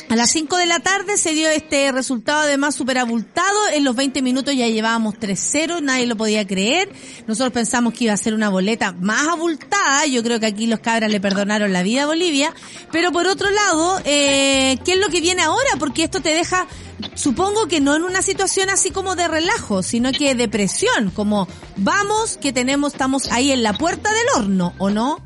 a 0.10 0.16
las 0.16 0.30
5 0.32 0.58
de 0.58 0.66
la 0.66 0.80
tarde 0.80 1.18
se 1.18 1.32
dio 1.32 1.49
este 1.49 1.91
resultado 1.91 2.41
además 2.41 2.76
súper 2.76 2.99
abultado. 2.99 3.58
En 3.74 3.84
los 3.84 3.95
20 3.95 4.22
minutos 4.22 4.56
ya 4.56 4.68
llevábamos 4.68 5.16
3-0, 5.16 5.82
nadie 5.82 6.06
lo 6.06 6.16
podía 6.16 6.45
creer. 6.45 6.89
Nosotros 7.26 7.54
pensamos 7.54 7.93
que 7.93 8.06
iba 8.06 8.14
a 8.14 8.18
ser 8.18 8.34
una 8.34 8.49
boleta 8.49 8.91
más 8.91 9.28
abultada. 9.28 10.06
Yo 10.06 10.22
creo 10.22 10.39
que 10.39 10.45
aquí 10.45 10.68
los 10.68 10.82
cabras 10.82 11.10
le 11.10 11.20
perdonaron 11.20 11.74
la 11.74 11.82
vida 11.82 12.04
a 12.04 12.06
Bolivia. 12.06 12.54
Pero 12.91 13.12
por 13.12 13.28
otro 13.28 13.49
lado, 13.49 14.01
eh, 14.06 14.78
¿qué 14.86 14.93
es 14.93 14.99
lo 14.99 15.08
que 15.08 15.22
viene 15.22 15.41
ahora? 15.41 15.72
Porque 15.80 16.04
esto 16.04 16.22
te 16.22 16.30
deja, 16.30 16.68
supongo 17.16 17.68
que 17.68 17.82
no 17.82 17.95
en 17.95 18.04
una 18.04 18.22
situación 18.22 18.70
así 18.70 18.91
como 18.91 19.16
de 19.16 19.28
relajo, 19.28 19.82
sino 19.82 20.12
que 20.12 20.36
de 20.36 20.47
presión, 20.47 21.10
como 21.12 21.47
vamos, 21.78 22.38
que 22.38 22.54
tenemos, 22.54 22.93
estamos 22.93 23.32
ahí 23.32 23.51
en 23.51 23.64
la 23.64 23.74
puerta 23.74 24.12
del 24.12 24.43
horno, 24.43 24.74
¿o 24.78 24.89
no? 24.89 25.24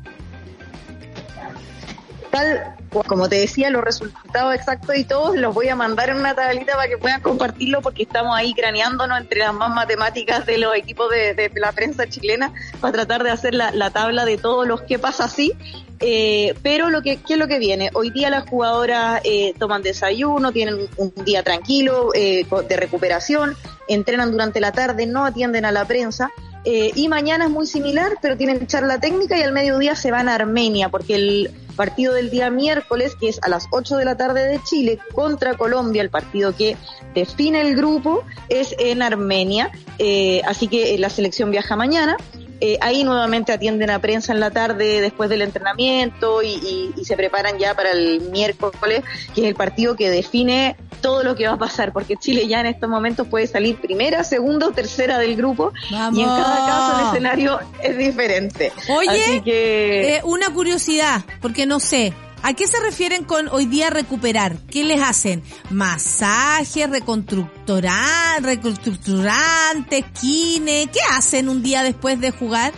Como 2.88 3.28
te 3.28 3.36
decía, 3.36 3.70
los 3.70 3.82
resultados 3.82 4.54
exactos 4.54 4.96
y 4.96 5.04
todos 5.04 5.36
los 5.36 5.54
voy 5.54 5.68
a 5.68 5.76
mandar 5.76 6.10
en 6.10 6.16
una 6.16 6.34
tablita 6.34 6.74
para 6.74 6.88
que 6.88 6.98
puedan 6.98 7.20
compartirlo 7.20 7.80
porque 7.82 8.02
estamos 8.02 8.36
ahí 8.36 8.54
craneándonos 8.54 9.20
entre 9.20 9.40
las 9.40 9.54
más 9.54 9.74
matemáticas 9.74 10.46
de 10.46 10.58
los 10.58 10.74
equipos 10.74 11.10
de, 11.10 11.50
la 11.54 11.72
prensa 11.72 12.08
chilena 12.08 12.52
para 12.80 12.92
tratar 12.92 13.24
de 13.24 13.30
hacer 13.30 13.54
la, 13.54 13.70
la 13.70 13.90
tabla 13.90 14.24
de 14.24 14.38
todos 14.38 14.66
los 14.66 14.82
que 14.82 14.98
pasa 14.98 15.24
así. 15.24 15.52
Eh, 16.00 16.54
pero 16.62 16.90
lo 16.90 17.02
que, 17.02 17.16
¿qué 17.16 17.34
es 17.34 17.38
lo 17.38 17.48
que 17.48 17.58
viene? 17.58 17.90
Hoy 17.94 18.10
día 18.10 18.30
las 18.30 18.48
jugadoras 18.48 19.20
eh, 19.24 19.54
toman 19.58 19.82
desayuno, 19.82 20.52
tienen 20.52 20.88
un 20.96 21.12
día 21.24 21.42
tranquilo 21.42 22.10
eh, 22.14 22.46
de 22.68 22.76
recuperación, 22.76 23.56
entrenan 23.88 24.30
durante 24.30 24.60
la 24.60 24.72
tarde, 24.72 25.06
no 25.06 25.24
atienden 25.24 25.64
a 25.64 25.72
la 25.72 25.84
prensa. 25.86 26.30
Eh, 26.64 26.92
y 26.94 27.08
mañana 27.08 27.44
es 27.44 27.50
muy 27.50 27.66
similar, 27.66 28.18
pero 28.20 28.36
tienen 28.36 28.66
charla 28.66 29.00
técnica 29.00 29.38
y 29.38 29.42
al 29.42 29.52
mediodía 29.52 29.94
se 29.94 30.10
van 30.10 30.28
a 30.28 30.34
Armenia, 30.34 30.88
porque 30.88 31.14
el 31.14 31.50
partido 31.78 32.12
del 32.12 32.28
día 32.28 32.50
miércoles, 32.50 33.14
que 33.14 33.28
es 33.28 33.38
a 33.40 33.48
las 33.48 33.68
8 33.70 33.96
de 33.96 34.04
la 34.04 34.16
tarde 34.16 34.48
de 34.48 34.60
Chile, 34.64 34.98
contra 35.14 35.54
Colombia, 35.54 36.02
el 36.02 36.10
partido 36.10 36.54
que 36.54 36.76
define 37.14 37.60
el 37.60 37.76
grupo, 37.76 38.24
es 38.48 38.74
en 38.80 39.00
Armenia. 39.00 39.70
Eh, 39.98 40.42
así 40.44 40.66
que 40.66 40.94
eh, 40.94 40.98
la 40.98 41.08
selección 41.08 41.52
viaja 41.52 41.76
mañana. 41.76 42.16
eh, 42.60 42.76
ahí 42.80 43.04
nuevamente 43.04 43.52
atienden 43.52 43.90
a 43.90 44.00
prensa 44.00 44.32
en 44.32 44.40
la 44.40 44.50
tarde 44.50 45.00
después 45.00 45.30
del 45.30 45.42
entrenamiento 45.42 46.42
y, 46.42 46.92
se 47.04 47.16
preparan 47.16 47.56
ya 47.56 47.74
para 47.74 47.92
el 47.92 48.22
miércoles, 48.32 49.04
que 49.32 49.42
es 49.42 49.46
el 49.46 49.54
partido 49.54 49.94
que 49.94 50.10
define 50.10 50.76
todo 51.00 51.22
lo 51.22 51.34
que 51.36 51.46
va 51.46 51.54
a 51.54 51.58
pasar, 51.58 51.92
porque 51.92 52.16
Chile 52.16 52.46
ya 52.46 52.60
en 52.60 52.66
estos 52.66 52.88
momentos 52.88 53.26
puede 53.28 53.46
salir 53.46 53.80
primera, 53.80 54.24
segunda 54.24 54.66
o 54.68 54.70
tercera 54.70 55.18
del 55.18 55.36
grupo 55.36 55.72
y 55.90 56.20
en 56.22 56.26
cada 56.28 56.66
caso 56.66 57.00
el 57.00 57.06
escenario 57.08 57.58
es 57.82 57.96
diferente. 57.98 58.72
Oye, 58.88 59.08
Así 59.24 59.40
que 59.42 60.16
Eh, 60.16 60.20
una 60.24 60.50
curiosidad, 60.52 61.24
porque 61.40 61.66
no 61.66 61.80
sé. 61.80 62.12
¿A 62.40 62.54
qué 62.54 62.68
se 62.68 62.78
refieren 62.78 63.24
con 63.24 63.48
hoy 63.48 63.66
día 63.66 63.90
recuperar? 63.90 64.56
¿Qué 64.70 64.84
les 64.84 65.02
hacen? 65.02 65.42
¿Masajes, 65.70 66.88
reconstructora- 66.88 68.38
reconstructurantes, 68.40 70.04
kine? 70.20 70.88
¿Qué 70.92 71.00
hacen 71.10 71.48
un 71.48 71.62
día 71.62 71.82
después 71.82 72.20
de 72.20 72.30
jugar? 72.30 72.72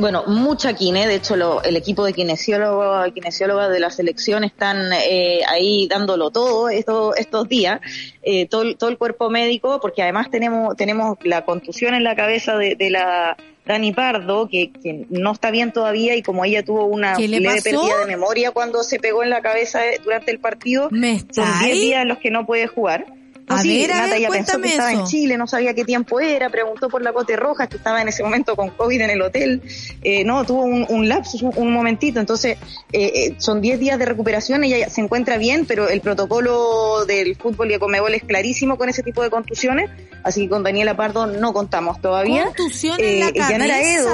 Bueno, 0.00 0.24
mucha 0.26 0.72
kine, 0.72 1.06
de 1.06 1.16
hecho 1.16 1.36
lo- 1.36 1.62
el 1.62 1.76
equipo 1.76 2.04
de 2.04 2.12
kinesiólogos 2.14 3.06
y 3.08 3.12
kinesiólogas 3.12 3.70
de 3.70 3.80
la 3.80 3.90
selección 3.90 4.44
están 4.44 4.90
eh, 4.94 5.40
ahí 5.46 5.86
dándolo 5.88 6.30
todo 6.30 6.70
estos, 6.70 7.16
estos 7.18 7.48
días, 7.48 7.80
eh, 8.22 8.46
todo, 8.46 8.62
el- 8.62 8.76
todo 8.78 8.88
el 8.88 8.96
cuerpo 8.96 9.28
médico, 9.28 9.78
porque 9.80 10.02
además 10.02 10.30
tenemos, 10.30 10.74
tenemos 10.76 11.18
la 11.22 11.44
contusión 11.44 11.94
en 11.94 12.02
la 12.04 12.16
cabeza 12.16 12.56
de, 12.56 12.76
de 12.76 12.88
la 12.90 13.36
Dani 13.66 13.92
Pardo, 13.92 14.48
que, 14.48 14.72
que 14.72 15.04
no 15.10 15.32
está 15.32 15.50
bien 15.50 15.70
todavía 15.70 16.16
y 16.16 16.22
como 16.22 16.44
ella 16.46 16.64
tuvo 16.64 16.86
una 16.86 17.14
¿Qué 17.14 17.28
le 17.28 17.38
leve 17.38 17.56
pasó? 17.56 17.64
pérdida 17.64 17.98
de 18.00 18.06
memoria 18.06 18.52
cuando 18.52 18.82
se 18.82 18.98
pegó 18.98 19.22
en 19.22 19.28
la 19.30 19.42
cabeza 19.42 19.86
eh, 19.86 20.00
durante 20.02 20.30
el 20.30 20.40
partido, 20.40 20.88
¿Me 20.90 21.18
son 21.18 21.28
está 21.28 21.42
10 21.60 21.72
ahí? 21.74 21.80
días 21.80 22.02
en 22.02 22.08
los 22.08 22.18
que 22.18 22.30
no 22.30 22.46
puede 22.46 22.66
jugar. 22.66 23.04
No, 23.50 23.56
A 23.56 23.62
sí, 23.62 23.80
ver, 23.80 23.90
a 23.90 24.06
Nata 24.06 24.16
ver, 24.16 24.28
pensó 24.30 24.60
que 24.60 24.68
estaba 24.68 24.92
en 24.92 25.04
Chile, 25.06 25.36
no 25.36 25.48
sabía 25.48 25.74
qué 25.74 25.84
tiempo 25.84 26.20
era, 26.20 26.48
preguntó 26.50 26.88
por 26.88 27.02
la 27.02 27.12
Cote 27.12 27.34
Roja, 27.34 27.66
que 27.66 27.78
estaba 27.78 28.00
en 28.00 28.06
ese 28.06 28.22
momento 28.22 28.54
con 28.54 28.70
COVID 28.70 29.00
en 29.00 29.10
el 29.10 29.20
hotel. 29.22 29.60
Eh, 30.02 30.22
no, 30.24 30.44
tuvo 30.44 30.62
un, 30.62 30.86
un 30.88 31.08
lapsus, 31.08 31.42
un, 31.42 31.52
un 31.56 31.72
momentito. 31.72 32.20
Entonces, 32.20 32.58
eh, 32.92 33.12
eh, 33.14 33.34
son 33.38 33.60
10 33.60 33.80
días 33.80 33.98
de 33.98 34.04
recuperación, 34.04 34.62
ella 34.62 34.88
se 34.88 35.00
encuentra 35.00 35.36
bien, 35.36 35.66
pero 35.66 35.88
el 35.88 36.00
protocolo 36.00 37.04
del 37.06 37.34
fútbol 37.34 37.70
y 37.70 37.72
de 37.72 37.80
Comebol 37.80 38.14
es 38.14 38.22
clarísimo 38.22 38.78
con 38.78 38.88
ese 38.88 39.02
tipo 39.02 39.20
de 39.20 39.30
contusiones, 39.30 39.90
así 40.22 40.42
que 40.42 40.48
con 40.48 40.62
Daniela 40.62 40.96
Pardo 40.96 41.26
no 41.26 41.52
contamos 41.52 42.00
todavía. 42.00 42.44
Contusión 42.44 43.00
en 43.00 43.18
la 43.18 43.30
Yanara. 43.32 43.82
Edo 43.82 44.12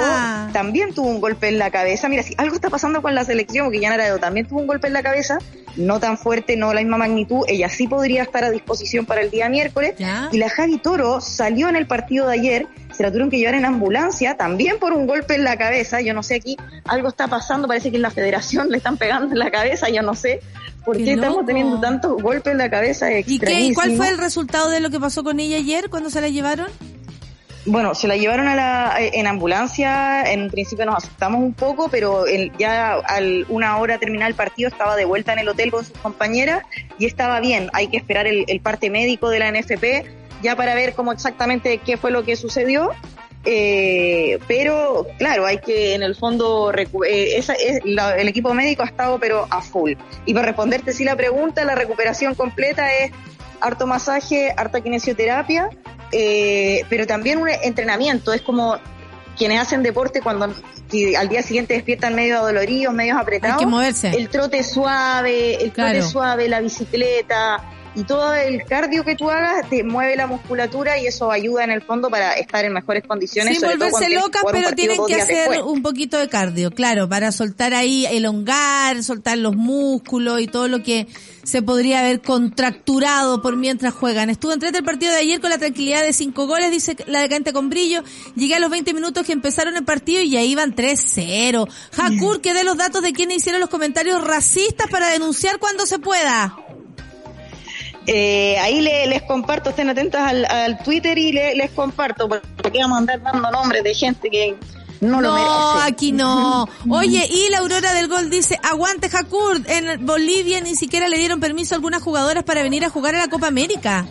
también 0.51 0.95
tuvo 0.95 1.09
un 1.09 1.21
golpe 1.21 1.47
en 1.47 1.59
la 1.59 1.69
cabeza. 1.69 2.09
Mira, 2.09 2.23
si 2.23 2.33
algo 2.39 2.55
está 2.55 2.71
pasando 2.71 3.03
con 3.03 3.13
la 3.13 3.23
selección, 3.23 3.67
porque 3.67 3.81
Yanara 3.81 4.07
Edo 4.07 4.17
también 4.17 4.47
tuvo 4.47 4.61
un 4.61 4.67
golpe 4.67 4.87
en 4.87 4.93
la 4.93 5.03
cabeza, 5.03 5.37
no 5.77 5.99
tan 5.99 6.17
fuerte, 6.17 6.57
no 6.57 6.73
la 6.73 6.81
misma 6.81 6.97
magnitud, 6.97 7.45
ella 7.47 7.69
sí 7.69 7.87
podría 7.87 8.23
estar 8.23 8.43
a 8.43 8.51
disposición 8.51 9.05
para 9.05 9.21
el 9.21 9.31
día 9.31 9.47
miércoles. 9.49 9.95
Ya. 9.97 10.29
Y 10.31 10.37
la 10.37 10.49
Javi 10.49 10.77
Toro 10.77 11.21
salió 11.21 11.69
en 11.69 11.75
el 11.75 11.87
partido 11.87 12.27
de 12.27 12.33
ayer, 12.33 12.67
se 12.91 13.03
la 13.03 13.09
tuvieron 13.09 13.29
que 13.29 13.37
llevar 13.37 13.55
en 13.55 13.65
ambulancia, 13.65 14.35
también 14.35 14.79
por 14.79 14.93
un 14.93 15.07
golpe 15.07 15.35
en 15.35 15.43
la 15.43 15.57
cabeza. 15.57 16.01
Yo 16.01 16.13
no 16.13 16.23
sé 16.23 16.35
aquí, 16.35 16.57
algo 16.85 17.09
está 17.09 17.27
pasando, 17.27 17.67
parece 17.67 17.91
que 17.91 17.97
en 17.97 18.01
la 18.01 18.11
federación 18.11 18.69
le 18.69 18.77
están 18.77 18.97
pegando 18.97 19.33
en 19.33 19.39
la 19.39 19.51
cabeza, 19.51 19.89
yo 19.89 20.01
no 20.01 20.15
sé 20.15 20.41
por 20.83 20.97
Qué 20.97 21.03
qué, 21.03 21.13
estamos 21.13 21.45
teniendo 21.45 21.79
tantos 21.79 22.21
golpes 22.21 22.51
en 22.51 22.57
la 22.57 22.69
cabeza. 22.69 23.11
¿Y 23.11 23.39
qué, 23.39 23.61
y 23.61 23.73
cuál 23.73 23.97
fue 23.97 24.09
el 24.09 24.17
resultado 24.17 24.69
de 24.69 24.79
lo 24.79 24.89
que 24.89 24.99
pasó 24.99 25.23
con 25.23 25.39
ella 25.39 25.57
ayer 25.57 25.89
cuando 25.89 26.09
se 26.09 26.21
la 26.21 26.29
llevaron? 26.29 26.67
Bueno, 27.69 27.93
se 27.95 28.07
la 28.07 28.15
llevaron 28.15 28.47
a 28.47 28.55
la, 28.55 28.95
en 28.97 29.27
ambulancia, 29.27 30.23
en 30.31 30.43
un 30.43 30.49
principio 30.49 30.85
nos 30.85 31.03
asustamos 31.03 31.41
un 31.41 31.53
poco, 31.53 31.89
pero 31.89 32.25
el- 32.25 32.51
ya 32.57 32.93
al 32.93 33.45
una 33.49 33.77
hora 33.77 33.97
terminar 33.97 34.29
el 34.29 34.35
partido 34.35 34.69
estaba 34.69 34.95
de 34.95 35.03
vuelta 35.03 35.33
en 35.33 35.39
el 35.39 35.49
hotel 35.49 35.69
con 35.71 35.83
sus 35.83 35.97
compañeras 35.97 36.63
y 36.97 37.05
estaba 37.05 37.41
bien. 37.41 37.69
Hay 37.73 37.89
que 37.89 37.97
esperar 37.97 38.25
el, 38.25 38.45
parte 38.61 38.89
médico 38.89 39.29
de 39.29 39.39
la 39.39 39.49
NFP 39.51 40.05
ya 40.41 40.55
para 40.55 40.75
ver 40.75 40.93
cómo 40.93 41.11
exactamente 41.11 41.79
qué 41.79 41.97
fue 41.97 42.09
lo 42.11 42.23
que 42.23 42.37
sucedió. 42.37 42.91
Eh, 43.43 44.39
pero 44.47 45.05
claro, 45.17 45.45
hay 45.45 45.59
que 45.59 45.93
en 45.93 46.03
el 46.03 46.15
fondo 46.15 46.71
eh, 46.73 47.37
esa 47.37 47.53
es 47.53 47.81
la- 47.85 48.15
el 48.17 48.27
equipo 48.29 48.53
médico 48.53 48.83
ha 48.83 48.87
estado 48.87 49.19
pero 49.19 49.45
a 49.49 49.61
full. 49.61 49.93
Y 50.25 50.33
para 50.33 50.47
responderte 50.47 50.93
si 50.93 51.03
la 51.03 51.15
pregunta, 51.17 51.65
la 51.65 51.75
recuperación 51.75 52.33
completa 52.33 52.93
es 52.93 53.11
harto 53.59 53.87
masaje, 53.87 54.53
harta 54.55 54.81
kinesioterapia, 54.81 55.69
eh, 56.11 56.83
pero 56.89 57.05
también 57.07 57.39
un 57.39 57.49
entrenamiento. 57.49 58.33
Es 58.33 58.41
como 58.41 58.77
quienes 59.37 59.59
hacen 59.61 59.83
deporte 59.83 60.21
cuando 60.21 60.53
si 60.89 61.15
al 61.15 61.29
día 61.29 61.43
siguiente 61.43 61.73
despiertan 61.75 62.15
medio 62.15 62.37
adoloridos, 62.39 62.93
medio 62.93 63.17
apretados. 63.17 63.57
Hay 63.57 63.65
que 63.65 63.69
moverse. 63.69 64.09
El 64.09 64.29
trote 64.29 64.63
suave, 64.63 65.63
el 65.63 65.71
Claro. 65.71 65.99
trote 65.99 66.09
suave, 66.11 66.47
la 66.47 66.59
bicicleta 66.61 67.63
y 67.97 68.03
todo 68.03 68.31
el 68.35 68.63
cardio 68.63 69.03
que 69.03 69.15
tú 69.15 69.31
hagas 69.31 69.67
te 69.67 69.83
mueve 69.83 70.15
la 70.15 70.27
musculatura 70.27 70.99
y 70.99 71.07
eso 71.07 71.31
ayuda 71.31 71.63
en 71.63 71.71
el 71.71 71.81
fondo 71.81 72.11
para 72.11 72.33
estar 72.33 72.63
en 72.63 72.71
mejores 72.71 73.03
condiciones. 73.07 73.53
Sin 73.57 73.61
sobre 73.61 73.77
volverse 73.77 74.13
locas, 74.13 74.43
pero 74.51 74.71
tienen 74.73 74.99
que 75.07 75.15
hacer 75.15 75.49
después. 75.49 75.61
un 75.63 75.81
poquito 75.81 76.19
de 76.19 76.29
cardio, 76.29 76.69
claro, 76.69 77.09
para 77.09 77.31
soltar 77.31 77.73
ahí, 77.73 78.05
elongar, 78.05 79.03
soltar 79.03 79.39
los 79.39 79.55
músculos 79.55 80.39
y 80.41 80.47
todo 80.47 80.67
lo 80.67 80.83
que 80.83 81.07
se 81.43 81.63
podría 81.63 82.01
haber 82.01 82.21
contracturado 82.21 83.41
por 83.41 83.55
mientras 83.55 83.95
juegan. 83.95 84.29
Estuve 84.29 84.53
entre 84.53 84.69
el 84.69 84.83
partido 84.83 85.13
de 85.13 85.19
ayer 85.19 85.41
con 85.41 85.49
la 85.49 85.57
tranquilidad 85.57 86.03
de 86.03 86.13
cinco 86.13 86.45
goles, 86.45 86.69
dice 86.69 86.95
la 87.07 87.21
decante 87.21 87.51
con 87.51 87.69
brillo. 87.69 88.03
Llegué 88.35 88.55
a 88.55 88.59
los 88.59 88.69
20 88.69 88.93
minutos 88.93 89.25
que 89.25 89.31
empezaron 89.31 89.75
el 89.75 89.85
partido 89.85 90.21
y 90.21 90.29
ya 90.29 90.43
iban 90.43 90.75
3-0. 90.75 91.67
Hakur, 91.97 92.41
que 92.41 92.53
dé 92.53 92.63
los 92.63 92.77
datos 92.77 93.01
de 93.01 93.13
quienes 93.13 93.37
hicieron 93.37 93.59
los 93.59 93.69
comentarios 93.69 94.23
racistas 94.23 94.87
para 94.91 95.09
denunciar 95.09 95.57
cuando 95.57 95.87
se 95.87 95.97
pueda. 95.97 96.55
Eh, 98.07 98.57
ahí 98.59 98.79
le- 98.81 99.05
les 99.07 99.21
comparto, 99.23 99.69
estén 99.71 99.89
atentas 99.89 100.21
al, 100.27 100.45
al 100.45 100.79
Twitter 100.83 101.17
y 101.17 101.33
le- 101.33 101.55
les 101.55 101.71
comparto, 101.71 102.29
porque 102.29 102.79
vamos 102.79 102.95
a 102.95 102.99
andar 102.99 103.21
dando 103.21 103.51
nombres 103.51 103.83
de 103.83 103.93
gente 103.93 104.29
que 104.29 104.55
no, 105.01 105.19
lo 105.21 105.33
merece. 105.33 105.91
aquí 105.91 106.11
no. 106.13 106.67
Oye, 106.89 107.27
y 107.29 107.49
la 107.49 107.59
Aurora 107.59 107.93
del 107.93 108.07
Gol 108.07 108.29
dice, 108.29 108.57
aguante 108.63 109.09
Hakur, 109.15 109.61
en 109.67 110.05
Bolivia 110.05 110.61
ni 110.61 110.75
siquiera 110.75 111.09
le 111.09 111.17
dieron 111.17 111.39
permiso 111.41 111.75
a 111.75 111.77
algunas 111.77 112.01
jugadoras 112.01 112.43
para 112.45 112.63
venir 112.63 112.85
a 112.85 112.89
jugar 112.89 113.13
a 113.15 113.19
la 113.19 113.27
Copa 113.27 113.47
América. 113.47 114.05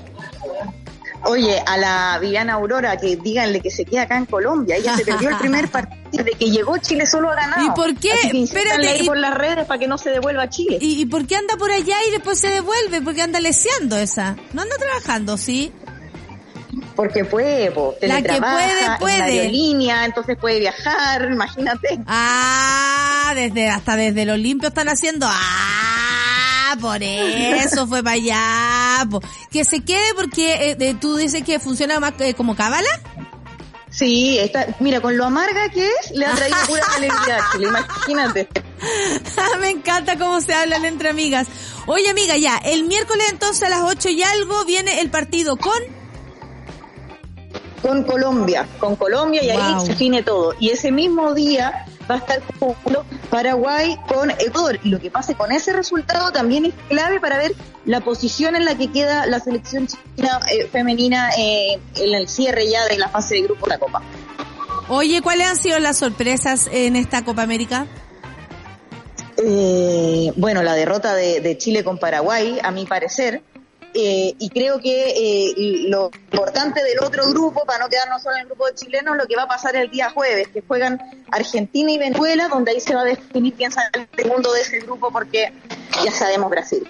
Oye, 1.24 1.60
a 1.66 1.76
la 1.76 2.18
Viviana 2.20 2.54
Aurora, 2.54 2.96
que 2.96 3.16
díganle 3.16 3.60
que 3.60 3.70
se 3.70 3.84
queda 3.84 4.02
acá 4.02 4.16
en 4.16 4.26
Colombia. 4.26 4.76
Ella 4.76 4.96
se 4.96 5.04
perdió 5.04 5.30
el 5.30 5.36
primer 5.38 5.68
partido 5.68 6.24
de 6.24 6.32
que 6.32 6.50
llegó 6.50 6.76
Chile 6.78 7.04
solo 7.06 7.30
a 7.30 7.34
ganar. 7.34 7.58
¿Y 7.64 7.70
por 7.70 7.94
qué? 7.96 8.12
Así 8.12 8.30
que 8.30 8.42
Espérate, 8.44 8.88
ahí 8.88 9.00
y- 9.02 9.06
por 9.06 9.16
las 9.16 9.34
redes 9.34 9.66
para 9.66 9.78
que 9.80 9.88
no 9.88 9.98
se 9.98 10.10
devuelva 10.10 10.44
a 10.44 10.48
Chile. 10.48 10.78
¿Y, 10.80 11.00
y 11.02 11.06
por 11.06 11.26
qué 11.26 11.36
anda 11.36 11.56
por 11.56 11.70
allá 11.70 11.96
y 12.06 12.10
después 12.12 12.38
se 12.38 12.48
devuelve? 12.48 13.00
¿Por 13.02 13.14
qué 13.14 13.22
anda 13.22 13.40
leseando 13.40 13.96
esa? 13.96 14.36
No 14.52 14.62
anda 14.62 14.76
trabajando, 14.76 15.36
¿sí? 15.36 15.72
Porque 16.94 17.24
puede, 17.24 17.70
po, 17.72 17.94
La 18.02 18.16
que 18.16 18.22
teletrabaja, 18.28 18.56
puede, 18.56 18.84
en 18.86 18.98
puede. 18.98 19.40
aerolínea, 19.40 20.04
entonces 20.04 20.36
puede 20.40 20.60
viajar, 20.60 21.28
imagínate. 21.32 21.98
Ah, 22.06 23.32
desde 23.34 23.68
hasta 23.68 23.96
desde 23.96 24.22
el 24.22 24.30
Olimpio 24.30 24.68
están 24.68 24.88
haciendo. 24.88 25.26
Ah, 25.28 26.25
por 26.80 27.02
eso 27.02 27.86
fue 27.86 28.02
para 28.02 28.14
allá. 28.16 29.06
po. 29.10 29.20
Que 29.50 29.64
se 29.64 29.84
quede 29.84 30.14
porque 30.14 30.76
eh, 30.78 30.96
tú 31.00 31.16
dices 31.16 31.42
que 31.44 31.58
funciona 31.60 32.00
más 32.00 32.14
eh, 32.20 32.34
como 32.34 32.56
cábala. 32.56 32.88
Sí, 33.90 34.38
está, 34.38 34.66
mira, 34.80 35.00
con 35.00 35.16
lo 35.16 35.24
amarga 35.24 35.70
que 35.70 35.86
es, 35.86 36.10
le 36.10 36.26
ha 36.26 36.34
traído 36.34 36.56
pura 36.66 36.82
alegría 36.96 37.38
Chile, 37.52 37.68
imagínate. 37.68 38.48
Me 39.60 39.70
encanta 39.70 40.18
cómo 40.18 40.40
se 40.42 40.52
hablan 40.52 40.84
entre 40.84 41.08
amigas. 41.08 41.46
Oye, 41.86 42.10
amiga, 42.10 42.36
ya, 42.36 42.58
el 42.58 42.84
miércoles 42.84 43.26
entonces 43.30 43.62
a 43.62 43.70
las 43.70 43.80
8 43.82 44.10
y 44.10 44.22
algo 44.22 44.64
viene 44.66 45.00
el 45.00 45.08
partido 45.10 45.56
con... 45.56 45.78
Con 47.80 48.02
Colombia, 48.04 48.66
con 48.80 48.96
Colombia 48.96 49.42
y 49.42 49.50
Wow. 49.50 49.60
ahí 49.60 49.80
se 49.80 49.92
define 49.92 50.22
todo. 50.22 50.54
Y 50.58 50.70
ese 50.70 50.90
mismo 50.90 51.32
día 51.32 51.86
va 52.10 52.16
a 52.16 52.18
estar 52.18 52.42
jugando 52.58 53.04
Paraguay 53.30 53.96
con 54.08 54.30
Ecuador. 54.30 54.78
Y 54.82 54.88
lo 54.90 55.00
que 55.00 55.10
pase 55.10 55.34
con 55.34 55.52
ese 55.52 55.72
resultado 55.72 56.32
también 56.32 56.66
es 56.66 56.74
clave 56.88 57.20
para 57.20 57.38
ver 57.38 57.54
la 57.84 58.00
posición 58.00 58.56
en 58.56 58.64
la 58.64 58.76
que 58.76 58.90
queda 58.90 59.26
la 59.26 59.40
selección 59.40 59.86
china 59.86 60.40
eh, 60.50 60.66
femenina 60.70 61.30
eh, 61.38 61.78
en 61.96 62.14
el 62.14 62.28
cierre 62.28 62.68
ya 62.68 62.86
de 62.86 62.98
la 62.98 63.08
fase 63.08 63.36
de 63.36 63.42
grupo 63.42 63.66
de 63.66 63.70
la 63.70 63.78
Copa. 63.78 64.02
Oye, 64.88 65.20
¿cuáles 65.20 65.48
han 65.48 65.56
sido 65.56 65.78
las 65.78 65.98
sorpresas 65.98 66.68
en 66.70 66.94
esta 66.96 67.24
Copa 67.24 67.42
América? 67.42 67.86
Eh, 69.36 70.32
bueno, 70.36 70.62
la 70.62 70.74
derrota 70.74 71.14
de, 71.14 71.40
de 71.40 71.58
Chile 71.58 71.84
con 71.84 71.98
Paraguay, 71.98 72.58
a 72.62 72.70
mi 72.70 72.86
parecer, 72.86 73.42
eh, 73.94 74.34
y 74.38 74.50
creo 74.50 74.78
que 74.78 75.10
eh, 75.10 75.54
lo 75.88 76.10
importante 76.32 76.82
del 76.82 76.98
otro 77.02 77.28
grupo, 77.30 77.64
para 77.64 77.84
no 77.84 77.88
quedarnos 77.88 78.22
solo 78.22 78.36
en 78.36 78.42
el 78.42 78.46
grupo 78.48 78.66
de 78.66 78.74
chilenos, 78.74 79.16
lo 79.16 79.26
que 79.26 79.36
va 79.36 79.44
a 79.44 79.48
pasar 79.48 79.74
el 79.76 79.90
día 79.90 80.10
jueves, 80.10 80.48
que 80.48 80.62
juegan 80.62 81.00
Argentina 81.30 81.90
y 81.90 81.98
Venezuela, 81.98 82.48
donde 82.48 82.72
ahí 82.72 82.80
se 82.80 82.94
va 82.94 83.02
a 83.02 83.04
definir 83.04 83.54
quién 83.54 83.72
sale 83.72 83.88
el 83.94 84.08
segundo 84.14 84.52
de 84.52 84.60
ese 84.60 84.78
grupo, 84.80 85.10
porque 85.10 85.52
ya 86.04 86.12
sabemos 86.12 86.50
Brasil. 86.50 86.86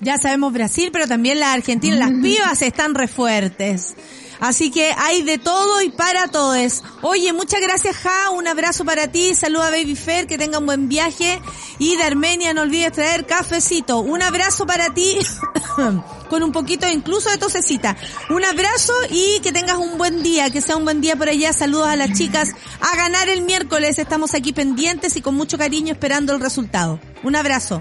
Ya 0.00 0.18
sabemos 0.18 0.52
Brasil, 0.52 0.90
pero 0.92 1.06
también 1.06 1.40
la 1.40 1.52
Argentina, 1.52 1.96
las 1.96 2.10
pibas 2.10 2.60
están 2.62 2.94
re 2.94 3.08
fuertes. 3.08 3.94
Así 4.40 4.70
que 4.70 4.92
hay 4.96 5.22
de 5.22 5.38
todo 5.38 5.82
y 5.82 5.90
para 5.90 6.28
todos. 6.28 6.82
Oye, 7.02 7.32
muchas 7.32 7.60
gracias, 7.60 7.96
Ja. 7.96 8.30
Un 8.30 8.46
abrazo 8.46 8.84
para 8.84 9.08
ti. 9.08 9.34
Saluda 9.34 9.68
a 9.68 9.70
Baby 9.70 9.96
Fair, 9.96 10.26
que 10.26 10.38
tenga 10.38 10.58
un 10.58 10.66
buen 10.66 10.88
viaje. 10.88 11.40
Y 11.78 11.96
de 11.96 12.04
Armenia, 12.04 12.54
no 12.54 12.62
olvides 12.62 12.92
traer 12.92 13.26
cafecito. 13.26 14.00
Un 14.00 14.22
abrazo 14.22 14.66
para 14.66 14.92
ti. 14.92 15.18
con 16.28 16.42
un 16.42 16.52
poquito 16.52 16.88
incluso 16.88 17.30
de 17.30 17.38
tosecita. 17.38 17.96
Un 18.30 18.44
abrazo 18.44 18.92
y 19.10 19.40
que 19.40 19.52
tengas 19.52 19.76
un 19.76 19.98
buen 19.98 20.22
día, 20.22 20.50
que 20.50 20.60
sea 20.60 20.76
un 20.76 20.84
buen 20.84 21.00
día 21.00 21.16
por 21.16 21.28
allá. 21.28 21.52
Saludos 21.52 21.88
a 21.88 21.96
las 21.96 22.12
chicas 22.12 22.50
a 22.80 22.96
ganar 22.96 23.28
el 23.28 23.42
miércoles. 23.42 23.98
Estamos 23.98 24.34
aquí 24.34 24.52
pendientes 24.52 25.16
y 25.16 25.22
con 25.22 25.34
mucho 25.34 25.58
cariño 25.58 25.92
esperando 25.92 26.34
el 26.34 26.40
resultado. 26.40 26.98
Un 27.22 27.36
abrazo. 27.36 27.80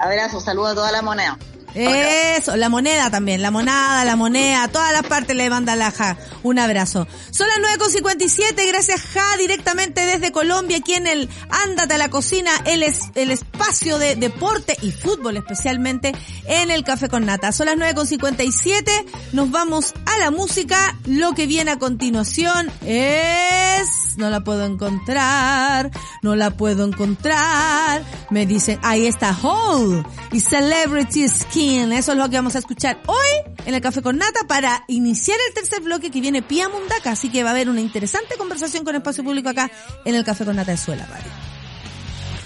Abrazo, 0.00 0.40
saludo 0.40 0.68
a 0.68 0.74
toda 0.74 0.92
la 0.92 1.02
moneda. 1.02 1.38
Eso, 1.74 2.56
la 2.56 2.68
moneda 2.68 3.10
también, 3.10 3.42
la 3.42 3.50
monada, 3.50 4.04
la 4.04 4.16
moneda, 4.16 4.68
todas 4.68 4.92
las 4.92 5.02
partes 5.02 5.36
le 5.36 5.50
manda 5.50 5.76
la 5.76 5.90
Ja. 5.90 6.16
Un 6.42 6.58
abrazo. 6.58 7.06
Son 7.30 7.46
las 7.48 7.78
9.57, 7.78 8.66
gracias 8.68 9.00
Ja, 9.12 9.36
directamente 9.36 10.00
desde 10.06 10.32
Colombia, 10.32 10.78
aquí 10.78 10.94
en 10.94 11.06
el 11.06 11.28
Ándate 11.50 11.94
a 11.94 11.98
la 11.98 12.08
Cocina, 12.08 12.50
el, 12.64 12.82
el 12.82 13.30
espacio 13.30 13.98
de 13.98 14.16
deporte 14.16 14.76
y 14.82 14.92
fútbol 14.92 15.36
especialmente 15.36 16.12
en 16.46 16.70
el 16.70 16.84
Café 16.84 17.08
con 17.08 17.26
Nata. 17.26 17.52
Son 17.52 17.66
las 17.66 17.76
9.57, 17.76 19.04
nos 19.32 19.50
vamos 19.50 19.94
a 20.06 20.18
la 20.18 20.30
música. 20.30 20.96
Lo 21.06 21.34
que 21.34 21.46
viene 21.46 21.72
a 21.72 21.78
continuación 21.78 22.70
es... 22.86 24.16
No 24.16 24.30
la 24.30 24.40
puedo 24.40 24.64
encontrar, 24.64 25.92
no 26.22 26.34
la 26.34 26.50
puedo 26.50 26.84
encontrar. 26.84 28.02
Me 28.30 28.46
dicen, 28.46 28.80
ahí 28.82 29.06
está 29.06 29.36
Hole 29.40 30.02
y 30.32 30.40
Celebrity 30.40 31.28
Skin. 31.28 31.57
Eso 31.58 32.12
es 32.12 32.18
lo 32.18 32.30
que 32.30 32.36
vamos 32.36 32.54
a 32.54 32.60
escuchar 32.60 33.00
hoy 33.06 33.52
en 33.66 33.74
el 33.74 33.80
Café 33.80 34.00
con 34.00 34.16
Nata 34.16 34.46
para 34.46 34.84
iniciar 34.86 35.36
el 35.48 35.54
tercer 35.54 35.80
bloque 35.80 36.08
que 36.12 36.20
viene 36.20 36.40
Pia 36.40 36.68
Mundaca. 36.68 37.10
Así 37.10 37.30
que 37.30 37.42
va 37.42 37.48
a 37.50 37.52
haber 37.52 37.68
una 37.68 37.80
interesante 37.80 38.36
conversación 38.36 38.84
con 38.84 38.94
espacio 38.94 39.24
público 39.24 39.48
acá 39.48 39.68
en 40.04 40.14
el 40.14 40.24
Café 40.24 40.44
con 40.44 40.54
Nata 40.54 40.70
de 40.70 40.76
Suela 40.76 41.04
Radio. 41.06 41.32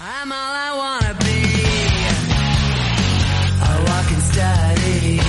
I'm 0.01 0.31
all 0.31 0.55
I 0.55 0.71
wanna 0.75 1.13
be. 1.19 1.43
A 3.61 3.77
walking 3.85 4.21
study. 4.31 5.19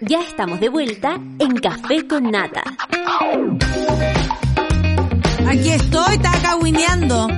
Ya 0.00 0.20
estamos 0.20 0.60
de 0.60 0.70
vuelta 0.70 1.20
en 1.38 1.56
Café 1.58 2.06
con 2.08 2.30
Nata. 2.30 2.62
Aquí 5.46 5.68
estoy, 5.68 6.18
cahuineando. 6.42 7.28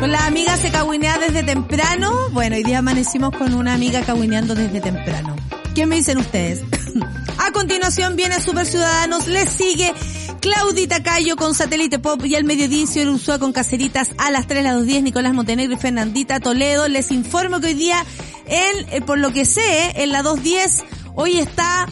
Con 0.00 0.12
las 0.12 0.22
amigas 0.22 0.60
se 0.60 0.70
cahuinea 0.70 1.18
desde 1.18 1.42
temprano. 1.42 2.12
Bueno, 2.30 2.54
hoy 2.54 2.62
día 2.62 2.78
amanecimos 2.78 3.36
con 3.36 3.52
una 3.54 3.74
amiga 3.74 4.02
cahuineando 4.02 4.54
desde 4.54 4.80
temprano. 4.80 5.34
¿Qué 5.74 5.86
me 5.86 5.96
dicen 5.96 6.18
ustedes? 6.18 6.62
A 7.38 7.50
continuación 7.50 8.14
viene 8.14 8.40
Super 8.40 8.64
Ciudadanos, 8.64 9.26
le 9.26 9.46
sigue 9.46 9.92
Claudita 10.40 11.02
Cayo 11.02 11.34
con 11.34 11.54
Satélite 11.54 11.98
Pop 11.98 12.24
y 12.24 12.36
al 12.36 12.44
mediodía 12.44 12.84
el 12.94 13.08
Ursúa 13.08 13.40
con 13.40 13.52
Caseritas 13.52 14.10
a 14.18 14.30
las 14.30 14.46
3, 14.46 14.62
las 14.62 14.76
2.10, 14.76 15.02
Nicolás 15.02 15.34
Montenegro 15.34 15.74
y 15.74 15.78
Fernandita 15.78 16.38
Toledo. 16.38 16.86
Les 16.86 17.10
informo 17.10 17.60
que 17.60 17.68
hoy 17.68 17.74
día, 17.74 18.04
en, 18.46 18.88
eh, 18.90 19.00
por 19.00 19.18
lo 19.18 19.32
que 19.32 19.44
sé, 19.44 20.02
en 20.02 20.12
la 20.12 20.22
2.10, 20.22 20.84
hoy 21.14 21.38
está 21.38 21.88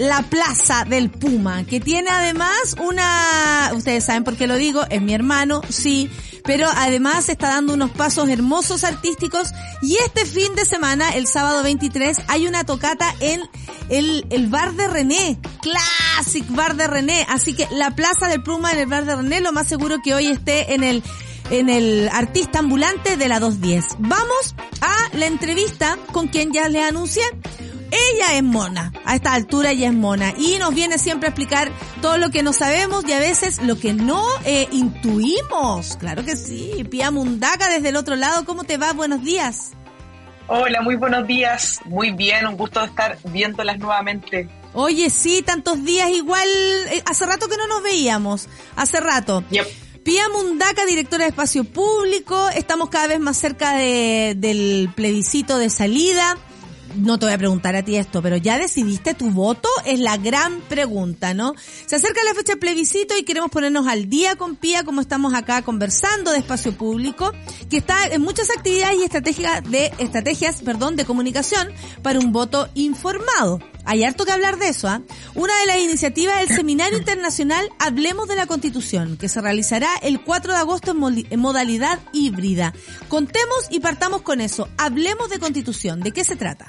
la 0.00 0.22
Plaza 0.22 0.86
del 0.86 1.10
Puma, 1.10 1.64
que 1.64 1.78
tiene 1.78 2.08
además 2.08 2.74
una, 2.82 3.70
ustedes 3.74 4.02
saben 4.02 4.24
por 4.24 4.34
qué 4.34 4.46
lo 4.46 4.56
digo, 4.56 4.82
es 4.88 5.02
mi 5.02 5.12
hermano, 5.12 5.60
sí, 5.68 6.08
pero 6.42 6.68
además 6.74 7.28
está 7.28 7.48
dando 7.48 7.74
unos 7.74 7.90
pasos 7.90 8.30
hermosos 8.30 8.82
artísticos 8.82 9.52
y 9.82 9.96
este 9.96 10.24
fin 10.24 10.54
de 10.54 10.64
semana, 10.64 11.10
el 11.10 11.26
sábado 11.26 11.62
23, 11.62 12.16
hay 12.28 12.46
una 12.46 12.64
tocata 12.64 13.14
en 13.20 13.42
el, 13.90 14.26
el 14.30 14.46
bar 14.46 14.72
de 14.72 14.88
René, 14.88 15.38
Classic 15.60 16.46
Bar 16.48 16.76
de 16.76 16.86
René, 16.86 17.26
así 17.28 17.52
que 17.52 17.68
la 17.70 17.90
Plaza 17.90 18.26
del 18.28 18.42
Puma 18.42 18.72
en 18.72 18.78
el 18.78 18.86
bar 18.86 19.04
de 19.04 19.16
René, 19.16 19.42
lo 19.42 19.52
más 19.52 19.66
seguro 19.66 19.98
que 20.02 20.14
hoy 20.14 20.28
esté 20.28 20.72
en 20.72 20.82
el 20.82 21.02
en 21.50 21.68
el 21.68 22.08
artista 22.12 22.60
ambulante 22.60 23.16
de 23.16 23.28
la 23.28 23.40
210. 23.40 23.96
Vamos 23.98 24.54
a 24.80 25.16
la 25.16 25.26
entrevista 25.26 25.98
con 26.12 26.28
quien 26.28 26.52
ya 26.52 26.68
les 26.68 26.84
anuncié. 26.84 27.24
Ella 27.90 28.36
es 28.36 28.42
mona, 28.42 28.92
a 29.04 29.16
esta 29.16 29.34
altura 29.34 29.70
ella 29.70 29.88
es 29.88 29.94
mona 29.94 30.32
y 30.36 30.58
nos 30.58 30.74
viene 30.74 30.98
siempre 30.98 31.26
a 31.26 31.30
explicar 31.30 31.70
todo 32.00 32.18
lo 32.18 32.30
que 32.30 32.42
no 32.42 32.52
sabemos 32.52 33.04
y 33.08 33.12
a 33.12 33.18
veces 33.18 33.60
lo 33.62 33.78
que 33.78 33.92
no 33.92 34.24
eh, 34.44 34.68
intuimos. 34.70 35.96
Claro 35.96 36.24
que 36.24 36.36
sí. 36.36 36.86
Pia 36.90 37.10
Mundaca 37.10 37.68
desde 37.68 37.88
el 37.88 37.96
otro 37.96 38.16
lado, 38.16 38.44
¿cómo 38.44 38.64
te 38.64 38.76
va? 38.76 38.92
Buenos 38.92 39.22
días. 39.22 39.72
Hola, 40.46 40.82
muy 40.82 40.96
buenos 40.96 41.26
días. 41.26 41.80
Muy 41.84 42.12
bien, 42.12 42.46
un 42.46 42.56
gusto 42.56 42.82
estar 42.82 43.18
viéndolas 43.24 43.78
nuevamente. 43.78 44.48
Oye, 44.72 45.10
sí, 45.10 45.42
tantos 45.42 45.84
días 45.84 46.10
igual, 46.10 46.48
eh, 46.92 47.02
hace 47.06 47.26
rato 47.26 47.48
que 47.48 47.56
no 47.56 47.66
nos 47.66 47.82
veíamos, 47.82 48.48
hace 48.76 49.00
rato. 49.00 49.44
Yep. 49.50 49.66
Pia 50.04 50.28
Mundaca, 50.28 50.86
directora 50.86 51.24
de 51.24 51.30
Espacio 51.30 51.64
Público, 51.64 52.48
estamos 52.50 52.88
cada 52.88 53.08
vez 53.08 53.20
más 53.20 53.36
cerca 53.36 53.76
de, 53.76 54.34
del 54.36 54.90
plebiscito 54.94 55.58
de 55.58 55.70
salida. 55.70 56.38
No 56.94 57.18
te 57.18 57.26
voy 57.26 57.34
a 57.34 57.38
preguntar 57.38 57.76
a 57.76 57.84
ti 57.84 57.96
esto, 57.96 58.20
pero 58.20 58.36
¿ya 58.36 58.58
decidiste 58.58 59.14
tu 59.14 59.30
voto? 59.30 59.68
Es 59.84 60.00
la 60.00 60.16
gran 60.16 60.60
pregunta, 60.62 61.34
¿no? 61.34 61.54
Se 61.86 61.96
acerca 61.96 62.24
la 62.24 62.34
fecha 62.34 62.52
del 62.52 62.58
plebiscito 62.58 63.16
y 63.16 63.22
queremos 63.22 63.50
ponernos 63.50 63.86
al 63.86 64.08
día 64.08 64.36
con 64.36 64.56
Pia, 64.56 64.84
como 64.84 65.00
estamos 65.00 65.34
acá 65.34 65.62
conversando 65.62 66.32
de 66.32 66.38
espacio 66.38 66.72
público, 66.72 67.32
que 67.68 67.78
está 67.78 68.06
en 68.06 68.22
muchas 68.22 68.50
actividades 68.50 68.98
y 68.98 69.04
estrategias 69.04 69.70
de, 69.70 69.92
estrategias, 69.98 70.62
perdón, 70.62 70.96
de 70.96 71.04
comunicación 71.04 71.68
para 72.02 72.18
un 72.18 72.32
voto 72.32 72.68
informado. 72.74 73.60
Hay 73.90 74.04
harto 74.04 74.24
que 74.24 74.30
hablar 74.30 74.56
de 74.56 74.68
eso, 74.68 74.86
¿ah? 74.86 75.02
Una 75.34 75.52
de 75.58 75.66
las 75.66 75.78
iniciativas 75.78 76.44
es 76.44 76.50
el 76.50 76.56
Seminario 76.58 76.96
Internacional 76.96 77.68
Hablemos 77.80 78.28
de 78.28 78.36
la 78.36 78.46
Constitución, 78.46 79.16
que 79.16 79.28
se 79.28 79.40
realizará 79.40 79.88
el 80.00 80.20
4 80.20 80.52
de 80.52 80.58
agosto 80.60 80.92
en, 80.92 81.40
modalidad 81.40 81.98
híbrida. 82.12 82.72
Contemos 83.08 83.66
y 83.68 83.80
partamos 83.80 84.22
con 84.22 84.40
eso. 84.40 84.68
Hablemos 84.78 85.28
de 85.28 85.40
Constitución. 85.40 85.98
¿De 86.02 86.12
qué 86.12 86.22
se 86.22 86.36
trata? 86.36 86.68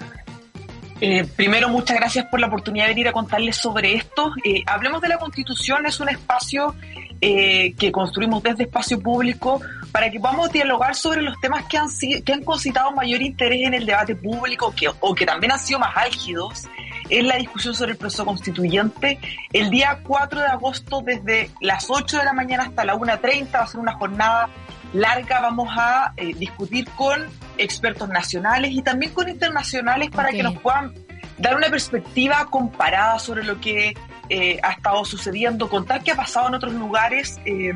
Eh, 0.99 1.27
primero, 1.35 1.69
muchas 1.69 1.95
gracias 1.95 2.25
por 2.25 2.39
la 2.39 2.47
oportunidad 2.47 2.85
de 2.85 2.93
venir 2.93 3.07
a 3.09 3.11
contarles 3.11 3.55
sobre 3.55 3.93
esto. 3.93 4.31
Eh, 4.43 4.63
Hablemos 4.65 4.99
de 4.99 5.09
la 5.09 5.19
Constitución, 5.19 5.85
es 5.85 5.99
un 5.99 6.09
espacio 6.09 6.73
eh, 7.21 7.75
que 7.77 7.91
construimos 7.91 8.41
desde 8.41 8.63
espacio 8.63 8.99
público 8.99 9.61
para 9.91 10.09
que 10.09 10.19
podamos 10.19 10.51
dialogar 10.51 10.95
sobre 10.95 11.21
los 11.21 11.39
temas 11.39 11.65
que 11.65 11.77
han, 11.77 11.87
que 12.23 12.33
han 12.33 12.43
concitado 12.43 12.91
mayor 12.91 13.21
interés 13.21 13.67
en 13.67 13.73
el 13.73 13.85
debate 13.85 14.15
público 14.15 14.73
que, 14.75 14.89
o 14.99 15.15
que 15.15 15.25
también 15.25 15.51
han 15.51 15.59
sido 15.59 15.79
más 15.79 15.95
álgidos 15.95 16.67
en 17.09 17.27
la 17.27 17.35
discusión 17.35 17.75
sobre 17.75 17.91
el 17.91 17.97
proceso 17.97 18.25
constituyente. 18.25 19.19
El 19.51 19.69
día 19.69 19.99
4 20.03 20.39
de 20.39 20.47
agosto, 20.47 21.01
desde 21.01 21.49
las 21.59 21.87
8 21.89 22.19
de 22.19 22.23
la 22.23 22.33
mañana 22.33 22.63
hasta 22.63 22.85
la 22.85 22.95
1.30, 22.95 23.53
va 23.53 23.59
a 23.59 23.67
ser 23.67 23.79
una 23.79 23.93
jornada 23.93 24.49
larga. 24.93 25.41
Vamos 25.41 25.69
a 25.77 26.13
eh, 26.15 26.33
discutir 26.35 26.89
con 26.91 27.27
expertos 27.57 28.07
nacionales 28.07 28.71
y 28.71 28.81
también 28.81 29.13
con 29.13 29.27
internacionales 29.27 30.09
para 30.09 30.29
que 30.29 30.41
nos 30.41 30.57
puedan 30.59 30.93
dar 31.37 31.55
una 31.55 31.69
perspectiva 31.69 32.45
comparada 32.49 33.19
sobre 33.19 33.43
lo 33.43 33.59
que 33.59 33.93
eh, 34.29 34.59
ha 34.63 34.71
estado 34.71 35.03
sucediendo, 35.03 35.67
contar 35.67 36.03
qué 36.03 36.11
ha 36.11 36.15
pasado 36.15 36.47
en 36.47 36.55
otros 36.55 36.73
lugares. 36.73 37.39
eh, 37.45 37.73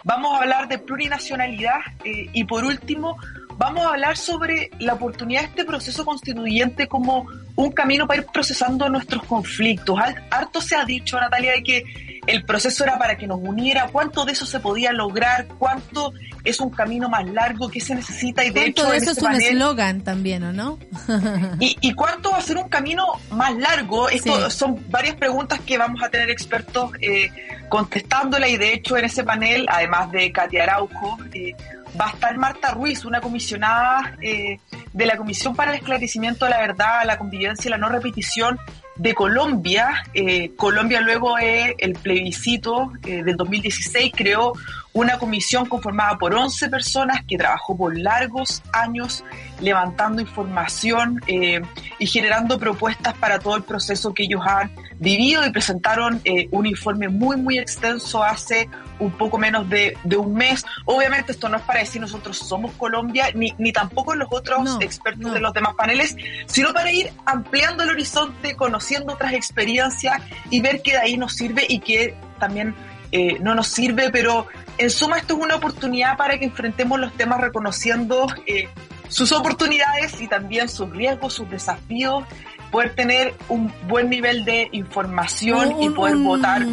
vamos 0.04 0.34
a 0.34 0.44
hablar 0.44 0.68
de 0.68 0.78
plurinacionalidad 0.80 1.80
eh, 2.04 2.30
y 2.34 2.44
por 2.44 2.64
último 2.64 3.18
vamos 3.58 3.86
a 3.86 3.90
hablar 3.90 4.18
sobre 4.18 4.70
la 4.80 4.94
oportunidad 4.94 5.42
de 5.42 5.48
este 5.48 5.66
proceso 5.66 6.06
constituyente 6.06 6.88
como 6.88 7.26
un 7.56 7.72
camino 7.72 8.08
para 8.08 8.22
ir 8.22 8.28
procesando 8.32 8.90
nuestros 8.90 9.24
conflictos. 9.24 9.98
Har- 10.00 10.24
Harto 10.32 10.62
se 10.62 10.76
ha 10.76 10.86
dicho, 10.86 11.20
Natalia, 11.20 11.52
de 11.54 11.64
que 11.64 11.84
el 12.26 12.46
proceso 12.46 12.84
era 12.86 12.98
para 12.98 13.18
que 13.18 13.28
nos 13.28 13.40
uniera, 13.42 13.90
cuánto 13.92 14.24
de 14.26 14.32
eso 14.32 14.46
se 14.46 14.60
podía 14.62 14.94
lograr, 14.94 15.46
cuánto 15.60 16.14
es 16.46 16.60
un 16.62 16.70
camino 16.70 17.10
más 17.10 17.26
largo, 17.30 17.70
qué 17.70 17.82
se 17.82 17.96
necesita 17.96 18.44
y 18.46 18.50
de 18.50 18.54
¿Cuánto 18.74 18.82
hecho 18.82 18.90
de 18.92 18.98
en 18.98 19.04
eso 19.04 19.12
es 19.12 19.18
este 19.18 19.26
un 19.28 19.32
panel- 19.34 19.48
eslogan 19.54 20.02
también, 20.02 20.44
¿o 20.44 20.54
no? 20.54 20.80
¿Y, 21.60 21.78
y 21.82 21.94
cuánto 21.94 22.32
va 22.32 22.38
a 22.38 22.42
ser 22.42 22.58
un 22.58 22.70
camino 22.70 23.06
más 23.32 23.54
largo? 23.58 24.10
Esto 24.10 24.50
Sí. 24.50 24.58
son 24.58 24.84
varias 24.90 25.16
preguntas 25.16 25.60
que 25.62 25.78
vamos 25.78 26.02
a 26.02 26.10
tener 26.10 26.30
expertos 26.30 26.92
eh, 27.02 27.30
contestándola 27.70 28.48
y 28.48 28.58
de 28.58 28.74
hecho 28.74 28.98
en 28.98 29.06
ese 29.06 29.24
panel, 29.24 29.66
además 29.70 30.12
de 30.12 30.32
Katia 30.32 30.64
Araujo, 30.64 31.18
eh, 31.34 31.54
va 32.00 32.08
a 32.08 32.10
estar 32.12 32.38
Marta 32.38 32.72
Ruiz, 32.72 33.06
una 33.06 33.22
comisionada 33.22 34.18
eh, 34.22 34.60
de 34.92 35.06
la 35.06 35.18
Comisión 35.18 35.56
para 35.56 35.72
el 35.72 35.78
Esclarecimiento 35.78 36.46
de 36.46 36.52
la 36.52 36.60
Verdad, 36.60 37.02
la 37.06 37.18
Convivencia 37.18 37.70
y 37.70 37.72
la 37.72 37.78
No 37.78 37.90
Repetición, 37.90 38.60
de 38.96 39.14
Colombia. 39.14 40.04
Eh, 40.14 40.52
Colombia 40.56 41.02
luego 41.02 41.36
de 41.36 41.76
el 41.78 41.94
plebiscito 41.94 42.92
eh, 43.06 43.24
del 43.24 43.36
2016 43.38 44.12
creó 44.16 44.54
una 44.94 45.18
comisión 45.18 45.66
conformada 45.66 46.18
por 46.18 46.34
11 46.34 46.70
personas 46.70 47.24
que 47.28 47.38
trabajó 47.38 47.76
por 47.76 47.98
largos 47.98 48.62
años 48.72 49.24
levantando 49.60 50.22
información 50.22 51.20
eh, 51.28 51.62
y 51.98 52.06
generando 52.06 52.60
propuestas 52.60 53.16
para 53.16 53.40
todo 53.40 53.56
el 53.58 53.64
proceso 53.64 54.14
que 54.14 54.24
ellos 54.24 54.42
han 54.46 54.72
vivido 55.00 55.46
y 55.46 55.52
presentaron 55.52 56.22
eh, 56.24 56.48
un 56.52 56.68
informe 56.68 57.08
muy, 57.10 57.38
muy 57.38 57.58
extenso 57.58 58.24
hace 58.24 58.70
un 59.00 59.12
poco 59.12 59.38
menos 59.38 59.68
de, 59.70 59.98
de, 60.04 60.18
un 60.18 60.34
mes. 60.34 60.64
Obviamente 60.86 61.32
esto 61.32 61.50
no 61.50 61.58
es 61.58 61.64
para 61.64 61.80
decir 61.80 62.00
nosotros 62.00 62.38
somos 62.38 62.74
Colombia, 62.74 63.28
ni, 63.34 63.54
ni 63.58 63.72
tampoco 63.74 64.14
los 64.16 64.28
otros 64.32 64.64
No, 64.64 64.82
expertos 64.82 65.24
no. 65.24 65.34
de 65.34 65.40
los 65.40 65.54
demás 65.54 65.74
paneles, 65.76 66.16
sino 66.46 66.72
para 66.74 66.92
ir 66.92 67.12
ampliando 67.26 67.84
el 67.84 67.90
horizonte, 67.90 68.56
conociendo 68.56 69.14
otras 69.14 69.34
experiencias 69.34 70.22
y 70.52 70.62
ver 70.62 70.82
qué 70.84 70.92
de 70.92 70.98
ahí 71.00 71.18
nos 71.18 71.34
sirve 71.34 71.66
y 71.68 71.80
qué 71.80 72.16
también 72.40 72.76
eh, 73.14 73.38
no 73.40 73.54
nos 73.56 73.68
sirve, 73.68 74.10
pero 74.10 74.48
en 74.78 74.90
suma 74.90 75.18
esto 75.20 75.36
es 75.38 75.44
una 75.44 75.56
oportunidad 75.56 76.18
para 76.18 76.38
que 76.40 76.46
enfrentemos 76.46 77.00
los 77.00 77.14
temas 77.14 77.40
reconociendo 77.40 78.26
eh, 78.48 78.68
sus 79.08 79.32
oportunidades 79.32 80.20
y 80.20 80.28
también 80.28 80.68
sus 80.68 80.90
riesgos, 80.90 81.34
sus 81.36 81.50
desafíos, 81.50 82.24
poder 82.72 82.96
tener 82.96 83.36
un 83.50 83.72
buen 83.88 84.10
nivel 84.10 84.44
de 84.46 84.68
información 84.72 85.82
y 85.82 85.90
poder 85.90 86.16
un- 86.16 86.24
votar. 86.26 86.66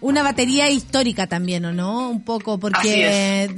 Una 0.00 0.22
batería 0.22 0.70
histórica 0.70 1.26
también, 1.26 1.64
¿o 1.64 1.72
no? 1.72 2.08
Un 2.08 2.22
poco, 2.22 2.52
Así 2.52 2.60
porque 2.60 3.44
es. 3.44 3.50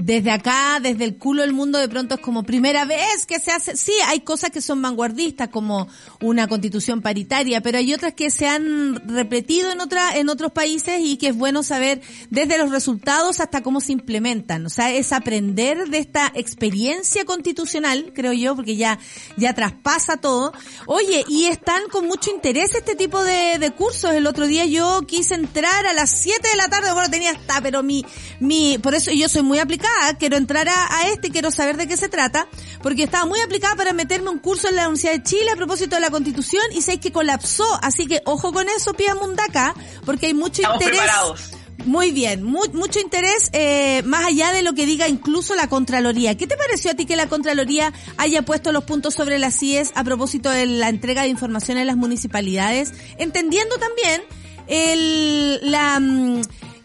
De- 0.00 0.20
desde 0.20 0.30
acá, 0.32 0.78
desde 0.82 1.04
el 1.04 1.16
culo 1.16 1.42
del 1.42 1.52
mundo, 1.52 1.78
de 1.78 1.88
pronto 1.88 2.16
es 2.16 2.20
como 2.20 2.42
primera 2.42 2.84
vez 2.84 3.26
que 3.26 3.38
se 3.40 3.50
hace. 3.50 3.76
Sí, 3.76 3.92
hay 4.06 4.20
cosas 4.20 4.50
que 4.50 4.60
son 4.60 4.82
vanguardistas, 4.82 5.48
como 5.48 5.88
una 6.20 6.46
constitución 6.48 7.00
paritaria, 7.00 7.60
pero 7.60 7.78
hay 7.78 7.94
otras 7.94 8.14
que 8.14 8.30
se 8.30 8.46
han 8.46 9.08
repetido 9.08 9.70
en 9.72 9.80
otra, 9.80 10.16
en 10.16 10.28
otros 10.28 10.52
países 10.52 11.00
y 11.02 11.16
que 11.16 11.28
es 11.28 11.36
bueno 11.36 11.62
saber 11.62 12.00
desde 12.30 12.58
los 12.58 12.70
resultados 12.70 13.40
hasta 13.40 13.62
cómo 13.62 13.80
se 13.80 13.92
implementan. 13.92 14.66
O 14.66 14.70
sea, 14.70 14.92
es 14.92 15.12
aprender 15.12 15.88
de 15.88 15.98
esta 15.98 16.30
experiencia 16.34 17.24
constitucional, 17.24 18.12
creo 18.14 18.32
yo, 18.32 18.54
porque 18.56 18.76
ya, 18.76 18.98
ya 19.36 19.54
traspasa 19.54 20.16
todo. 20.18 20.52
Oye, 20.86 21.24
y 21.28 21.46
están 21.46 21.82
con 21.90 22.06
mucho 22.06 22.30
interés 22.30 22.74
este 22.74 22.94
tipo 22.94 23.22
de, 23.24 23.58
de 23.58 23.70
cursos. 23.72 24.12
El 24.12 24.26
otro 24.26 24.46
día 24.46 24.66
yo 24.66 25.00
quise 25.06 25.34
entrar 25.34 25.86
a 25.86 25.92
las 25.92 26.10
7 26.10 26.48
de 26.50 26.56
la 26.56 26.68
tarde, 26.68 26.92
bueno, 26.92 27.10
tenía 27.10 27.30
hasta, 27.30 27.60
pero 27.62 27.82
mi, 27.82 28.04
mi, 28.40 28.78
por 28.78 28.94
eso 28.94 29.10
yo 29.12 29.28
soy 29.28 29.42
muy 29.42 29.58
aplicada, 29.58 29.89
quiero 30.18 30.36
entrar 30.36 30.68
a, 30.68 30.96
a 30.98 31.08
este, 31.08 31.30
quiero 31.30 31.50
saber 31.50 31.76
de 31.76 31.86
qué 31.86 31.96
se 31.96 32.08
trata, 32.08 32.46
porque 32.82 33.04
estaba 33.04 33.26
muy 33.26 33.40
aplicada 33.40 33.76
para 33.76 33.92
meterme 33.92 34.30
un 34.30 34.38
curso 34.38 34.68
en 34.68 34.76
la 34.76 34.82
Universidad 34.88 35.12
de 35.12 35.22
Chile 35.22 35.50
a 35.52 35.56
propósito 35.56 35.96
de 35.96 36.00
la 36.00 36.10
constitución 36.10 36.62
y 36.74 36.82
sé 36.82 36.98
que 37.00 37.12
colapsó, 37.12 37.64
así 37.82 38.06
que 38.06 38.20
ojo 38.26 38.52
con 38.52 38.68
eso, 38.68 38.94
Pía 38.94 39.14
Mundaca, 39.14 39.74
porque 40.04 40.26
hay 40.26 40.34
mucho 40.34 40.62
Estamos 40.62 40.82
interés. 40.82 41.00
preparados. 41.00 41.50
Muy 41.86 42.10
bien, 42.10 42.42
mu- 42.42 42.68
mucho 42.74 43.00
interés 43.00 43.48
eh, 43.54 44.02
más 44.04 44.26
allá 44.26 44.52
de 44.52 44.60
lo 44.60 44.74
que 44.74 44.84
diga 44.84 45.08
incluso 45.08 45.54
la 45.54 45.66
Contraloría. 45.66 46.36
¿Qué 46.36 46.46
te 46.46 46.58
pareció 46.58 46.90
a 46.90 46.94
ti 46.94 47.06
que 47.06 47.16
la 47.16 47.26
Contraloría 47.26 47.90
haya 48.18 48.42
puesto 48.42 48.70
los 48.70 48.84
puntos 48.84 49.14
sobre 49.14 49.38
las 49.38 49.58
CIES 49.58 49.92
a 49.94 50.04
propósito 50.04 50.50
de 50.50 50.66
la 50.66 50.90
entrega 50.90 51.22
de 51.22 51.28
información 51.28 51.78
en 51.78 51.86
las 51.86 51.96
municipalidades? 51.96 52.92
Entendiendo 53.16 53.76
también 53.78 54.20
el, 54.66 55.58
la, 55.70 55.98
mm, 56.00 56.42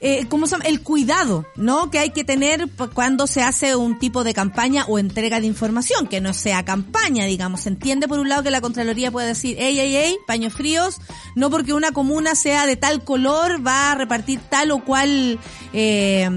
eh, 0.07 0.27
¿cómo 0.29 0.45
se 0.45 0.51
llama? 0.51 0.65
El 0.65 0.81
cuidado, 0.81 1.47
¿no? 1.55 1.89
Que 1.89 1.97
hay 1.97 2.11
que 2.11 2.23
tener 2.23 2.69
cuando 2.93 3.25
se 3.25 3.41
hace 3.41 3.75
un 3.75 3.97
tipo 3.97 4.23
de 4.23 4.35
campaña 4.35 4.85
o 4.87 4.99
entrega 4.99 5.39
de 5.39 5.47
información, 5.47 6.05
que 6.05 6.21
no 6.21 6.31
sea 6.35 6.63
campaña, 6.63 7.25
digamos. 7.25 7.61
Se 7.61 7.69
entiende 7.69 8.07
por 8.07 8.19
un 8.19 8.29
lado 8.29 8.43
que 8.43 8.51
la 8.51 8.61
Contraloría 8.61 9.09
puede 9.09 9.29
decir, 9.29 9.57
ey, 9.59 9.79
ey, 9.79 9.95
ey, 9.95 10.17
paños 10.27 10.53
fríos, 10.53 10.97
no 11.33 11.49
porque 11.49 11.73
una 11.73 11.91
comuna 11.91 12.35
sea 12.35 12.67
de 12.67 12.75
tal 12.75 13.03
color 13.03 13.65
va 13.65 13.93
a 13.93 13.95
repartir 13.95 14.39
tal 14.47 14.69
o 14.69 14.85
cual 14.85 15.39
eh, 15.73 16.29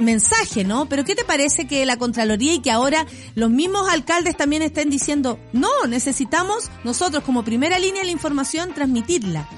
mensaje, 0.00 0.64
¿no? 0.64 0.88
Pero 0.88 1.04
¿qué 1.04 1.14
te 1.14 1.24
parece 1.24 1.68
que 1.68 1.86
la 1.86 1.98
Contraloría 1.98 2.54
y 2.54 2.60
que 2.60 2.72
ahora 2.72 3.06
los 3.36 3.50
mismos 3.50 3.88
alcaldes 3.88 4.36
también 4.36 4.62
estén 4.62 4.90
diciendo, 4.90 5.38
no, 5.52 5.70
necesitamos 5.86 6.72
nosotros 6.82 7.22
como 7.22 7.44
primera 7.44 7.78
línea 7.78 8.00
de 8.00 8.06
la 8.06 8.12
información 8.12 8.74
transmitirla? 8.74 9.48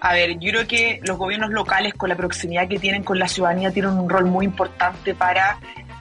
A 0.00 0.12
ver, 0.12 0.38
yo 0.38 0.50
creo 0.50 0.66
que 0.66 1.00
los 1.04 1.18
gobiernos 1.18 1.50
locales, 1.50 1.94
con 1.94 2.08
la 2.08 2.16
proximidad 2.16 2.68
que 2.68 2.78
tienen 2.78 3.02
con 3.02 3.18
la 3.18 3.26
ciudadanía, 3.28 3.72
tienen 3.72 3.92
un 3.92 4.08
rol 4.08 4.26
muy 4.26 4.44
importante 4.44 5.14
para 5.14 5.58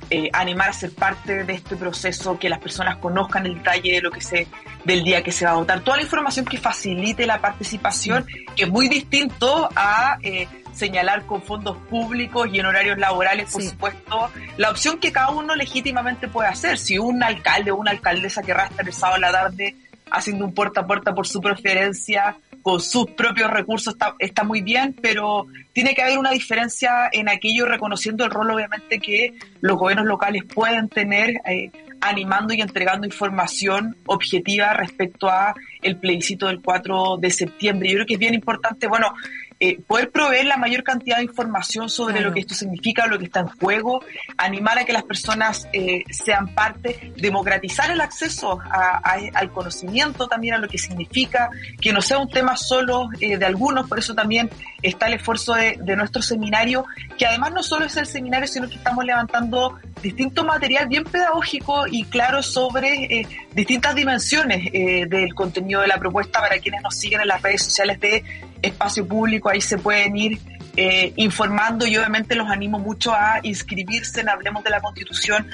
eh, 0.09 0.29
animar 0.33 0.69
a 0.69 0.73
ser 0.73 0.93
parte 0.93 1.43
de 1.43 1.53
este 1.53 1.75
proceso, 1.75 2.37
que 2.39 2.47
las 2.47 2.59
personas 2.59 2.97
conozcan 2.97 3.45
el 3.45 3.55
detalle 3.55 3.93
de 3.93 4.01
lo 4.01 4.11
que 4.11 4.21
se, 4.21 4.47
del 4.85 5.03
día 5.03 5.21
que 5.23 5.31
se 5.31 5.45
va 5.45 5.51
a 5.51 5.55
votar, 5.55 5.81
toda 5.81 5.97
la 5.97 6.03
información 6.03 6.45
que 6.45 6.57
facilite 6.57 7.25
la 7.25 7.41
participación, 7.41 8.25
que 8.55 8.63
es 8.63 8.69
muy 8.69 8.87
distinto 8.87 9.67
a 9.75 10.17
eh, 10.21 10.47
señalar 10.73 11.25
con 11.25 11.41
fondos 11.41 11.75
públicos 11.89 12.47
y 12.53 12.59
en 12.59 12.67
horarios 12.67 12.97
laborales, 12.99 13.51
por 13.51 13.61
Sí. 13.63 13.69
supuesto, 13.69 14.29
la 14.57 14.69
opción 14.69 14.99
que 14.99 15.11
cada 15.11 15.31
uno 15.31 15.55
legítimamente 15.55 16.27
puede 16.27 16.49
hacer. 16.49 16.77
Si 16.77 16.99
un 16.99 17.21
alcalde 17.23 17.71
o 17.71 17.75
una 17.77 17.91
alcaldesa 17.91 18.43
querrá 18.43 18.67
estar 18.67 18.87
el 18.87 18.93
sábado 18.93 19.15
a 19.15 19.19
la 19.19 19.31
tarde 19.31 19.75
haciendo 20.11 20.45
un 20.45 20.53
puerta 20.53 20.81
a 20.81 20.87
puerta 20.87 21.13
por 21.13 21.27
su 21.27 21.41
preferencia, 21.41 22.37
con 22.67 22.81
sus 22.81 23.05
propios 23.11 23.49
recursos, 23.49 23.95
está, 24.19 24.43
muy 24.43 24.59
bien, 24.59 24.93
pero 25.01 25.45
tiene 25.71 25.93
que 25.93 26.01
haber 26.01 26.17
una 26.17 26.31
diferencia 26.31 27.07
en 27.13 27.29
aquello, 27.29 27.65
reconociendo 27.65 28.25
el 28.25 28.29
rol, 28.29 28.51
obviamente, 28.51 28.99
que 28.99 29.35
los 29.61 29.77
gobiernos 29.77 30.05
locales 30.05 30.43
pueden 30.43 30.89
tener, 30.89 31.39
eh, 31.45 31.71
animando 32.01 32.53
y 32.53 32.59
entregando 32.59 33.07
información 33.07 33.95
objetiva 34.05 34.73
respecto 34.73 35.29
a 35.29 35.55
el 35.81 35.95
plebiscito 35.95 36.47
del 36.47 36.61
4 36.61 37.15
de 37.15 37.31
septiembre. 37.31 37.87
Yo 37.87 37.95
creo 37.95 38.05
que 38.05 38.13
es 38.15 38.19
bien 38.19 38.33
importante, 38.33 38.87
bueno, 38.87 39.13
eh, 39.59 39.79
poder 39.87 40.11
proveer 40.11 40.45
la 40.45 40.57
mayor 40.57 40.83
cantidad 40.83 41.17
de 41.17 41.23
información 41.23 41.89
sobre 41.89 42.13
Claro. 42.15 42.29
lo 42.29 42.33
que 42.35 42.41
esto 42.41 42.53
significa, 42.53 43.07
lo 43.07 43.17
que 43.17 43.25
está 43.25 43.39
en 43.41 43.47
juego, 43.47 44.03
animar 44.37 44.77
a 44.77 44.85
que 44.85 44.93
las 44.93 45.03
personas 45.03 45.67
eh, 45.73 46.03
sean 46.11 46.49
parte, 46.53 47.11
democratizar 47.17 47.89
el 47.89 48.01
acceso 48.01 48.59
a- 48.61 49.01
a- 49.03 49.17
al 49.33 49.51
conocimiento 49.51 50.27
también, 50.27 50.53
a 50.55 50.57
lo 50.59 50.67
que 50.67 50.77
significa, 50.77 51.49
que 51.81 51.91
no 51.91 52.01
sea 52.01 52.19
un 52.19 52.29
tema 52.29 52.55
solo 52.55 53.09
eh, 53.19 53.37
de 53.37 53.45
algunos, 53.45 53.87
por 53.89 53.99
eso 53.99 54.13
también 54.13 54.49
está 54.83 55.07
el 55.07 55.13
esfuerzo 55.13 55.53
de, 55.55 55.77
de 55.81 55.95
nuestro 55.95 56.21
seminario, 56.21 56.85
que 57.17 57.25
además 57.25 57.51
no 57.53 57.63
solo 57.63 57.85
es 57.85 57.97
el 57.97 58.05
seminario, 58.05 58.47
sino 58.47 58.69
que 58.69 58.75
estamos 58.75 59.03
levantando 59.05 59.79
distinto 60.03 60.43
material 60.43 60.87
bien 60.87 61.03
pedagógico 61.03 61.87
y 61.87 62.03
claro 62.05 62.43
sobre 62.43 63.05
eh, 63.21 63.27
distintas 63.55 63.95
dimensiones 63.95 64.71
del 64.71 65.33
contenido 65.33 65.81
de 65.81 65.87
la 65.87 65.97
propuesta 65.97 66.39
para 66.39 66.59
quienes 66.59 66.81
nos 66.83 66.95
siguen 66.95 67.21
en 67.21 67.27
las 67.29 67.41
redes 67.41 67.63
sociales 67.63 67.99
de 67.99 68.23
espacio 68.61 69.07
público, 69.07 69.49
ahí 69.49 69.61
se 69.61 69.77
pueden 69.77 70.17
ir 70.17 70.39
eh, 70.75 71.13
informando. 71.15 71.85
Y 71.87 71.97
obviamente 71.97 72.35
los 72.35 72.49
animo 72.49 72.79
mucho 72.79 73.13
a 73.13 73.39
inscribirse 73.43 74.21
en 74.21 74.29
Hablemos 74.29 74.63
de 74.63 74.69
la 74.69 74.81
Constitución 74.81 75.47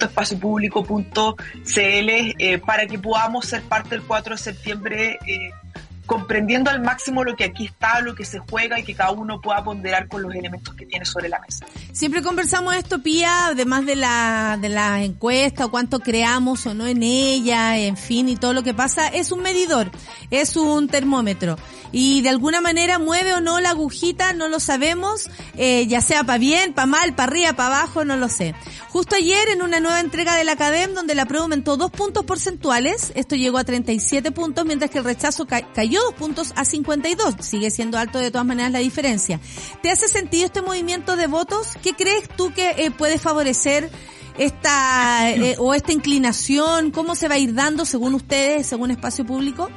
.espaciopublico.cl 0.00 1.34
eh, 1.76 2.58
para 2.64 2.86
que 2.86 2.98
podamos 2.98 3.46
ser 3.46 3.62
parte 3.62 3.90
del 3.90 4.02
4 4.02 4.34
de 4.34 4.38
septiembre 4.38 5.18
eh, 5.26 5.50
comprendiendo 6.06 6.70
al 6.70 6.82
máximo 6.82 7.24
lo 7.24 7.34
que 7.36 7.44
aquí 7.44 7.66
está, 7.66 8.00
lo 8.00 8.14
que 8.14 8.24
se 8.24 8.38
juega 8.38 8.78
y 8.78 8.84
que 8.84 8.94
cada 8.94 9.10
uno 9.10 9.40
pueda 9.40 9.64
ponderar 9.64 10.08
con 10.08 10.22
los 10.22 10.34
elementos 10.34 10.74
que 10.74 10.86
tiene 10.86 11.04
sobre 11.04 11.28
la 11.28 11.38
mesa. 11.40 11.64
Siempre 11.92 12.22
conversamos 12.22 12.74
esto, 12.76 13.02
Pía, 13.02 13.46
además 13.46 13.86
de 13.86 13.96
la, 13.96 14.58
de 14.60 14.68
la 14.68 15.02
encuesta 15.02 15.66
o 15.66 15.70
cuánto 15.70 16.00
creamos 16.00 16.66
o 16.66 16.74
no 16.74 16.86
en 16.86 17.02
ella, 17.02 17.78
en 17.78 17.96
fin, 17.96 18.28
y 18.28 18.36
todo 18.36 18.52
lo 18.52 18.62
que 18.62 18.74
pasa, 18.74 19.08
es 19.08 19.32
un 19.32 19.40
medidor, 19.42 19.90
es 20.30 20.56
un 20.56 20.88
termómetro. 20.88 21.56
Y 21.92 22.22
de 22.22 22.28
alguna 22.28 22.60
manera 22.60 22.98
mueve 22.98 23.34
o 23.34 23.40
no 23.40 23.60
la 23.60 23.70
agujita, 23.70 24.32
no 24.32 24.48
lo 24.48 24.58
sabemos, 24.58 25.30
eh, 25.56 25.86
ya 25.86 26.00
sea 26.00 26.24
para 26.24 26.38
bien, 26.38 26.74
para 26.74 26.86
mal, 26.86 27.14
para 27.14 27.30
arriba, 27.30 27.52
para 27.52 27.78
abajo, 27.78 28.04
no 28.04 28.16
lo 28.16 28.28
sé. 28.28 28.54
Justo 28.88 29.14
ayer 29.16 29.48
en 29.50 29.62
una 29.62 29.78
nueva 29.80 30.00
entrega 30.00 30.34
de 30.36 30.42
la 30.44 30.56
CADEM, 30.56 30.92
donde 30.94 31.14
la 31.14 31.24
prueba 31.26 31.44
aumentó 31.44 31.76
dos 31.76 31.90
puntos 31.92 32.24
porcentuales, 32.24 33.12
esto 33.14 33.36
llegó 33.36 33.58
a 33.58 33.64
37 33.64 34.32
puntos, 34.32 34.64
mientras 34.66 34.90
que 34.90 34.98
el 34.98 35.04
rechazo 35.04 35.46
ca- 35.46 35.72
cayó 35.72 35.93
dos 36.02 36.14
puntos 36.14 36.52
a 36.56 36.64
52. 36.64 37.36
Sigue 37.40 37.70
siendo 37.70 37.98
alto 37.98 38.18
de 38.18 38.30
todas 38.30 38.46
maneras 38.46 38.72
la 38.72 38.78
diferencia. 38.80 39.40
¿Te 39.82 39.90
hace 39.90 40.08
sentido 40.08 40.46
este 40.46 40.62
movimiento 40.62 41.16
de 41.16 41.26
votos? 41.26 41.72
¿Qué 41.82 41.92
crees 41.92 42.28
tú 42.36 42.52
que 42.52 42.70
eh, 42.70 42.90
puede 42.90 43.18
favorecer 43.18 43.90
esta 44.38 45.30
eh, 45.30 45.56
o 45.58 45.74
esta 45.74 45.92
inclinación? 45.92 46.90
¿Cómo 46.90 47.14
se 47.14 47.28
va 47.28 47.34
a 47.34 47.38
ir 47.38 47.54
dando 47.54 47.84
según 47.84 48.14
ustedes, 48.14 48.66
según 48.66 48.90
espacio 48.90 49.24
público? 49.24 49.70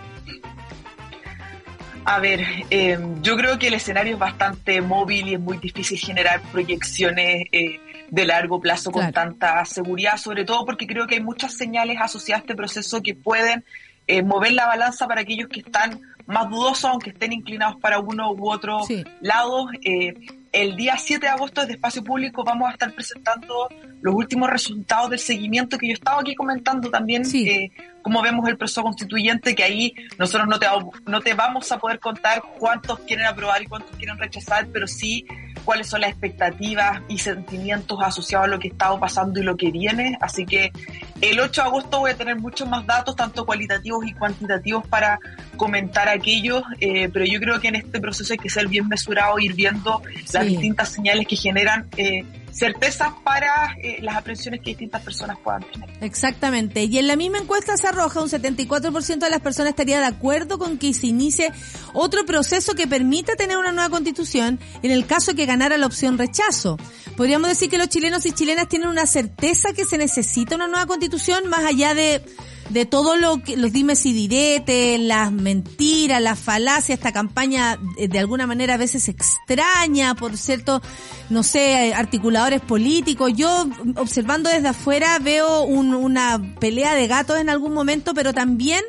A 2.10 2.20
ver, 2.20 2.40
eh, 2.70 2.98
yo 3.22 3.36
creo 3.36 3.60
que 3.60 3.68
el 3.68 3.74
escenario 3.74 4.14
es 4.14 4.20
bastante 4.20 4.80
móvil 4.82 5.28
y 5.28 5.34
es 5.34 5.42
muy 5.42 5.58
difícil 5.58 6.00
generar 6.00 6.42
proyecciones 6.54 7.48
eh, 7.52 7.82
de 8.10 8.26
largo 8.26 8.62
plazo 8.62 8.92
con 8.92 9.02
Claro. 9.02 9.14
tanta 9.14 9.66
seguridad, 9.66 10.16
sobre 10.16 10.46
todo 10.46 10.66
porque 10.66 10.88
creo 10.88 11.06
que 11.06 11.16
hay 11.16 11.22
muchas 11.22 11.54
señales 11.58 11.98
asociadas 12.00 12.44
a 12.44 12.44
este 12.44 12.56
proceso 12.56 13.04
que 13.04 13.14
pueden 13.14 13.66
eh, 14.08 14.24
mover 14.24 14.54
la 14.54 14.66
balanza 14.68 15.08
para 15.08 15.22
aquellos 15.22 15.48
que 15.50 15.60
están 15.60 16.00
más 16.26 16.50
dudosos, 16.50 16.86
aunque 16.86 17.12
estén 17.12 17.34
inclinados 17.34 17.78
para 17.82 18.00
uno 18.00 18.32
u 18.32 18.50
otro 18.52 18.80
Sí. 18.84 19.04
lado. 19.22 19.68
Eh, 19.84 20.14
el 20.52 20.76
día 20.76 20.98
7 20.98 21.26
de 21.26 21.32
agosto 21.32 21.62
desde 21.62 21.74
Espacio 21.76 22.04
Público 22.04 22.44
vamos 22.44 22.70
a 22.70 22.72
estar 22.72 22.92
presentando 22.94 23.70
los 24.02 24.14
últimos 24.16 24.50
resultados 24.50 25.10
del 25.10 25.20
seguimiento 25.20 25.78
que 25.78 25.88
yo 25.88 25.94
estaba 25.94 26.22
aquí 26.22 26.36
comentando 26.36 26.90
también, 26.90 27.26
Sí. 27.26 27.48
eh, 27.50 27.72
cómo 28.08 28.22
vemos 28.22 28.48
el 28.48 28.56
proceso 28.56 28.84
constituyente, 28.84 29.54
que 29.54 29.66
ahí 29.66 29.94
nosotros 30.18 30.48
no 30.48 30.58
te, 30.60 30.66
vamos- 30.66 30.96
no 31.06 31.20
te 31.20 31.34
vamos 31.34 31.70
a 31.74 31.78
poder 31.78 32.00
contar 32.00 32.42
cuántos 32.58 33.00
quieren 33.00 33.26
aprobar 33.26 33.62
y 33.62 33.66
cuántos 33.66 33.94
quieren 33.98 34.18
rechazar, 34.18 34.68
pero 34.72 34.88
sí 34.88 35.26
cuáles 35.66 35.88
son 35.88 36.00
las 36.00 36.12
expectativas 36.12 37.02
y 37.10 37.18
sentimientos 37.18 38.00
asociados 38.02 38.46
a 38.46 38.50
lo 38.50 38.60
que 38.60 38.70
está 38.70 38.98
pasando 38.98 39.42
y 39.42 39.44
lo 39.44 39.58
que 39.58 39.72
viene. 39.72 40.18
Así 40.22 40.46
que 40.46 40.72
el 41.20 41.38
8 41.38 41.62
de 41.64 41.68
agosto 41.68 42.00
voy 42.00 42.12
a 42.12 42.16
tener 42.16 42.38
muchos 42.38 42.70
más 42.70 42.86
datos, 42.86 43.14
tanto 43.18 43.46
cualitativos 43.46 44.06
y 44.08 44.14
cuantitativos, 44.14 44.88
para 44.88 45.20
comentar 45.58 46.08
aquellos, 46.08 46.64
eh, 46.80 47.10
pero 47.12 47.26
yo 47.26 47.42
creo 47.42 47.60
que 47.60 47.68
en 47.68 47.76
este 47.76 48.00
proceso 48.00 48.32
hay 48.32 48.40
que 48.40 48.50
ser 48.50 48.70
bien 48.70 48.88
mesurado, 48.88 49.38
ir 49.40 49.54
viendo 49.54 50.02
las 50.32 50.46
distintas 50.46 50.88
señales 50.94 51.28
que 51.28 51.36
generan 51.36 51.88
eh, 51.98 52.24
certezas 52.58 53.10
para 53.24 53.76
eh, 53.84 53.98
las 54.02 54.16
aprensiones 54.16 54.62
que 54.62 54.72
distintas 54.72 55.04
personas 55.04 55.38
puedan 55.44 55.64
tener. 55.72 55.90
Exactamente. 56.02 56.84
Y 56.86 56.98
en 56.98 57.08
la 57.08 57.16
misma 57.16 57.38
encuesta 57.38 57.78
se 57.78 57.88
arroja 57.88 58.22
un 58.22 58.30
74% 58.30 59.20
de 59.20 59.30
las 59.30 59.42
personas 59.42 59.70
estaría 59.72 60.00
de 60.00 60.06
acuerdo 60.06 60.58
con 60.58 60.78
que 60.78 60.94
se 60.94 61.08
inicie 61.08 61.52
otro 61.94 62.26
proceso 62.26 62.74
que 62.74 62.88
permita 62.88 63.36
tener 63.36 63.58
una 63.58 63.72
nueva 63.72 63.90
constitución 63.90 64.60
en 64.82 64.92
el 64.92 65.06
caso 65.06 65.36
que 65.36 65.46
ganara 65.46 65.78
la 65.78 65.86
opción 65.86 66.18
rechazo. 66.18 66.78
Podríamos 67.16 67.50
decir 67.50 67.70
que 67.70 67.78
los 67.78 67.90
chilenos 67.90 68.26
y 68.26 68.32
chilenas 68.32 68.68
tienen 68.68 68.90
una 68.90 69.06
certeza 69.06 69.74
que 69.74 69.86
se 69.86 69.98
necesita 69.98 70.56
una 70.56 70.68
nueva 70.68 70.88
constitución 70.88 71.48
más 71.48 71.64
allá 71.66 71.94
de 71.94 72.24
de 72.70 72.86
todo 72.86 73.16
lo 73.16 73.42
que 73.42 73.56
los 73.56 73.72
dimes 73.72 74.06
y 74.06 74.14
diretes, 74.14 75.00
las 75.00 75.32
mentiras, 75.32 76.22
las 76.22 76.38
falacias, 76.38 76.98
esta 77.00 77.12
campaña 77.12 77.80
eh, 77.98 78.08
de 78.08 78.20
alguna 78.20 78.46
manera 78.46 78.74
a 78.74 78.78
veces 78.78 79.08
extraña 79.08 80.16
por 80.16 80.38
cierto, 80.38 80.82
no 81.30 81.44
sé, 81.44 81.94
articuladores 81.94 82.62
políticos. 82.62 83.32
Yo 83.36 83.68
observando 83.96 84.50
desde 84.50 84.68
afuera 84.70 85.18
veo 85.20 85.62
un- 85.64 85.94
una 85.94 86.56
pelea 86.60 86.96
de 86.96 87.08
gatos 87.08 87.40
en 87.40 87.50
algún 87.50 87.74
momento, 87.74 88.14
pero 88.14 88.34
también 88.34 88.84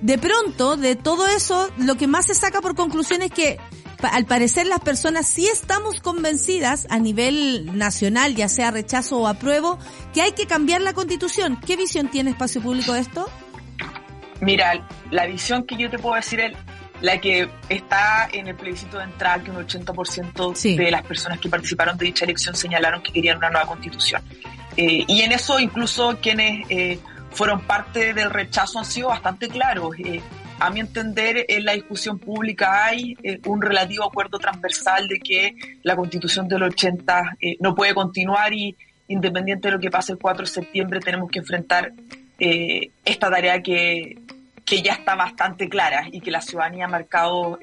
de 0.00 0.16
pronto 0.16 0.76
de 0.76 0.96
todo 0.96 1.26
eso 1.26 1.68
lo 1.78 1.96
que 1.96 2.06
más 2.06 2.26
se 2.26 2.34
saca 2.34 2.60
por 2.60 2.74
conclusión 2.76 3.20
es 3.22 3.30
que 3.32 3.58
al 4.02 4.26
parecer 4.26 4.66
las 4.66 4.80
personas 4.80 5.26
sí 5.26 5.46
estamos 5.46 6.00
convencidas 6.00 6.86
a 6.90 6.98
nivel 6.98 7.76
nacional, 7.76 8.34
ya 8.34 8.48
sea 8.48 8.70
rechazo 8.70 9.18
o 9.18 9.26
apruebo, 9.26 9.78
que 10.14 10.22
hay 10.22 10.32
que 10.32 10.46
cambiar 10.46 10.80
la 10.82 10.92
constitución. 10.92 11.58
¿Qué 11.66 11.76
visión 11.76 12.08
tiene 12.08 12.30
Espacio 12.30 12.60
Público 12.60 12.92
de 12.92 13.00
esto? 13.00 13.28
Mira, 14.40 14.86
la 15.10 15.26
visión 15.26 15.64
que 15.66 15.76
yo 15.76 15.90
te 15.90 15.98
puedo 15.98 16.14
decir 16.14 16.38
es 16.40 16.52
la 17.00 17.20
que 17.20 17.48
está 17.68 18.28
en 18.32 18.48
el 18.48 18.54
plebiscito 18.56 18.98
de 18.98 19.04
entrada, 19.04 19.42
que 19.42 19.50
un 19.50 19.56
80% 19.56 20.54
Sí. 20.54 20.76
de 20.76 20.90
las 20.90 21.02
personas 21.02 21.38
que 21.40 21.48
participaron 21.48 21.96
de 21.96 22.06
dicha 22.06 22.24
elección 22.24 22.54
señalaron 22.54 23.02
que 23.02 23.12
querían 23.12 23.38
una 23.38 23.50
nueva 23.50 23.66
constitución. 23.66 24.22
Eh, 24.76 25.04
y 25.06 25.22
en 25.22 25.32
eso 25.32 25.58
incluso 25.58 26.18
quienes 26.20 26.66
eh, 26.70 27.00
fueron 27.32 27.62
parte 27.62 28.14
del 28.14 28.30
rechazo 28.30 28.78
han 28.78 28.84
sido 28.84 29.08
bastante 29.08 29.48
claros. 29.48 29.90
Eh, 29.98 30.20
a 30.60 30.70
mi 30.70 30.80
entender, 30.80 31.44
en 31.48 31.64
la 31.64 31.72
discusión 31.72 32.18
pública 32.18 32.86
hay 32.86 33.16
eh, 33.22 33.40
un 33.46 33.62
relativo 33.62 34.04
acuerdo 34.04 34.38
transversal 34.38 35.06
de 35.06 35.20
que 35.20 35.54
la 35.82 35.94
constitución 35.94 36.48
del 36.48 36.64
80 36.64 37.36
eh, 37.40 37.56
no 37.60 37.74
puede 37.74 37.94
continuar 37.94 38.52
y 38.52 38.76
independiente 39.08 39.68
de 39.68 39.74
lo 39.74 39.80
que 39.80 39.90
pase 39.90 40.12
el 40.12 40.18
4 40.18 40.44
de 40.44 40.50
septiembre 40.50 41.00
tenemos 41.00 41.30
que 41.30 41.38
enfrentar 41.38 41.92
eh, 42.38 42.90
esta 43.04 43.30
tarea 43.30 43.62
que, 43.62 44.18
que 44.64 44.82
ya 44.82 44.94
está 44.94 45.14
bastante 45.14 45.68
clara 45.68 46.06
y 46.10 46.20
que 46.20 46.30
la 46.30 46.40
ciudadanía 46.40 46.86
ha 46.86 46.88
marcado 46.88 47.58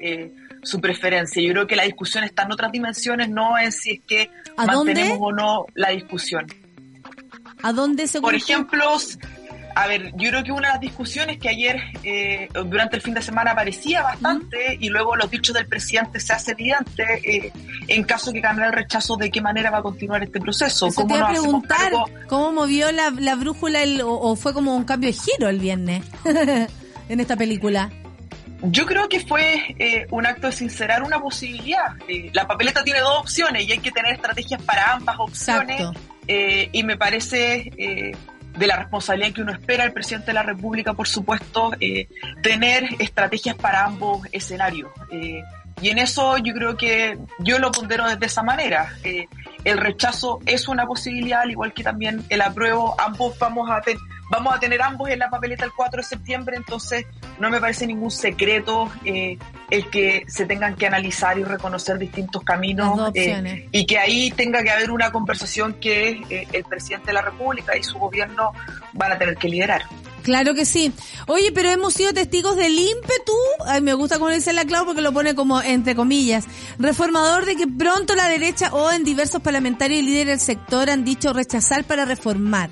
su 0.62 0.80
preferencia. 0.80 1.40
Yo 1.42 1.52
creo 1.52 1.66
que 1.66 1.76
la 1.76 1.84
discusión 1.84 2.24
está 2.24 2.42
en 2.42 2.52
otras 2.52 2.72
dimensiones, 2.72 3.28
no 3.28 3.58
en 3.58 3.70
si 3.72 3.92
es 3.92 4.00
que 4.06 4.30
mantenemos 4.56 5.18
o 5.20 5.32
no 5.32 5.66
la 5.74 5.90
discusión. 5.90 6.46
¿A 7.62 7.72
dónde 7.72 8.06
se 8.06 8.20
Por 8.20 8.34
ejemplo, 8.34 8.96
a 9.78 9.86
ver, 9.88 10.10
yo 10.16 10.30
creo 10.30 10.42
que 10.42 10.52
una 10.52 10.68
de 10.68 10.72
las 10.72 10.80
discusiones 10.80 11.36
que 11.38 11.50
ayer, 11.50 11.80
eh, 12.02 12.48
durante 12.64 12.96
el 12.96 13.02
fin 13.02 13.12
de 13.12 13.20
semana, 13.20 13.50
aparecía 13.50 14.02
bastante 14.02 14.78
y 14.80 14.88
luego 14.88 15.14
los 15.16 15.30
dichos 15.30 15.54
del 15.54 15.66
presidente 15.66 16.18
se 16.18 16.32
hace 16.32 16.52
evidente 16.52 17.04
eh, 17.24 17.52
en 17.86 18.02
caso 18.04 18.32
que 18.32 18.40
gane 18.40 18.64
el 18.64 18.72
rechazo, 18.72 19.16
de 19.16 19.30
qué 19.30 19.42
manera 19.42 19.70
va 19.70 19.78
a 19.78 19.82
continuar 19.82 20.22
este 20.22 20.40
proceso. 20.40 20.86
Eso 20.86 21.04
te 21.06 21.14
iba 21.14 21.26
a 21.28 21.30
preguntar 21.30 21.92
cómo 22.26 22.52
movió 22.52 22.90
la, 22.90 23.10
la 23.10 23.34
brújula 23.34 23.82
el- 23.82 24.00
o, 24.00 24.12
o 24.18 24.34
fue 24.34 24.54
como 24.54 24.74
un 24.74 24.84
cambio 24.84 25.10
de 25.10 25.12
giro 25.12 25.48
el 25.50 25.58
viernes 25.60 26.02
en 27.08 27.20
esta 27.20 27.36
película. 27.36 27.90
Yo 28.62 28.86
creo 28.86 29.06
que 29.10 29.20
fue 29.20 29.76
eh, 29.78 30.06
un 30.10 30.24
acto 30.24 30.46
de 30.46 30.54
sincerar 30.54 31.02
una 31.02 31.20
posibilidad. 31.20 31.92
La 32.32 32.46
papeleta 32.46 32.82
tiene 32.82 33.00
dos 33.00 33.18
opciones 33.20 33.68
y 33.68 33.72
hay 33.72 33.78
que 33.78 33.90
tener 33.92 34.14
estrategias 34.14 34.62
para 34.62 34.94
ambas 34.94 35.16
opciones. 35.18 35.80
Exacto. 35.80 36.00
Y 36.72 36.82
me 36.82 36.96
parece 36.96 37.70
de 38.56 38.66
la 38.66 38.76
responsabilidad 38.76 39.32
que 39.32 39.42
uno 39.42 39.52
espera 39.52 39.84
al 39.84 39.92
presidente 39.92 40.28
de 40.28 40.32
la 40.34 40.42
República, 40.42 40.94
por 40.94 41.06
supuesto, 41.08 41.72
eh, 41.80 42.08
tener 42.42 42.88
estrategias 42.98 43.54
para 43.56 43.84
ambos 43.84 44.26
escenarios. 44.32 44.90
Eh, 45.10 45.42
y 45.82 45.90
en 45.90 45.98
eso 45.98 46.38
yo 46.38 46.54
creo 46.54 46.76
que 46.76 47.18
yo 47.40 47.58
lo 47.58 47.70
pondero 47.70 48.08
desde 48.08 48.26
esa 48.26 48.42
manera. 48.42 48.94
Eh, 49.04 49.26
el 49.64 49.76
rechazo 49.78 50.40
es 50.46 50.68
una 50.68 50.86
posibilidad, 50.86 51.42
al 51.42 51.50
igual 51.50 51.74
que 51.74 51.82
también 51.84 52.24
el 52.30 52.40
apruebo. 52.40 52.94
Ambos 52.98 53.38
vamos 53.38 53.68
a, 53.70 53.80
ten- 53.82 53.98
vamos 54.28 54.54
a 54.54 54.58
tener 54.58 54.82
ambos 54.82 55.08
en 55.10 55.18
la 55.18 55.30
papeleta 55.30 55.64
el 55.64 55.72
4 55.72 55.98
de 55.98 56.02
septiembre, 56.02 56.56
entonces 56.56 57.06
no 57.38 57.50
me 57.50 57.60
parece 57.60 57.86
ningún 57.86 58.10
secreto 58.10 58.90
eh, 59.04 59.38
el 59.70 59.90
que 59.90 60.24
se 60.28 60.46
tengan 60.46 60.74
que 60.74 60.86
analizar 60.86 61.38
y 61.38 61.44
reconocer 61.44 61.98
distintos 61.98 62.42
caminos 62.42 63.10
eh, 63.14 63.68
y 63.70 63.86
que 63.86 63.98
ahí 63.98 64.30
tenga 64.30 64.62
que 64.62 64.70
haber 64.70 64.90
una 64.90 65.12
conversación 65.12 65.74
que 65.74 66.22
eh, 66.30 66.48
el 66.52 66.64
presidente 66.64 67.08
de 67.08 67.12
la 67.14 67.22
República 67.22 67.76
y 67.76 67.82
su 67.82 67.98
gobierno 67.98 68.52
van 68.92 69.12
a 69.12 69.18
tener 69.18 69.36
que 69.36 69.48
liderar. 69.48 69.82
Claro 70.26 70.56
que 70.56 70.64
sí. 70.64 70.92
Oye, 71.28 71.52
pero 71.52 71.70
hemos 71.70 71.94
sido 71.94 72.12
testigos 72.12 72.56
del 72.56 72.76
ímpetu, 72.76 73.32
ay, 73.64 73.80
me 73.80 73.94
gusta 73.94 74.18
como 74.18 74.32
dice 74.32 74.52
la 74.52 74.64
Clau 74.64 74.84
porque 74.84 75.00
lo 75.00 75.12
pone 75.12 75.36
como 75.36 75.62
entre 75.62 75.94
comillas, 75.94 76.46
reformador 76.80 77.44
de 77.44 77.54
que 77.54 77.68
pronto 77.68 78.16
la 78.16 78.26
derecha 78.26 78.74
o 78.74 78.90
en 78.90 79.04
diversos 79.04 79.40
parlamentarios 79.40 80.00
y 80.00 80.02
líderes 80.02 80.26
del 80.26 80.40
sector 80.40 80.90
han 80.90 81.04
dicho 81.04 81.32
rechazar 81.32 81.84
para 81.84 82.04
reformar. 82.04 82.70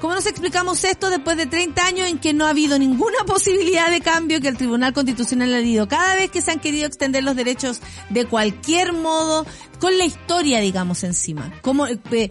¿Cómo 0.00 0.14
nos 0.14 0.24
explicamos 0.24 0.82
esto 0.84 1.10
después 1.10 1.36
de 1.36 1.44
30 1.44 1.86
años 1.86 2.08
en 2.08 2.18
que 2.18 2.32
no 2.32 2.46
ha 2.46 2.50
habido 2.50 2.78
ninguna 2.78 3.18
posibilidad 3.26 3.90
de 3.90 4.00
cambio 4.00 4.40
que 4.40 4.48
el 4.48 4.56
Tribunal 4.56 4.94
Constitucional 4.94 5.52
ha 5.52 5.58
dicho? 5.58 5.86
Cada 5.86 6.14
vez 6.14 6.30
que 6.30 6.40
se 6.40 6.52
han 6.52 6.60
querido 6.60 6.86
extender 6.86 7.22
los 7.22 7.36
derechos 7.36 7.80
de 8.08 8.24
cualquier 8.24 8.94
modo, 8.94 9.44
con 9.80 9.96
la 9.98 10.04
historia, 10.04 10.60
digamos, 10.60 11.04
encima. 11.04 11.52
¿Cómo, 11.62 11.86
eh, 11.86 11.98
eh, 12.10 12.30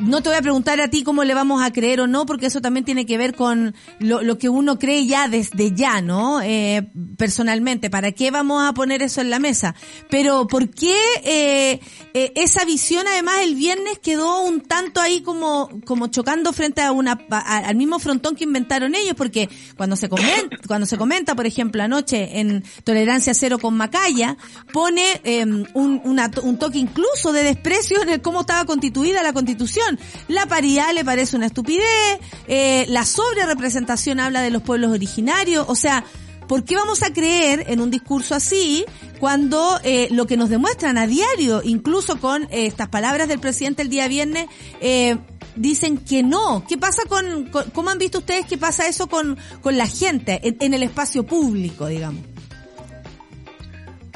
no 0.00 0.22
te 0.22 0.28
voy 0.28 0.38
a 0.38 0.42
preguntar 0.42 0.80
a 0.80 0.88
ti 0.88 1.02
cómo 1.02 1.24
le 1.24 1.32
vamos 1.34 1.62
a 1.62 1.72
creer 1.72 2.00
o 2.00 2.06
no, 2.06 2.26
porque 2.26 2.46
eso 2.46 2.60
también 2.60 2.84
tiene 2.84 3.06
que 3.06 3.16
ver 3.18 3.34
con 3.34 3.74
lo, 3.98 4.22
lo 4.22 4.38
que 4.38 4.48
uno 4.48 4.78
cree 4.78 5.06
ya 5.06 5.28
desde 5.28 5.72
ya, 5.74 6.00
¿no? 6.02 6.40
Eh, 6.42 6.88
personalmente, 7.16 7.90
¿para 7.90 8.12
qué 8.12 8.30
vamos 8.30 8.62
a 8.66 8.72
poner 8.74 9.02
eso 9.02 9.20
en 9.20 9.30
la 9.30 9.38
mesa? 9.38 9.74
Pero 10.10 10.46
¿por 10.46 10.68
qué 10.70 10.94
eh, 11.24 11.80
eh, 12.14 12.32
esa 12.36 12.64
visión 12.64 13.06
además 13.08 13.36
el 13.42 13.54
viernes 13.54 13.98
quedó 14.00 14.42
un 14.42 14.60
tanto 14.60 15.00
ahí 15.00 15.22
como, 15.22 15.68
como 15.84 16.08
chocando 16.08 16.52
frente 16.52 16.82
a 16.82 16.92
una, 16.92 17.18
a- 17.30 17.58
al 17.58 17.76
mismo 17.76 17.98
frontón 17.98 18.36
que 18.36 18.44
inventaron 18.44 18.94
ellos? 18.94 19.14
Porque 19.16 19.48
cuando 19.76 19.96
se 19.96 20.08
comenta, 20.08 20.56
cuando 20.66 20.86
se 20.86 20.98
comenta, 20.98 21.34
por 21.34 21.46
ejemplo, 21.46 21.82
anoche 21.82 22.38
en 22.40 22.62
Tolerancia 22.84 23.32
Cero 23.34 23.58
con 23.58 23.76
Macaya, 23.76 24.36
pone 24.72 25.20
eh, 25.24 25.44
un, 25.44 26.00
una- 26.04 26.30
un 26.42 26.55
toque 26.58 26.78
incluso 26.78 27.32
de 27.32 27.42
desprecio 27.42 28.02
en 28.02 28.08
el 28.08 28.22
cómo 28.22 28.40
estaba 28.42 28.64
constituida 28.64 29.22
la 29.22 29.32
constitución. 29.32 29.98
La 30.28 30.46
paridad 30.46 30.92
le 30.94 31.04
parece 31.04 31.36
una 31.36 31.46
estupidez, 31.46 32.18
eh, 32.48 32.84
la 32.88 33.04
sobre 33.04 33.46
representación 33.46 34.20
habla 34.20 34.42
de 34.42 34.50
los 34.50 34.62
pueblos 34.62 34.90
originarios, 34.92 35.64
o 35.68 35.74
sea, 35.74 36.04
¿Por 36.48 36.62
qué 36.62 36.76
vamos 36.76 37.02
a 37.02 37.12
creer 37.12 37.64
en 37.66 37.80
un 37.80 37.90
discurso 37.90 38.32
así 38.36 38.84
cuando 39.18 39.80
eh, 39.82 40.06
lo 40.12 40.28
que 40.28 40.36
nos 40.36 40.48
demuestran 40.48 40.96
a 40.96 41.08
diario, 41.08 41.60
incluso 41.64 42.20
con 42.20 42.44
eh, 42.44 42.66
estas 42.66 42.88
palabras 42.88 43.26
del 43.26 43.40
presidente 43.40 43.82
el 43.82 43.88
día 43.88 44.06
viernes, 44.06 44.46
eh, 44.80 45.16
dicen 45.56 45.98
que 45.98 46.22
no? 46.22 46.64
¿Qué 46.68 46.78
pasa 46.78 47.02
con, 47.08 47.46
con- 47.46 47.68
cómo 47.70 47.90
han 47.90 47.98
visto 47.98 48.18
ustedes 48.18 48.46
que 48.46 48.58
pasa 48.58 48.86
eso 48.86 49.08
con, 49.08 49.36
con 49.60 49.76
la 49.76 49.88
gente 49.88 50.38
en, 50.46 50.56
en 50.60 50.74
el 50.74 50.84
espacio 50.84 51.26
público, 51.26 51.86
digamos? 51.88 52.22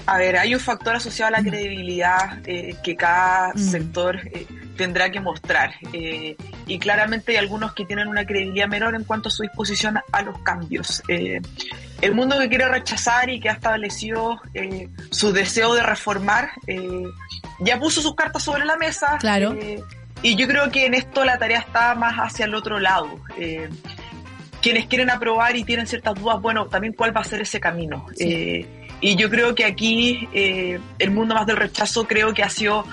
A 0.07 0.19
ver, 0.19 0.37
hay 0.37 0.55
un 0.55 0.61
factor 0.61 0.97
asociado 0.97 1.35
a 1.35 1.39
la 1.39 1.45
credibilidad 1.49 2.39
eh, 2.47 2.75
que 2.83 2.97
cada 2.97 3.53
Mm. 3.55 3.59
sector 3.59 4.17
eh, 4.33 4.47
tendrá 4.77 5.11
que 5.11 5.21
mostrar. 5.21 5.75
Eh, 5.93 6.37
y 6.67 6.79
claramente 6.79 7.33
hay 7.33 7.39
algunos 7.39 7.75
que 7.75 7.85
tienen 7.85 8.09
una 8.09 8.25
credibilidad 8.25 8.67
menor 8.67 8.95
en 8.95 9.05
cuanto 9.05 9.29
a 9.29 9.33
su 9.33 9.43
disposición 9.43 9.99
a 10.11 10.23
los 10.23 10.39
cambios. 10.43 11.03
El 11.09 12.15
mundo 12.15 12.39
que 12.39 12.49
quiere 12.49 12.67
rechazar 12.69 13.29
y 13.29 13.41
que 13.41 13.51
ha 13.51 13.53
establecido 13.53 14.41
su 15.11 15.33
deseo 15.33 15.75
de 15.75 15.83
reformar, 15.83 16.51
ya 17.61 17.79
puso 17.79 18.01
sus 18.01 18.15
cartas 18.15 18.43
sobre 18.43 18.65
la 18.65 18.77
mesa. 18.77 19.19
Claro. 19.21 19.55
y 20.23 20.35
yo 20.37 20.47
creo 20.49 20.71
que 20.71 20.87
en 20.87 20.95
esto 20.95 21.25
la 21.25 21.39
tarea 21.39 21.59
está 21.59 21.95
más 21.95 22.17
hacia 22.17 22.47
el 22.47 22.55
otro 22.55 22.79
lado. 22.79 23.21
Quienes 24.63 24.87
quieren 24.87 25.09
aprobar 25.11 25.57
y 25.57 25.65
tienen 25.65 25.87
ciertas 25.87 26.15
dudas, 26.15 26.41
bueno, 26.41 26.67
también 26.67 26.93
cuál 26.93 27.17
va 27.17 27.23
a 27.23 27.25
ser 27.25 27.41
ese 27.41 27.59
camino. 27.61 28.07
Sí. 28.15 28.25
Eh, 28.33 28.80
y 29.01 29.17
yo 29.17 29.31
creo 29.31 29.55
que 29.55 29.65
aquí 29.65 30.29
eh, 30.33 30.81
el 30.99 31.11
mundo 31.11 31.35
más 31.35 31.47
del 31.47 31.57
rechazo 31.57 32.07
creo 32.07 32.35
que 32.35 32.43
ha 32.43 32.51
sido 32.51 32.85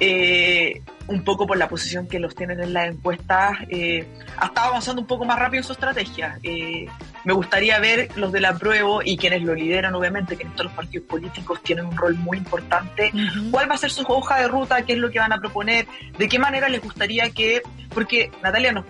eh, 0.00 0.82
un 1.08 1.22
poco 1.22 1.46
por 1.46 1.56
la 1.56 1.68
posición 1.68 2.08
que 2.08 2.18
los 2.18 2.34
tienen 2.34 2.60
en 2.60 2.72
las 2.72 2.88
encuestas, 2.88 3.58
eh, 3.68 4.06
ha 4.36 4.46
estado 4.46 4.68
avanzando 4.68 5.00
un 5.00 5.06
poco 5.06 5.24
más 5.24 5.38
rápido 5.38 5.60
en 5.60 5.64
su 5.64 5.72
estrategia. 5.72 6.38
Eh, 6.42 6.86
me 7.24 7.32
gustaría 7.32 7.78
ver 7.78 8.08
los 8.16 8.32
del 8.32 8.44
apruebo 8.44 9.02
y 9.04 9.16
quienes 9.16 9.42
lo 9.42 9.54
lideran, 9.54 9.94
obviamente, 9.94 10.36
que 10.36 10.44
en 10.44 10.50
todos 10.52 10.66
los 10.66 10.74
partidos 10.74 11.06
políticos 11.06 11.62
tienen 11.62 11.86
un 11.86 11.96
rol 11.96 12.16
muy 12.16 12.38
importante. 12.38 13.12
¿Cuál 13.50 13.70
va 13.70 13.74
a 13.74 13.78
ser 13.78 13.90
su 13.90 14.02
hoja 14.02 14.40
de 14.40 14.48
ruta? 14.48 14.82
¿Qué 14.82 14.94
es 14.94 14.98
lo 14.98 15.10
que 15.10 15.18
van 15.18 15.32
a 15.32 15.38
proponer? 15.38 15.86
¿De 16.18 16.28
qué 16.28 16.38
manera 16.38 16.68
les 16.68 16.82
gustaría 16.82 17.30
que.? 17.30 17.62
Porque, 17.90 18.30
Natalia, 18.42 18.72
nos, 18.72 18.84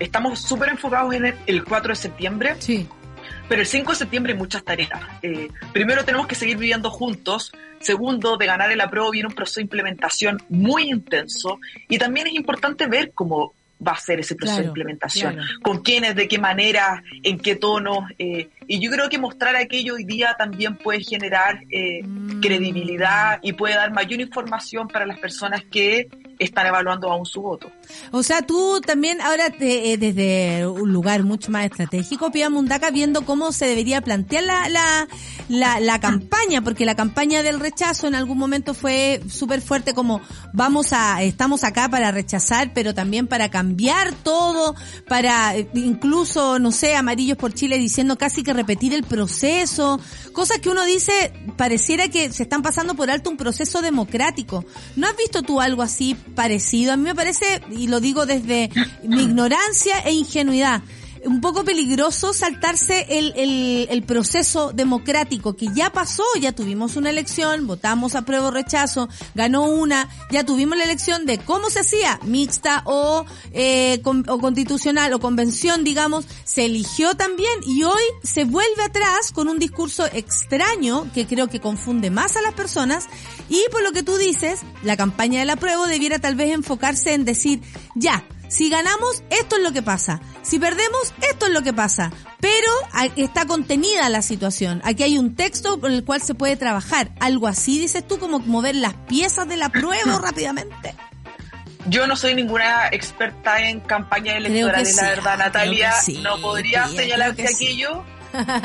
estamos 0.00 0.40
súper 0.40 0.70
enfocados 0.70 1.14
en 1.14 1.26
el, 1.26 1.34
el 1.46 1.64
4 1.64 1.90
de 1.90 1.96
septiembre. 1.96 2.56
Sí. 2.58 2.88
Pero 3.48 3.60
el 3.60 3.66
5 3.66 3.92
de 3.92 3.96
septiembre 3.98 4.32
hay 4.32 4.38
muchas 4.38 4.64
tareas. 4.64 4.90
Eh, 5.22 5.48
primero 5.72 6.04
tenemos 6.04 6.26
que 6.26 6.34
seguir 6.34 6.56
viviendo 6.56 6.90
juntos. 6.90 7.52
Segundo, 7.80 8.36
de 8.36 8.46
ganar 8.46 8.70
el 8.72 8.80
apruebo 8.80 9.10
viene 9.10 9.28
un 9.28 9.34
proceso 9.34 9.60
de 9.60 9.64
implementación 9.64 10.42
muy 10.48 10.90
intenso. 10.90 11.58
Y 11.88 11.98
también 11.98 12.26
es 12.28 12.34
importante 12.34 12.86
ver 12.86 13.12
cómo 13.14 13.52
va 13.86 13.92
a 13.92 13.98
ser 13.98 14.20
ese 14.20 14.34
proceso 14.34 14.56
Claro, 14.60 14.62
de 14.62 14.68
implementación. 14.68 15.34
claro. 15.34 15.48
Con 15.62 15.82
quiénes, 15.82 16.14
de 16.14 16.26
qué 16.26 16.38
manera, 16.38 17.02
en 17.22 17.38
qué 17.38 17.56
tono. 17.56 18.06
eh, 18.18 18.48
y 18.66 18.80
yo 18.80 18.90
creo 18.90 19.08
que 19.08 19.18
mostrar 19.18 19.56
aquello 19.56 19.94
hoy 19.94 20.04
día 20.04 20.34
también 20.38 20.76
puede 20.76 21.02
generar 21.02 21.60
eh, 21.70 22.02
Mm. 22.04 22.40
credibilidad 22.40 23.38
y 23.42 23.52
puede 23.52 23.74
dar 23.74 23.92
mayor 23.92 24.20
información 24.20 24.88
para 24.88 25.06
las 25.06 25.18
personas 25.18 25.62
que 25.70 26.08
están 26.38 26.66
evaluando 26.66 27.10
aún 27.10 27.26
su 27.26 27.40
voto. 27.42 27.70
O 28.10 28.22
sea, 28.22 28.42
tú 28.42 28.80
también 28.80 29.20
ahora 29.20 29.50
te- 29.50 29.92
eh, 29.92 29.96
desde 29.98 30.66
un 30.66 30.92
lugar 30.92 31.22
mucho 31.22 31.50
más 31.52 31.64
estratégico, 31.66 32.32
Pia 32.32 32.50
Mundaca, 32.50 32.90
viendo 32.90 33.24
cómo 33.24 33.52
se 33.52 33.66
debería 33.66 34.00
plantear 34.00 34.42
la, 34.44 34.68
la, 34.68 35.06
la, 35.48 35.78
la 35.80 36.00
campaña, 36.00 36.60
porque 36.62 36.84
la 36.84 36.96
campaña 36.96 37.42
del 37.44 37.60
rechazo 37.60 38.08
en 38.08 38.14
algún 38.16 38.36
momento 38.38 38.74
fue 38.74 39.20
súper 39.28 39.60
fuerte 39.60 39.94
como 39.94 40.20
vamos 40.52 40.92
a, 40.92 41.22
estamos 41.22 41.62
acá 41.62 41.88
para 41.88 42.10
rechazar, 42.10 42.72
pero 42.74 42.94
también 42.94 43.26
para 43.28 43.48
cambiar 43.50 44.12
todo, 44.12 44.74
para 45.06 45.56
eh, 45.56 45.68
incluso, 45.74 46.58
no 46.58 46.72
sé, 46.72 46.96
Amarillos 46.96 47.36
por 47.38 47.52
Chile 47.54 47.78
diciendo 47.78 48.16
casi 48.18 48.42
que 48.42 48.52
repetir 48.54 48.94
el 48.94 49.02
proceso, 49.02 50.00
cosas 50.32 50.58
que 50.58 50.70
uno 50.70 50.84
dice, 50.84 51.32
pareciera 51.56 52.08
que 52.08 52.32
se 52.32 52.44
están 52.44 52.62
pasando 52.62 52.94
por 52.94 53.10
alto 53.10 53.30
un 53.30 53.36
proceso 53.36 53.82
democrático. 53.82 54.64
¿No 54.96 55.06
has 55.06 55.16
visto 55.16 55.42
tú 55.42 55.60
algo 55.60 55.82
así 55.82 56.14
parecido? 56.34 56.92
A 56.92 56.96
mí 56.96 57.02
me 57.02 57.14
parece, 57.14 57.60
y 57.70 57.88
lo 57.88 58.00
digo 58.00 58.26
desde 58.26 58.70
mi 59.02 59.22
ignorancia 59.24 59.98
e 60.00 60.12
ingenuidad, 60.12 60.82
un 61.26 61.40
poco 61.40 61.64
peligroso 61.64 62.32
saltarse 62.32 63.06
el, 63.08 63.32
el, 63.36 63.86
el 63.90 64.02
proceso 64.02 64.72
democrático 64.72 65.54
que 65.56 65.68
ya 65.74 65.90
pasó, 65.90 66.24
ya 66.40 66.52
tuvimos 66.52 66.96
una 66.96 67.10
elección, 67.10 67.66
votamos 67.66 68.14
a 68.14 68.22
prueba 68.22 68.48
o 68.48 68.50
rechazo, 68.50 69.08
ganó 69.34 69.64
una, 69.64 70.08
ya 70.30 70.44
tuvimos 70.44 70.76
la 70.78 70.84
elección 70.84 71.26
de 71.26 71.38
cómo 71.38 71.70
se 71.70 71.80
hacía, 71.80 72.18
mixta 72.24 72.82
o, 72.86 73.24
eh, 73.52 74.00
con- 74.02 74.24
o 74.28 74.38
constitucional 74.38 75.12
o 75.12 75.20
convención, 75.20 75.84
digamos, 75.84 76.26
se 76.44 76.66
eligió 76.66 77.14
también 77.14 77.52
y 77.66 77.82
hoy 77.84 78.02
se 78.22 78.44
vuelve 78.44 78.82
atrás 78.84 79.32
con 79.32 79.48
un 79.48 79.58
discurso 79.58 80.06
extraño 80.12 81.06
que 81.14 81.26
creo 81.26 81.48
que 81.48 81.60
confunde 81.60 82.10
más 82.10 82.36
a 82.36 82.42
las 82.42 82.54
personas 82.54 83.06
y 83.48 83.62
por 83.70 83.82
lo 83.82 83.92
que 83.92 84.02
tú 84.02 84.16
dices, 84.16 84.60
la 84.82 84.96
campaña 84.96 85.40
del 85.40 85.50
apruebo 85.50 85.86
debiera 85.86 86.18
tal 86.18 86.34
vez 86.34 86.52
enfocarse 86.52 87.14
en 87.14 87.24
decir, 87.24 87.60
ya, 87.94 88.24
si 88.54 88.70
ganamos, 88.70 89.24
esto 89.30 89.56
es 89.56 89.62
lo 89.64 89.72
que 89.72 89.82
pasa. 89.82 90.20
Si 90.42 90.60
perdemos, 90.60 91.12
esto 91.28 91.46
es 91.46 91.52
lo 91.52 91.62
que 91.62 91.72
pasa. 91.72 92.12
Pero 92.38 92.70
está 93.16 93.46
contenida 93.46 94.08
la 94.10 94.22
situación. 94.22 94.80
Aquí 94.84 95.02
hay 95.02 95.18
un 95.18 95.34
texto 95.34 95.80
por 95.80 95.90
el 95.90 96.04
cual 96.04 96.22
se 96.22 96.34
puede 96.34 96.54
trabajar. 96.54 97.10
Algo 97.18 97.48
así, 97.48 97.80
dices 97.80 98.06
tú, 98.06 98.20
como 98.20 98.38
mover 98.38 98.76
las 98.76 98.94
piezas 98.94 99.48
de 99.48 99.56
la 99.56 99.70
prueba 99.70 100.18
rápidamente. 100.22 100.94
Yo 101.86 102.06
no 102.06 102.14
soy 102.14 102.36
ninguna 102.36 102.86
experta 102.92 103.60
en 103.60 103.80
campañas 103.80 104.36
electorales, 104.36 104.94
la 104.94 105.02
sí, 105.02 105.08
verdad, 105.08 105.36
creo 105.36 105.36
Natalia. 105.38 105.92
sí, 106.00 106.18
no 106.22 106.40
podría 106.40 106.86
que 107.34 107.48
sí. 107.48 107.54
aquello. 107.54 108.04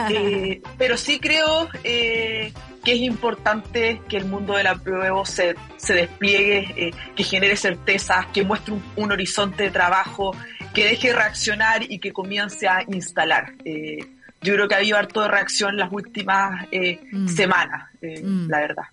Eh, 0.09 0.61
pero 0.79 0.97
sí 0.97 1.19
creo 1.19 1.69
eh, 1.83 2.51
que 2.83 2.93
es 2.93 2.99
importante 3.01 4.01
que 4.07 4.17
el 4.17 4.25
mundo 4.25 4.53
del 4.55 4.67
apruebo 4.67 5.25
se, 5.25 5.55
se 5.77 5.93
despliegue, 5.93 6.73
eh, 6.77 6.91
que 7.15 7.23
genere 7.23 7.55
certezas, 7.57 8.27
que 8.27 8.43
muestre 8.43 8.73
un, 8.73 8.83
un 8.95 9.11
horizonte 9.11 9.63
de 9.63 9.71
trabajo, 9.71 10.35
que 10.73 10.85
deje 10.85 11.13
reaccionar 11.13 11.83
y 11.91 11.99
que 11.99 12.11
comience 12.13 12.67
a 12.67 12.83
instalar. 12.87 13.53
Eh, 13.65 13.99
yo 14.41 14.53
creo 14.53 14.67
que 14.67 14.75
ha 14.75 14.77
habido 14.77 14.97
harto 14.97 15.21
de 15.21 15.27
reacción 15.27 15.75
las 15.77 15.91
últimas 15.91 16.65
eh, 16.71 16.99
Mm. 17.11 17.27
semanas, 17.27 17.89
eh, 18.01 18.21
Mm. 18.23 18.49
la 18.49 18.59
verdad. 18.59 18.83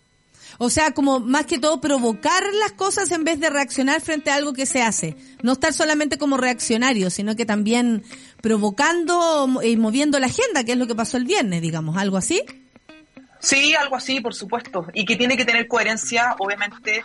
O 0.59 0.71
sea, 0.71 0.93
como 0.93 1.21
más 1.21 1.45
que 1.45 1.59
todo 1.59 1.81
provocar 1.83 2.43
las 2.61 2.73
cosas 2.73 3.11
en 3.13 3.25
vez 3.25 3.39
de 3.41 3.51
reaccionar 3.51 4.01
frente 4.01 4.31
a 4.31 4.37
algo 4.37 4.55
que 4.55 4.65
se 4.65 4.81
hace. 4.83 5.15
No 5.43 5.53
estar 5.53 5.73
solamente 5.75 6.17
como 6.19 6.39
reaccionario, 6.39 7.11
sino 7.11 7.37
que 7.37 7.45
también 7.45 8.03
provocando 8.41 9.61
y 9.63 9.77
moviendo 9.77 10.19
la 10.19 10.27
agenda, 10.27 10.65
que 10.65 10.73
es 10.73 10.79
lo 10.79 10.87
que 10.87 10.95
pasó 10.95 11.17
el 11.19 11.25
viernes, 11.25 11.61
digamos, 11.63 11.97
algo 11.99 12.17
así. 12.17 12.43
Sí, 13.39 13.75
algo 13.75 13.97
así, 13.97 14.21
por 14.21 14.35
supuesto. 14.35 14.87
Y 14.95 15.05
que 15.05 15.17
tiene 15.17 15.37
que 15.37 15.45
tener 15.45 15.69
coherencia, 15.69 16.35
obviamente, 16.39 17.05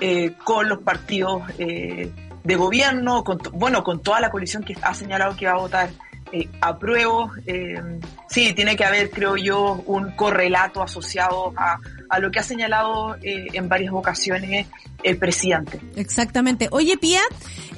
eh, 0.00 0.34
con 0.44 0.68
los 0.68 0.78
partidos 0.78 1.42
eh, 1.58 2.10
de 2.44 2.56
gobierno, 2.56 3.24
con, 3.24 3.38
bueno, 3.52 3.82
con 3.82 4.02
toda 4.02 4.20
la 4.20 4.30
coalición 4.30 4.62
que 4.62 4.76
ha 4.82 4.94
señalado 4.94 5.36
que 5.36 5.46
va 5.46 5.52
a 5.52 5.58
votar 5.58 5.90
eh, 6.32 6.48
apruebo. 6.60 7.30
Eh, 7.46 8.00
sí, 8.28 8.54
tiene 8.54 8.74
que 8.74 8.84
haber, 8.84 9.10
creo 9.10 9.36
yo, 9.36 9.82
un 9.86 10.12
correlato 10.12 10.82
asociado 10.82 11.52
a, 11.56 11.78
a 12.12 12.18
lo 12.18 12.30
que 12.30 12.38
ha 12.38 12.42
señalado 12.42 13.16
eh, 13.22 13.46
en 13.54 13.70
varias 13.70 13.94
ocasiones 13.94 14.66
el 15.02 15.16
presidente. 15.16 15.80
Exactamente. 15.96 16.68
Oye, 16.70 16.98
Pía, 16.98 17.22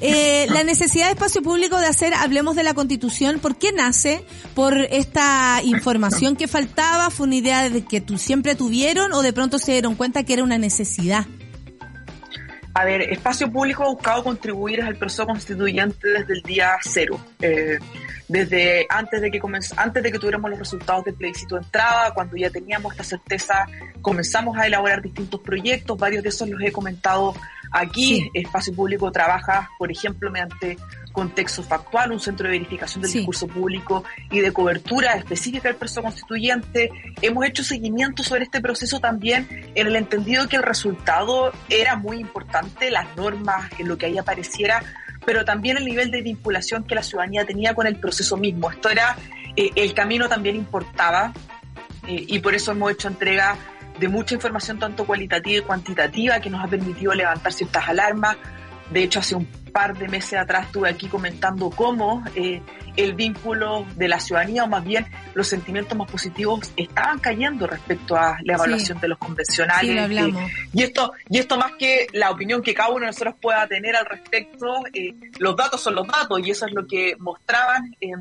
eh, 0.01 0.45
la 0.51 0.65
necesidad 0.65 1.05
de 1.05 1.13
espacio 1.13 1.41
público 1.41 1.79
de 1.79 1.87
hacer 1.87 2.13
Hablemos 2.13 2.57
de 2.57 2.63
la 2.63 2.73
Constitución, 2.73 3.39
¿por 3.39 3.55
qué 3.55 3.71
nace? 3.71 4.25
¿Por 4.53 4.77
esta 4.91 5.61
información 5.63 6.35
que 6.35 6.49
faltaba? 6.49 7.09
¿Fue 7.11 7.27
una 7.27 7.35
idea 7.35 7.69
de 7.69 7.85
que 7.85 8.01
tú 8.01 8.17
siempre 8.17 8.55
tuvieron 8.55 9.13
o 9.13 9.21
de 9.21 9.31
pronto 9.31 9.57
se 9.57 9.71
dieron 9.71 9.95
cuenta 9.95 10.23
que 10.23 10.33
era 10.33 10.43
una 10.43 10.57
necesidad? 10.57 11.25
A 12.77 12.83
ver, 12.83 13.01
Espacio 13.03 13.49
Público 13.49 13.83
ha 13.83 13.87
buscado 13.87 14.21
contribuir 14.21 14.81
al 14.81 14.97
proceso 14.97 15.25
constituyente 15.25 16.09
desde 16.09 16.33
el 16.33 16.41
día 16.41 16.75
cero. 16.83 17.17
Eh, 17.41 17.79
desde 18.27 18.85
antes 18.89 19.21
de 19.21 19.31
que 19.31 19.39
comenz- 19.39 19.73
antes 19.77 20.03
de 20.03 20.11
que 20.11 20.19
tuviéramos 20.19 20.49
los 20.49 20.59
resultados 20.59 21.05
del 21.05 21.15
plebiscito 21.15 21.55
de 21.55 21.61
entrada, 21.61 22.13
cuando 22.13 22.35
ya 22.35 22.49
teníamos 22.49 22.91
esta 22.91 23.05
certeza, 23.05 23.65
comenzamos 24.01 24.57
a 24.57 24.67
elaborar 24.67 25.01
distintos 25.01 25.39
proyectos, 25.39 25.97
varios 25.97 26.21
de 26.21 26.29
esos 26.29 26.49
los 26.49 26.61
he 26.61 26.71
comentado 26.73 27.33
aquí. 27.71 28.17
Sí. 28.17 28.31
Espacio 28.33 28.73
Público 28.75 29.09
trabaja, 29.09 29.69
por 29.79 29.89
ejemplo, 29.89 30.29
mediante 30.29 30.77
contexto 31.15 31.63
factual, 31.63 32.11
un 32.11 32.19
centro 32.19 32.45
de 32.47 32.51
verificación 32.51 33.01
del 33.01 33.09
Sí. 33.09 33.17
discurso 33.19 33.47
público 33.47 34.03
y 34.29 34.41
de 34.41 34.51
cobertura 34.51 35.13
específica 35.13 35.69
del 35.69 35.77
proceso 35.77 36.03
constituyente. 36.03 36.91
Hemos 37.21 37.45
hecho 37.45 37.63
seguimiento 37.63 38.21
sobre 38.21 38.43
este 38.43 38.61
proceso 38.61 38.99
también 38.99 39.47
en 39.73 39.87
el 39.87 39.95
entendido 39.95 40.47
que 40.49 40.57
el 40.57 40.63
resultado 40.63 41.51
era 41.69 41.95
muy 41.95 42.17
importante, 42.19 42.91
las 42.91 43.15
normas, 43.15 43.71
en 43.79 43.87
lo 43.87 43.97
que 43.97 44.07
ahí 44.07 44.17
apareciera, 44.17 44.83
pero 45.25 45.45
también 45.45 45.77
el 45.77 45.85
nivel 45.85 46.11
de 46.11 46.21
vinculación 46.21 46.83
que 46.83 46.93
la 46.95 47.01
ciudadanía 47.01 47.45
tenía 47.45 47.73
con 47.73 47.87
el 47.87 47.95
proceso 47.95 48.35
mismo. 48.37 48.69
Esto 48.69 48.89
era, 48.89 49.15
eh, 49.55 49.71
el 49.75 49.93
camino 49.93 50.27
también 50.27 50.55
importaba 50.57 51.31
eh, 52.07 52.25
y 52.27 52.39
por 52.39 52.53
eso 52.53 52.71
hemos 52.73 52.91
hecho 52.91 53.07
entrega 53.07 53.55
de 53.99 54.09
mucha 54.09 54.35
información 54.35 54.77
tanto 54.77 55.05
cualitativa 55.05 55.57
y 55.59 55.61
cuantitativa 55.61 56.39
que 56.41 56.49
nos 56.49 56.61
ha 56.63 56.67
permitido 56.67 57.13
levantar 57.13 57.53
ciertas 57.53 57.87
alarmas. 57.87 58.35
De 58.91 59.03
hecho, 59.03 59.19
hace 59.19 59.35
un 59.35 59.45
par 59.71 59.97
de 59.97 60.07
meses 60.07 60.39
atrás 60.39 60.67
estuve 60.67 60.89
aquí 60.89 61.07
comentando 61.07 61.69
cómo 61.69 62.23
eh, 62.35 62.61
el 62.95 63.13
vínculo 63.13 63.85
de 63.95 64.07
la 64.07 64.19
ciudadanía, 64.19 64.63
o 64.63 64.67
más 64.67 64.85
bien 64.85 65.05
los 65.33 65.47
sentimientos 65.47 65.97
más 65.97 66.09
positivos, 66.09 66.71
estaban 66.77 67.19
cayendo 67.19 67.67
respecto 67.67 68.15
a 68.15 68.37
la 68.43 68.53
evaluación 68.53 68.99
de 68.99 69.09
los 69.09 69.17
convencionales. 69.17 70.07
Sí, 70.07 70.15
lo 70.15 70.27
eh, 70.27 70.47
y 70.73 70.83
esto, 70.83 71.11
y 71.29 71.39
esto 71.39 71.57
más 71.57 71.73
que 71.77 72.07
la 72.13 72.31
opinión 72.31 72.61
que 72.61 72.73
cada 72.73 72.89
uno 72.89 73.01
de 73.01 73.07
nosotros 73.07 73.35
pueda 73.41 73.67
tener 73.67 73.95
al 73.95 74.05
respecto, 74.05 74.67
eh, 74.93 75.13
los 75.39 75.55
datos 75.55 75.81
son 75.81 75.95
los 75.95 76.07
datos 76.07 76.39
y 76.41 76.51
eso 76.51 76.65
es 76.65 76.73
lo 76.73 76.87
que 76.87 77.15
mostraban. 77.19 77.95
eh, 77.99 78.13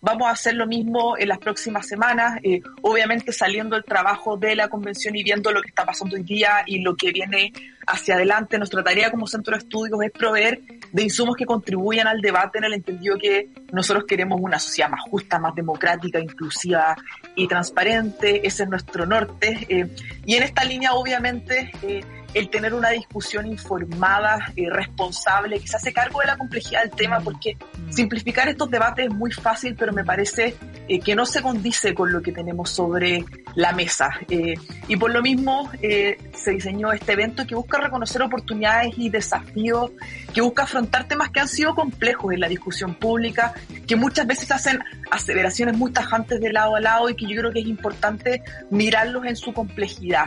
vamos 0.00 0.28
a 0.28 0.30
hacer 0.30 0.54
lo 0.54 0.66
mismo 0.66 1.16
en 1.18 1.28
las 1.28 1.38
próximas 1.38 1.86
semanas, 1.86 2.38
eh, 2.42 2.60
obviamente 2.82 3.32
saliendo 3.32 3.76
el 3.76 3.84
trabajo 3.84 4.36
de 4.36 4.56
la 4.56 4.68
convención 4.68 5.16
y 5.16 5.22
viendo 5.22 5.52
lo 5.52 5.60
que 5.60 5.68
está 5.68 5.84
pasando 5.84 6.16
hoy 6.16 6.22
día 6.22 6.62
y 6.66 6.80
lo 6.80 6.96
que 6.96 7.12
viene 7.12 7.52
hacia 7.86 8.14
adelante. 8.14 8.58
Nuestra 8.58 8.82
tarea 8.82 9.10
como 9.10 9.26
centro 9.26 9.52
de 9.52 9.58
estudios 9.58 10.00
es 10.02 10.10
proveer 10.10 10.60
de 10.92 11.02
insumos 11.02 11.36
que 11.36 11.46
contribuyan 11.46 12.06
al 12.06 12.20
debate 12.20 12.58
en 12.58 12.64
el 12.64 12.74
entendido 12.74 13.16
que 13.18 13.48
nosotros 13.72 14.04
queremos 14.06 14.40
una 14.40 14.58
sociedad 14.58 14.90
más 14.90 15.00
justa, 15.02 15.38
más 15.38 15.54
democrática, 15.54 16.18
inclusiva 16.18 16.96
y 17.34 17.46
transparente. 17.46 18.46
Ese 18.46 18.64
es 18.64 18.68
nuestro 18.68 19.06
norte. 19.06 19.66
eh, 19.68 19.88
y 20.24 20.34
en 20.34 20.42
esta 20.42 20.64
línea, 20.64 20.94
obviamente, 20.94 21.72
eh, 21.82 22.02
el 22.34 22.48
tener 22.48 22.74
una 22.74 22.90
discusión 22.90 23.46
informada, 23.46 24.52
eh, 24.56 24.68
responsable, 24.70 25.58
que 25.58 25.66
se 25.66 25.76
hace 25.76 25.92
cargo 25.92 26.20
de 26.20 26.26
la 26.26 26.36
complejidad 26.36 26.82
del 26.82 26.90
tema, 26.92 27.20
porque 27.20 27.56
simplificar 27.90 28.48
estos 28.48 28.70
debates 28.70 29.06
es 29.06 29.14
muy 29.14 29.32
fácil, 29.32 29.74
pero 29.76 29.92
me 29.92 30.04
parece 30.04 30.56
eh, 30.88 31.00
que 31.00 31.14
no 31.14 31.26
se 31.26 31.42
condice 31.42 31.92
con 31.94 32.12
lo 32.12 32.22
que 32.22 32.32
tenemos 32.32 32.70
sobre 32.70 33.24
la 33.54 33.72
mesa. 33.72 34.10
Eh, 34.28 34.54
y 34.86 34.96
por 34.96 35.10
lo 35.10 35.22
mismo 35.22 35.70
se 35.80 36.50
diseñó 36.52 36.92
este 36.92 37.12
evento 37.12 37.46
que 37.46 37.54
busca 37.54 37.78
reconocer 37.78 38.22
oportunidades 38.22 38.94
y 38.96 39.08
desafíos, 39.08 39.90
que 40.32 40.40
busca 40.40 40.64
afrontar 40.64 41.08
temas 41.08 41.30
que 41.30 41.40
han 41.40 41.48
sido 41.48 41.74
complejos 41.74 42.32
en 42.32 42.40
la 42.40 42.48
discusión 42.48 42.94
pública, 42.94 43.54
que 43.86 43.96
muchas 43.96 44.26
veces 44.26 44.50
hacen 44.52 44.80
aseveraciones 45.10 45.76
muy 45.76 45.92
tajantes 45.92 46.40
de 46.40 46.52
lado 46.52 46.76
a 46.76 46.80
lado 46.80 47.08
y 47.10 47.16
que 47.16 47.26
yo 47.26 47.36
creo 47.40 47.52
que 47.52 47.60
es 47.60 47.66
importante 47.66 48.42
mirarlos 48.70 49.24
en 49.26 49.36
su 49.36 49.52
complejidad, 49.52 50.26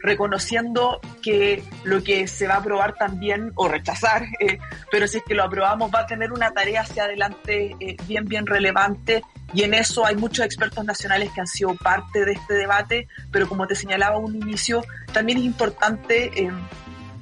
reconociendo 0.00 1.00
que 1.22 1.35
lo 1.84 2.02
que 2.02 2.26
se 2.28 2.46
va 2.46 2.54
a 2.54 2.58
aprobar 2.58 2.94
también, 2.94 3.52
o 3.54 3.68
rechazar, 3.68 4.24
eh, 4.40 4.58
pero 4.90 5.06
si 5.06 5.18
es 5.18 5.24
que 5.24 5.34
lo 5.34 5.44
aprobamos 5.44 5.90
va 5.94 6.00
a 6.00 6.06
tener 6.06 6.32
una 6.32 6.50
tarea 6.52 6.82
hacia 6.82 7.04
adelante 7.04 7.76
eh, 7.80 7.96
bien, 8.06 8.24
bien 8.24 8.46
relevante 8.46 9.22
y 9.54 9.62
en 9.62 9.74
eso 9.74 10.04
hay 10.04 10.16
muchos 10.16 10.44
expertos 10.44 10.84
nacionales 10.84 11.30
que 11.32 11.40
han 11.40 11.46
sido 11.46 11.74
parte 11.76 12.24
de 12.24 12.32
este 12.32 12.54
debate, 12.54 13.08
pero 13.30 13.48
como 13.48 13.66
te 13.66 13.74
señalaba 13.74 14.16
a 14.16 14.18
un 14.18 14.34
inicio, 14.34 14.84
también 15.12 15.38
es 15.38 15.44
importante 15.44 16.30
eh, 16.36 16.50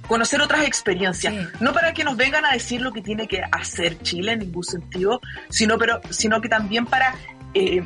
conocer 0.09 0.41
otras 0.41 0.67
experiencias, 0.67 1.35
Sí. 1.35 1.41
no 1.61 1.73
para 1.73 1.93
que 1.93 2.05
nos 2.05 2.17
vengan 2.17 2.45
a 2.45 2.53
decir 2.53 2.81
lo 2.81 2.93
que 2.93 3.03
tiene 3.03 3.27
que 3.29 3.43
hacer 3.53 3.99
Chile 4.03 4.33
en 4.33 4.41
ningún 4.41 4.65
sentido, 4.65 5.21
sino, 5.49 5.79
pero, 5.79 6.01
sino 6.11 6.41
que 6.41 6.49
también 6.49 6.87
para 6.87 7.15
eh, 7.55 7.85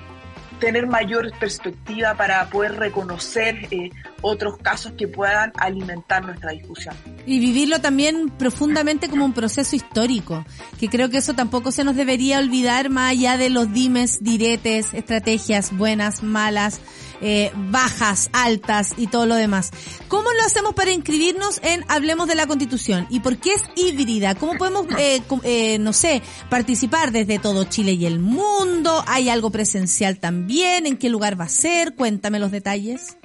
tener 0.58 0.86
mayor 0.86 1.32
perspectiva, 1.38 2.14
para 2.14 2.48
poder 2.50 2.76
reconocer 2.76 3.68
eh, 3.70 3.90
otros 4.22 4.58
casos 4.58 4.92
que 4.96 5.08
puedan 5.08 5.52
alimentar 5.56 6.24
nuestra 6.24 6.52
discusión. 6.52 6.94
Y 7.26 7.38
vivirlo 7.38 7.80
también 7.80 8.30
profundamente 8.30 9.08
como 9.08 9.24
un 9.24 9.32
proceso 9.32 9.76
histórico, 9.76 10.44
que 10.78 10.88
creo 10.88 11.10
que 11.10 11.18
eso 11.18 11.34
tampoco 11.34 11.70
se 11.72 11.84
nos 11.84 11.96
debería 11.96 12.38
olvidar 12.38 12.90
más 12.90 13.12
allá 13.12 13.36
de 13.36 13.50
los 13.50 13.72
dimes, 13.72 14.22
diretes, 14.22 14.94
estrategias 14.94 15.76
buenas, 15.76 16.22
malas, 16.22 16.80
eh, 17.20 17.52
bajas, 17.54 18.30
altas 18.32 18.94
y 18.96 19.08
todo 19.08 19.26
lo 19.26 19.34
demás. 19.34 19.70
¿Cómo 20.08 20.30
lo 20.32 20.42
hacemos 20.42 20.74
para 20.74 20.90
inscribirnos 20.90 21.60
en 21.62 21.84
Hablemos 21.88 22.28
de 22.28 22.34
la 22.34 22.46
Constitución? 22.46 23.06
¿Y 23.10 23.20
por 23.20 23.36
qué 23.38 23.54
es 23.54 23.62
híbrida? 23.76 24.34
¿Cómo 24.34 24.54
podemos, 24.54 24.86
eh, 24.98 25.20
eh, 25.42 25.78
no 25.78 25.92
sé, 25.92 26.22
participar 26.48 27.12
desde 27.12 27.38
todo 27.38 27.64
Chile 27.64 27.92
y 27.92 28.06
el 28.06 28.18
mundo? 28.18 29.04
¿Hay 29.06 29.28
algo 29.28 29.50
presencial 29.50 30.18
también? 30.18 30.86
¿En 30.86 30.96
qué 30.96 31.10
lugar 31.10 31.38
va 31.38 31.44
a 31.44 31.50
ser? 31.50 31.94
Cuéntame 31.94 32.38
los 32.38 32.50
detalles. 32.50 33.17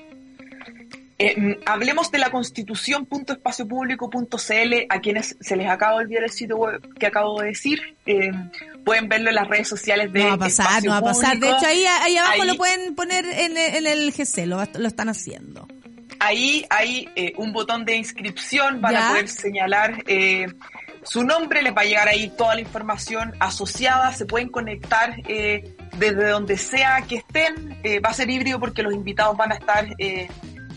Eh, 1.26 1.36
mm, 1.40 1.54
hablemos 1.66 2.12
de 2.12 2.18
la 2.20 2.30
constitución.espaciopublico.cl 2.32 4.74
a 4.90 5.00
quienes 5.02 5.36
se 5.40 5.56
les 5.56 5.70
acaba 5.70 5.94
de 5.94 6.00
olvidar 6.06 6.24
el 6.24 6.30
sitio 6.32 6.58
web 6.58 6.82
que 7.00 7.06
acabo 7.08 7.40
de 7.42 7.48
decir. 7.48 7.96
eh, 8.06 8.32
pueden 8.84 9.08
verlo 9.08 9.30
en 9.30 9.36
las 9.36 9.48
redes 9.48 9.68
sociales 9.70 10.12
de 10.12 10.20
No 10.24 10.28
va 10.30 10.34
a 10.34 10.38
pasar, 10.40 10.66
Espacio 10.66 10.90
no 10.90 11.02
va 11.02 11.10
a 11.10 11.14
pasar. 11.14 11.40
De 11.40 11.48
hecho, 11.50 11.66
ahí, 11.66 11.86
ahí 11.86 12.18
abajo 12.18 12.42
Ahí- 12.42 12.48
lo 12.48 12.56
pueden 12.58 12.96
poner 12.96 13.24
en, 13.26 13.56
el- 13.58 13.76
en 13.76 13.88
el 13.88 14.12
GC, 14.12 14.46
lo, 14.46 14.62
lo 14.74 14.88
están 14.88 15.08
haciendo. 15.08 15.68
Ahí 16.20 16.66
hay 16.70 17.08
eh, 17.16 17.34
un 17.38 17.54
botón 17.54 17.86
de 17.86 17.96
inscripción, 17.96 18.82
van 18.82 18.94
Ya. 18.94 19.08
a 19.08 19.12
poder 19.12 19.30
señalar 19.30 20.04
su 21.04 21.24
nombre, 21.24 21.62
les 21.62 21.74
va 21.76 21.82
a 21.82 21.86
llegar 21.86 22.08
ahí 22.08 22.32
toda 22.38 22.56
la 22.56 22.62
información 22.62 23.34
asociada, 23.40 24.14
se 24.14 24.26
pueden 24.26 24.50
conectar 24.50 25.16
eh, 25.28 25.76
desde 25.98 26.30
donde 26.30 26.58
sea 26.58 27.02
que 27.08 27.18
estén, 27.18 27.78
eh, 27.84 28.00
va 28.00 28.10
a 28.10 28.14
ser 28.14 28.30
híbrido 28.30 28.60
porque 28.60 28.84
los 28.84 28.94
invitados 28.94 29.36
van 29.38 29.52
a 29.52 29.56
estar 29.56 29.88
eh, 29.98 30.28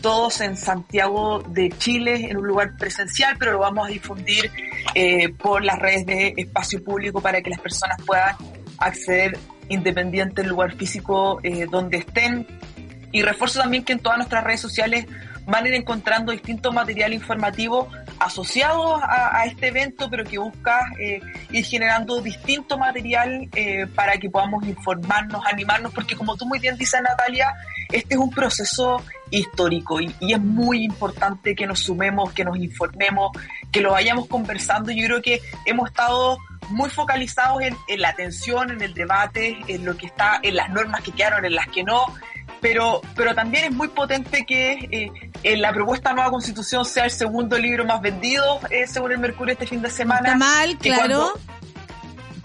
todos 0.07 0.39
en 0.39 0.55
Santiago 0.55 1.43
de 1.49 1.67
Chile, 1.67 2.29
en 2.29 2.37
un 2.37 2.47
lugar 2.47 2.77
presencial, 2.77 3.35
pero 3.37 3.51
lo 3.51 3.59
vamos 3.59 3.89
a 3.89 3.91
difundir 3.91 4.49
eh, 4.95 5.27
por 5.33 5.65
las 5.65 5.77
redes 5.79 6.05
de 6.05 6.33
espacio 6.37 6.81
público 6.81 7.19
para 7.19 7.41
que 7.41 7.49
las 7.49 7.59
personas 7.59 7.97
puedan 8.05 8.33
acceder 8.77 9.37
independiente 9.67 10.43
del 10.43 10.51
lugar 10.51 10.71
físico 10.71 11.41
eh, 11.43 11.67
donde 11.69 11.97
estén. 11.97 12.47
Y 13.11 13.21
refuerzo 13.21 13.59
también 13.59 13.83
que 13.83 13.91
en 13.91 13.99
todas 13.99 14.17
nuestras 14.17 14.45
redes 14.45 14.61
sociales 14.61 15.07
van 15.45 15.65
a 15.65 15.67
ir 15.67 15.73
encontrando 15.73 16.31
distinto 16.31 16.71
material 16.71 17.13
informativo 17.13 17.89
asociado 18.19 18.99
a, 19.01 19.45
este 19.45 19.67
evento, 19.67 20.09
pero 20.09 20.23
que 20.23 20.37
busca 20.37 20.91
eh, 20.99 21.21
ir 21.51 21.65
generando 21.65 22.21
distinto 22.21 22.77
material 22.77 23.49
eh, 23.53 23.87
para 23.95 24.17
que 24.17 24.29
podamos 24.29 24.65
informarnos, 24.65 25.45
animarnos, 25.45 25.93
porque 25.93 26.15
como 26.15 26.35
tú 26.35 26.45
muy 26.45 26.59
bien 26.59 26.77
dices, 26.77 27.01
Natalia, 27.01 27.53
este 27.91 28.15
es 28.15 28.19
un 28.19 28.29
proceso 28.29 29.03
histórico 29.29 30.01
y, 30.01 30.13
y 30.19 30.33
es 30.33 30.39
muy 30.39 30.83
importante 30.83 31.55
que 31.55 31.67
nos 31.67 31.79
sumemos, 31.79 32.33
que 32.33 32.43
nos 32.43 32.57
informemos, 32.57 33.31
que 33.71 33.81
lo 33.81 33.91
vayamos 33.91 34.27
conversando. 34.27 34.91
Yo 34.91 35.05
creo 35.05 35.21
que 35.21 35.41
hemos 35.65 35.89
estado 35.89 36.37
muy 36.69 36.89
focalizados 36.89 37.61
en, 37.61 37.75
en 37.87 38.01
la 38.01 38.09
atención, 38.09 38.71
en 38.71 38.81
el 38.81 38.93
debate, 38.93 39.57
en 39.67 39.85
lo 39.85 39.95
que 39.95 40.07
está, 40.07 40.39
en 40.41 40.55
las 40.55 40.69
normas 40.69 41.01
que 41.01 41.11
quedaron, 41.11 41.45
en 41.45 41.55
las 41.55 41.67
que 41.67 41.83
no, 41.83 42.05
pero, 42.61 43.01
pero 43.15 43.33
también 43.35 43.65
es 43.65 43.71
muy 43.71 43.87
potente 43.89 44.45
que 44.45 44.71
eh, 44.91 45.11
en 45.43 45.61
la 45.61 45.71
propuesta 45.73 46.13
nueva 46.13 46.29
constitución 46.31 46.85
sea 46.85 47.05
el 47.05 47.11
segundo 47.11 47.57
libro 47.57 47.85
más 47.85 48.01
vendido, 48.01 48.59
eh, 48.69 48.87
según 48.87 49.11
el 49.11 49.19
Mercurio 49.19 49.53
este 49.53 49.67
fin 49.67 49.81
de 49.81 49.89
semana. 49.89 50.33
Está 50.33 50.35
mal, 50.37 50.77
que 50.77 50.89
claro. 50.89 51.03
cuando- 51.33 51.39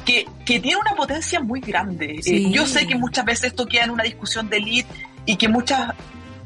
que, 0.05 0.27
que 0.45 0.59
tiene 0.59 0.79
una 0.81 0.95
potencia 0.97 1.39
muy 1.41 1.61
grande. 1.61 2.21
Eh, 2.27 2.51
yo 2.51 2.67
sé 2.67 2.87
que 2.89 2.97
muchas 2.97 3.25
veces 3.25 3.45
esto 3.51 3.67
queda 3.67 3.85
en 3.85 3.91
una 3.91 4.03
discusión 4.03 4.49
de 4.51 4.57
elite 4.57 4.93
y 5.27 5.37
que 5.37 5.49
muchas 5.49 5.95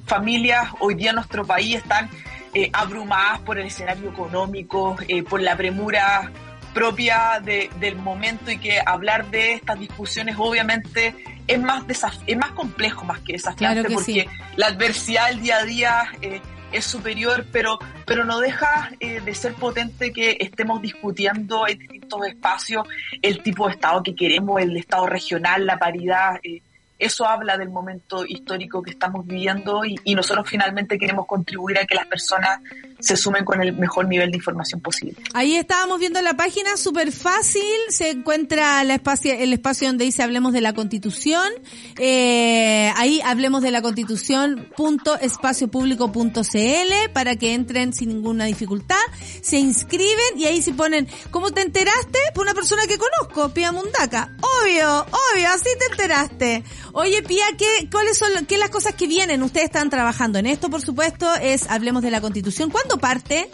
familias 0.04 0.68
hoy 0.80 0.94
día 0.94 1.10
en 1.10 1.16
nuestro 1.16 1.44
país 1.46 1.76
están 1.76 2.10
eh, 2.52 2.68
abrumadas 2.72 3.40
por 3.40 3.58
el 3.58 3.66
escenario 3.66 4.10
económico, 4.10 4.96
eh, 5.08 5.22
por 5.22 5.40
la 5.40 5.56
premura 5.56 6.30
propia 6.74 7.40
de- 7.42 7.70
del 7.80 7.96
momento 7.96 8.50
y 8.50 8.58
que 8.58 8.78
hablar 8.84 9.30
de 9.30 9.54
estas 9.54 9.78
discusiones 9.78 10.36
obviamente 10.38 11.14
es 11.46 11.60
más 11.60 11.84
es 12.26 12.36
más 12.36 12.50
complejo 12.52 13.04
más 13.04 13.20
que 13.20 13.34
desafiante 13.34 13.80
Claro 13.80 13.88
que 13.88 13.94
porque 13.94 14.12
sí. 14.12 14.26
la 14.56 14.66
adversidad 14.66 15.28
del 15.28 15.40
día 15.40 15.58
a 15.58 15.64
día 15.64 16.02
eh, 16.20 16.40
es 16.72 16.84
superior, 16.84 17.46
pero, 17.52 17.78
pero 18.04 18.24
no 18.24 18.40
deja 18.40 18.90
eh, 19.00 19.20
de 19.20 19.34
ser 19.34 19.54
potente 19.54 20.12
que 20.12 20.36
estemos 20.40 20.82
discutiendo 20.82 21.66
en 21.66 21.78
distintos 21.78 22.26
espacios 22.26 22.86
el 23.22 23.42
tipo 23.42 23.66
de 23.66 23.74
Estado 23.74 24.02
que 24.02 24.14
queremos, 24.14 24.60
el 24.60 24.76
Estado 24.76 25.06
regional, 25.06 25.66
la 25.66 25.78
paridad. 25.78 26.36
eh, 26.42 26.62
eso 26.98 27.26
habla 27.26 27.58
del 27.58 27.68
momento 27.68 28.24
histórico 28.24 28.80
que 28.80 28.90
estamos 28.90 29.26
viviendo 29.26 29.84
y, 29.84 30.00
y 30.04 30.14
nosotros 30.14 30.48
finalmente 30.48 30.98
queremos 30.98 31.26
contribuir 31.26 31.78
a 31.78 31.84
que 31.84 31.94
las 31.94 32.06
personas 32.06 32.58
se 33.06 33.16
sumen 33.16 33.44
con 33.44 33.62
el 33.62 33.72
mejor 33.72 34.08
nivel 34.08 34.32
de 34.32 34.38
información 34.38 34.80
posible. 34.80 35.14
Ahí 35.32 35.54
estábamos 35.54 36.00
viendo 36.00 36.20
la 36.22 36.34
página, 36.34 36.76
súper 36.76 37.12
fácil, 37.12 37.62
se 37.88 38.10
encuentra 38.10 38.82
la 38.82 38.94
espacio, 38.94 39.32
el 39.32 39.52
espacio 39.52 39.86
donde 39.86 40.04
dice 40.04 40.24
Hablemos 40.24 40.52
de 40.52 40.60
la 40.60 40.72
Constitución, 40.72 41.48
eh, 41.98 42.90
ahí 42.96 43.20
hablemos 43.24 43.62
de 43.62 43.70
la 43.70 43.80
Constitución 43.80 44.68
punto 44.76 45.16
espacio 45.20 45.68
público 45.68 46.10
punto 46.10 46.42
CL 46.42 47.12
para 47.12 47.36
que 47.36 47.54
entren 47.54 47.92
sin 47.92 48.08
ninguna 48.08 48.46
dificultad, 48.46 48.96
se 49.40 49.58
inscriben 49.58 50.36
y 50.36 50.46
ahí 50.46 50.60
se 50.60 50.74
ponen, 50.74 51.06
¿cómo 51.30 51.52
te 51.52 51.60
enteraste? 51.60 52.18
Por 52.34 52.44
una 52.44 52.54
persona 52.54 52.82
que 52.88 52.98
conozco, 52.98 53.54
Pía 53.54 53.70
Mundaca, 53.70 54.34
obvio, 54.40 55.02
obvio, 55.02 55.48
así 55.54 55.68
te 55.78 55.92
enteraste. 55.92 56.64
Oye 56.92 57.22
Pía, 57.22 57.44
¿qué, 57.56 57.88
¿cuáles 57.88 58.18
son 58.18 58.46
qué 58.46 58.58
las 58.58 58.70
cosas 58.70 58.94
que 58.94 59.06
vienen? 59.06 59.44
Ustedes 59.44 59.66
están 59.66 59.90
trabajando 59.90 60.40
en 60.40 60.46
esto, 60.46 60.68
por 60.70 60.82
supuesto, 60.82 61.32
es 61.36 61.70
Hablemos 61.70 62.02
de 62.02 62.10
la 62.10 62.20
Constitución. 62.20 62.70
¿Cuándo 62.70 62.95
parte? 62.98 63.48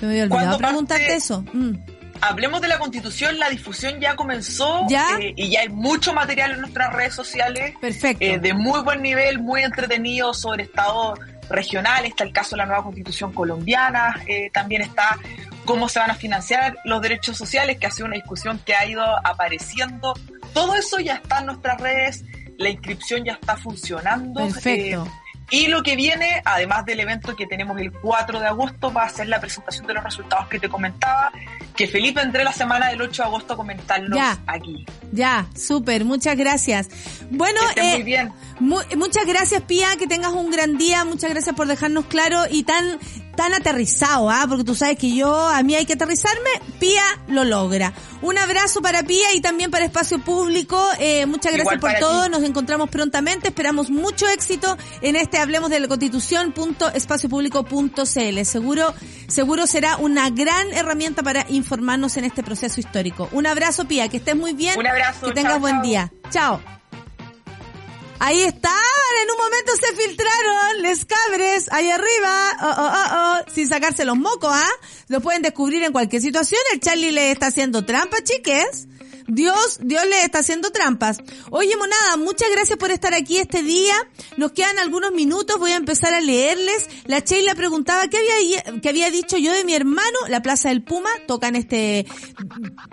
Me 0.00 0.08
había 0.08 0.24
olvidado 0.24 0.28
¿Cuándo 0.28 0.58
preguntarte 0.58 1.04
parte? 1.04 1.16
eso. 1.16 1.44
Mm. 1.52 1.74
Hablemos 2.20 2.60
de 2.60 2.68
la 2.68 2.78
constitución, 2.78 3.38
la 3.38 3.50
difusión 3.50 4.00
ya 4.00 4.16
comenzó 4.16 4.86
¿Ya? 4.88 5.18
eh, 5.20 5.34
y 5.36 5.50
ya 5.50 5.60
hay 5.60 5.68
mucho 5.68 6.14
material 6.14 6.52
en 6.52 6.60
nuestras 6.60 6.92
redes 6.92 7.14
sociales 7.14 7.74
Perfecto. 7.80 8.24
eh, 8.24 8.38
de 8.38 8.54
muy 8.54 8.80
buen 8.80 9.02
nivel, 9.02 9.40
muy 9.40 9.62
entretenido 9.62 10.32
sobre 10.32 10.62
estados 10.62 11.18
regionales, 11.50 12.12
está 12.12 12.24
el 12.24 12.32
caso 12.32 12.56
de 12.56 12.58
la 12.58 12.66
nueva 12.66 12.82
constitución 12.82 13.32
colombiana, 13.32 14.22
eh, 14.26 14.50
también 14.54 14.82
está 14.82 15.18
cómo 15.64 15.88
se 15.88 15.98
van 15.98 16.10
a 16.10 16.14
financiar 16.14 16.78
los 16.84 17.02
derechos 17.02 17.36
sociales, 17.36 17.78
que 17.78 17.86
ha 17.86 17.90
sido 17.90 18.06
una 18.06 18.16
discusión 18.16 18.60
que 18.64 18.74
ha 18.74 18.86
ido 18.86 19.02
apareciendo. 19.26 20.14
Todo 20.52 20.74
eso 20.74 21.00
ya 21.00 21.14
está 21.16 21.40
en 21.40 21.46
nuestras 21.46 21.80
redes, 21.80 22.24
la 22.58 22.70
inscripción 22.70 23.24
ya 23.24 23.32
está 23.32 23.56
funcionando. 23.56 24.40
Perfecto. 24.40 25.06
Y 25.50 25.66
lo 25.68 25.82
que 25.82 25.94
viene, 25.96 26.42
además 26.44 26.84
del 26.86 27.00
evento 27.00 27.36
que 27.36 27.46
tenemos 27.46 27.78
el 27.78 27.92
4 27.92 28.40
de 28.40 28.46
agosto, 28.46 28.92
va 28.92 29.04
a 29.04 29.08
ser 29.08 29.28
la 29.28 29.40
presentación 29.40 29.86
de 29.86 29.94
los 29.94 30.02
resultados 30.04 30.48
que 30.48 30.58
te 30.58 30.68
comentaba, 30.68 31.30
que 31.76 31.86
Felipe 31.86 32.20
entré 32.20 32.44
la 32.44 32.52
semana 32.52 32.88
del 32.88 33.02
8 33.02 33.22
de 33.22 33.28
agosto 33.28 33.54
a 33.54 33.56
comentarlos 33.56 34.16
Ya. 34.16 34.38
aquí. 34.46 34.86
Ya, 35.12 35.46
súper, 35.56 36.04
muchas 36.04 36.36
gracias. 36.36 36.88
Bueno, 37.30 37.60
eh, 37.76 37.92
muy 37.94 38.02
bien. 38.02 38.32
mu- 38.60 38.80
muchas 38.96 39.26
gracias 39.26 39.62
Pía, 39.62 39.88
que 39.98 40.06
tengas 40.06 40.32
un 40.32 40.50
gran 40.50 40.76
día, 40.78 41.04
muchas 41.04 41.30
gracias 41.30 41.54
por 41.54 41.66
dejarnos 41.66 42.06
claro 42.06 42.42
y 42.50 42.62
tan 42.64 42.98
tan 43.36 43.52
aterrizado, 43.54 44.30
¿ah? 44.30 44.44
Porque 44.48 44.64
tú 44.64 44.74
sabes 44.74 44.98
que 44.98 45.14
yo, 45.14 45.34
a 45.48 45.62
mí 45.62 45.74
hay 45.74 45.86
que 45.86 45.94
aterrizarme, 45.94 46.50
Pía 46.78 47.02
lo 47.28 47.44
logra. 47.44 47.92
Un 48.22 48.38
abrazo 48.38 48.80
para 48.80 49.02
Pía 49.02 49.34
y 49.34 49.40
también 49.40 49.70
para 49.70 49.84
Espacio 49.84 50.18
Público, 50.20 50.82
eh, 50.98 51.26
muchas 51.26 51.52
gracias 51.52 51.76
Igual 51.76 51.80
por 51.80 52.00
todo, 52.00 52.24
ti. 52.24 52.30
nos 52.30 52.42
encontramos 52.42 52.88
prontamente, 52.90 53.48
esperamos 53.48 53.90
mucho 53.90 54.26
éxito 54.28 54.76
en 55.02 55.16
este 55.16 55.38
Hablemos 55.38 55.70
de 55.70 55.80
la 55.80 55.88
Constitución 55.88 56.52
punto 56.52 56.88
espaciopublico 56.90 57.64
punto 57.64 58.04
CL. 58.06 58.44
Seguro, 58.44 58.94
seguro 59.28 59.66
será 59.66 59.96
una 59.98 60.30
gran 60.30 60.72
herramienta 60.72 61.22
para 61.22 61.44
informarnos 61.48 62.16
en 62.16 62.24
este 62.24 62.42
proceso 62.42 62.80
histórico. 62.80 63.28
Un 63.32 63.46
abrazo 63.46 63.84
Pía, 63.86 64.08
que 64.08 64.18
estés 64.18 64.36
muy 64.36 64.52
bien. 64.54 64.78
Un 64.78 64.86
abrazo, 64.86 65.26
Que 65.26 65.32
tengas 65.32 65.52
chao, 65.52 65.60
buen 65.60 65.74
chao. 65.76 65.82
día. 65.82 66.12
Chao. 66.30 66.83
Ahí 68.26 68.40
estaban, 68.40 68.80
en 69.22 69.30
un 69.32 69.36
momento 69.36 69.72
se 69.76 69.94
filtraron 69.96 70.80
les 70.80 71.04
cabres 71.04 71.70
ahí 71.70 71.90
arriba, 71.90 72.52
oh, 72.62 72.74
oh, 72.78 72.90
oh, 72.90 73.16
oh, 73.18 73.52
sin 73.54 73.68
sacarse 73.68 74.06
los 74.06 74.16
mocos, 74.16 74.48
¿ah? 74.50 74.70
Lo 75.08 75.20
pueden 75.20 75.42
descubrir 75.42 75.82
en 75.82 75.92
cualquier 75.92 76.22
situación. 76.22 76.58
El 76.72 76.80
Charlie 76.80 77.12
le 77.12 77.32
está 77.32 77.48
haciendo 77.48 77.84
trampa, 77.84 78.16
chiques. 78.24 78.88
Dios, 79.26 79.78
Dios 79.80 80.04
le 80.06 80.22
está 80.22 80.40
haciendo 80.40 80.70
trampas. 80.70 81.18
Oye, 81.50 81.76
monada, 81.76 82.16
muchas 82.18 82.50
gracias 82.50 82.78
por 82.78 82.90
estar 82.90 83.14
aquí 83.14 83.38
este 83.38 83.62
día. 83.62 83.94
Nos 84.36 84.52
quedan 84.52 84.78
algunos 84.78 85.12
minutos, 85.12 85.58
voy 85.58 85.72
a 85.72 85.76
empezar 85.76 86.12
a 86.14 86.20
leerles. 86.20 86.88
La 87.06 87.20
Sheila 87.20 87.54
preguntaba 87.54 88.08
qué 88.08 88.18
había, 88.18 88.80
qué 88.80 88.88
había 88.88 89.10
dicho 89.10 89.36
yo 89.36 89.52
de 89.52 89.64
mi 89.64 89.74
hermano. 89.74 90.18
La 90.28 90.42
Plaza 90.42 90.68
del 90.68 90.82
Puma 90.82 91.10
tocan 91.26 91.56
este 91.56 92.06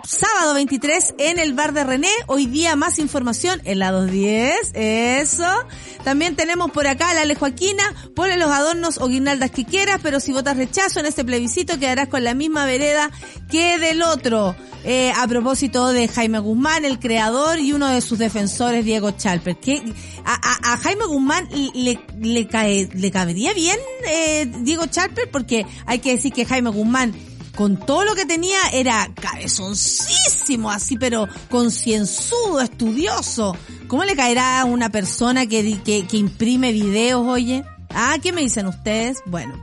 sábado 0.04 0.54
23 0.54 1.14
en 1.18 1.38
el 1.38 1.52
bar 1.52 1.72
de 1.72 1.84
René. 1.84 2.12
Hoy 2.26 2.46
día 2.46 2.76
más 2.76 2.98
información 2.98 3.60
en 3.64 3.78
la 3.78 3.92
210. 3.92 4.72
Eso. 4.74 5.66
También 6.04 6.36
tenemos 6.36 6.70
por 6.70 6.86
acá 6.86 7.10
a 7.10 7.14
la 7.14 7.22
Ale 7.22 7.34
Joaquina. 7.34 7.82
Ponle 8.14 8.36
los 8.36 8.50
adornos 8.50 8.98
o 8.98 9.08
guirnaldas 9.08 9.50
que 9.50 9.64
quieras, 9.64 10.00
pero 10.02 10.20
si 10.20 10.32
votas 10.32 10.56
rechazo 10.56 11.00
en 11.00 11.06
este 11.06 11.24
plebiscito 11.24 11.78
quedarás 11.78 12.08
con 12.08 12.24
la 12.24 12.34
misma 12.34 12.64
vereda 12.64 13.10
que 13.50 13.78
del 13.78 14.02
otro. 14.02 14.56
Eh, 14.84 15.12
a 15.16 15.28
propósito 15.28 15.92
de 15.92 16.08
Jaime 16.08 16.21
Guzmán, 16.28 16.84
el 16.84 16.98
creador 16.98 17.58
y 17.58 17.72
uno 17.72 17.88
de 17.88 18.00
sus 18.00 18.18
defensores, 18.18 18.84
Diego 18.84 19.10
Chalper. 19.12 19.56
Que 19.56 19.82
a, 20.24 20.76
Jaime 20.78 21.04
Guzmán 21.06 21.48
le, 21.74 22.00
le, 22.20 22.46
cae, 22.46 22.88
le 22.94 23.10
cabería 23.10 23.52
bien 23.52 23.78
eh, 24.08 24.50
Diego 24.60 24.86
Chalper 24.86 25.30
porque 25.30 25.66
hay 25.86 25.98
que 25.98 26.12
decir 26.12 26.32
que 26.32 26.44
Jaime 26.44 26.70
Guzmán 26.70 27.14
con 27.54 27.76
todo 27.76 28.04
lo 28.04 28.14
que 28.14 28.24
tenía 28.24 28.58
era 28.72 29.10
cabezoncísimo, 29.14 30.70
así 30.70 30.96
pero 30.96 31.28
concienzudo, 31.50 32.60
estudioso. 32.60 33.56
¿Cómo 33.88 34.04
le 34.04 34.16
caerá 34.16 34.60
a 34.60 34.64
una 34.64 34.88
persona 34.88 35.46
que, 35.46 35.80
que, 35.82 36.16
imprime 36.16 36.72
videos, 36.72 37.26
oye? 37.26 37.64
Ah, 37.90 38.16
¿qué 38.22 38.32
me 38.32 38.40
dicen 38.40 38.66
ustedes? 38.66 39.22
Bueno. 39.26 39.54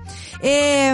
Eh, 0.42 0.94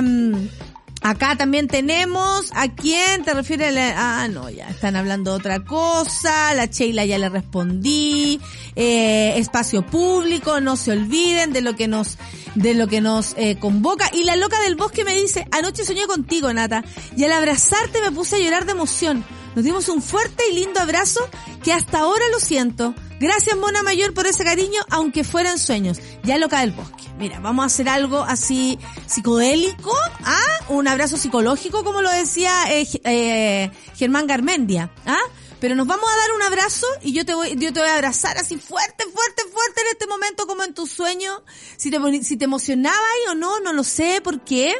Acá 1.08 1.36
también 1.38 1.68
tenemos 1.68 2.50
a 2.56 2.68
quién 2.74 3.24
te 3.24 3.36
refieres. 3.36 3.72
La- 3.76 4.24
ah, 4.24 4.28
no, 4.28 4.50
ya 4.50 4.68
están 4.70 4.96
hablando 4.96 5.30
de 5.30 5.38
otra 5.38 5.64
cosa. 5.64 6.52
La 6.56 6.66
Sheila 6.66 7.06
ya 7.06 7.20
le 7.20 7.30
respondí. 7.30 8.42
Eh, 8.76 9.34
espacio 9.38 9.86
público, 9.86 10.60
no 10.62 10.76
se 10.76 10.94
olviden 10.94 11.54
de 11.54 11.62
lo 11.62 11.76
que 11.76 11.88
nos, 11.88 12.18
de 12.56 12.74
lo 12.74 12.88
que 12.88 13.02
nos 13.02 13.36
eh, 13.38 13.58
convoca. 13.60 14.10
Y 14.14 14.24
la 14.24 14.36
loca 14.36 14.60
del 14.62 14.76
bosque 14.76 15.04
me 15.04 15.14
dice, 15.14 15.48
anoche 15.52 15.86
soñé 15.86 16.08
contigo, 16.08 16.52
Nata, 16.52 16.84
y 17.16 17.24
al 17.24 17.34
abrazarte 17.34 18.02
me 18.02 18.12
puse 18.12 18.38
a 18.38 18.40
llorar 18.40 18.66
de 18.66 18.72
emoción. 18.72 19.24
Nos 19.56 19.64
dimos 19.64 19.88
un 19.90 20.02
fuerte 20.02 20.44
y 20.52 20.56
lindo 20.56 20.80
abrazo 20.80 21.20
que 21.64 21.72
hasta 21.72 22.00
ahora 22.00 22.24
lo 22.32 22.40
siento. 22.40 22.96
Gracias, 23.20 23.56
Mona 23.58 23.82
Mayor, 23.82 24.14
por 24.14 24.28
ese 24.28 24.44
cariño, 24.44 24.82
aunque 24.90 25.24
fueran 25.24 25.58
sueños. 25.58 26.00
Ya 26.24 26.38
loca 26.38 26.60
del 26.60 26.72
bosque. 26.72 27.04
Mira, 27.18 27.40
vamos 27.40 27.64
a 27.64 27.68
hacer 27.68 27.88
algo 27.88 28.20
así 28.24 28.78
psicodélico, 29.08 29.94
¿ah? 30.24 30.66
Un 30.68 30.88
abrazo 30.88 31.16
psicológico, 31.16 31.84
como 31.86 32.02
lo 32.02 32.12
decía 32.12 32.52
eh, 32.74 32.88
eh, 33.06 33.72
Germán 33.96 34.28
Garmendia, 34.28 34.92
¿ah? 35.06 35.18
Pero 35.62 35.76
nos 35.76 35.88
vamos 35.88 36.10
a 36.12 36.18
dar 36.18 36.32
un 36.36 36.42
abrazo 36.42 36.86
y 37.02 37.14
yo 37.14 37.26
te 37.26 37.34
voy, 37.34 37.56
yo 37.56 37.72
te 37.72 37.80
voy 37.80 37.88
a 37.88 37.96
abrazar 37.96 38.38
así 38.38 38.58
fuerte, 38.58 39.06
fuerte, 39.06 39.44
fuerte 39.52 39.82
en 39.82 39.88
este 39.94 40.08
momento 40.08 40.46
como 40.46 40.64
en 40.64 40.74
tu 40.74 40.86
sueño. 40.86 41.44
Si 41.78 41.90
te, 41.90 42.24
si 42.24 42.36
te 42.36 42.46
emocionaba 42.46 42.98
ahí 42.98 43.32
o 43.32 43.36
no, 43.36 43.62
no 43.62 43.72
lo 43.72 43.86
sé 43.86 44.20
por 44.22 44.44
qué. 44.44 44.76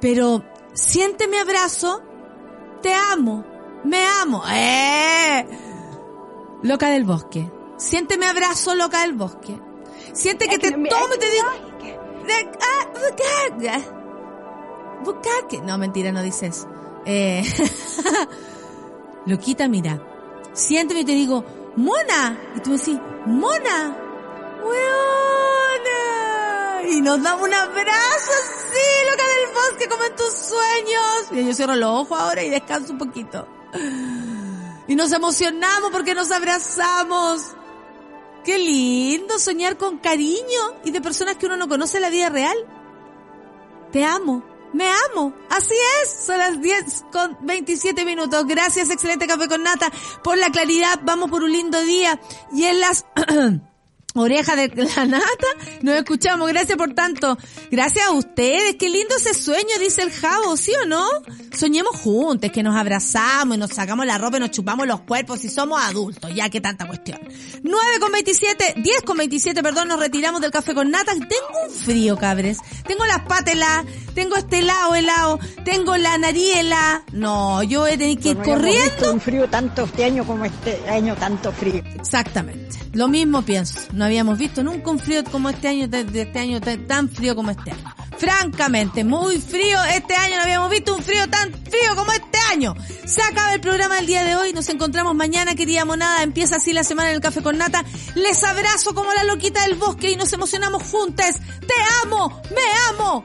Pero 0.00 0.44
siente 0.74 1.28
mi 1.28 1.36
abrazo, 1.36 2.02
te 2.82 2.92
amo, 2.92 3.46
me 3.84 4.04
amo. 4.04 4.42
¡Eh! 4.48 5.73
Loca 6.64 6.88
del 6.88 7.04
bosque. 7.04 7.52
Siente 7.76 8.16
mi 8.16 8.24
abrazo, 8.24 8.74
loca 8.74 9.02
del 9.02 9.12
bosque. 9.12 9.60
Siente 10.14 10.48
que 10.48 10.58
te 10.58 10.70
tomo 10.70 11.14
y 11.14 11.18
te 11.18 11.30
digo... 11.30 11.46
No, 15.62 15.76
mentira, 15.76 16.10
no 16.10 16.22
dice 16.22 16.46
eso. 16.46 16.66
Eh, 17.04 17.44
Loquita, 19.26 19.68
mira. 19.68 20.00
Siénteme 20.54 21.00
y 21.00 21.04
te 21.04 21.12
digo, 21.12 21.44
Mona. 21.76 22.40
Y 22.56 22.60
tú 22.60 22.70
me 22.70 22.78
decís, 22.78 22.98
Mona. 23.26 23.98
Weona. 24.64 25.92
Y 26.88 27.02
nos 27.02 27.22
damos 27.22 27.46
un 27.46 27.52
abrazo 27.52 28.32
así, 28.42 29.10
loca 29.10 29.22
del 29.28 29.52
bosque, 29.52 29.86
como 29.86 30.04
en 30.04 30.16
tus 30.16 30.32
sueños. 30.32 31.30
Mira, 31.30 31.46
yo 31.46 31.52
cierro 31.52 31.74
los 31.76 31.90
ojos 31.90 32.18
ahora 32.18 32.42
y 32.42 32.48
descanso 32.48 32.94
un 32.94 32.98
poquito. 33.00 33.46
Y 34.86 34.96
nos 34.96 35.12
emocionamos 35.12 35.90
porque 35.90 36.14
nos 36.14 36.30
abrazamos. 36.30 37.54
Qué 38.44 38.58
lindo 38.58 39.38
soñar 39.38 39.78
con 39.78 39.98
cariño 39.98 40.60
y 40.84 40.90
de 40.90 41.00
personas 41.00 41.36
que 41.36 41.46
uno 41.46 41.56
no 41.56 41.68
conoce 41.68 41.96
en 41.96 42.02
la 42.02 42.10
vida 42.10 42.28
real. 42.28 42.56
Te 43.90 44.04
amo, 44.04 44.44
me 44.74 44.90
amo. 45.10 45.32
Así 45.48 45.74
es, 46.02 46.26
son 46.26 46.38
las 46.38 46.60
10 46.60 47.04
con 47.10 47.38
27 47.40 48.04
minutos. 48.04 48.44
Gracias, 48.46 48.90
excelente 48.90 49.26
café 49.26 49.48
con 49.48 49.62
nata, 49.62 49.90
por 50.22 50.36
la 50.36 50.50
claridad. 50.50 51.00
Vamos 51.04 51.30
por 51.30 51.42
un 51.42 51.52
lindo 51.52 51.80
día. 51.80 52.20
Y 52.52 52.64
en 52.64 52.80
las 52.80 53.06
orejas 54.14 54.56
de 54.56 54.68
la 54.96 55.04
nata 55.06 55.26
nos 55.82 55.96
escuchamos. 55.96 56.48
Gracias 56.48 56.78
por 56.78 56.94
tanto. 56.94 57.36
Gracias 57.70 58.06
a 58.06 58.12
ustedes. 58.12 58.76
Qué 58.78 58.88
lindo 58.88 59.14
ese 59.16 59.34
sueño, 59.34 59.68
dice 59.80 60.02
el 60.02 60.10
Javo, 60.10 60.56
¿sí 60.56 60.72
o 60.82 60.86
no? 60.86 61.04
Soñemos 61.52 61.96
juntos, 61.96 62.50
que 62.50 62.62
nos 62.62 62.76
abrazamos 62.76 63.56
y 63.56 63.60
nos 63.60 63.70
sacamos 63.70 64.06
la 64.06 64.18
ropa 64.18 64.36
y 64.36 64.40
nos 64.40 64.50
chupamos 64.50 64.86
los 64.86 65.00
cuerpos 65.02 65.44
y 65.44 65.48
somos 65.48 65.80
adultos. 65.82 66.32
Ya 66.34 66.48
que 66.48 66.60
tanta 66.60 66.86
cuestión. 66.86 67.18
9 67.62 67.78
con 68.00 68.12
27, 68.12 68.74
10 68.78 69.02
con 69.02 69.16
27, 69.16 69.62
perdón, 69.62 69.88
nos 69.88 69.98
retiramos 69.98 70.40
del 70.40 70.50
café 70.50 70.74
con 70.74 70.90
nata. 70.90 71.12
Tengo 71.14 71.64
un 71.68 71.70
frío, 71.74 72.16
cabres. 72.16 72.58
Tengo 72.86 73.04
las 73.06 73.20
patas 73.22 73.54
heladas, 73.54 73.84
tengo 74.14 74.36
este 74.36 74.60
helado 74.60 74.94
helado, 74.94 75.38
tengo 75.64 75.96
la 75.96 76.18
nariz 76.18 76.56
helada. 76.56 77.04
No, 77.12 77.62
yo 77.62 77.86
he 77.86 77.96
tenido 77.98 78.22
que 78.22 78.28
ir 78.30 78.36
No 78.36 78.42
habíamos 78.42 78.64
visto 78.64 78.84
corriendo. 78.90 79.12
un 79.12 79.20
frío 79.20 79.48
tanto 79.50 79.84
este 79.84 80.04
año 80.04 80.24
como 80.24 80.44
este 80.44 80.88
año 80.88 81.14
tanto 81.16 81.52
frío. 81.52 81.82
Exactamente. 81.96 82.78
Lo 82.92 83.08
mismo 83.08 83.42
pienso. 83.42 83.80
No 83.92 84.03
habíamos 84.04 84.38
visto 84.38 84.62
nunca 84.62 84.90
un 84.90 84.98
frío 84.98 85.22
como 85.24 85.50
este 85.50 85.68
año, 85.68 85.88
de, 85.88 86.04
de 86.04 86.22
este 86.22 86.38
año 86.38 86.60
tan- 86.60 87.08
frío 87.10 87.34
como 87.34 87.50
este 87.50 87.70
año. 87.72 87.94
Francamente, 88.16 89.02
muy 89.04 89.38
frío 89.40 89.78
este 89.84 90.14
año. 90.14 90.36
No 90.36 90.42
habíamos 90.42 90.70
visto 90.70 90.94
un 90.94 91.02
frío 91.02 91.28
tan 91.28 91.50
frío 91.52 91.96
como 91.96 92.12
este 92.12 92.38
año. 92.50 92.74
Se 93.04 93.22
acaba 93.22 93.52
el 93.54 93.60
programa 93.60 93.96
del 93.96 94.06
día 94.06 94.22
de 94.24 94.36
hoy. 94.36 94.52
Nos 94.52 94.68
encontramos 94.68 95.14
mañana, 95.14 95.54
querida 95.54 95.84
monada. 95.84 96.22
Empieza 96.22 96.56
así 96.56 96.72
la 96.72 96.84
semana 96.84 97.10
en 97.10 97.16
el 97.16 97.20
Café 97.20 97.42
con 97.42 97.58
Nata. 97.58 97.84
Les 98.14 98.42
abrazo 98.44 98.94
como 98.94 99.12
la 99.12 99.24
loquita 99.24 99.62
del 99.62 99.74
bosque 99.74 100.10
y 100.12 100.16
nos 100.16 100.32
emocionamos 100.32 100.82
juntas. 100.84 101.36
Te 101.60 101.74
amo, 102.04 102.40
me 102.50 102.94
amo. 102.94 103.24